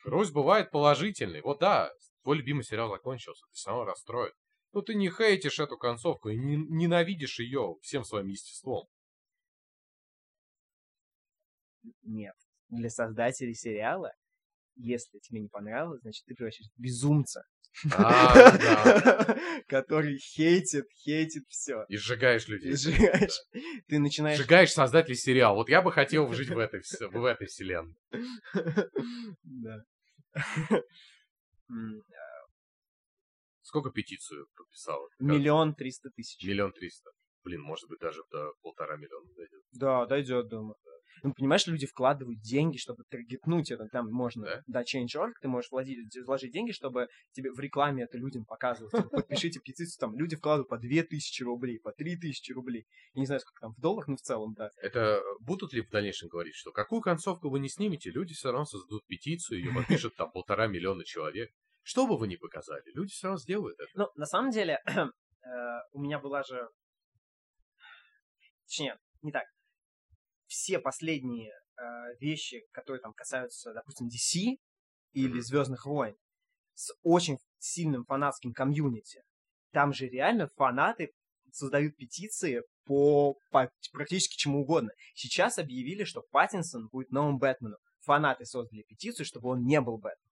Грусть 0.04 0.34
бывает 0.34 0.72
положительной. 0.72 1.42
Вот 1.42 1.60
да, 1.60 1.92
твой 2.24 2.38
любимый 2.38 2.64
сериал 2.64 2.90
закончился, 2.90 3.46
ты 3.48 3.54
все 3.54 3.70
равно 3.70 3.86
расстроен. 3.86 4.32
Но 4.78 4.84
ты 4.84 4.94
не 4.94 5.10
хейтишь 5.10 5.58
эту 5.58 5.76
концовку 5.76 6.30
и 6.30 6.38
не- 6.38 6.56
ненавидишь 6.70 7.40
ее 7.40 7.78
всем 7.82 8.04
своим 8.04 8.28
естеством. 8.28 8.88
Нет. 12.04 12.36
Для 12.70 12.92
создателей 12.92 13.56
сериала, 13.56 14.12
если 14.76 15.18
тебе 15.18 15.42
не 15.42 15.48
понравилось, 15.48 16.02
значит, 16.02 16.24
ты 16.26 16.36
превращаешься 16.36 16.72
в 16.78 16.80
безумца. 16.80 17.42
А. 17.92 19.36
Который 19.68 20.20
хейтит, 20.20 20.86
хейтит 21.04 21.48
все. 21.48 21.84
И 21.90 21.98
сжигаешь 21.98 22.48
людей. 22.48 22.76
Сжигаешь. 22.76 23.42
Ты 23.88 23.98
начинаешь... 23.98 24.38
Сжигаешь 24.38 24.74
создателей 24.74 25.16
сериала. 25.16 25.56
Вот 25.56 25.70
я 25.70 25.82
бы 25.82 25.92
хотел 25.92 26.32
жить 26.34 26.50
в 26.50 26.60
этой, 26.60 26.82
вс- 26.82 27.08
в 27.08 27.26
этой 27.26 27.48
вселенной. 27.48 27.96
Да. 29.42 29.84
Сколько 33.68 33.90
петицию 33.92 34.48
подписало? 34.56 35.10
Миллион 35.20 35.76
триста 35.76 36.10
тысяч. 36.16 36.42
Миллион 36.48 36.72
триста. 36.72 37.12
Блин, 37.44 37.62
может 37.62 37.90
быть, 37.90 38.00
даже 38.00 38.22
до 38.32 38.54
полтора 38.62 38.96
миллиона 38.96 39.28
дойдет. 39.36 39.62
Да, 39.74 40.06
дойдет, 40.06 40.48
думаю. 40.48 40.76
Ну, 41.22 41.34
понимаешь, 41.34 41.68
люди 41.68 41.86
вкладывают 41.86 42.40
деньги, 42.40 42.78
чтобы 42.78 43.04
таргетнуть 43.10 43.70
это. 43.72 43.88
Там 43.92 44.10
можно, 44.10 44.46
Да? 44.46 44.64
да, 44.68 44.84
Change.org, 44.84 45.34
ты 45.42 45.50
можешь 45.50 45.70
вложить, 45.70 45.98
вложить 46.26 46.54
деньги, 46.54 46.72
чтобы 46.72 47.08
тебе 47.32 47.52
в 47.52 47.60
рекламе 47.60 48.04
это 48.04 48.18
людям 48.18 48.46
показывать. 48.46 48.94
Типа, 48.94 49.10
Подпишите 49.10 49.60
петицию, 49.60 50.00
там 50.00 50.16
люди 50.16 50.38
вкладывают 50.38 50.70
по 50.70 50.78
2000 50.78 51.44
рублей, 51.44 51.80
по 51.82 51.92
3000 51.92 52.54
рублей. 52.54 52.86
Я 53.16 53.20
не 53.20 53.26
знаю, 53.26 53.42
сколько 53.42 53.60
там 53.60 53.74
в 53.74 53.82
долларах, 53.82 54.08
но 54.08 54.16
в 54.16 54.22
целом, 54.22 54.54
да. 54.54 54.70
Это 54.78 55.22
будут 55.42 55.74
ли 55.74 55.82
в 55.82 55.90
дальнейшем 55.90 56.30
говорить, 56.30 56.56
что 56.56 56.72
какую 56.72 57.02
концовку 57.02 57.50
вы 57.50 57.60
не 57.60 57.68
снимете, 57.68 58.12
люди 58.12 58.34
все 58.34 58.52
равно 58.52 58.64
создадут 58.66 59.06
петицию, 59.08 59.60
ее 59.60 59.74
подпишет 59.74 60.16
там 60.16 60.32
полтора 60.32 60.68
миллиона 60.68 61.04
человек. 61.04 61.50
Что 61.88 62.06
бы 62.06 62.18
вы 62.18 62.28
ни 62.28 62.36
показали, 62.36 62.84
люди 62.94 63.14
все 63.14 63.28
равно 63.28 63.40
сделают 63.40 63.80
это. 63.80 63.90
Ну, 63.94 64.10
на 64.16 64.26
самом 64.26 64.52
деле, 64.52 64.82
э, 64.88 65.10
у 65.94 66.02
меня 66.02 66.20
была 66.20 66.44
же... 66.44 66.68
Точнее, 68.66 69.00
не 69.22 69.32
так. 69.32 69.46
Все 70.48 70.80
последние 70.80 71.54
э, 71.78 71.82
вещи, 72.20 72.68
которые 72.74 73.00
там 73.02 73.14
касаются, 73.14 73.74
допустим, 73.74 74.08
DC 74.08 74.58
или. 75.14 75.40
Звездных 75.40 75.86
войн, 75.86 76.18
с 76.74 76.94
очень 77.04 77.38
сильным 77.58 78.04
фанатским 78.04 78.52
комьюнити, 78.52 79.22
там 79.72 79.94
же 79.94 80.10
реально 80.10 80.50
фанаты 80.58 81.14
создают 81.54 81.96
петиции 81.96 82.64
по, 82.84 83.38
по 83.50 83.72
практически 83.94 84.36
чему 84.36 84.64
угодно. 84.64 84.92
Сейчас 85.14 85.58
объявили, 85.58 86.04
что 86.04 86.22
Паттинсон 86.32 86.90
будет 86.90 87.12
новым 87.12 87.38
Бэтменом. 87.38 87.80
Фанаты 88.02 88.44
создали 88.44 88.84
петицию, 88.84 89.26
чтобы 89.26 89.48
он 89.52 89.64
не 89.64 89.80
был 89.80 89.98
Бэтменом. 89.98 90.28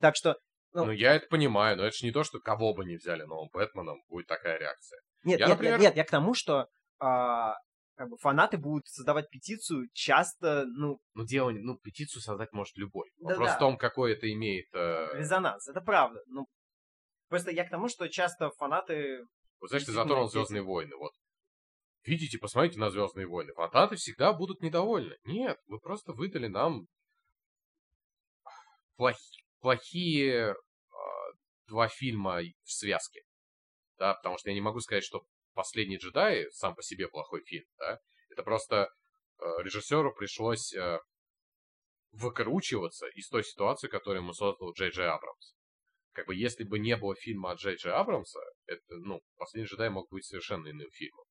Так 0.00 0.16
что 0.16 0.36
Ну. 0.78 0.86
Ну, 0.86 0.92
я 0.92 1.14
это 1.14 1.26
понимаю, 1.28 1.76
но 1.76 1.84
это 1.84 1.96
же 1.96 2.06
не 2.06 2.12
то, 2.12 2.22
что 2.24 2.38
кого 2.40 2.74
бы 2.74 2.84
не 2.84 2.96
взяли 2.96 3.22
новым 3.24 3.48
Бэтменом, 3.52 3.98
будет 4.08 4.26
такая 4.26 4.58
реакция. 4.58 5.00
Нет, 5.24 5.40
Я, 5.40 5.46
нет, 5.46 5.56
например- 5.56 5.78
нет, 5.80 5.88
нет, 5.90 5.96
я 5.96 6.04
к 6.04 6.10
тому, 6.10 6.34
что 6.34 6.68
а, 7.00 7.54
как 7.96 8.10
бы 8.10 8.16
фанаты 8.18 8.58
будут 8.58 8.86
создавать 8.86 9.28
петицию 9.28 9.88
часто, 9.92 10.64
ну, 10.66 10.98
Ну, 11.14 11.24
дело, 11.24 11.50
ну, 11.50 11.76
петицию 11.78 12.22
создать 12.22 12.52
может 12.52 12.76
любой. 12.76 13.10
Да-да. 13.18 13.34
Вопрос 13.34 13.56
в 13.56 13.58
том, 13.58 13.76
какой 13.76 14.12
это 14.12 14.32
имеет... 14.32 14.66
э, 14.72 15.18
резонанс, 15.18 15.68
это 15.68 15.80
правда. 15.80 16.20
Ну, 16.26 16.46
просто 17.28 17.50
я 17.50 17.64
к 17.64 17.70
тому, 17.70 17.88
что 17.88 18.08
часто 18.08 18.50
фанаты... 18.58 19.18
Вот 19.60 19.70
знаешь, 19.70 19.84
ты 19.84 19.92
затронул. 19.92 20.28
Звездные 20.28 20.62
войны. 20.62 20.94
Вот. 20.96 21.12
Видите, 22.04 22.38
посмотрите 22.38 22.78
на 22.78 22.90
Звездные 22.90 23.26
войны. 23.26 23.52
Фанаты 23.54 23.96
всегда 23.96 24.32
будут 24.32 24.62
недовольны. 24.62 25.16
Нет, 25.24 25.58
вы 25.66 25.80
просто 25.80 26.12
выдали 26.12 26.46
нам 26.46 26.86
плохи- 28.96 29.42
плохие 29.60 30.52
а, 30.52 30.54
два 31.68 31.88
фильма 31.88 32.40
в 32.64 32.70
связке. 32.70 33.22
Да, 33.98 34.14
потому 34.14 34.38
что 34.38 34.50
я 34.50 34.54
не 34.54 34.60
могу 34.60 34.80
сказать, 34.80 35.04
что 35.04 35.24
Последний 35.54 35.96
джедай 35.96 36.46
сам 36.52 36.76
по 36.76 36.82
себе 36.84 37.08
плохой 37.08 37.42
фильм, 37.42 37.66
да. 37.78 37.98
Это 38.30 38.44
просто 38.44 38.76
э, 39.40 39.44
режиссеру 39.64 40.14
пришлось 40.14 40.72
э, 40.72 41.00
выкручиваться 42.12 43.08
из 43.08 43.28
той 43.28 43.42
ситуации, 43.42 43.88
которую 43.88 44.22
ему 44.22 44.34
создал 44.34 44.72
Джей 44.72 44.90
Джей 44.90 45.08
Абрамс. 45.08 45.54
Как 46.12 46.26
бы 46.26 46.36
если 46.36 46.62
бы 46.62 46.78
не 46.78 46.96
было 46.96 47.16
фильма 47.16 47.50
от 47.50 47.58
Джей 47.58 47.74
Джей 47.74 47.92
Абрамса, 47.92 48.38
это, 48.66 48.82
ну, 48.88 49.20
Последний 49.36 49.66
джедай 49.68 49.90
мог 49.90 50.08
быть 50.10 50.24
совершенно 50.24 50.70
иным 50.70 50.90
фильмом. 50.92 51.24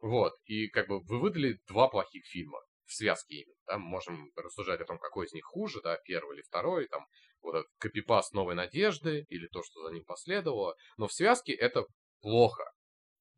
Вот, 0.00 0.32
и 0.44 0.68
как 0.68 0.88
бы 0.88 1.00
вы 1.00 1.20
выдали 1.20 1.58
два 1.66 1.88
плохих 1.88 2.24
фильма 2.26 2.60
в 2.86 2.92
связке 2.92 3.42
именно, 3.42 3.58
да, 3.66 3.78
мы 3.78 3.88
можем 3.88 4.30
рассуждать 4.36 4.80
о 4.80 4.84
том, 4.84 4.98
какой 4.98 5.26
из 5.26 5.32
них 5.32 5.44
хуже, 5.44 5.80
да, 5.82 5.98
первый 6.04 6.36
или 6.36 6.42
второй, 6.42 6.86
там, 6.88 7.04
вот 7.48 7.60
этот 7.60 7.70
копипаст 7.78 8.32
Новой 8.34 8.54
Надежды, 8.54 9.24
или 9.28 9.46
то, 9.48 9.62
что 9.62 9.82
за 9.82 9.92
ним 9.92 10.04
последовало, 10.04 10.74
но 10.96 11.06
в 11.06 11.12
связке 11.12 11.52
это 11.52 11.84
плохо. 12.20 12.64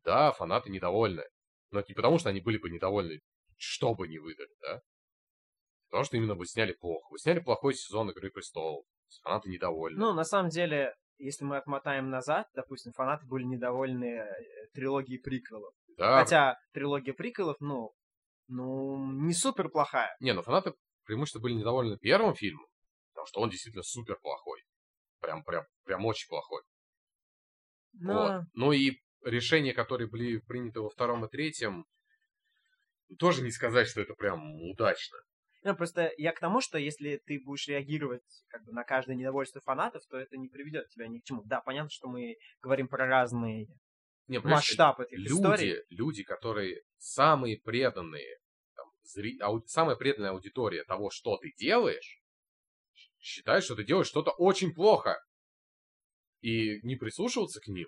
Да, 0.03 0.31
фанаты 0.31 0.69
недовольны, 0.69 1.23
но 1.69 1.79
это 1.79 1.89
не 1.89 1.95
потому, 1.95 2.17
что 2.17 2.29
они 2.29 2.41
были 2.41 2.57
бы 2.57 2.69
недовольны, 2.69 3.19
что 3.57 3.93
бы 3.93 4.07
не 4.07 4.17
выдали, 4.17 4.53
да, 4.61 4.81
потому 5.89 6.05
что 6.05 6.17
именно 6.17 6.35
вы 6.35 6.45
сняли 6.45 6.73
плохо. 6.73 7.05
Вы 7.11 7.19
сняли 7.19 7.39
плохой 7.39 7.75
сезон 7.75 8.09
Игры 8.09 8.31
Престолов, 8.31 8.85
фанаты 9.21 9.49
недовольны. 9.49 9.99
Ну, 9.99 10.13
на 10.13 10.23
самом 10.23 10.49
деле, 10.49 10.95
если 11.17 11.45
мы 11.45 11.57
отмотаем 11.57 12.09
назад, 12.09 12.47
допустим, 12.55 12.93
фанаты 12.93 13.27
были 13.27 13.43
недовольны 13.43 14.05
э, 14.05 14.67
трилогией 14.73 15.21
приквелов. 15.21 15.73
да, 15.97 16.19
Хотя 16.23 16.57
трилогия 16.73 17.13
приквелов, 17.13 17.57
ну, 17.59 17.91
ну, 18.47 18.97
не 19.21 19.33
супер 19.33 19.69
плохая. 19.69 20.15
Не, 20.19 20.33
ну 20.33 20.41
фанаты 20.41 20.73
преимущественно 21.05 21.43
были 21.43 21.53
недовольны 21.53 21.97
первым 21.97 22.35
фильмом, 22.35 22.65
потому 23.21 23.27
что 23.27 23.41
он 23.41 23.49
действительно 23.49 23.83
супер 23.83 24.17
плохой. 24.19 24.63
Прям, 25.19 25.43
прям, 25.43 25.65
прям 25.83 26.05
очень 26.05 26.27
плохой. 26.27 26.61
Но... 27.93 28.13
Вот. 28.13 28.43
Ну 28.53 28.71
и 28.71 29.01
решения, 29.23 29.73
которые 29.73 30.09
были 30.09 30.39
приняты 30.39 30.81
во 30.81 30.89
втором 30.89 31.25
и 31.25 31.29
третьем, 31.29 31.85
тоже 33.19 33.43
не 33.43 33.51
сказать, 33.51 33.87
что 33.87 34.01
это 34.01 34.15
прям 34.15 34.41
удачно. 34.71 35.19
Ну, 35.63 35.75
просто 35.75 36.11
я 36.17 36.31
к 36.31 36.39
тому, 36.39 36.59
что 36.61 36.79
если 36.79 37.21
ты 37.23 37.39
будешь 37.39 37.67
реагировать 37.67 38.23
как 38.47 38.63
бы, 38.63 38.71
на 38.71 38.83
каждое 38.83 39.15
недовольство 39.15 39.61
фанатов, 39.61 40.03
то 40.09 40.17
это 40.17 40.37
не 40.37 40.47
приведет 40.47 40.89
тебя 40.89 41.07
ни 41.07 41.19
к 41.19 41.23
чему. 41.23 41.43
Да, 41.45 41.61
понятно, 41.61 41.91
что 41.91 42.07
мы 42.07 42.37
говорим 42.63 42.87
про 42.87 43.05
разные 43.05 43.67
Не, 44.27 44.39
масштаб 44.39 45.01
этих 45.01 45.19
историй. 45.19 45.67
люди, 45.67 45.83
люди, 45.89 46.23
которые 46.23 46.81
самые 46.97 47.59
преданные, 47.59 48.39
там, 48.75 48.87
зри- 49.03 49.39
ау- 49.41 49.63
самая 49.67 49.95
преданная 49.95 50.31
аудитория 50.31 50.83
того, 50.85 51.11
что 51.11 51.37
ты 51.37 51.53
делаешь, 51.55 52.20
считают, 53.21 53.63
что 53.63 53.75
ты 53.75 53.83
делаешь 53.83 54.07
что-то 54.07 54.31
очень 54.31 54.73
плохо. 54.73 55.23
И 56.41 56.81
не 56.81 56.95
прислушиваться 56.95 57.61
к 57.61 57.67
ним. 57.67 57.87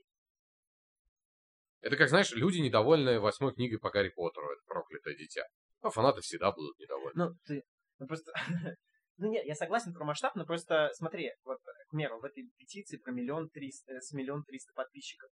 Это 1.82 1.98
как, 1.98 2.08
знаешь, 2.08 2.32
люди, 2.32 2.60
недовольные 2.60 3.20
восьмой 3.20 3.54
книгой 3.54 3.80
по 3.80 3.90
Гарри 3.90 4.10
Поттеру, 4.10 4.52
это 4.52 4.62
проклятое 4.66 5.16
дитя. 5.16 5.44
А 5.82 5.90
фанаты 5.90 6.22
всегда 6.22 6.52
будут 6.52 6.80
недовольны. 6.80 7.26
Ну, 7.26 7.36
ты... 7.46 7.64
Ну, 8.00 8.08
просто... 8.08 8.32
Ну, 9.18 9.30
нет, 9.30 9.46
я 9.46 9.54
согласен 9.54 9.94
про 9.94 10.06
масштаб, 10.06 10.36
но 10.36 10.44
просто 10.44 10.90
смотри, 10.94 11.30
вот, 11.44 11.60
к 11.60 11.92
примеру, 11.92 12.20
в 12.20 12.24
этой 12.24 12.50
петиции 12.58 12.98
про 12.98 13.12
миллион 13.12 13.48
триста, 13.50 13.94
э, 13.94 14.02
с 14.02 14.12
миллион 14.12 14.44
триста 14.44 14.74
подписчиков. 14.74 15.30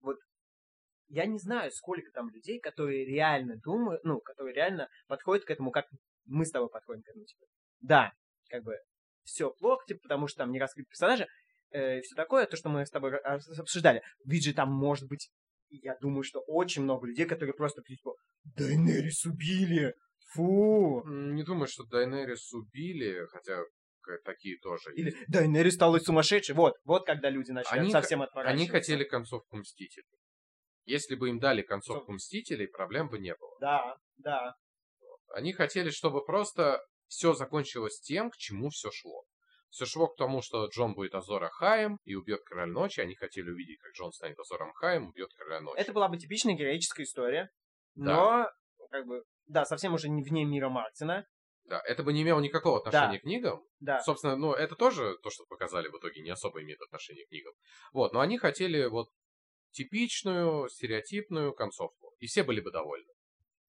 Вот 0.00 0.16
я 1.08 1.26
не 1.26 1.38
знаю, 1.38 1.70
сколько 1.70 2.10
там 2.12 2.30
людей, 2.30 2.60
которые 2.60 3.04
реально 3.04 3.56
думают, 3.62 4.02
ну, 4.04 4.20
которые 4.20 4.54
реально 4.54 4.88
подходят 5.06 5.44
к 5.44 5.50
этому, 5.50 5.70
как 5.70 5.84
мы 6.24 6.46
с 6.46 6.50
тобой 6.50 6.70
подходим 6.70 7.02
к 7.02 7.08
этому. 7.08 7.26
Типа, 7.26 7.46
да, 7.80 8.12
как 8.48 8.62
бы 8.64 8.78
все 9.30 9.50
плохо, 9.50 9.84
типа, 9.86 10.00
потому 10.02 10.26
что 10.26 10.38
там 10.38 10.52
не 10.52 10.60
раскрыты 10.60 10.88
персонажи, 10.88 11.26
э, 11.70 12.00
все 12.00 12.14
такое, 12.14 12.46
то, 12.46 12.56
что 12.56 12.68
мы 12.68 12.84
с 12.84 12.90
тобой 12.90 13.16
обсуждали. 13.16 14.02
Ведь 14.24 14.44
же 14.44 14.54
там 14.54 14.72
может 14.72 15.08
быть, 15.08 15.30
я 15.68 15.96
думаю, 16.00 16.22
что 16.24 16.40
очень 16.40 16.82
много 16.82 17.06
людей, 17.06 17.26
которые 17.26 17.54
просто 17.54 17.82
типа, 17.82 18.14
Дайнерис 18.56 19.24
убили, 19.24 19.94
фу, 20.32 21.02
Не 21.06 21.42
думаю, 21.42 21.66
что 21.68 21.84
Дайнерис 21.84 22.52
убили, 22.52 23.26
хотя 23.30 23.62
такие 24.24 24.58
тоже 24.58 24.92
Или 24.94 25.10
есть. 25.10 25.28
Дайнерис 25.28 25.74
стала 25.74 25.98
сумасшедшей. 25.98 26.54
Вот, 26.54 26.74
вот 26.84 27.06
когда 27.06 27.30
люди 27.30 27.52
начали 27.52 27.80
Они 27.80 27.90
совсем 27.92 28.20
Они 28.20 28.26
отворачиваться. 28.28 28.72
хотели 28.72 29.04
концовку 29.04 29.56
Мстителей. 29.56 30.06
Если 30.84 31.14
бы 31.14 31.28
им 31.28 31.38
дали 31.38 31.62
концовку 31.62 32.12
Мстителей, 32.12 32.66
проблем 32.66 33.08
бы 33.08 33.18
не 33.18 33.34
было. 33.36 33.56
Да, 33.60 33.96
да. 34.16 34.54
Они 35.32 35.52
хотели, 35.52 35.90
чтобы 35.90 36.24
просто 36.24 36.80
все 37.10 37.34
закончилось 37.34 38.00
тем, 38.00 38.30
к 38.30 38.36
чему 38.36 38.70
все 38.70 38.90
шло. 38.92 39.24
Все 39.68 39.84
шло 39.84 40.06
к 40.06 40.16
тому, 40.16 40.42
что 40.42 40.66
Джон 40.66 40.94
будет 40.94 41.14
Азора 41.14 41.48
Хаем 41.48 41.98
и 42.04 42.14
убьет 42.14 42.42
Короля 42.44 42.66
Ночи. 42.66 43.00
Они 43.00 43.16
хотели 43.16 43.50
увидеть, 43.50 43.80
как 43.80 43.92
Джон 43.92 44.12
станет 44.12 44.38
Азором 44.38 44.72
Хаем, 44.74 45.08
убьет 45.08 45.32
Короля 45.34 45.60
Ночи. 45.60 45.80
Это 45.80 45.92
была 45.92 46.08
бы 46.08 46.16
типичная 46.18 46.54
героическая 46.54 47.04
история. 47.04 47.50
Да. 47.96 48.14
Но, 48.14 48.86
как 48.90 49.06
бы, 49.06 49.24
да, 49.46 49.64
совсем 49.64 49.92
уже 49.92 50.08
не 50.08 50.22
вне 50.22 50.44
мира 50.44 50.68
Мартина. 50.68 51.26
Да, 51.64 51.80
это 51.84 52.04
бы 52.04 52.12
не 52.12 52.22
имело 52.22 52.40
никакого 52.40 52.78
отношения 52.78 53.14
Да. 53.14 53.18
к 53.18 53.22
книгам. 53.22 53.66
Да. 53.80 54.00
Собственно, 54.02 54.36
ну, 54.36 54.52
это 54.54 54.76
тоже 54.76 55.16
то, 55.22 55.30
что 55.30 55.44
показали 55.46 55.88
в 55.88 55.98
итоге, 55.98 56.22
не 56.22 56.30
особо 56.30 56.62
имеет 56.62 56.80
отношение 56.80 57.26
к 57.26 57.28
книгам. 57.28 57.52
Вот, 57.92 58.12
но 58.12 58.20
они 58.20 58.38
хотели 58.38 58.86
вот 58.86 59.08
типичную, 59.72 60.68
стереотипную 60.68 61.52
концовку. 61.54 62.14
И 62.18 62.26
все 62.26 62.44
были 62.44 62.60
бы 62.60 62.70
довольны. 62.70 63.12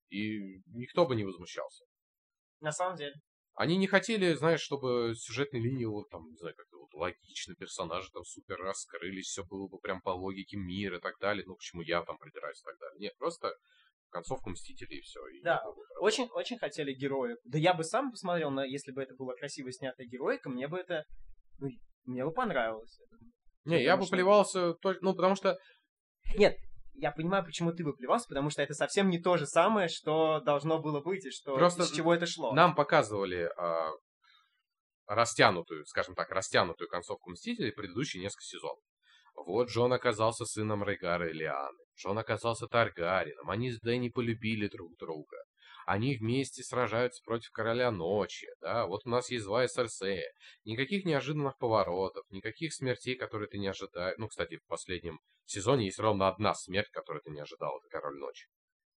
И 0.09 0.61
никто 0.67 1.07
бы 1.07 1.15
не 1.15 1.23
возмущался. 1.23 1.85
На 2.59 2.71
самом 2.71 2.95
деле. 2.97 3.15
Они 3.53 3.77
не 3.77 3.87
хотели, 3.87 4.33
знаешь, 4.33 4.61
чтобы 4.61 5.13
сюжетные 5.15 5.61
линии, 5.61 5.85
вот, 5.85 6.09
там, 6.09 6.29
не 6.29 6.37
знаю, 6.37 6.55
как-то 6.55 6.77
вот 6.77 6.93
логично, 6.93 7.53
персонажи 7.55 8.09
там 8.11 8.23
супер 8.23 8.57
раскрылись, 8.57 9.27
все 9.27 9.43
было 9.43 9.67
бы 9.67 9.77
прям 9.79 10.01
по 10.01 10.11
логике 10.11 10.57
мира 10.57 10.97
и 10.97 11.01
так 11.01 11.19
далее. 11.19 11.43
Ну, 11.45 11.55
почему 11.55 11.81
я 11.81 12.01
там 12.03 12.17
придираюсь 12.17 12.59
и 12.61 12.63
так 12.63 12.77
далее. 12.79 12.99
Нет, 12.99 13.13
просто 13.17 13.53
концовку 14.09 14.49
Мстителей 14.49 14.97
и 14.99 15.01
все. 15.01 15.19
Да, 15.43 15.63
Очень, 15.99 16.27
очень 16.33 16.57
хотели 16.57 16.93
героев. 16.93 17.37
Да 17.43 17.57
я 17.57 17.73
бы 17.73 17.83
сам 17.83 18.11
посмотрел, 18.11 18.51
на, 18.51 18.63
если 18.63 18.91
бы 18.91 19.01
это 19.01 19.15
было 19.15 19.33
красиво 19.33 19.71
снятая 19.71 20.07
героика, 20.07 20.49
мне 20.49 20.67
бы 20.67 20.77
это, 20.77 21.03
ну, 21.59 21.69
мне 22.05 22.25
бы 22.25 22.31
понравилось. 22.31 22.99
Не, 23.65 23.83
я 23.83 23.97
бы 23.97 24.05
плевался, 24.07 24.73
только- 24.75 25.03
ну, 25.03 25.13
потому 25.13 25.35
что 25.35 25.57
Нет, 26.35 26.57
я 27.01 27.11
понимаю, 27.11 27.43
почему 27.43 27.73
ты 27.73 27.83
бы 27.83 27.93
плевался, 27.93 28.27
потому 28.27 28.51
что 28.51 28.61
это 28.61 28.75
совсем 28.75 29.09
не 29.09 29.19
то 29.19 29.35
же 29.35 29.47
самое, 29.47 29.87
что 29.87 30.39
должно 30.41 30.79
было 30.79 31.01
быть, 31.01 31.25
и 31.25 31.31
что, 31.31 31.55
Просто 31.55 31.83
из 31.83 31.91
чего 31.91 32.13
это 32.13 32.27
шло. 32.27 32.53
Нам 32.53 32.75
показывали 32.75 33.49
а, 33.57 33.89
растянутую, 35.07 35.85
скажем 35.87 36.13
так, 36.13 36.29
растянутую 36.29 36.87
концовку 36.87 37.31
Мстителей 37.31 37.71
предыдущие 37.71 38.21
несколько 38.21 38.43
сезонов. 38.43 38.83
Вот 39.33 39.69
Джон 39.69 39.93
оказался 39.93 40.45
сыном 40.45 40.83
Рейгара 40.83 41.27
и 41.29 41.33
Лианы. 41.33 41.79
Джон 41.97 42.19
оказался 42.19 42.67
Таргарином. 42.67 43.49
Они 43.49 43.71
с 43.71 43.79
Дэнни 43.79 44.09
полюбили 44.09 44.67
друг 44.67 44.95
друга. 44.97 45.37
Они 45.85 46.15
вместе 46.15 46.63
сражаются 46.63 47.21
против 47.23 47.51
Короля 47.51 47.91
Ночи, 47.91 48.47
да, 48.59 48.85
вот 48.85 49.01
у 49.05 49.09
нас 49.09 49.29
есть 49.29 49.45
злая 49.45 49.67
Серсея. 49.67 50.31
Никаких 50.63 51.05
неожиданных 51.05 51.57
поворотов, 51.57 52.23
никаких 52.29 52.73
смертей, 52.73 53.15
которые 53.15 53.47
ты 53.47 53.57
не 53.57 53.67
ожидаешь. 53.67 54.15
Ну, 54.17 54.27
кстати, 54.27 54.57
в 54.57 54.65
последнем 54.67 55.19
сезоне 55.45 55.85
есть 55.85 55.99
ровно 55.99 56.27
одна 56.27 56.53
смерть, 56.53 56.89
которую 56.91 57.21
ты 57.21 57.31
не 57.31 57.41
ожидал, 57.41 57.77
это 57.79 57.89
Король 57.89 58.17
Ночи. 58.17 58.47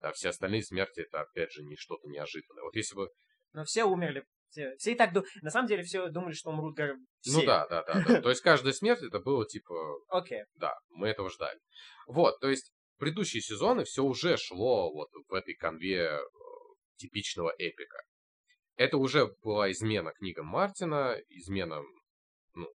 А 0.02 0.12
все 0.12 0.30
остальные 0.30 0.64
смерти 0.64 1.02
это, 1.02 1.22
опять 1.22 1.52
же, 1.52 1.64
не 1.64 1.76
что-то 1.78 2.08
неожиданное. 2.10 2.64
Вот 2.64 2.76
если 2.76 2.96
бы... 2.96 3.10
Но 3.54 3.64
все 3.64 3.86
умерли. 3.86 4.26
Все, 4.50 4.76
все 4.78 4.92
и 4.92 4.96
так 4.96 5.14
думали. 5.14 5.30
На 5.42 5.50
самом 5.50 5.68
деле 5.68 5.82
все 5.82 6.10
думали, 6.10 6.34
что 6.34 6.52
умрут 6.52 6.78
все. 7.22 7.40
Ну 7.40 7.46
да, 7.46 7.66
да, 7.68 7.84
да, 7.84 8.04
да. 8.06 8.22
То 8.22 8.30
есть 8.30 8.42
каждая 8.42 8.74
смерть 8.74 9.02
это 9.02 9.20
было 9.20 9.48
типа... 9.48 9.74
Окей. 10.10 10.42
Okay. 10.42 10.44
Да, 10.56 10.76
мы 10.90 11.08
этого 11.08 11.30
ждали. 11.30 11.60
Вот, 12.06 12.40
то 12.40 12.50
есть 12.50 12.72
предыдущие 13.00 13.42
сезоны 13.42 13.84
все 13.86 14.04
уже 14.04 14.38
шло 14.38 14.94
вот 14.94 15.10
в 15.28 15.34
этой 15.34 15.56
конве 15.56 16.02
э, 16.02 16.20
типичного 16.98 17.54
эпика. 17.58 18.02
Это 18.76 18.98
уже 18.98 19.28
была 19.44 19.72
измена 19.72 20.12
книгам 20.12 20.48
Мартина, 20.48 21.16
измена 21.30 21.84
ну, 22.54 22.68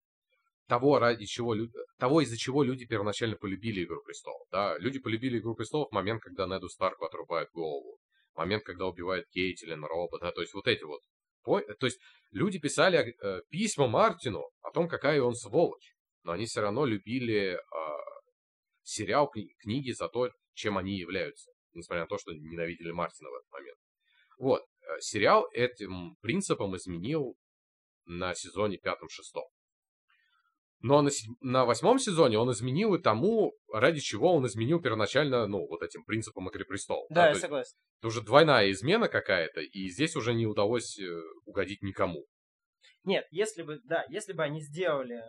того, 0.69 0.99
ради 0.99 1.27
чего, 1.27 1.57
того, 1.99 2.21
из-за 2.21 2.37
чего 2.37 2.63
люди 2.63 2.87
первоначально 2.87 3.37
полюбили 3.37 3.85
Игру 3.85 4.03
Престолов. 4.05 4.47
Да? 4.51 4.79
Люди 4.79 5.01
полюбили 5.01 5.39
Игру 5.39 5.55
Престолов 5.55 5.89
в 5.91 5.95
момент, 5.95 6.23
когда 6.23 6.47
Неду 6.47 6.69
Старку 6.69 7.05
отрубают 7.05 7.51
голову, 7.51 7.99
момент, 8.35 8.65
когда 8.65 8.87
убивают 8.87 9.27
Кейтилин, 9.31 9.85
Роба, 9.85 10.19
да, 10.21 10.31
то 10.33 10.41
есть 10.41 10.55
вот 10.55 10.67
эти 10.67 10.85
вот. 10.85 11.01
То 11.45 11.87
есть 11.87 11.99
люди 12.31 12.59
писали 12.59 12.99
э, 12.99 13.41
письма 13.49 13.87
Мартину 13.89 14.51
о 14.61 14.71
том, 14.71 14.87
какая 14.87 15.23
он 15.23 15.35
сволочь, 15.35 15.95
но 16.23 16.33
они 16.33 16.45
все 16.45 16.61
равно 16.61 16.85
любили 16.85 17.55
э, 17.55 17.59
сериал, 18.83 19.31
кни- 19.35 19.55
книги 19.59 19.93
за 19.93 20.09
то, 20.09 20.31
чем 20.53 20.77
они 20.77 20.99
являются, 20.99 21.51
несмотря 21.73 22.03
на 22.03 22.07
то, 22.07 22.19
что 22.19 22.33
ненавидели 22.33 22.91
Мартина 22.91 23.31
в 23.31 23.35
этот 23.35 23.51
момент. 23.51 23.79
Вот, 24.39 24.63
э, 24.63 25.01
сериал 25.01 25.47
этим 25.53 26.17
принципом 26.21 26.77
изменил 26.77 27.37
на 28.05 28.35
сезоне 28.35 28.79
пятом-шестом. 28.79 29.45
Но 30.81 31.03
на, 31.03 31.11
на 31.41 31.65
восьмом 31.65 31.99
сезоне 31.99 32.39
он 32.39 32.53
изменил 32.53 32.95
и 32.95 33.03
тому, 33.03 33.53
ради 33.73 34.01
чего 34.01 34.33
он 34.33 34.47
изменил 34.47 34.81
первоначально, 34.81 35.47
ну, 35.49 35.67
вот 35.67 35.83
этим 35.83 36.05
принципом 36.05 36.49
Игры 36.49 36.65
престолов. 36.65 37.07
Да, 37.11 37.23
да 37.23 37.29
я 37.31 37.35
согласен. 37.35 37.77
Это 37.99 38.09
уже 38.09 38.23
двойная 38.23 38.71
измена 38.71 39.09
какая-то, 39.09 39.61
и 39.61 39.89
здесь 39.89 40.15
уже 40.15 40.35
не 40.35 40.47
удалось 40.47 40.99
э, 41.01 41.21
угодить 41.45 41.83
никому. 41.83 42.25
Нет, 43.03 43.27
если 43.33 43.63
бы, 43.63 43.81
да, 43.85 44.05
если 44.09 44.33
бы 44.33 44.45
они 44.45 44.63
сделали, 44.63 45.21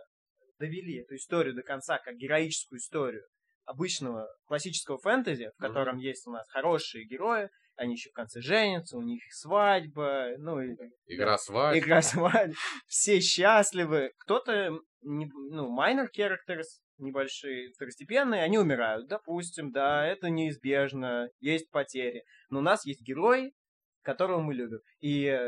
довели 0.58 1.00
эту 1.00 1.16
историю 1.16 1.54
до 1.54 1.62
конца 1.62 1.98
как 1.98 2.14
героическую 2.14 2.78
историю 2.78 3.24
обычного 3.64 4.28
классического 4.44 4.98
фэнтези, 4.98 5.50
в 5.56 5.60
котором 5.60 5.98
mm-hmm. 5.98 6.02
есть 6.02 6.26
у 6.28 6.30
нас 6.30 6.48
хорошие 6.50 7.06
герои, 7.06 7.48
они 7.80 7.94
еще 7.94 8.10
в 8.10 8.12
конце 8.12 8.42
женятся, 8.42 8.98
у 8.98 9.02
них 9.02 9.22
свадьба, 9.30 10.34
ну 10.38 10.60
и... 10.60 10.76
Игра 11.06 11.32
да, 11.32 11.38
свадьбы. 11.38 11.78
Игра 11.78 12.02
свадьбы. 12.02 12.54
Все 12.86 13.20
счастливы. 13.20 14.12
Кто-то, 14.18 14.78
ну, 15.00 15.74
minor 15.74 16.08
characters, 16.14 16.66
небольшие, 16.98 17.72
второстепенные, 17.72 18.42
они 18.42 18.58
умирают. 18.58 19.08
Допустим, 19.08 19.72
да, 19.72 20.06
это 20.06 20.28
неизбежно, 20.28 21.30
есть 21.40 21.70
потери. 21.70 22.24
Но 22.50 22.58
у 22.58 22.62
нас 22.62 22.84
есть 22.84 23.00
герой, 23.00 23.54
которого 24.02 24.42
мы 24.42 24.52
любим. 24.52 24.80
И 25.00 25.40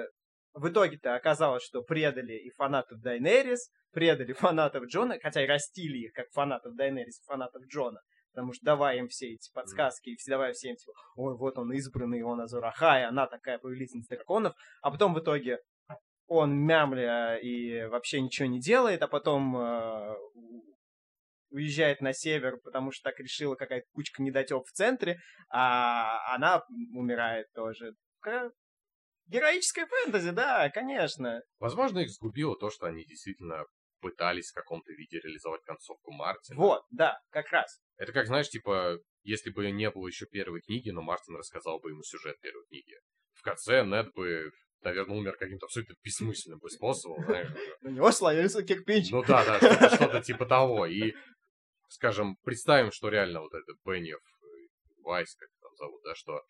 в 0.54 0.68
итоге-то 0.68 1.14
оказалось, 1.14 1.62
что 1.62 1.82
предали 1.82 2.32
и 2.32 2.50
фанатов 2.50 2.98
Дайнерис, 3.02 3.70
предали 3.90 4.32
фанатов 4.32 4.86
Джона, 4.86 5.18
хотя 5.22 5.44
и 5.44 5.46
растили 5.46 5.98
их 5.98 6.14
как 6.14 6.30
фанатов 6.30 6.74
Дайнерис 6.76 7.20
и 7.20 7.24
фанатов 7.26 7.62
Джона 7.66 8.00
потому 8.32 8.52
что 8.52 8.64
давая 8.64 8.98
им 8.98 9.08
все 9.08 9.32
эти 9.32 9.52
подсказки, 9.52 10.10
и 10.10 10.16
давая 10.28 10.52
всем, 10.52 10.76
типа, 10.76 10.92
ой, 11.16 11.36
вот 11.36 11.58
он 11.58 11.72
избранный, 11.72 12.22
он 12.22 12.40
Азурахай, 12.40 13.04
она 13.04 13.26
такая 13.26 13.58
повелительница 13.58 14.16
драконов, 14.16 14.54
а 14.80 14.90
потом 14.90 15.14
в 15.14 15.20
итоге 15.20 15.58
он 16.26 16.54
мямля 16.54 17.36
и 17.36 17.86
вообще 17.86 18.20
ничего 18.20 18.48
не 18.48 18.58
делает, 18.58 19.02
а 19.02 19.08
потом 19.08 19.56
э, 19.56 20.16
уезжает 21.50 22.00
на 22.00 22.14
север, 22.14 22.58
потому 22.64 22.90
что 22.90 23.10
так 23.10 23.20
решила 23.20 23.54
какая-то 23.54 23.86
кучка 23.92 24.22
недотеп 24.22 24.64
в 24.66 24.72
центре, 24.72 25.20
а 25.50 26.34
она 26.34 26.62
умирает 26.94 27.46
тоже. 27.52 27.94
Героическая 29.26 29.86
фэнтези, 29.86 30.30
да, 30.30 30.68
конечно. 30.70 31.42
Возможно, 31.58 32.00
их 32.00 32.10
сгубило 32.10 32.56
то, 32.56 32.70
что 32.70 32.86
они 32.86 33.04
действительно 33.04 33.64
пытались 34.02 34.50
в 34.50 34.54
каком-то 34.54 34.92
виде 34.92 35.20
реализовать 35.20 35.62
концовку 35.62 36.10
Мартина. 36.12 36.58
Вот, 36.58 36.82
да, 36.90 37.18
как 37.30 37.50
раз. 37.50 37.80
Это 37.96 38.12
как, 38.12 38.26
знаешь, 38.26 38.50
типа, 38.50 38.98
если 39.22 39.50
бы 39.50 39.70
не 39.70 39.90
было 39.90 40.08
еще 40.08 40.26
первой 40.26 40.60
книги, 40.60 40.90
но 40.90 41.00
Мартин 41.00 41.36
рассказал 41.36 41.80
бы 41.80 41.90
ему 41.90 42.02
сюжет 42.02 42.38
первой 42.40 42.66
книги. 42.66 42.94
В 43.34 43.42
конце 43.42 43.84
Нед 43.84 44.12
бы, 44.12 44.50
наверное, 44.82 45.16
умер 45.16 45.36
каким-то 45.38 45.66
абсолютно 45.66 45.94
бессмысленным 46.02 46.58
бы 46.58 46.68
способом, 46.68 47.24
знаешь. 47.24 47.48
На 47.80 47.88
него 47.96 48.10
слоился 48.10 48.62
кирпич. 48.62 49.10
Ну 49.10 49.22
да, 49.24 49.44
да, 49.46 49.88
что-то 49.94 50.20
типа 50.20 50.44
того. 50.44 50.86
И, 50.86 51.14
скажем, 51.88 52.36
представим, 52.42 52.90
что 52.90 53.08
реально 53.08 53.40
вот 53.40 53.54
этот 53.54 53.76
Беннев, 53.84 54.20
Вайс, 55.04 55.34
как 55.36 55.48
там 55.60 55.74
зовут, 55.76 56.02
да, 56.04 56.14
что 56.14 56.42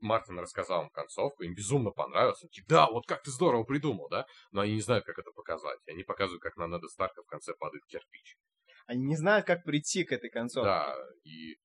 Мартин 0.00 0.38
рассказал 0.38 0.84
им 0.84 0.90
концовку, 0.90 1.42
им 1.42 1.54
безумно 1.54 1.90
понравилось. 1.90 2.42
Они 2.42 2.50
типа, 2.50 2.68
да, 2.68 2.90
вот 2.90 3.06
как 3.06 3.22
ты 3.22 3.30
здорово 3.30 3.64
придумал, 3.64 4.08
да? 4.08 4.26
Но 4.50 4.62
они 4.62 4.74
не 4.74 4.80
знают, 4.80 5.04
как 5.04 5.18
это 5.18 5.30
показать. 5.32 5.78
Они 5.86 6.02
показывают, 6.02 6.42
как 6.42 6.56
на 6.56 6.66
Неда 6.66 6.88
Старка 6.88 7.22
в 7.22 7.26
конце 7.26 7.54
падает 7.54 7.84
кирпич. 7.86 8.36
Они 8.86 9.04
не 9.04 9.16
знают, 9.16 9.46
как 9.46 9.64
прийти 9.64 10.04
к 10.04 10.12
этой 10.12 10.30
концовке. 10.30 10.68
Да, 10.68 10.96
и... 11.24 11.56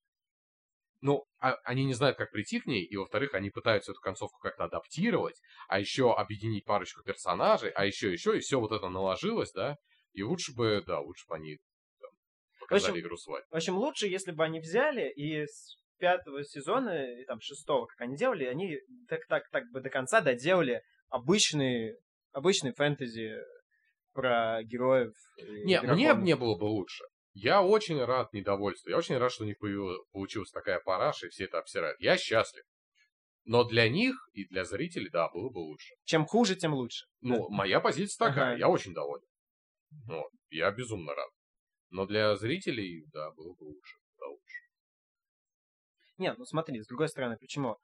Ну, 1.01 1.25
а, 1.39 1.53
они 1.63 1.85
не 1.85 1.93
знают, 1.93 2.17
как 2.17 2.31
прийти 2.31 2.59
к 2.59 2.65
ней, 2.65 2.83
и, 2.83 2.95
во-вторых, 2.97 3.33
они 3.33 3.51
пытаются 3.51 3.91
эту 3.91 4.01
концовку 4.01 4.39
как-то 4.39 4.63
адаптировать, 4.63 5.39
а 5.67 5.79
еще 5.79 6.13
объединить 6.13 6.65
парочку 6.65 7.03
персонажей, 7.03 7.69
а 7.71 7.85
еще, 7.85 8.11
еще, 8.11 8.37
и 8.37 8.39
все 8.39 8.59
вот 8.59 8.71
это 8.71 8.89
наложилось, 8.89 9.51
да? 9.51 9.77
И 10.13 10.23
лучше 10.23 10.53
бы, 10.55 10.83
да, 10.85 10.99
лучше 10.99 11.27
бы 11.27 11.35
они 11.35 11.59
там, 11.99 12.11
показали 12.59 12.91
в 12.91 12.93
общем, 12.93 13.05
игру 13.05 13.17
свадьбы. 13.17 13.47
В 13.51 13.55
общем, 13.55 13.77
лучше, 13.77 14.07
если 14.07 14.31
бы 14.31 14.43
они 14.43 14.59
взяли 14.59 15.11
и 15.11 15.45
пятого 15.97 16.43
сезона, 16.43 17.19
и 17.19 17.25
там 17.25 17.39
шестого, 17.41 17.85
как 17.85 18.01
они 18.01 18.15
делали, 18.17 18.45
они 18.45 18.79
так, 19.07 19.25
так, 19.27 19.49
так 19.49 19.63
бы 19.71 19.81
до 19.81 19.89
конца 19.89 20.21
доделали 20.21 20.81
обычный, 21.09 21.95
обычный 22.31 22.73
фэнтези 22.73 23.37
про 24.13 24.63
героев. 24.63 25.13
Не, 25.65 25.81
мне 25.81 26.13
не 26.15 26.35
было 26.35 26.57
бы 26.57 26.65
лучше. 26.65 27.03
Я 27.33 27.61
очень 27.61 28.01
рад 28.03 28.31
недовольству. 28.31 28.89
Я 28.89 28.97
очень 28.97 29.17
рад, 29.17 29.31
что 29.31 29.43
у 29.43 29.47
них 29.47 29.57
получилась 30.11 30.51
такая 30.51 30.79
параша, 30.79 31.27
и 31.27 31.29
все 31.29 31.45
это 31.45 31.59
обсирают. 31.59 31.99
Я 31.99 32.17
счастлив. 32.17 32.63
Но 33.43 33.63
для 33.63 33.89
них 33.89 34.15
и 34.33 34.45
для 34.47 34.63
зрителей, 34.63 35.09
да, 35.09 35.29
было 35.29 35.49
бы 35.49 35.59
лучше. 35.59 35.93
Чем 36.05 36.25
хуже, 36.25 36.55
тем 36.55 36.73
лучше. 36.73 37.05
Ну, 37.21 37.47
моя 37.49 37.79
позиция 37.79 38.29
такая. 38.29 38.51
Ага. 38.51 38.59
Я 38.59 38.69
очень 38.69 38.93
доволен. 38.93 39.27
Вот. 40.07 40.31
Я 40.49 40.71
безумно 40.71 41.13
рад. 41.13 41.29
Но 41.89 42.05
для 42.05 42.35
зрителей, 42.37 43.05
да, 43.13 43.31
было 43.31 43.53
бы 43.53 43.65
лучше. 43.65 43.97
Нет, 46.17 46.37
ну 46.37 46.45
смотри, 46.45 46.81
с 46.81 46.87
другой 46.87 47.09
стороны, 47.09 47.37
почему? 47.39 47.77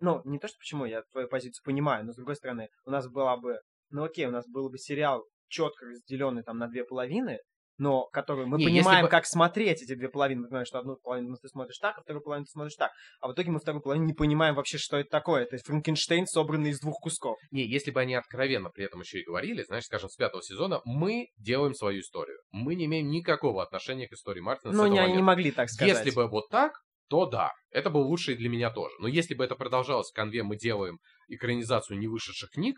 Ну, 0.00 0.22
не 0.24 0.38
то, 0.38 0.48
что 0.48 0.56
почему, 0.58 0.86
я 0.86 1.02
твою 1.12 1.28
позицию 1.28 1.62
понимаю, 1.64 2.04
но 2.04 2.12
с 2.12 2.16
другой 2.16 2.36
стороны, 2.36 2.68
у 2.86 2.90
нас 2.90 3.08
была 3.08 3.36
бы, 3.36 3.58
ну 3.90 4.04
окей, 4.04 4.26
у 4.26 4.30
нас 4.30 4.46
был 4.48 4.70
бы 4.70 4.78
сериал 4.78 5.24
четко 5.48 5.86
разделенный 5.86 6.42
там 6.42 6.58
на 6.58 6.68
две 6.68 6.84
половины, 6.84 7.38
но 7.80 8.04
которую 8.12 8.46
мы 8.46 8.58
не, 8.58 8.66
понимаем, 8.66 9.06
бы... 9.06 9.10
как 9.10 9.24
смотреть 9.24 9.82
эти 9.82 9.94
две 9.94 10.10
половины. 10.10 10.42
Мы 10.42 10.48
понимаем, 10.48 10.66
что 10.66 10.78
одну 10.78 10.96
половину 10.96 11.34
ты 11.40 11.48
смотришь 11.48 11.78
так, 11.78 11.96
а 11.96 12.02
вторую 12.02 12.22
половину 12.22 12.44
ты 12.44 12.50
смотришь 12.50 12.76
так. 12.76 12.92
А 13.20 13.28
в 13.28 13.32
итоге 13.32 13.50
мы 13.50 13.58
вторую 13.58 13.80
половину 13.82 14.04
не 14.04 14.12
понимаем 14.12 14.54
вообще, 14.54 14.76
что 14.76 14.98
это 14.98 15.08
такое. 15.08 15.46
То 15.46 15.54
есть 15.54 15.64
Франкенштейн, 15.66 16.26
собранный 16.26 16.70
из 16.70 16.80
двух 16.80 17.00
кусков. 17.00 17.38
Не, 17.50 17.66
если 17.66 17.90
бы 17.90 18.00
они 18.00 18.14
откровенно 18.14 18.68
при 18.68 18.84
этом 18.84 19.00
еще 19.00 19.20
и 19.20 19.24
говорили, 19.24 19.62
знаешь, 19.62 19.84
скажем, 19.84 20.10
с 20.10 20.16
пятого 20.16 20.42
сезона, 20.42 20.82
мы 20.84 21.28
делаем 21.38 21.72
свою 21.72 22.00
историю. 22.00 22.38
Мы 22.50 22.74
не 22.74 22.84
имеем 22.84 23.08
никакого 23.08 23.62
отношения 23.62 24.06
к 24.08 24.12
истории 24.12 24.40
Мартина. 24.40 24.74
Ну, 24.74 24.82
они 24.82 25.16
не 25.16 25.22
могли 25.22 25.50
так 25.50 25.70
сказать. 25.70 25.96
Если 25.96 26.14
бы 26.14 26.28
вот 26.28 26.50
так, 26.50 26.72
то 27.10 27.26
да, 27.26 27.52
это 27.70 27.90
было 27.90 28.04
лучше 28.04 28.32
и 28.32 28.36
для 28.36 28.48
меня 28.48 28.70
тоже. 28.70 28.94
Но 29.00 29.08
если 29.08 29.34
бы 29.34 29.44
это 29.44 29.56
продолжалось 29.56 30.10
в 30.10 30.14
конве, 30.14 30.44
мы 30.44 30.56
делаем 30.56 31.00
экранизацию 31.28 31.98
не 31.98 32.06
вышедших 32.06 32.50
книг, 32.50 32.76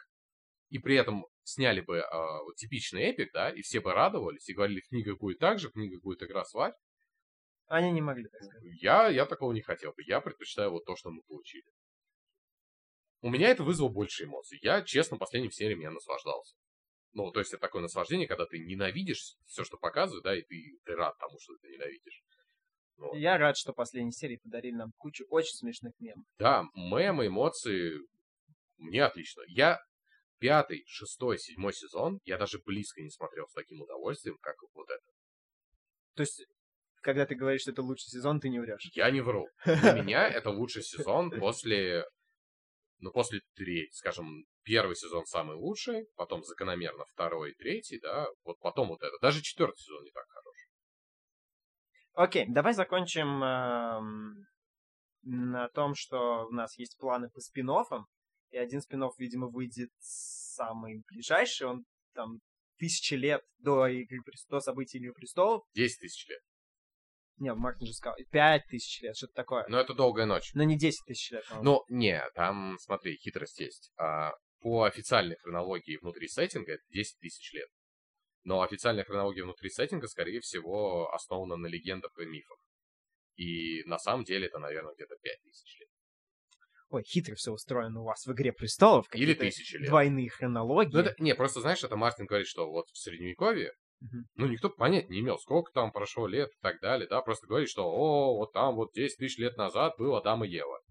и 0.71 0.79
при 0.79 0.97
этом 0.97 1.27
сняли 1.43 1.83
бы 1.83 1.99
э, 1.99 2.03
вот, 2.45 2.57
типичный 2.57 3.03
эпик, 3.03 3.31
да, 3.35 3.51
и 3.51 3.61
все 3.61 3.81
бы 3.81 3.93
радовались, 3.93 4.49
и 4.49 4.55
говорили, 4.55 4.81
книга 4.89 5.15
будет 5.17 5.39
так 5.39 5.59
же, 5.59 5.71
книга 5.71 6.01
будет 6.01 6.23
игра 6.23 6.45
свадьб. 6.45 6.75
Они 7.67 7.91
не 7.93 8.01
могли 8.01 8.27
так 8.29 8.43
сказать. 8.43 8.73
Я, 8.81 9.09
я 9.09 9.27
такого 9.27 9.53
не 9.53 9.61
хотел 9.61 9.93
бы. 9.93 10.03
Я 10.07 10.23
предпочитаю 10.23 10.71
вот 10.71 10.87
то, 10.87 10.97
что 10.97 11.11
мы 11.11 11.23
получили. 11.29 11.65
У 13.21 13.29
меня 13.29 13.51
это 13.51 13.65
вызвало 13.65 13.91
больше 13.91 14.25
эмоций. 14.25 14.59
Я, 14.63 14.83
честно, 14.83 15.19
последней 15.19 15.51
серии 15.51 15.75
меня 15.75 15.91
наслаждался. 15.91 16.57
Ну, 17.13 17.31
то 17.31 17.41
есть 17.41 17.53
это 17.53 17.61
такое 17.61 17.83
наслаждение, 17.83 18.27
когда 18.27 18.47
ты 18.47 18.59
ненавидишь 18.59 19.37
все, 19.47 19.65
что 19.65 19.77
показывают, 19.77 20.25
да, 20.25 20.35
и 20.35 20.43
ты, 20.43 20.79
ты 20.85 20.95
рад 20.95 21.19
тому, 21.19 21.39
что 21.39 21.55
ты 21.61 21.69
ненавидишь. 21.69 22.23
Вот. 22.97 23.17
Я 23.17 23.39
рад, 23.39 23.57
что 23.57 23.73
последние 23.73 24.13
серии 24.13 24.37
подарили 24.37 24.75
нам 24.75 24.93
кучу 24.97 25.25
очень 25.29 25.55
смешных 25.55 25.93
мемов. 25.99 26.27
Да, 26.39 26.65
мемы, 26.75 27.27
эмоции, 27.27 27.99
мне 28.77 29.05
отлично. 29.05 29.43
Я 29.49 29.81
пятый, 30.39 30.85
шестой, 30.87 31.39
седьмой 31.39 31.73
сезон, 31.73 32.19
я 32.25 32.37
даже 32.37 32.59
близко 32.65 33.01
не 33.01 33.11
смотрел 33.11 33.47
с 33.49 33.53
таким 33.53 33.81
удовольствием, 33.81 34.37
как 34.41 34.57
вот 34.75 34.91
это. 34.91 35.05
То 36.15 36.23
есть, 36.23 36.45
когда 37.01 37.27
ты 37.27 37.35
говоришь, 37.35 37.63
что 37.63 37.71
это 37.71 37.83
лучший 37.83 38.11
сезон, 38.11 38.41
ты 38.41 38.49
не 38.49 38.61
врешь? 38.61 38.91
Я 38.95 39.11
не 39.11 39.21
вру. 39.21 39.49
Для 39.65 39.93
меня 39.93 40.29
это 40.29 40.51
лучший 40.51 40.83
сезон 40.83 41.31
после 41.31 42.05
Но 42.99 43.11
после 43.13 43.41
третьего, 43.55 43.93
скажем, 43.93 44.45
первый 44.65 44.97
сезон 44.97 45.27
самый 45.27 45.57
лучший, 45.57 46.07
потом 46.17 46.43
закономерно 46.45 47.05
второй, 47.07 47.55
третий, 47.55 47.99
да, 48.01 48.27
вот 48.45 48.59
потом 48.61 48.89
вот 48.89 49.03
это. 49.03 49.17
Даже 49.21 49.43
четвертый 49.43 49.79
сезон 49.79 50.03
не 50.05 50.11
так 50.11 50.27
хорош. 50.29 50.42
Окей, 52.15 52.47
давай 52.49 52.75
закончим 52.75 53.43
эм, 53.43 54.47
на 55.23 55.69
том, 55.69 55.95
что 55.95 56.47
у 56.47 56.53
нас 56.53 56.79
есть 56.79 56.99
планы 56.99 57.31
по 57.31 57.41
спин 57.41 57.71
и 58.51 58.59
один 58.59 58.83
спин 58.83 59.03
видимо, 59.19 59.49
выйдет 59.49 59.91
самый 59.99 61.03
ближайший, 61.09 61.67
он 61.67 61.85
там 62.15 62.41
тысячи 62.77 63.15
лет 63.15 63.43
до, 63.59 63.87
Игры, 63.87 64.19
до 64.49 64.61
событий 64.61 64.99
Игры 64.99 65.15
Престолов. 65.15 65.63
Десять 65.75 66.01
тысяч 66.01 66.29
лет. 66.29 66.41
Не, 67.39 67.55
Мартин 67.55 67.87
же 67.87 67.95
сказал, 67.95 68.17
пять 68.31 68.67
тысяч 68.67 69.01
лет, 69.01 69.17
что-то 69.17 69.33
такое. 69.33 69.67
Но 69.69 69.81
это 69.81 69.95
долгая 69.95 70.27
ночь. 70.27 70.53
Но 70.55 70.65
не 70.65 70.77
десять 70.77 71.05
тысяч 71.07 71.31
лет. 71.31 71.45
Ну, 71.63 71.83
не, 71.89 72.23
там, 72.35 72.77
смотри, 72.79 73.17
хитрость 73.17 73.59
есть. 73.59 73.91
А, 73.97 74.33
по 74.63 74.85
официальной 74.85 75.37
хронологии 75.37 75.99
внутри 76.01 76.29
сеттинга 76.29 76.75
это 76.75 76.83
10 76.91 77.19
тысяч 77.19 77.53
лет. 77.53 77.69
Но 78.45 78.63
официальная 78.63 79.05
хронология 79.05 79.45
внутри 79.45 79.71
сеттинга, 79.71 80.09
скорее 80.09 80.41
всего, 80.41 81.13
основана 81.13 81.57
на 81.57 81.67
легендах 81.67 82.11
и 82.19 82.25
мифах. 82.25 82.59
И 83.37 83.83
на 83.85 83.99
самом 83.99 84.25
деле 84.25 84.47
это, 84.47 84.59
наверное, 84.59 84.95
где-то 84.95 85.17
5000 85.23 85.81
лет. 85.81 85.89
Ой, 86.91 87.03
хитро 87.05 87.35
все 87.37 87.53
устроено 87.53 88.03
у 88.03 88.05
вас 88.05 88.27
в 88.27 88.33
«Игре 88.33 88.53
престолов». 88.53 89.07
Или 89.15 89.33
тысячи 89.33 89.77
лет. 89.77 89.89
Двойные 89.89 90.29
хронологии. 90.29 90.93
Ну, 90.93 91.01
это, 91.01 91.15
не, 91.23 91.35
просто 91.35 91.61
знаешь, 91.61 91.83
это 91.83 91.97
Мартин 91.97 92.27
говорит, 92.27 92.47
что 92.47 92.71
вот 92.71 92.89
в 92.91 92.99
Средневековье, 92.99 93.73
угу. 94.03 94.25
ну, 94.35 94.47
никто 94.47 94.69
понять 94.69 95.09
не 95.09 95.21
имел, 95.21 95.39
сколько 95.39 95.73
там 95.73 95.91
прошло 95.91 96.27
лет 96.27 96.51
и 96.51 96.61
так 96.61 96.81
далее, 96.83 97.09
да, 97.09 97.23
просто 97.23 97.47
говорит, 97.47 97.71
что, 97.71 97.85
о, 97.85 98.37
вот 98.37 98.53
там 98.53 98.75
вот 98.75 98.93
10 98.93 99.17
тысяч 99.17 99.39
лет 99.39 99.57
назад 99.57 99.95
был 99.97 100.17
Адам 100.17 100.45
и 100.45 100.49
Ева. 100.49 100.83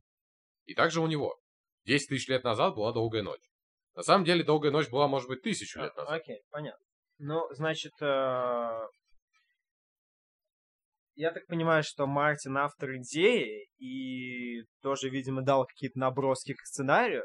И 0.65 0.73
также 0.73 1.01
у 1.01 1.07
него. 1.07 1.39
10 1.85 2.09
тысяч 2.09 2.27
лет 2.27 2.43
назад 2.43 2.73
была 2.73 2.93
долгая 2.93 3.21
ночь. 3.21 3.51
На 3.93 4.01
самом 4.01 4.25
деле, 4.25 4.43
долгая 4.43 4.71
ночь 4.71 4.89
была, 4.89 5.07
может 5.07 5.27
быть, 5.27 5.43
тысячу 5.43 5.81
лет 5.81 5.95
назад. 5.95 6.19
Окей, 6.19 6.41
понятно. 6.49 6.83
Ну, 7.23 7.47
значит, 7.51 7.93
э, 8.01 8.87
я 11.13 11.31
так 11.31 11.45
понимаю, 11.45 11.83
что 11.83 12.07
Мартин 12.07 12.57
автор 12.57 12.95
идеи 12.97 13.67
и 13.77 14.63
тоже, 14.81 15.09
видимо, 15.09 15.43
дал 15.43 15.67
какие-то 15.67 15.99
наброски 15.99 16.55
к 16.55 16.65
сценарию. 16.65 17.23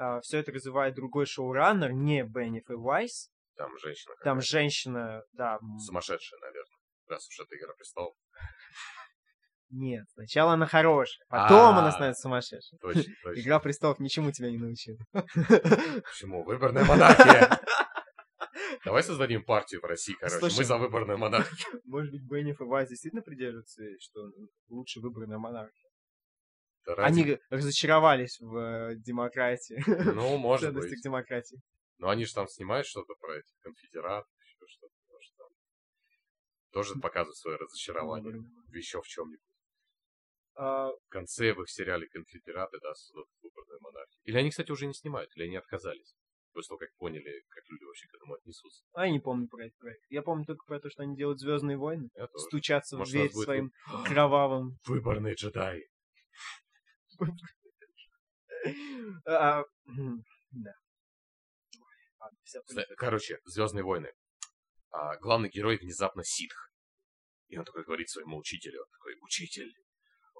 Uh, 0.00 0.20
все 0.22 0.38
это 0.38 0.50
развивает 0.50 0.94
другой 0.94 1.26
шоураннер, 1.26 1.92
не 1.92 2.24
Бенниф 2.24 2.70
и 2.70 2.74
Вайс. 2.74 3.28
Там 3.56 3.76
женщина. 3.76 4.14
Там 4.24 4.40
женщина, 4.40 5.22
да. 5.32 5.58
Сумасшедшая, 5.84 6.40
наверное. 6.40 6.78
Раз 7.08 7.28
уж 7.28 7.40
это 7.40 7.54
Игра 7.54 7.74
престолов. 7.74 8.14
Нет, 9.68 10.04
сначала 10.14 10.52
она 10.52 10.66
хорошая, 10.66 11.26
потом 11.28 11.78
она 11.78 11.90
становится 11.92 12.22
сумасшедшей. 12.22 12.78
Точно, 12.78 13.02
точно. 13.22 13.40
Игра 13.40 13.58
престолов 13.58 13.98
ничему 14.00 14.30
тебя 14.30 14.50
не 14.50 14.58
научила. 14.58 14.98
Почему? 15.12 16.44
Выборная 16.44 16.84
монархия. 16.84 17.60
Давай 18.84 19.02
создадим 19.04 19.44
партию 19.44 19.80
в 19.80 19.84
России, 19.84 20.14
короче. 20.14 20.38
Слушай, 20.38 20.58
Мы 20.58 20.64
за 20.64 20.78
выборную 20.78 21.18
монархию. 21.18 21.80
Может 21.84 22.10
быть, 22.10 22.22
Бенниф 22.22 22.60
и 22.60 22.64
Вайс 22.64 22.88
действительно 22.88 23.22
придерживаются, 23.22 23.82
что 24.00 24.30
лучше 24.68 25.00
выборная 25.00 25.38
монархия. 25.38 25.90
Да 26.84 26.94
Они 26.94 27.38
разочаровались 27.48 28.40
в 28.40 28.56
э, 28.56 28.96
демократии. 28.96 29.80
Ну, 29.86 30.36
может 30.38 30.74
быть. 30.74 31.00
демократии. 31.00 31.60
Но 31.98 32.08
они 32.08 32.24
же 32.24 32.34
там 32.34 32.48
снимают 32.48 32.88
что-то 32.88 33.14
про 33.20 33.38
этих 33.38 33.54
конфедератов, 33.60 34.32
еще 34.42 34.66
что-то. 34.66 34.94
Может, 35.08 35.32
там 35.36 35.48
тоже 36.72 36.94
показывают 36.96 37.36
свое 37.36 37.56
разочарование 37.56 38.34
mm-hmm. 38.34 38.76
еще 38.76 39.00
в 39.00 39.06
чем-нибудь. 39.06 39.46
А... 40.56 40.88
В 40.88 41.08
конце 41.08 41.54
в 41.54 41.62
их 41.62 41.70
сериале 41.70 42.08
«Конфедераты», 42.08 42.78
да, 42.82 42.92
создадут 42.94 43.30
выборную 43.42 43.80
монархию. 43.80 44.20
Или 44.24 44.38
они, 44.38 44.50
кстати, 44.50 44.72
уже 44.72 44.86
не 44.86 44.94
снимают, 44.94 45.30
или 45.36 45.44
они 45.44 45.56
отказались 45.56 46.16
после 46.52 46.68
того, 46.68 46.78
как 46.78 46.94
поняли, 46.96 47.44
как 47.48 47.64
люди 47.68 47.84
вообще 47.84 48.06
к 48.08 48.14
этому 48.14 48.34
отнесутся. 48.34 48.84
А 48.92 49.06
я 49.06 49.12
не 49.12 49.20
помню 49.20 49.48
про 49.48 49.66
этот 49.66 49.78
проект. 49.78 50.04
Я 50.08 50.22
помню 50.22 50.44
только 50.44 50.64
про 50.66 50.80
то, 50.80 50.90
что 50.90 51.02
они 51.02 51.16
делают 51.16 51.40
Звездные 51.40 51.76
войны. 51.76 52.08
Я 52.14 52.26
тоже. 52.26 52.44
Стучатся 52.44 52.96
Может, 52.96 53.12
в 53.12 53.16
дверь 53.16 53.32
своим 53.32 53.72
кровавым. 54.06 54.78
Выборные 54.86 55.34
джедаи. 55.34 55.88
А, 59.26 59.64
да. 60.52 60.72
Короче, 62.96 63.38
Звездные 63.44 63.82
войны. 63.82 64.12
А, 64.90 65.16
главный 65.18 65.48
герой 65.48 65.78
внезапно 65.78 66.22
ситх. 66.22 66.70
И 67.48 67.58
он 67.58 67.64
такой 67.64 67.84
говорит 67.84 68.08
своему 68.08 68.38
учителю, 68.38 68.86
такой, 68.92 69.16
учитель, 69.20 69.74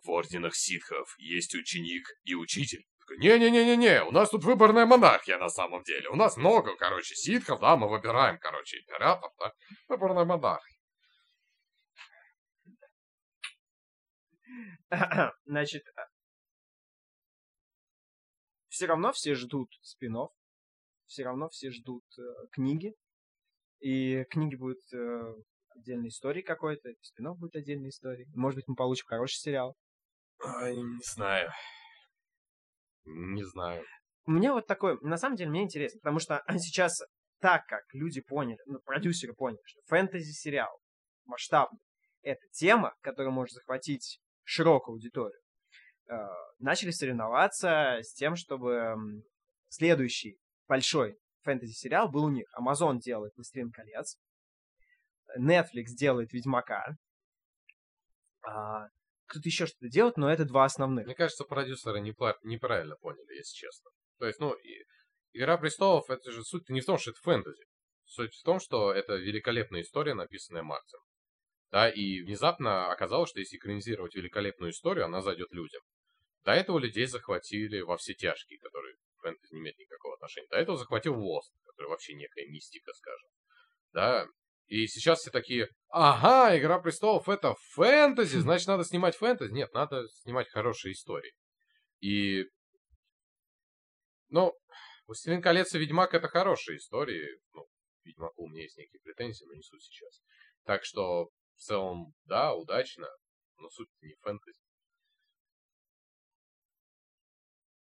в 0.04 0.10
орденах 0.10 0.54
ситхов 0.54 1.14
есть 1.18 1.54
ученик 1.54 2.06
и 2.24 2.34
учитель. 2.34 2.86
Не-не-не-не-не, 3.18 4.04
у 4.04 4.10
нас 4.10 4.30
тут 4.30 4.44
выборная 4.44 4.86
монархия 4.86 5.38
на 5.38 5.48
самом 5.48 5.82
деле. 5.82 6.08
У 6.08 6.16
нас 6.16 6.36
много, 6.36 6.76
короче, 6.76 7.14
ситхов, 7.14 7.60
да, 7.60 7.76
мы 7.76 7.88
выбираем, 7.88 8.38
короче, 8.38 8.78
император, 8.78 9.30
да. 9.38 9.52
Выборная 9.88 10.24
монархия. 10.24 10.78
Значит, 15.46 15.82
а, 15.96 16.02
все 18.68 18.86
равно 18.86 19.12
все 19.12 19.34
ждут 19.34 19.68
спинов, 19.82 20.30
все 21.06 21.24
равно 21.24 21.48
все 21.48 21.70
ждут 21.70 22.04
э, 22.18 22.22
книги, 22.52 22.94
и 23.80 24.24
книги 24.24 24.56
будут 24.56 24.80
э, 24.92 25.34
отдельной 25.70 26.08
историей 26.08 26.42
какой-то, 26.42 26.90
спинов 27.00 27.38
будет 27.38 27.56
отдельной 27.56 27.90
историей. 27.90 28.26
Может 28.34 28.56
быть, 28.56 28.68
мы 28.68 28.74
получим 28.74 29.06
хороший 29.06 29.36
сериал. 29.36 29.76
Ой, 30.40 30.76
не 30.76 31.04
знаю. 31.04 31.50
Не 33.04 33.44
знаю. 33.44 33.84
Мне 34.26 34.52
вот 34.52 34.66
такой, 34.66 34.98
на 35.00 35.16
самом 35.16 35.36
деле, 35.36 35.50
мне 35.50 35.62
интересно, 35.62 35.98
потому 36.00 36.18
что 36.20 36.42
сейчас 36.58 37.00
так 37.40 37.66
как 37.66 37.82
люди 37.92 38.20
поняли, 38.20 38.58
ну, 38.66 38.78
продюсеры 38.84 39.34
поняли, 39.34 39.60
что 39.66 39.80
фэнтези-сериал 39.86 40.70
масштабный, 41.24 41.80
это 42.22 42.40
тема, 42.52 42.94
которая 43.00 43.32
может 43.32 43.54
захватить 43.54 44.20
широкую 44.44 44.94
аудиторию, 44.94 45.40
э, 46.08 46.14
начали 46.60 46.92
соревноваться 46.92 47.98
с 48.00 48.14
тем, 48.14 48.36
чтобы 48.36 48.94
следующий 49.68 50.38
большой 50.68 51.18
фэнтези-сериал 51.42 52.08
был 52.08 52.24
у 52.24 52.30
них. 52.30 52.46
Amazon 52.56 52.98
делает 52.98 53.32
«Властелин 53.36 53.72
колец», 53.72 54.16
Netflix 55.36 55.86
делает 55.96 56.32
«Ведьмака», 56.32 56.96
а, 58.44 58.86
кто-то 59.32 59.48
еще 59.48 59.66
что-то 59.66 59.88
делает, 59.88 60.16
но 60.16 60.30
это 60.30 60.44
два 60.44 60.64
основных. 60.64 61.06
Мне 61.06 61.14
кажется, 61.14 61.44
продюсеры 61.44 62.00
неправильно 62.00 62.96
поняли, 62.96 63.34
если 63.34 63.54
честно. 63.54 63.90
То 64.18 64.26
есть, 64.26 64.38
ну, 64.38 64.54
Игра 65.34 65.56
престолов, 65.56 66.10
это 66.10 66.30
же 66.30 66.44
суть 66.44 66.68
не 66.68 66.82
в 66.82 66.86
том, 66.86 66.98
что 66.98 67.10
это 67.10 67.20
фэнтези. 67.22 67.64
Суть 68.04 68.34
в 68.34 68.42
том, 68.42 68.60
что 68.60 68.92
это 68.92 69.16
великолепная 69.16 69.80
история, 69.80 70.12
написанная 70.12 70.62
Мартином. 70.62 71.02
Да, 71.70 71.88
и 71.88 72.20
внезапно 72.20 72.92
оказалось, 72.92 73.30
что 73.30 73.40
если 73.40 73.56
экранизировать 73.56 74.14
великолепную 74.14 74.72
историю, 74.72 75.06
она 75.06 75.22
зайдет 75.22 75.50
людям. 75.52 75.80
До 76.44 76.52
этого 76.52 76.78
людей 76.78 77.06
захватили 77.06 77.80
во 77.80 77.96
все 77.96 78.12
тяжкие, 78.12 78.58
которые 78.58 78.96
фэнтези 79.22 79.54
не 79.54 79.60
имеют 79.60 79.78
никакого 79.78 80.14
отношения. 80.16 80.48
До 80.50 80.58
этого 80.58 80.76
захватил 80.76 81.14
Lost, 81.14 81.48
который 81.64 81.88
вообще 81.88 82.12
некая 82.12 82.46
мистика, 82.48 82.92
скажем. 82.92 83.28
Да, 83.92 84.26
и 84.72 84.86
сейчас 84.86 85.20
все 85.20 85.30
такие, 85.30 85.68
ага, 85.90 86.58
Игра 86.58 86.78
Престолов 86.78 87.28
это 87.28 87.54
фэнтези, 87.74 88.38
значит 88.38 88.66
надо 88.68 88.84
снимать 88.84 89.14
фэнтези. 89.14 89.52
Нет, 89.52 89.70
надо 89.74 90.08
снимать 90.22 90.48
хорошие 90.48 90.92
истории. 90.92 91.30
И, 92.00 92.46
ну, 94.30 94.54
Властелин 95.06 95.42
колец 95.42 95.74
и 95.74 95.78
Ведьмак 95.78 96.14
это 96.14 96.26
хорошие 96.26 96.78
истории. 96.78 97.38
Ну, 97.52 97.66
Ведьмаку 98.04 98.44
у 98.44 98.48
меня 98.48 98.62
есть 98.62 98.78
некие 98.78 98.98
претензии, 99.02 99.44
но 99.44 99.52
не 99.52 99.62
суть 99.62 99.82
сейчас. 99.82 100.22
Так 100.64 100.86
что, 100.86 101.28
в 101.56 101.58
целом, 101.58 102.14
да, 102.24 102.54
удачно, 102.54 103.08
но 103.58 103.68
суть 103.68 103.90
не 104.00 104.14
фэнтези. 104.22 104.58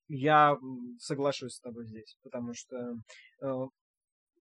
Я 0.09 0.57
соглашусь 0.99 1.53
с 1.53 1.61
тобой 1.61 1.85
здесь, 1.85 2.17
потому 2.21 2.53
что 2.53 2.75
э, 2.75 3.47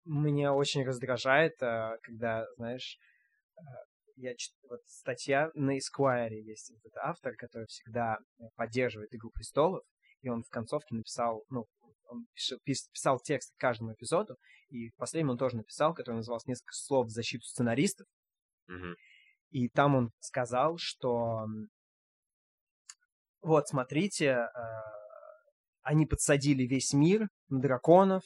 меня 0.05 0.55
очень 0.55 0.85
раздражает, 0.85 1.61
э, 1.63 1.97
когда, 2.03 2.47
знаешь, 2.57 2.99
э, 3.57 3.61
я 4.17 4.33
вот 4.69 4.81
статья 4.87 5.51
на 5.55 5.77
Esquire 5.79 6.35
есть 6.35 6.71
этот 6.71 6.97
автор, 6.97 7.35
который 7.37 7.67
всегда 7.67 8.19
поддерживает 8.57 9.15
Игру 9.15 9.31
престолов, 9.31 9.83
и 10.21 10.29
он 10.29 10.43
в 10.43 10.49
концовке 10.49 10.95
написал, 10.95 11.45
ну, 11.49 11.67
он 12.07 12.27
писал 12.65 13.19
текст 13.21 13.55
к 13.55 13.61
каждому 13.61 13.95
эпизоду, 13.95 14.37
и 14.69 14.91
в 14.91 14.97
последнем 14.97 15.31
он 15.31 15.39
тоже 15.39 15.57
написал, 15.57 15.95
который 15.95 16.17
назывался 16.17 16.49
«Несколько 16.49 16.75
слов 16.75 17.07
в 17.07 17.11
защиту 17.11 17.45
сценаристов». 17.45 18.07
Mm-hmm. 18.71 18.95
И 19.51 19.69
там 19.69 19.95
он 19.97 20.11
сказал, 20.21 20.77
что 20.79 21.47
вот, 23.43 23.69
смотрите, 23.69 24.27
э, 24.27 24.49
они 25.83 26.07
подсадили 26.07 26.63
весь 26.63 26.93
мир 26.93 27.29
на 27.49 27.61
драконов, 27.61 28.23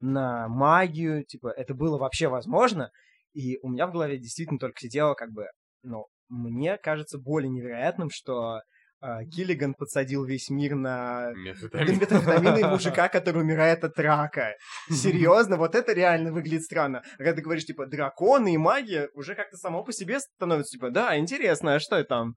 на 0.00 0.48
магию, 0.48 1.24
типа, 1.24 1.48
это 1.48 1.74
было 1.74 1.98
вообще 1.98 2.28
возможно, 2.28 2.90
и 3.32 3.58
у 3.62 3.68
меня 3.68 3.86
в 3.86 3.92
голове 3.92 4.18
действительно 4.18 4.58
только 4.58 4.80
сидело 4.80 5.14
как 5.14 5.32
бы, 5.32 5.46
ну, 5.82 6.06
мне 6.28 6.76
кажется 6.78 7.18
более 7.18 7.50
невероятным, 7.50 8.10
что 8.10 8.60
а, 8.98 9.22
Гиллиган 9.24 9.74
подсадил 9.74 10.24
весь 10.24 10.48
мир 10.48 10.74
на 10.74 11.30
метамфетамины 11.34 12.66
мужика, 12.70 13.08
который 13.08 13.42
умирает 13.42 13.84
от 13.84 13.98
рака. 13.98 14.54
Серьезно, 14.88 15.58
вот 15.58 15.74
это 15.74 15.92
реально 15.92 16.32
выглядит 16.32 16.62
странно. 16.62 17.02
А 17.14 17.16
когда 17.18 17.34
ты 17.34 17.42
говоришь, 17.42 17.66
типа, 17.66 17.86
драконы 17.86 18.54
и 18.54 18.58
магия, 18.58 19.10
уже 19.12 19.34
как-то 19.34 19.58
само 19.58 19.84
по 19.84 19.92
себе 19.92 20.18
становится, 20.18 20.76
типа, 20.76 20.90
да, 20.90 21.18
интересно, 21.18 21.74
а 21.74 21.80
что 21.80 21.96
это 21.96 22.08
там? 22.08 22.34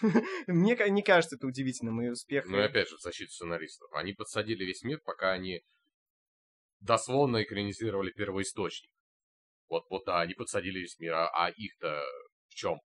Мне 0.48 0.76
не 0.90 1.02
кажется 1.02 1.36
это 1.36 1.46
удивительным, 1.46 2.02
и 2.02 2.08
успех... 2.08 2.46
Ну 2.46 2.58
и 2.58 2.62
опять 2.62 2.88
же, 2.88 2.96
в 2.96 3.00
защиту 3.00 3.30
сценаристов. 3.30 3.88
Они 3.92 4.12
подсадили 4.12 4.64
весь 4.64 4.82
мир, 4.82 4.98
пока 5.04 5.30
они 5.30 5.62
дословно 6.82 7.42
экранизировали 7.42 8.10
первоисточник. 8.10 8.90
Вот, 9.68 9.84
вот 9.88 10.06
они 10.08 10.34
подсадили 10.34 10.80
весь 10.80 10.98
мир, 10.98 11.14
а, 11.14 11.28
а 11.28 11.50
их-то 11.50 12.02
в 12.48 12.54
чем? 12.54 12.80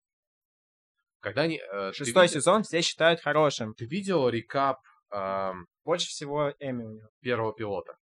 Когда 1.19 1.43
они... 1.43 1.57
э, 1.59 1.91
Шестой 1.93 2.23
видел- 2.27 2.33
сезон 2.35 2.63
все 2.63 2.81
считают 2.81 3.21
хорошим. 3.21 3.73
Ты 3.73 3.85
видел 3.85 4.29
рекап 4.29 4.79
ам, 5.09 5.65
Больше 5.83 6.07
всего 6.07 6.53
Эми 6.59 6.83
у 6.83 6.91
него. 6.91 7.09
первого 7.21 7.53
пилота? 7.53 7.95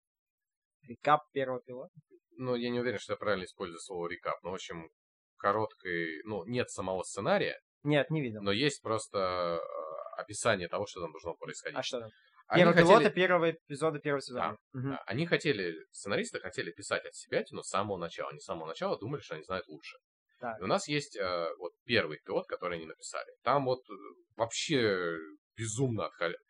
Рекап 0.82 1.22
первого 1.32 1.62
пилота. 1.62 1.94
Ну, 2.36 2.56
я 2.56 2.70
не 2.70 2.80
уверен, 2.82 3.00
что 3.00 3.14
я 3.14 3.18
правильно 3.18 3.46
использую 3.46 3.80
слово 3.80 4.08
рекап. 4.10 4.42
Но, 4.44 4.52
в 4.52 4.56
общем, 4.56 4.90
короткой... 5.38 6.22
Ну, 6.26 6.44
нет 6.46 6.70
самого 6.70 7.04
сценария, 7.04 7.58
Нет, 7.84 8.10
не 8.10 8.22
видел. 8.22 8.42
но 8.42 8.52
есть 8.52 8.82
просто 8.82 9.18
э, 9.20 10.20
описание 10.22 10.68
того, 10.68 10.86
что 10.88 11.00
там 11.02 11.12
должно 11.12 11.36
происходить. 11.36 11.78
А 11.78 11.84
что 11.84 12.00
там? 12.02 12.10
Они 12.54 12.62
Первый 12.62 12.74
хотели- 12.76 12.88
пилота 12.88 13.10
первого 13.10 13.52
эпизода 13.52 14.00
первого 14.00 14.22
сезона. 14.22 14.58
Да, 14.74 15.04
Они 15.08 15.26
хотели, 15.26 15.76
сценаристы 15.92 16.40
хотели 16.40 16.72
писать 16.72 17.04
от 17.04 17.16
себя, 17.16 17.44
но 17.50 17.64
с 17.64 17.68
самого 17.70 17.98
начала. 17.98 18.30
Они 18.30 18.40
с 18.40 18.44
самого 18.44 18.68
начала 18.68 18.96
думали, 19.00 19.22
что 19.22 19.34
они 19.34 19.44
знают 19.44 19.68
лучше. 19.68 19.98
Так. 20.40 20.60
И 20.60 20.64
у 20.64 20.68
нас 20.68 20.88
есть 20.88 21.16
э, 21.18 21.50
вот 21.58 21.72
первый 21.84 22.20
пилот, 22.24 22.46
который 22.46 22.78
они 22.78 22.86
написали. 22.86 23.26
Там 23.42 23.66
вот 23.66 23.80
э, 23.90 23.94
вообще 24.36 25.18
безумно 25.58 26.06
отхождение. 26.06 26.46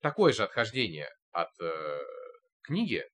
Такое 0.00 0.32
же 0.32 0.42
отхождение 0.42 1.08
от 1.30 1.50
э, 1.60 2.00
книги, 2.62 3.04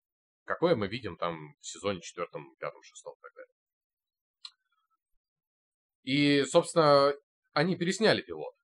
какое 0.46 0.76
мы 0.76 0.88
видим 0.88 1.18
там 1.18 1.36
в 1.60 1.66
сезоне 1.66 2.00
четвертом, 2.00 2.56
пятом, 2.56 2.82
шестом 2.82 3.16
и 3.18 3.20
так 3.20 3.32
далее. 3.34 3.54
И, 6.04 6.44
собственно, 6.46 7.12
они 7.52 7.76
пересняли 7.76 8.22
пилот. 8.22 8.54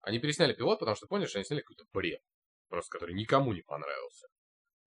Они 0.00 0.18
пересняли 0.18 0.54
пилот, 0.54 0.78
потому 0.78 0.96
что 0.96 1.06
поняли, 1.06 1.26
что 1.26 1.38
они 1.40 1.44
сняли 1.44 1.60
какой-то 1.60 1.84
бред. 1.92 2.22
Просто 2.68 2.98
который 2.98 3.14
никому 3.14 3.52
не 3.52 3.62
понравился. 3.62 4.26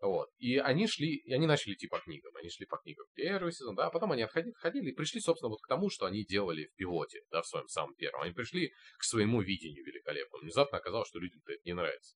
Вот. 0.01 0.29
И 0.37 0.57
они 0.57 0.87
шли, 0.87 1.15
и 1.15 1.33
они 1.33 1.45
начали 1.45 1.73
идти 1.73 1.87
по 1.87 1.99
книгам. 1.99 2.33
Они 2.37 2.49
шли 2.49 2.65
по 2.65 2.77
книгам 2.77 3.05
первый 3.15 3.51
сезон, 3.51 3.75
да, 3.75 3.87
а 3.87 3.91
потом 3.91 4.13
они 4.13 4.21
отходили, 4.21 4.53
отходили 4.53 4.91
и 4.91 4.95
пришли, 4.95 5.19
собственно, 5.19 5.49
вот 5.49 5.61
к 5.61 5.67
тому, 5.67 5.89
что 5.89 6.05
они 6.05 6.23
делали 6.23 6.65
в 6.65 6.75
пилоте, 6.75 7.21
да, 7.31 7.41
в 7.41 7.47
своем 7.47 7.67
самом 7.67 7.95
первом. 7.95 8.21
Они 8.21 8.33
пришли 8.33 8.71
к 8.97 9.03
своему 9.03 9.41
видению 9.41 9.83
великолепному. 9.85 10.43
Внезапно 10.43 10.77
оказалось, 10.77 11.09
что 11.09 11.19
людям 11.19 11.41
это 11.45 11.59
не 11.65 11.73
нравится. 11.73 12.15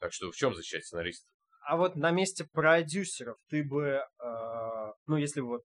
Так 0.00 0.12
что 0.12 0.30
в 0.30 0.36
чем 0.36 0.54
защищать 0.54 0.84
сценаристов? 0.84 1.30
А 1.66 1.76
вот 1.76 1.94
на 1.94 2.10
месте 2.10 2.44
продюсеров 2.44 3.38
ты 3.48 3.64
бы, 3.64 4.02
э, 4.18 4.92
ну, 5.06 5.16
если 5.16 5.40
бы 5.40 5.46
вот 5.46 5.62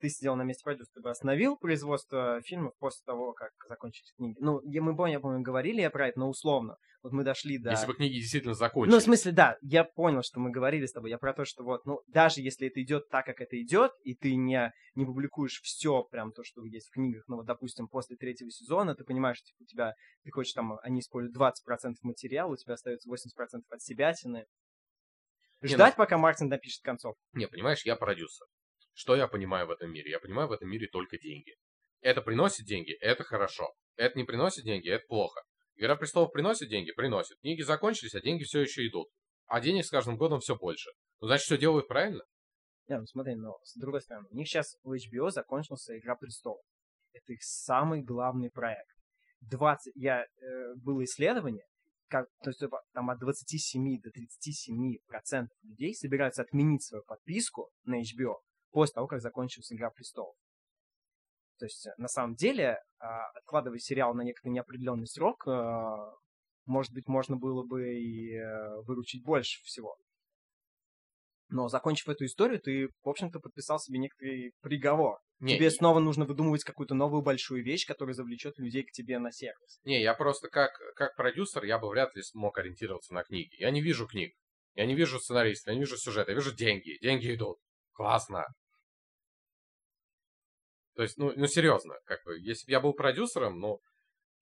ты 0.00 0.08
сидел 0.08 0.36
на 0.36 0.42
месте 0.42 0.62
продюсера, 0.64 0.94
ты 0.94 1.00
бы 1.00 1.10
остановил 1.10 1.56
производство 1.56 2.40
фильмов 2.42 2.74
после 2.78 3.02
того, 3.04 3.32
как 3.32 3.50
закончились 3.68 4.12
книги? 4.16 4.36
Ну, 4.40 4.60
я, 4.64 4.82
мы, 4.82 5.10
я 5.10 5.20
помню, 5.20 5.40
говорили 5.42 5.80
я 5.80 5.90
про 5.90 6.08
это, 6.08 6.18
но 6.18 6.28
условно. 6.28 6.76
Вот 7.02 7.12
мы 7.12 7.24
дошли 7.24 7.58
до... 7.58 7.70
Если 7.70 7.86
бы 7.86 7.94
книги 7.94 8.14
действительно 8.14 8.52
Ну, 8.52 8.58
закончились. 8.58 9.02
в 9.02 9.04
смысле, 9.04 9.32
да, 9.32 9.56
я 9.62 9.84
понял, 9.84 10.22
что 10.22 10.38
мы 10.38 10.50
говорили 10.50 10.84
с 10.84 10.92
тобой. 10.92 11.10
Я 11.10 11.16
про 11.18 11.32
то, 11.32 11.44
что 11.46 11.64
вот, 11.64 11.84
ну, 11.86 12.00
даже 12.08 12.42
если 12.42 12.68
это 12.68 12.82
идет 12.82 13.08
так, 13.08 13.24
как 13.24 13.40
это 13.40 13.60
идет, 13.60 13.92
и 14.02 14.14
ты 14.14 14.34
не, 14.36 14.70
не 14.94 15.06
публикуешь 15.06 15.60
все, 15.62 16.04
прям 16.04 16.32
то, 16.32 16.42
что 16.44 16.62
есть 16.64 16.88
в 16.88 16.92
книгах, 16.92 17.24
ну, 17.26 17.36
вот, 17.36 17.46
допустим, 17.46 17.88
после 17.88 18.16
третьего 18.16 18.50
сезона, 18.50 18.94
ты 18.94 19.04
понимаешь, 19.04 19.42
типа, 19.42 19.62
у 19.62 19.64
тебя, 19.64 19.94
ты 20.24 20.30
хочешь 20.30 20.52
там, 20.52 20.78
они 20.82 21.00
используют 21.00 21.36
20% 21.36 21.94
материала, 22.02 22.52
у 22.52 22.56
тебя 22.56 22.74
остается 22.74 23.08
80% 23.08 23.62
от 23.70 23.80
себятины. 23.82 24.44
Не, 25.62 25.68
Ждать, 25.68 25.96
пока 25.96 26.18
Мартин 26.18 26.48
напишет 26.48 26.82
концовку. 26.82 27.20
Не, 27.32 27.46
понимаешь, 27.46 27.84
я 27.84 27.96
продюсер. 27.96 28.46
Что 28.92 29.16
я 29.16 29.28
понимаю 29.28 29.66
в 29.66 29.70
этом 29.70 29.92
мире? 29.92 30.10
Я 30.10 30.20
понимаю 30.20 30.48
в 30.48 30.52
этом 30.52 30.68
мире 30.68 30.88
только 30.88 31.18
деньги. 31.18 31.54
Это 32.00 32.22
приносит 32.22 32.66
деньги, 32.66 32.92
это 33.00 33.24
хорошо. 33.24 33.72
Это 33.96 34.18
не 34.18 34.24
приносит 34.24 34.64
деньги, 34.64 34.90
это 34.90 35.04
плохо. 35.06 35.42
Игра 35.76 35.96
престолов 35.96 36.32
приносит 36.32 36.68
деньги, 36.68 36.92
приносит. 36.92 37.38
Книги 37.40 37.62
закончились, 37.62 38.14
а 38.14 38.20
деньги 38.20 38.44
все 38.44 38.60
еще 38.60 38.86
идут. 38.86 39.08
А 39.46 39.60
денег 39.60 39.84
с 39.84 39.90
каждым 39.90 40.16
годом 40.16 40.40
все 40.40 40.56
больше. 40.56 40.90
Ну, 41.20 41.26
значит, 41.26 41.44
все 41.44 41.58
делают 41.58 41.88
правильно? 41.88 42.22
Не, 42.88 42.98
ну 42.98 43.06
смотри, 43.06 43.34
но 43.34 43.58
с 43.62 43.78
другой 43.78 44.00
стороны, 44.00 44.26
у 44.30 44.34
них 44.34 44.48
сейчас 44.48 44.76
у 44.82 44.94
HBO 44.94 45.30
закончился 45.30 45.98
Игра 45.98 46.16
престолов. 46.16 46.62
Это 47.12 47.32
их 47.32 47.42
самый 47.42 48.02
главный 48.02 48.50
проект. 48.50 48.90
20, 49.42 49.92
я, 49.96 50.22
э, 50.22 50.74
было 50.76 51.04
исследование, 51.04 51.64
как, 52.08 52.26
то 52.42 52.50
есть 52.50 52.60
типа, 52.60 52.82
там 52.92 53.10
от 53.10 53.18
27 53.20 54.00
до 54.00 54.10
37 54.10 54.98
процентов 55.06 55.56
людей 55.62 55.94
собираются 55.94 56.42
отменить 56.42 56.82
свою 56.84 57.04
подписку 57.04 57.70
на 57.84 58.00
HBO 58.00 58.36
после 58.70 58.94
того, 58.94 59.06
как 59.06 59.20
закончилась 59.20 59.72
Игра 59.72 59.90
престолов. 59.90 60.34
То 61.58 61.66
есть, 61.66 61.86
э, 61.86 61.90
на 61.98 62.08
самом 62.08 62.34
деле, 62.34 62.78
а, 62.98 63.26
откладывая 63.34 63.78
сериал 63.78 64.14
на 64.14 64.22
некоторый 64.22 64.52
неопределенный 64.52 65.06
срок, 65.06 65.46
э, 65.46 65.96
может 66.64 66.92
быть, 66.92 67.06
можно 67.06 67.36
было 67.36 67.62
бы 67.64 67.94
и 67.94 68.34
э, 68.34 68.80
выручить 68.82 69.22
больше 69.22 69.62
всего. 69.64 69.96
Но 71.48 71.68
закончив 71.68 72.08
эту 72.08 72.24
историю, 72.24 72.60
ты, 72.60 72.88
в 73.02 73.08
общем-то, 73.08 73.40
подписал 73.40 73.78
себе 73.80 73.98
некоторый 73.98 74.52
приговор. 74.60 75.18
Не, 75.40 75.56
Тебе 75.56 75.70
снова 75.70 75.98
нужно 75.98 76.24
выдумывать 76.24 76.64
какую-то 76.64 76.94
новую 76.94 77.22
большую 77.22 77.64
вещь, 77.64 77.86
которая 77.86 78.14
завлечет 78.14 78.58
людей 78.58 78.84
к 78.84 78.92
тебе 78.92 79.18
на 79.18 79.32
сервис. 79.32 79.80
не, 79.84 80.00
я 80.00 80.14
просто 80.14 80.48
как, 80.48 80.70
как 80.94 81.16
продюсер, 81.16 81.64
я 81.64 81.78
бы 81.78 81.88
вряд 81.88 82.14
ли 82.14 82.22
смог 82.22 82.56
ориентироваться 82.58 83.12
на 83.14 83.24
книги. 83.24 83.56
Я 83.58 83.70
не 83.70 83.80
вижу 83.82 84.06
книг. 84.06 84.32
Я 84.74 84.86
не 84.86 84.94
вижу 84.94 85.18
сценаристов, 85.18 85.68
я 85.68 85.74
не 85.74 85.80
вижу 85.80 85.96
сюжета, 85.96 86.30
я 86.30 86.36
вижу 86.36 86.54
деньги. 86.54 86.98
Деньги 87.02 87.34
идут. 87.34 87.58
Классно. 87.92 88.46
То 91.00 91.04
есть, 91.04 91.16
ну, 91.16 91.32
ну 91.34 91.46
серьезно, 91.46 91.94
как 92.04 92.22
бы, 92.26 92.38
если 92.38 92.66
бы 92.66 92.72
я 92.72 92.78
был 92.78 92.92
продюсером, 92.92 93.58
ну, 93.58 93.80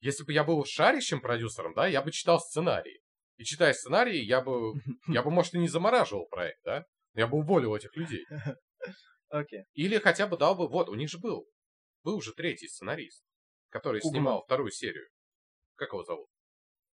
если 0.00 0.24
бы 0.24 0.32
я 0.32 0.42
был 0.42 0.64
шарящим 0.64 1.20
продюсером, 1.20 1.72
да, 1.72 1.86
я 1.86 2.02
бы 2.02 2.10
читал 2.10 2.40
сценарий. 2.40 2.98
И 3.36 3.44
читая 3.44 3.72
сценарий, 3.72 4.24
я 4.24 4.40
бы, 4.40 4.72
я 5.06 5.22
бы, 5.22 5.30
может, 5.30 5.54
и 5.54 5.58
не 5.60 5.68
замораживал 5.68 6.26
проект, 6.26 6.58
да? 6.64 6.84
Я 7.14 7.28
бы 7.28 7.38
уволил 7.38 7.76
этих 7.76 7.94
людей. 7.94 8.26
Окей. 9.28 9.66
Или 9.74 9.98
хотя 9.98 10.26
бы 10.26 10.36
дал 10.36 10.56
бы, 10.56 10.68
вот, 10.68 10.88
у 10.88 10.96
них 10.96 11.08
же 11.08 11.20
был, 11.20 11.46
был 12.02 12.16
уже 12.16 12.32
третий 12.32 12.66
сценарист, 12.66 13.22
который 13.68 14.00
Кугман. 14.00 14.14
снимал 14.20 14.42
вторую 14.42 14.72
серию. 14.72 15.06
Как 15.76 15.92
его 15.92 16.02
зовут? 16.02 16.26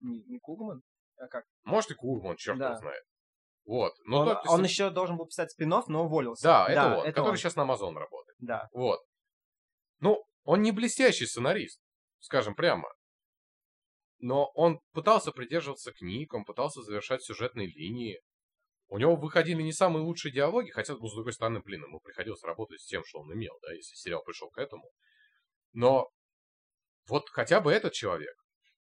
Не, 0.00 0.24
не 0.24 0.40
Кугман? 0.40 0.82
А 1.18 1.28
как? 1.28 1.44
Может 1.62 1.92
и 1.92 1.94
Курман, 1.94 2.34
черт 2.34 2.58
Да. 2.58 2.70
его 2.70 2.78
знает. 2.78 3.04
Вот. 3.64 3.92
Ну, 4.06 4.16
он 4.16 4.26
да, 4.26 4.34
то 4.34 4.40
есть- 4.40 4.54
он 4.54 4.64
еще 4.64 4.90
должен 4.90 5.16
был 5.16 5.26
писать 5.26 5.52
спин 5.52 5.68
но 5.68 6.04
уволился. 6.06 6.42
Да, 6.42 6.66
это 6.68 6.98
он, 6.98 7.04
это 7.04 7.12
который 7.12 7.30
он. 7.30 7.36
сейчас 7.36 7.54
на 7.54 7.60
Amazon 7.60 7.94
работает. 7.94 8.36
Да. 8.40 8.68
Вот. 8.72 8.98
Ну, 10.02 10.20
он 10.42 10.62
не 10.62 10.72
блестящий 10.72 11.26
сценарист, 11.26 11.80
скажем 12.18 12.56
прямо. 12.56 12.92
Но 14.18 14.50
он 14.54 14.80
пытался 14.92 15.30
придерживаться 15.30 15.92
книг, 15.92 16.34
он 16.34 16.44
пытался 16.44 16.82
завершать 16.82 17.22
сюжетные 17.22 17.68
линии. 17.68 18.20
У 18.88 18.98
него 18.98 19.14
выходили 19.14 19.62
не 19.62 19.72
самые 19.72 20.02
лучшие 20.02 20.32
диалоги, 20.32 20.70
хотя, 20.70 20.96
ну, 20.96 21.06
с 21.06 21.14
другой 21.14 21.32
стороны, 21.32 21.60
блин, 21.60 21.84
ему 21.84 22.00
приходилось 22.00 22.42
работать 22.42 22.80
с 22.80 22.86
тем, 22.86 23.04
что 23.04 23.20
он 23.20 23.32
имел, 23.32 23.56
да, 23.62 23.72
если 23.72 23.94
сериал 23.94 24.24
пришел 24.24 24.50
к 24.50 24.58
этому. 24.58 24.90
Но 25.72 26.10
вот 27.06 27.28
хотя 27.30 27.60
бы 27.60 27.72
этот 27.72 27.92
человек, 27.92 28.34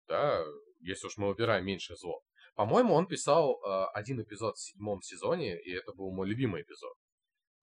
да, 0.06 0.44
если 0.78 1.08
уж 1.08 1.16
мы 1.16 1.26
выбираем 1.26 1.66
меньшее 1.66 1.96
зло. 1.96 2.20
По-моему, 2.54 2.94
он 2.94 3.08
писал 3.08 3.60
э, 3.60 3.86
один 3.92 4.22
эпизод 4.22 4.56
в 4.56 4.64
седьмом 4.64 5.02
сезоне, 5.02 5.60
и 5.60 5.72
это 5.72 5.92
был 5.92 6.12
мой 6.12 6.28
любимый 6.28 6.62
эпизод, 6.62 6.94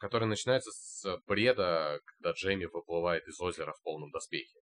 который 0.06 0.28
начинается 0.28 0.70
с 0.72 1.18
бреда, 1.26 2.00
когда 2.06 2.32
Джейми 2.32 2.66
выплывает 2.66 3.28
из 3.28 3.40
озера 3.42 3.74
в 3.74 3.82
полном 3.82 4.12
доспехе. 4.12 4.60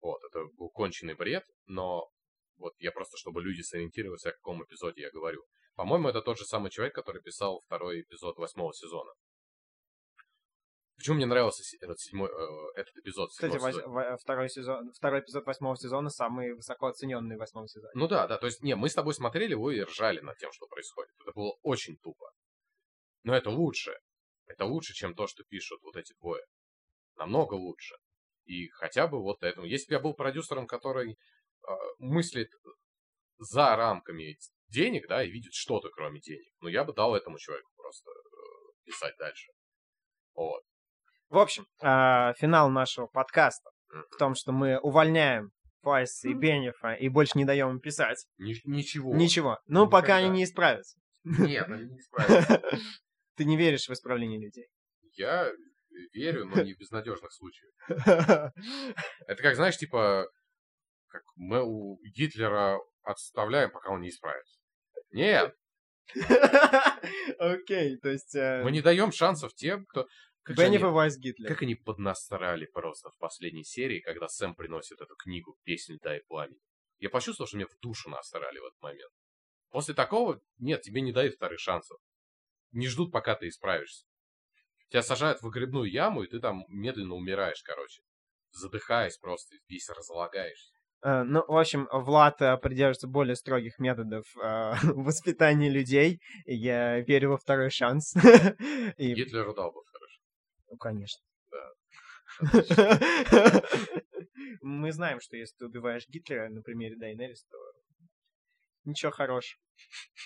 Вот, 0.00 0.20
это 0.30 0.44
был 0.56 0.70
конченый 0.70 1.14
бред, 1.14 1.44
но 1.66 2.08
вот 2.56 2.74
я 2.78 2.92
просто, 2.92 3.16
чтобы 3.16 3.42
люди 3.42 3.62
сориентировались, 3.62 4.24
о 4.26 4.32
каком 4.32 4.62
эпизоде 4.64 5.02
я 5.02 5.10
говорю. 5.10 5.42
По-моему, 5.74 6.08
это 6.08 6.22
тот 6.22 6.38
же 6.38 6.44
самый 6.44 6.70
человек, 6.70 6.94
который 6.94 7.20
писал 7.22 7.60
второй 7.66 8.02
эпизод 8.02 8.36
восьмого 8.38 8.72
сезона. 8.72 9.10
Почему 10.96 11.16
мне 11.16 11.26
нравился 11.26 11.62
этот 11.80 11.98
седьмой, 12.00 12.28
э, 12.28 12.80
этот 12.80 12.96
эпизод? 12.96 13.30
Кстати, 13.30 13.56
вось- 13.56 13.84
во- 13.86 14.16
второй, 14.16 14.48
сезон, 14.48 14.92
второй 14.92 15.20
эпизод 15.20 15.46
восьмого 15.46 15.76
сезона 15.76 16.10
самый 16.10 16.54
высоко 16.54 16.86
оцененный 16.88 17.36
в 17.36 17.38
восьмом 17.38 17.68
сезоне. 17.68 17.92
Ну 17.94 18.08
да, 18.08 18.26
да, 18.26 18.36
то 18.36 18.46
есть, 18.46 18.62
не, 18.62 18.74
мы 18.74 18.88
с 18.88 18.94
тобой 18.94 19.14
смотрели 19.14 19.52
его 19.52 19.70
и 19.70 19.80
ржали 19.80 20.20
над 20.20 20.36
тем, 20.38 20.50
что 20.52 20.66
происходит. 20.66 21.12
Это 21.20 21.32
было 21.32 21.56
очень 21.62 21.96
тупо. 21.98 22.30
Но 23.22 23.34
это 23.34 23.50
лучше. 23.50 23.96
Это 24.48 24.64
лучше, 24.64 24.94
чем 24.94 25.14
то, 25.14 25.26
что 25.26 25.44
пишут 25.44 25.80
вот 25.82 25.96
эти 25.96 26.14
двое. 26.20 26.42
Намного 27.16 27.54
лучше. 27.54 27.94
И 28.44 28.68
хотя 28.70 29.06
бы 29.06 29.20
вот 29.20 29.42
этому. 29.42 29.66
Если 29.66 29.88
бы 29.88 29.94
я 29.94 30.00
был 30.00 30.14
продюсером, 30.14 30.66
который 30.66 31.12
э, 31.12 31.72
мыслит 31.98 32.48
за 33.38 33.76
рамками 33.76 34.36
денег, 34.68 35.06
да, 35.08 35.22
и 35.22 35.30
видит 35.30 35.52
что-то 35.52 35.90
кроме 35.90 36.20
денег, 36.20 36.50
ну 36.60 36.68
я 36.68 36.84
бы 36.84 36.92
дал 36.92 37.14
этому 37.14 37.38
человеку 37.38 37.70
просто 37.76 38.10
э, 38.10 38.14
писать 38.84 39.14
дальше. 39.18 39.52
Вот. 40.34 40.62
В 41.28 41.38
общем, 41.38 41.66
а, 41.82 42.32
финал 42.34 42.70
нашего 42.70 43.06
подкаста 43.06 43.70
в 44.10 44.16
том, 44.16 44.34
что 44.34 44.52
мы 44.52 44.78
увольняем 44.78 45.50
Файса 45.82 46.28
и 46.28 46.34
Бенефа 46.34 46.94
и 46.94 47.08
больше 47.08 47.32
не 47.36 47.44
даем 47.44 47.70
им 47.70 47.80
писать. 47.80 48.26
Ни- 48.38 48.60
ничего. 48.64 49.14
Ничего. 49.14 49.58
Ну, 49.66 49.88
пока 49.88 50.16
они 50.16 50.24
Никогда. 50.24 50.36
не 50.36 50.44
исправятся. 50.44 50.98
Нет, 51.24 51.68
они 51.68 51.90
не 51.90 52.00
справятся. 52.00 52.62
Ты 53.38 53.44
не 53.44 53.56
веришь 53.56 53.88
в 53.88 53.92
исправление 53.92 54.38
людей. 54.38 54.66
Я 55.14 55.50
верю, 56.12 56.44
но 56.44 56.62
не 56.62 56.74
в 56.74 56.78
безнадежных 56.78 57.32
случаях. 57.32 57.72
Это 57.88 59.42
как, 59.42 59.56
знаешь, 59.56 59.78
типа, 59.78 60.28
как 61.08 61.22
мы 61.36 61.62
у 61.64 61.98
Гитлера 62.14 62.78
отставляем, 63.02 63.70
пока 63.70 63.90
он 63.90 64.02
не 64.02 64.10
исправится. 64.10 64.58
Нет, 65.12 65.54
Окей, 67.38 67.98
то 67.98 68.08
есть... 68.08 68.34
э, 68.34 68.62
мы 68.64 68.70
не 68.70 68.80
даем 68.80 69.12
шансов 69.12 69.54
тем, 69.54 69.84
кто... 69.86 70.06
Как, 70.42 70.56
же 70.56 70.62
Бенеф 70.62 70.80
и 70.80 70.84
они, 70.84 70.94
Вайс 70.94 71.18
Гитлер. 71.18 71.48
как 71.48 71.62
они 71.62 71.74
поднасрали 71.74 72.64
просто 72.66 73.10
в 73.10 73.18
последней 73.18 73.64
серии, 73.64 74.00
когда 74.00 74.28
Сэм 74.28 74.54
приносит 74.54 75.00
эту 75.00 75.14
книгу 75.16 75.58
«Песнь 75.64 75.94
льда 75.94 76.16
и 76.16 76.22
пламени». 76.26 76.60
Я 76.98 77.10
почувствовал, 77.10 77.46
что 77.46 77.56
мне 77.58 77.66
в 77.66 77.78
душу 77.80 78.08
насрали 78.08 78.58
в 78.58 78.64
этот 78.64 78.80
момент. 78.80 79.12
После 79.70 79.94
такого, 79.94 80.40
нет, 80.58 80.80
тебе 80.80 81.02
не 81.02 81.12
дают 81.12 81.34
вторых 81.34 81.60
шансов. 81.60 81.98
Не 82.72 82.86
ждут, 82.88 83.12
пока 83.12 83.34
ты 83.34 83.48
исправишься. 83.48 84.04
Тебя 84.90 85.02
сажают 85.02 85.40
в 85.40 85.42
выгребную 85.42 85.90
яму, 85.90 86.22
и 86.22 86.28
ты 86.28 86.40
там 86.40 86.64
медленно 86.68 87.14
умираешь, 87.14 87.62
короче. 87.62 88.02
Задыхаясь 88.50 89.18
просто, 89.18 89.54
весь 89.68 89.88
разлагаешься. 89.90 90.72
Э, 91.02 91.22
Ну, 91.22 91.44
в 91.46 91.56
общем, 91.56 91.88
Влад 91.92 92.40
э, 92.40 92.56
придерживается 92.56 93.06
более 93.06 93.36
строгих 93.36 93.78
методов 93.78 94.24
э, 94.36 94.72
воспитания 94.94 95.68
людей. 95.70 96.20
Я 96.46 97.00
верю 97.00 97.30
во 97.30 97.36
второй 97.38 97.70
шанс. 97.70 98.14
И, 98.96 99.14
Гитлеру 99.14 99.54
дал 99.54 99.72
бы 99.72 99.80
хорошо. 99.84 100.20
ну, 100.70 100.76
конечно. 100.78 101.22
Да. 101.50 101.72
Мы 104.62 104.92
знаем, 104.92 105.20
что 105.20 105.36
если 105.36 105.56
ты 105.56 105.66
убиваешь 105.66 106.08
Гитлера 106.08 106.48
на 106.48 106.62
примере 106.62 106.96
Дайнерис, 106.96 107.44
то 107.44 107.58
ничего 108.84 109.10
хорошего. 109.12 109.60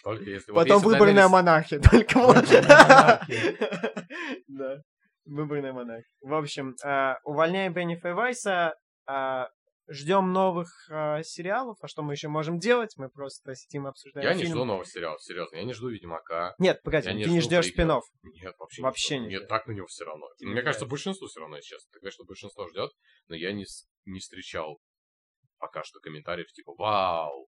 Только 0.05 0.25
если... 0.25 0.53
вот 0.53 0.63
Потом 0.63 0.77
если 0.79 0.89
выборная 0.89 1.27
Daenerys- 1.27 1.29
монархия. 1.29 1.81
Только 1.91 2.19
вот. 2.19 2.45
Да. 4.49 4.83
Выборная 5.25 5.73
монархия. 5.73 6.05
В 6.21 6.35
общем, 6.35 6.75
э, 6.85 7.15
увольняем 7.25 7.73
Беннифа 7.73 8.11
и 8.11 8.13
Вайса. 8.13 8.75
э, 9.09 9.45
Ждем 9.89 10.33
новых 10.33 10.69
э, 10.91 11.23
сериалов. 11.25 11.77
А 11.83 11.89
что 11.89 12.03
мы 12.03 12.15
еще 12.15 12.29
можем 12.29 12.59
делать? 12.59 12.95
Мы 12.97 13.09
просто 13.11 13.55
сидим 13.57 13.87
обсуждаем 13.87 14.27
Я 14.29 14.35
не 14.35 14.45
жду 14.47 14.65
нового 14.65 14.85
сериала, 14.85 15.19
серьезно. 15.19 15.57
Я 15.57 15.65
не 15.65 15.73
жду 15.73 15.89
Ведьмака. 15.89 16.55
Нет, 16.59 16.81
погоди, 16.83 17.09
ты 17.09 17.31
не 17.31 17.41
ждешь 17.41 17.67
спинов. 17.67 18.05
Нет, 18.23 18.55
вообще, 18.59 18.83
Вообще 18.83 19.19
не. 19.19 19.29
Нет, 19.29 19.49
так 19.49 19.67
на 19.67 19.73
него 19.73 19.87
все 19.89 20.05
равно. 20.05 20.27
Мне 20.41 20.51
не 20.51 20.55
кажется, 20.63 20.65
нравится. 20.65 20.87
большинству 20.87 21.27
все 21.27 21.41
равно, 21.41 21.59
честно. 21.61 21.89
Ты 21.93 21.99
говоришь, 21.99 22.15
что 22.15 22.25
большинство 22.25 22.69
ждет, 22.69 22.91
но 23.29 23.35
я 23.35 23.53
не 23.53 23.65
встречал 24.19 24.79
пока 25.59 25.83
что 25.85 26.01
комментариев 26.01 26.47
типа 26.53 26.75
«Вау, 26.77 27.47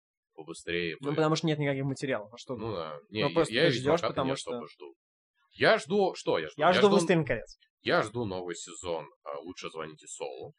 побыстрее». 0.45 0.97
Ну, 1.01 1.11
бы». 1.11 1.15
потому 1.17 1.37
что 1.37 1.47
нет 1.47 1.59
никаких 1.59 1.85
материалов. 1.85 2.33
А 2.33 2.37
что? 2.39 2.57
Ну 2.57 2.73
да. 2.73 2.99
Не, 3.11 3.23
Ну, 3.23 3.29
я, 3.29 3.35
просто 3.35 3.55
я 3.55 3.71
ты 3.71 3.77
Ведьмака-то 3.77 4.09
потому 4.09 4.37
что- 4.37 4.51
особо 4.53 4.67
жду. 4.69 4.95
Я 5.53 5.79
жду... 5.79 6.15
Что 6.15 6.39
я 6.39 6.49
жду? 6.49 6.55
Я 6.61 6.73
жду 6.73 6.81
жду, 6.83 6.89
«Властелин 6.91 7.25
колец». 7.25 7.59
я 7.83 8.03
жду 8.03 8.25
новый 8.25 8.55
сезон 8.55 9.07
а, 9.25 9.39
«Лучше 9.41 9.69
звоните 9.71 10.07
Солу». 10.07 10.55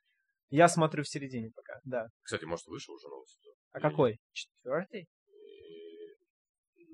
Я 0.50 0.68
смотрю 0.68 1.04
в 1.04 1.08
середине 1.08 1.50
пока, 1.56 1.80
да. 1.86 2.08
Кстати, 2.24 2.44
может, 2.46 2.66
вышел 2.68 2.94
уже 2.94 3.08
новый 3.08 3.26
сезон? 3.28 3.54
А 3.72 3.80
Или 3.80 3.90
какой? 3.90 4.20
Четвертый? 4.34 5.08
Э, 5.28 5.32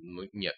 Ну, 0.03 0.23
нет. 0.31 0.55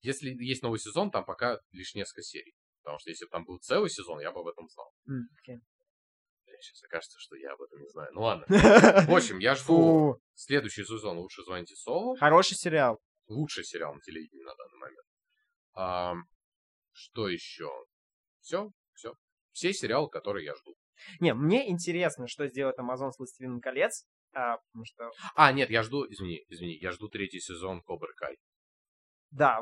Если 0.00 0.30
есть 0.42 0.62
новый 0.62 0.80
сезон, 0.80 1.10
там 1.10 1.24
пока 1.24 1.58
лишь 1.70 1.94
несколько 1.94 2.22
серий. 2.22 2.54
Потому 2.82 2.98
что 2.98 3.10
если 3.10 3.26
бы 3.26 3.30
там 3.30 3.44
был 3.44 3.58
целый 3.58 3.88
сезон, 3.90 4.18
я 4.20 4.32
бы 4.32 4.40
об 4.40 4.48
этом 4.48 4.68
знал. 4.68 4.90
М, 5.08 5.28
окей. 5.40 5.60
Сейчас 6.62 6.82
окажется, 6.84 7.18
что 7.18 7.36
я 7.36 7.52
об 7.52 7.62
этом 7.62 7.80
не 7.80 7.88
знаю. 7.88 8.10
Ну 8.12 8.22
ладно. 8.22 8.44
В 8.48 9.14
общем, 9.14 9.38
я 9.38 9.54
жду 9.54 10.18
следующий 10.34 10.84
сезон 10.84 11.18
«Лучше 11.18 11.42
звоните 11.42 11.74
Солу». 11.74 12.16
хороший 12.16 12.56
сериал. 12.56 13.00
Лучший 13.26 13.64
сериал 13.64 13.94
на 13.94 14.00
телевидении 14.00 14.44
на 14.44 14.54
данный 14.54 14.78
момент. 14.78 15.06
Ам, 15.74 16.24
что 16.92 17.28
еще? 17.28 17.70
Все, 18.40 18.70
все. 18.94 19.14
Все 19.52 19.72
сериалы, 19.72 20.08
которые 20.08 20.44
я 20.44 20.54
жду. 20.54 20.74
Не, 21.20 21.34
мне 21.34 21.70
интересно, 21.70 22.26
что 22.28 22.46
сделает 22.46 22.78
Amazon 22.78 23.10
с 23.10 23.18
«Властелином 23.18 23.60
колец», 23.60 24.06
а, 24.34 24.56
потому 24.58 24.84
что, 24.86 25.10
А, 25.34 25.52
нет, 25.52 25.68
я 25.70 25.82
жду, 25.82 26.06
извини, 26.10 26.44
извини, 26.48 26.78
я 26.80 26.92
жду 26.92 27.08
третий 27.08 27.40
сезон 27.40 27.82
Кобры 27.82 28.14
Кай. 28.14 28.36
Да, 29.32 29.60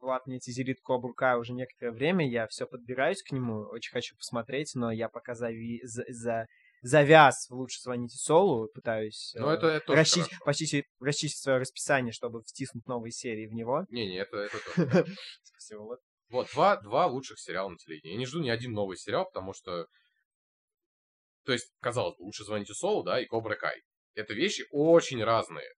Влад 0.00 0.26
мне 0.26 0.38
тизерит 0.38 0.80
Кобру 0.82 1.12
Кай 1.12 1.38
уже 1.38 1.52
некоторое 1.52 1.92
время, 1.92 2.28
я 2.28 2.46
все 2.46 2.66
подбираюсь 2.66 3.22
к 3.22 3.32
нему, 3.32 3.66
очень 3.70 3.92
хочу 3.92 4.16
посмотреть, 4.16 4.72
но 4.74 4.90
я 4.90 5.08
пока 5.08 5.32
зави- 5.32 5.80
за- 5.82 6.04
за- 6.08 6.46
завяз 6.82 7.46
в 7.50 7.54
«Лучше 7.54 7.80
звоните 7.82 8.16
Солу», 8.16 8.68
пытаюсь 8.72 9.34
Ну, 9.36 9.50
э, 9.50 9.54
это, 9.54 9.66
это 9.66 9.86
тоже 9.86 10.00
расчистить, 10.00 10.32
хорошо. 10.32 10.44
почистить, 10.46 10.84
расчистить 11.00 11.42
свое 11.42 11.58
расписание, 11.58 12.12
чтобы 12.12 12.42
втиснуть 12.42 12.86
новые 12.86 13.12
серии 13.12 13.46
в 13.46 13.52
него. 13.52 13.84
Не-не, 13.90 14.16
это, 14.16 14.38
это 14.38 14.56
тоже. 14.64 15.04
Спасибо, 15.42 15.80
Влад. 15.80 16.00
Вот, 16.30 16.48
два, 16.54 16.76
два 16.80 17.06
лучших 17.06 17.38
сериала 17.38 17.68
на 17.68 17.76
телевидении. 17.76 18.14
Я 18.14 18.18
не 18.18 18.26
жду 18.26 18.40
ни 18.40 18.48
один 18.48 18.72
новый 18.72 18.96
сериал, 18.96 19.26
потому 19.26 19.52
что... 19.52 19.86
То 21.44 21.52
есть, 21.52 21.70
казалось 21.80 22.16
бы, 22.16 22.22
лучше 22.22 22.44
звоните 22.44 22.72
Солу, 22.72 23.02
да, 23.02 23.20
и 23.20 23.26
Кобра 23.26 23.56
Кай. 23.56 23.82
Это 24.14 24.32
вещи 24.34 24.64
очень 24.70 25.22
разные. 25.24 25.68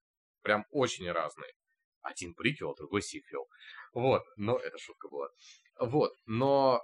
Прям 0.41 0.65
очень 0.71 1.09
разные. 1.11 1.51
Один 2.03 2.35
приквел, 2.35 2.75
другой 2.75 3.01
сиквел. 3.01 3.47
Вот, 3.93 4.23
но 4.35 4.57
это 4.57 4.77
шутка 4.77 5.09
была. 5.09 5.29
Вот, 5.79 6.11
но 6.25 6.81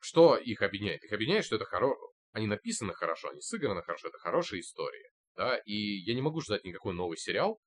что 0.00 0.36
их 0.36 0.60
объединяет? 0.62 1.04
Их 1.04 1.12
объединяет, 1.12 1.44
что 1.44 1.56
это 1.56 1.64
хоро... 1.64 1.94
Они 2.32 2.46
написаны 2.46 2.92
хорошо, 2.94 3.30
они 3.30 3.40
сыграны 3.40 3.82
хорошо, 3.82 4.08
это 4.08 4.18
хорошая 4.18 4.60
история. 4.60 5.10
Да, 5.36 5.56
и 5.64 5.72
я 5.72 6.14
не 6.14 6.20
могу 6.20 6.40
ждать 6.40 6.64
никакой 6.64 6.94
новый 6.94 7.16
сериал, 7.16 7.60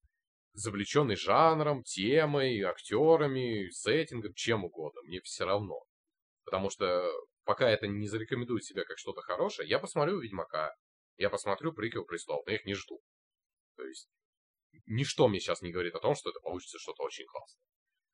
завлеченный 0.53 1.15
жанром, 1.15 1.83
темой, 1.83 2.61
актерами, 2.61 3.69
сеттингом, 3.69 4.33
чем 4.35 4.65
угодно. 4.65 5.01
Мне 5.03 5.21
все 5.21 5.45
равно. 5.45 5.83
Потому 6.45 6.69
что 6.69 7.09
пока 7.45 7.69
это 7.69 7.87
не 7.87 8.07
зарекомендует 8.07 8.63
себя 8.63 8.83
как 8.83 8.97
что-то 8.97 9.21
хорошее, 9.21 9.67
я 9.69 9.79
посмотрю 9.79 10.19
Ведьмака, 10.19 10.73
я 11.17 11.29
посмотрю 11.29 11.73
приквел 11.73 12.05
Престол, 12.05 12.43
но 12.45 12.51
я 12.51 12.57
их 12.57 12.65
не 12.65 12.73
жду. 12.73 13.01
То 13.75 13.85
есть 13.85 14.09
ничто 14.85 15.27
мне 15.27 15.39
сейчас 15.39 15.61
не 15.61 15.71
говорит 15.71 15.95
о 15.95 15.99
том, 15.99 16.15
что 16.15 16.29
это 16.29 16.39
получится 16.41 16.77
что-то 16.79 17.03
очень 17.03 17.25
классное. 17.25 17.61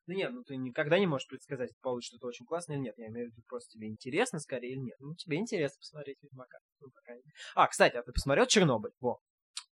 Ну 0.07 0.15
нет, 0.15 0.31
ну 0.31 0.43
ты 0.43 0.57
никогда 0.57 0.97
не 0.97 1.05
можешь 1.05 1.27
предсказать, 1.27 1.69
получится 1.81 2.15
что-то 2.15 2.27
очень 2.29 2.45
классное 2.45 2.77
или 2.77 2.83
нет. 2.83 2.95
Я 2.97 3.07
имею 3.09 3.29
в 3.29 3.31
виду, 3.31 3.43
просто 3.47 3.77
тебе 3.77 3.89
интересно 3.89 4.39
скорее 4.39 4.71
или 4.71 4.79
нет. 4.79 4.95
Ну, 4.99 5.13
тебе 5.15 5.37
интересно 5.37 5.77
посмотреть 5.79 6.17
Ведьмака. 6.23 6.57
Ну, 6.79 6.89
пока 6.89 7.13
не- 7.15 7.21
А, 7.53 7.67
кстати, 7.67 7.95
а 7.95 8.01
ты 8.01 8.11
посмотрел 8.11 8.47
Чернобыль? 8.47 8.91
Во. 8.99 9.19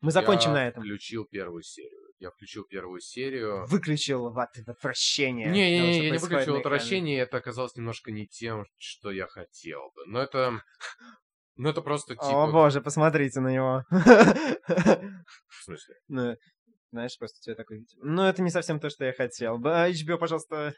Мы 0.02 0.12
закончим 0.12 0.50
я 0.50 0.54
на 0.56 0.68
этом. 0.68 0.84
включил 0.84 1.26
первую 1.26 1.62
серию. 1.62 2.10
Я 2.18 2.32
включил 2.32 2.66
первую 2.66 3.00
серию. 3.00 3.66
Выключил 3.68 4.32
в 4.32 4.40
от- 4.40 4.58
отвращение. 4.68 5.46
того, 5.46 5.56
что 5.56 5.62
Не-не-не, 5.62 6.04
я 6.06 6.12
не 6.12 6.18
выключил 6.18 6.56
отвращение, 6.58 7.20
это 7.20 7.38
оказалось 7.38 7.76
немножко 7.76 8.12
не 8.12 8.28
тем, 8.28 8.66
что 8.78 9.12
я 9.12 9.28
хотел 9.28 9.92
бы. 9.96 10.06
Но 10.08 10.20
это... 10.20 10.62
Ну 11.56 11.70
это 11.70 11.82
просто 11.82 12.16
О 12.16 12.18
типа... 12.18 12.52
боже, 12.52 12.82
посмотрите 12.82 13.40
на 13.40 13.50
него. 13.54 13.84
В 15.48 15.64
смысле? 15.64 15.96
Ну, 16.08 16.36
знаешь, 16.94 17.18
просто 17.18 17.42
тебе 17.42 17.56
такой 17.56 17.80
вид. 17.80 17.90
Ну, 17.98 18.22
это 18.22 18.44
не 18.44 18.52
совсем 18.52 18.80
то, 18.80 18.90
что 18.92 19.04
я 19.04 19.14
хотел. 19.14 19.58
Ба, 19.58 19.90
HBO, 19.90 20.18
пожалуйста. 20.20 20.76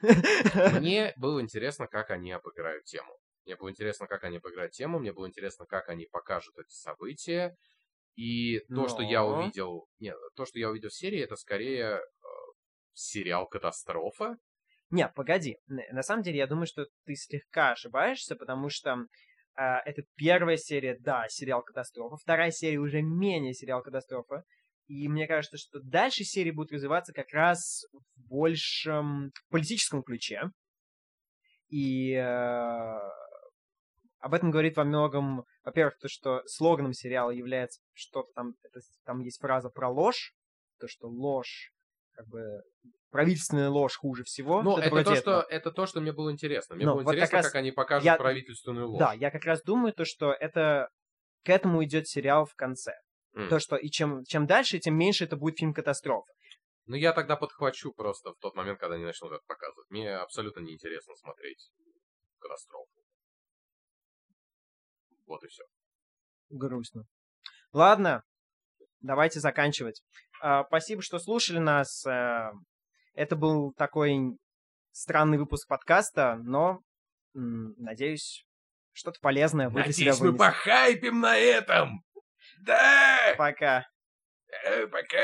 Мне 0.80 1.14
было 1.18 1.42
интересно, 1.42 1.88
как 1.88 2.10
они 2.10 2.32
обыграют 2.32 2.86
тему. 2.86 3.18
Мне 3.46 3.58
было 3.58 3.70
интересно, 3.70 4.08
как 4.08 4.24
они 4.24 4.38
обыграют 4.38 4.72
тему, 4.72 4.98
мне 4.98 5.12
было 5.12 5.28
интересно, 5.28 5.66
как 5.66 5.90
они 5.90 6.08
покажут 6.08 6.58
эти 6.58 6.74
события. 6.74 7.56
И 8.16 8.60
то, 8.74 8.88
что 8.88 9.04
я 9.04 9.22
Но. 9.22 9.40
увидел... 9.40 9.88
Нет, 10.00 10.16
то, 10.36 10.46
что 10.46 10.58
я 10.58 10.70
увидел 10.70 10.88
в 10.88 10.94
серии, 10.94 11.22
это 11.22 11.36
скорее 11.36 11.98
э, 11.98 12.02
сериал 12.94 13.46
«Катастрофа». 13.46 14.38
Не, 14.90 15.10
погоди. 15.10 15.58
На 15.68 16.02
самом 16.02 16.24
деле, 16.24 16.38
я 16.38 16.48
думаю, 16.48 16.66
что 16.66 16.88
ты 17.06 17.16
слегка 17.16 17.74
ошибаешься, 17.74 18.38
потому 18.38 18.70
что 18.70 19.06
а, 19.56 19.82
это 19.82 20.04
первая 20.16 20.56
серия, 20.56 20.98
да, 20.98 21.26
сериал 21.28 21.62
«Катастрофа». 21.62 22.16
Вторая 22.16 22.52
серия 22.52 22.78
уже 22.78 23.02
менее 23.02 23.54
сериал 23.54 23.84
«Катастрофа». 23.84 24.46
И 24.88 25.08
мне 25.08 25.28
кажется, 25.28 25.58
что 25.58 25.80
дальше 25.82 26.24
серии 26.24 26.52
будут 26.52 26.72
развиваться 26.72 27.12
как 27.14 27.32
раз 27.32 27.86
в 27.92 28.28
большем 28.28 29.32
политическом 29.50 30.04
ключе. 30.04 30.52
И 31.70 32.14
э, 32.14 33.00
об 34.20 34.34
этом 34.34 34.52
говорит 34.52 34.78
во 34.78 34.84
многом, 34.84 35.46
во-первых, 35.64 35.98
то, 35.98 36.08
что 36.08 36.42
слоганом 36.46 36.94
сериала 36.94 37.32
является 37.32 37.82
что-то 37.94 38.32
там, 38.34 38.54
это, 38.64 38.80
там 39.06 39.20
есть 39.22 39.40
фраза 39.40 39.70
про 39.70 39.90
ложь, 39.90 40.34
то, 40.80 40.88
что 40.88 41.08
ложь, 41.08 41.72
как 42.14 42.28
бы, 42.28 42.62
правительственная 43.10 43.70
ложь 43.70 43.96
хуже 43.98 44.24
всего. 44.24 44.62
Ну, 44.62 44.78
это 44.78 44.90
вроде 44.90 45.06
то, 45.06 45.16
что, 45.16 45.42
это 45.42 45.72
то, 45.72 45.86
что 45.86 46.02
мне 46.02 46.12
было 46.12 46.32
интересно. 46.32 46.76
Мне 46.76 46.86
Ну, 46.86 46.94
было 46.94 47.04
вот 47.04 47.10
как 47.10 47.16
интересно, 47.16 47.38
раз 47.38 47.46
как 47.48 47.56
они 47.56 47.72
покажут 47.72 48.06
я- 48.06 48.18
правительственную 48.18 48.88
ложь. 48.90 49.00
Да, 49.00 49.14
я 49.14 49.32
как 49.32 49.46
раз 49.46 49.62
думаю, 49.64 49.94
то, 49.94 50.06
что 50.06 50.32
это 50.32 50.90
к 51.44 51.50
этому 51.50 51.84
идет 51.84 52.08
сериал 52.08 52.46
в 52.46 52.56
конце. 52.56 52.94
То, 53.50 53.60
что 53.60 53.76
и 53.76 53.90
чем, 53.90 54.24
чем 54.24 54.46
дальше, 54.46 54.80
тем 54.80 54.98
меньше 54.98 55.26
это 55.26 55.36
будет 55.36 55.60
фильм 55.60 55.74
катастрофа. 55.74 56.32
Ну, 56.86 56.96
я 56.96 57.14
тогда 57.14 57.36
подхвачу 57.36 57.92
просто 57.94 58.32
в 58.32 58.38
тот 58.40 58.56
момент, 58.56 58.80
когда 58.80 58.96
они 58.96 59.04
начнут 59.04 59.32
это 59.32 59.44
показывать. 59.46 59.90
Мне 59.90 60.16
абсолютно 60.16 60.62
неинтересно 60.62 61.16
смотреть 61.16 61.70
катастрофу. 62.40 62.90
Вот 65.26 65.44
и 65.44 65.48
все. 65.48 65.64
Грустно. 66.50 67.04
Ладно. 67.74 68.24
давайте 69.02 69.40
заканчивать. 69.40 70.02
А, 70.42 70.64
спасибо, 70.66 71.02
что 71.02 71.20
слушали 71.20 71.58
нас. 71.58 72.06
А, 72.06 72.52
это 73.16 73.36
был 73.36 73.74
такой 73.74 74.18
странный 74.92 75.38
выпуск 75.38 75.68
подкаста, 75.68 76.38
но, 76.44 76.80
надеюсь, 77.34 78.46
что-то 78.94 79.20
полезное 79.20 79.70
вы 79.70 79.84
для 79.84 79.92
себя 79.92 80.12
Надеюсь, 80.12 80.20
мы 80.20 80.28
вынесли. 80.28 80.38
похайпим 80.38 81.20
на 81.20 81.38
этом! 81.38 82.02
Да! 82.66 83.36
Пока. 83.38 83.86
Э, 84.66 84.88
Пока! 84.88 85.18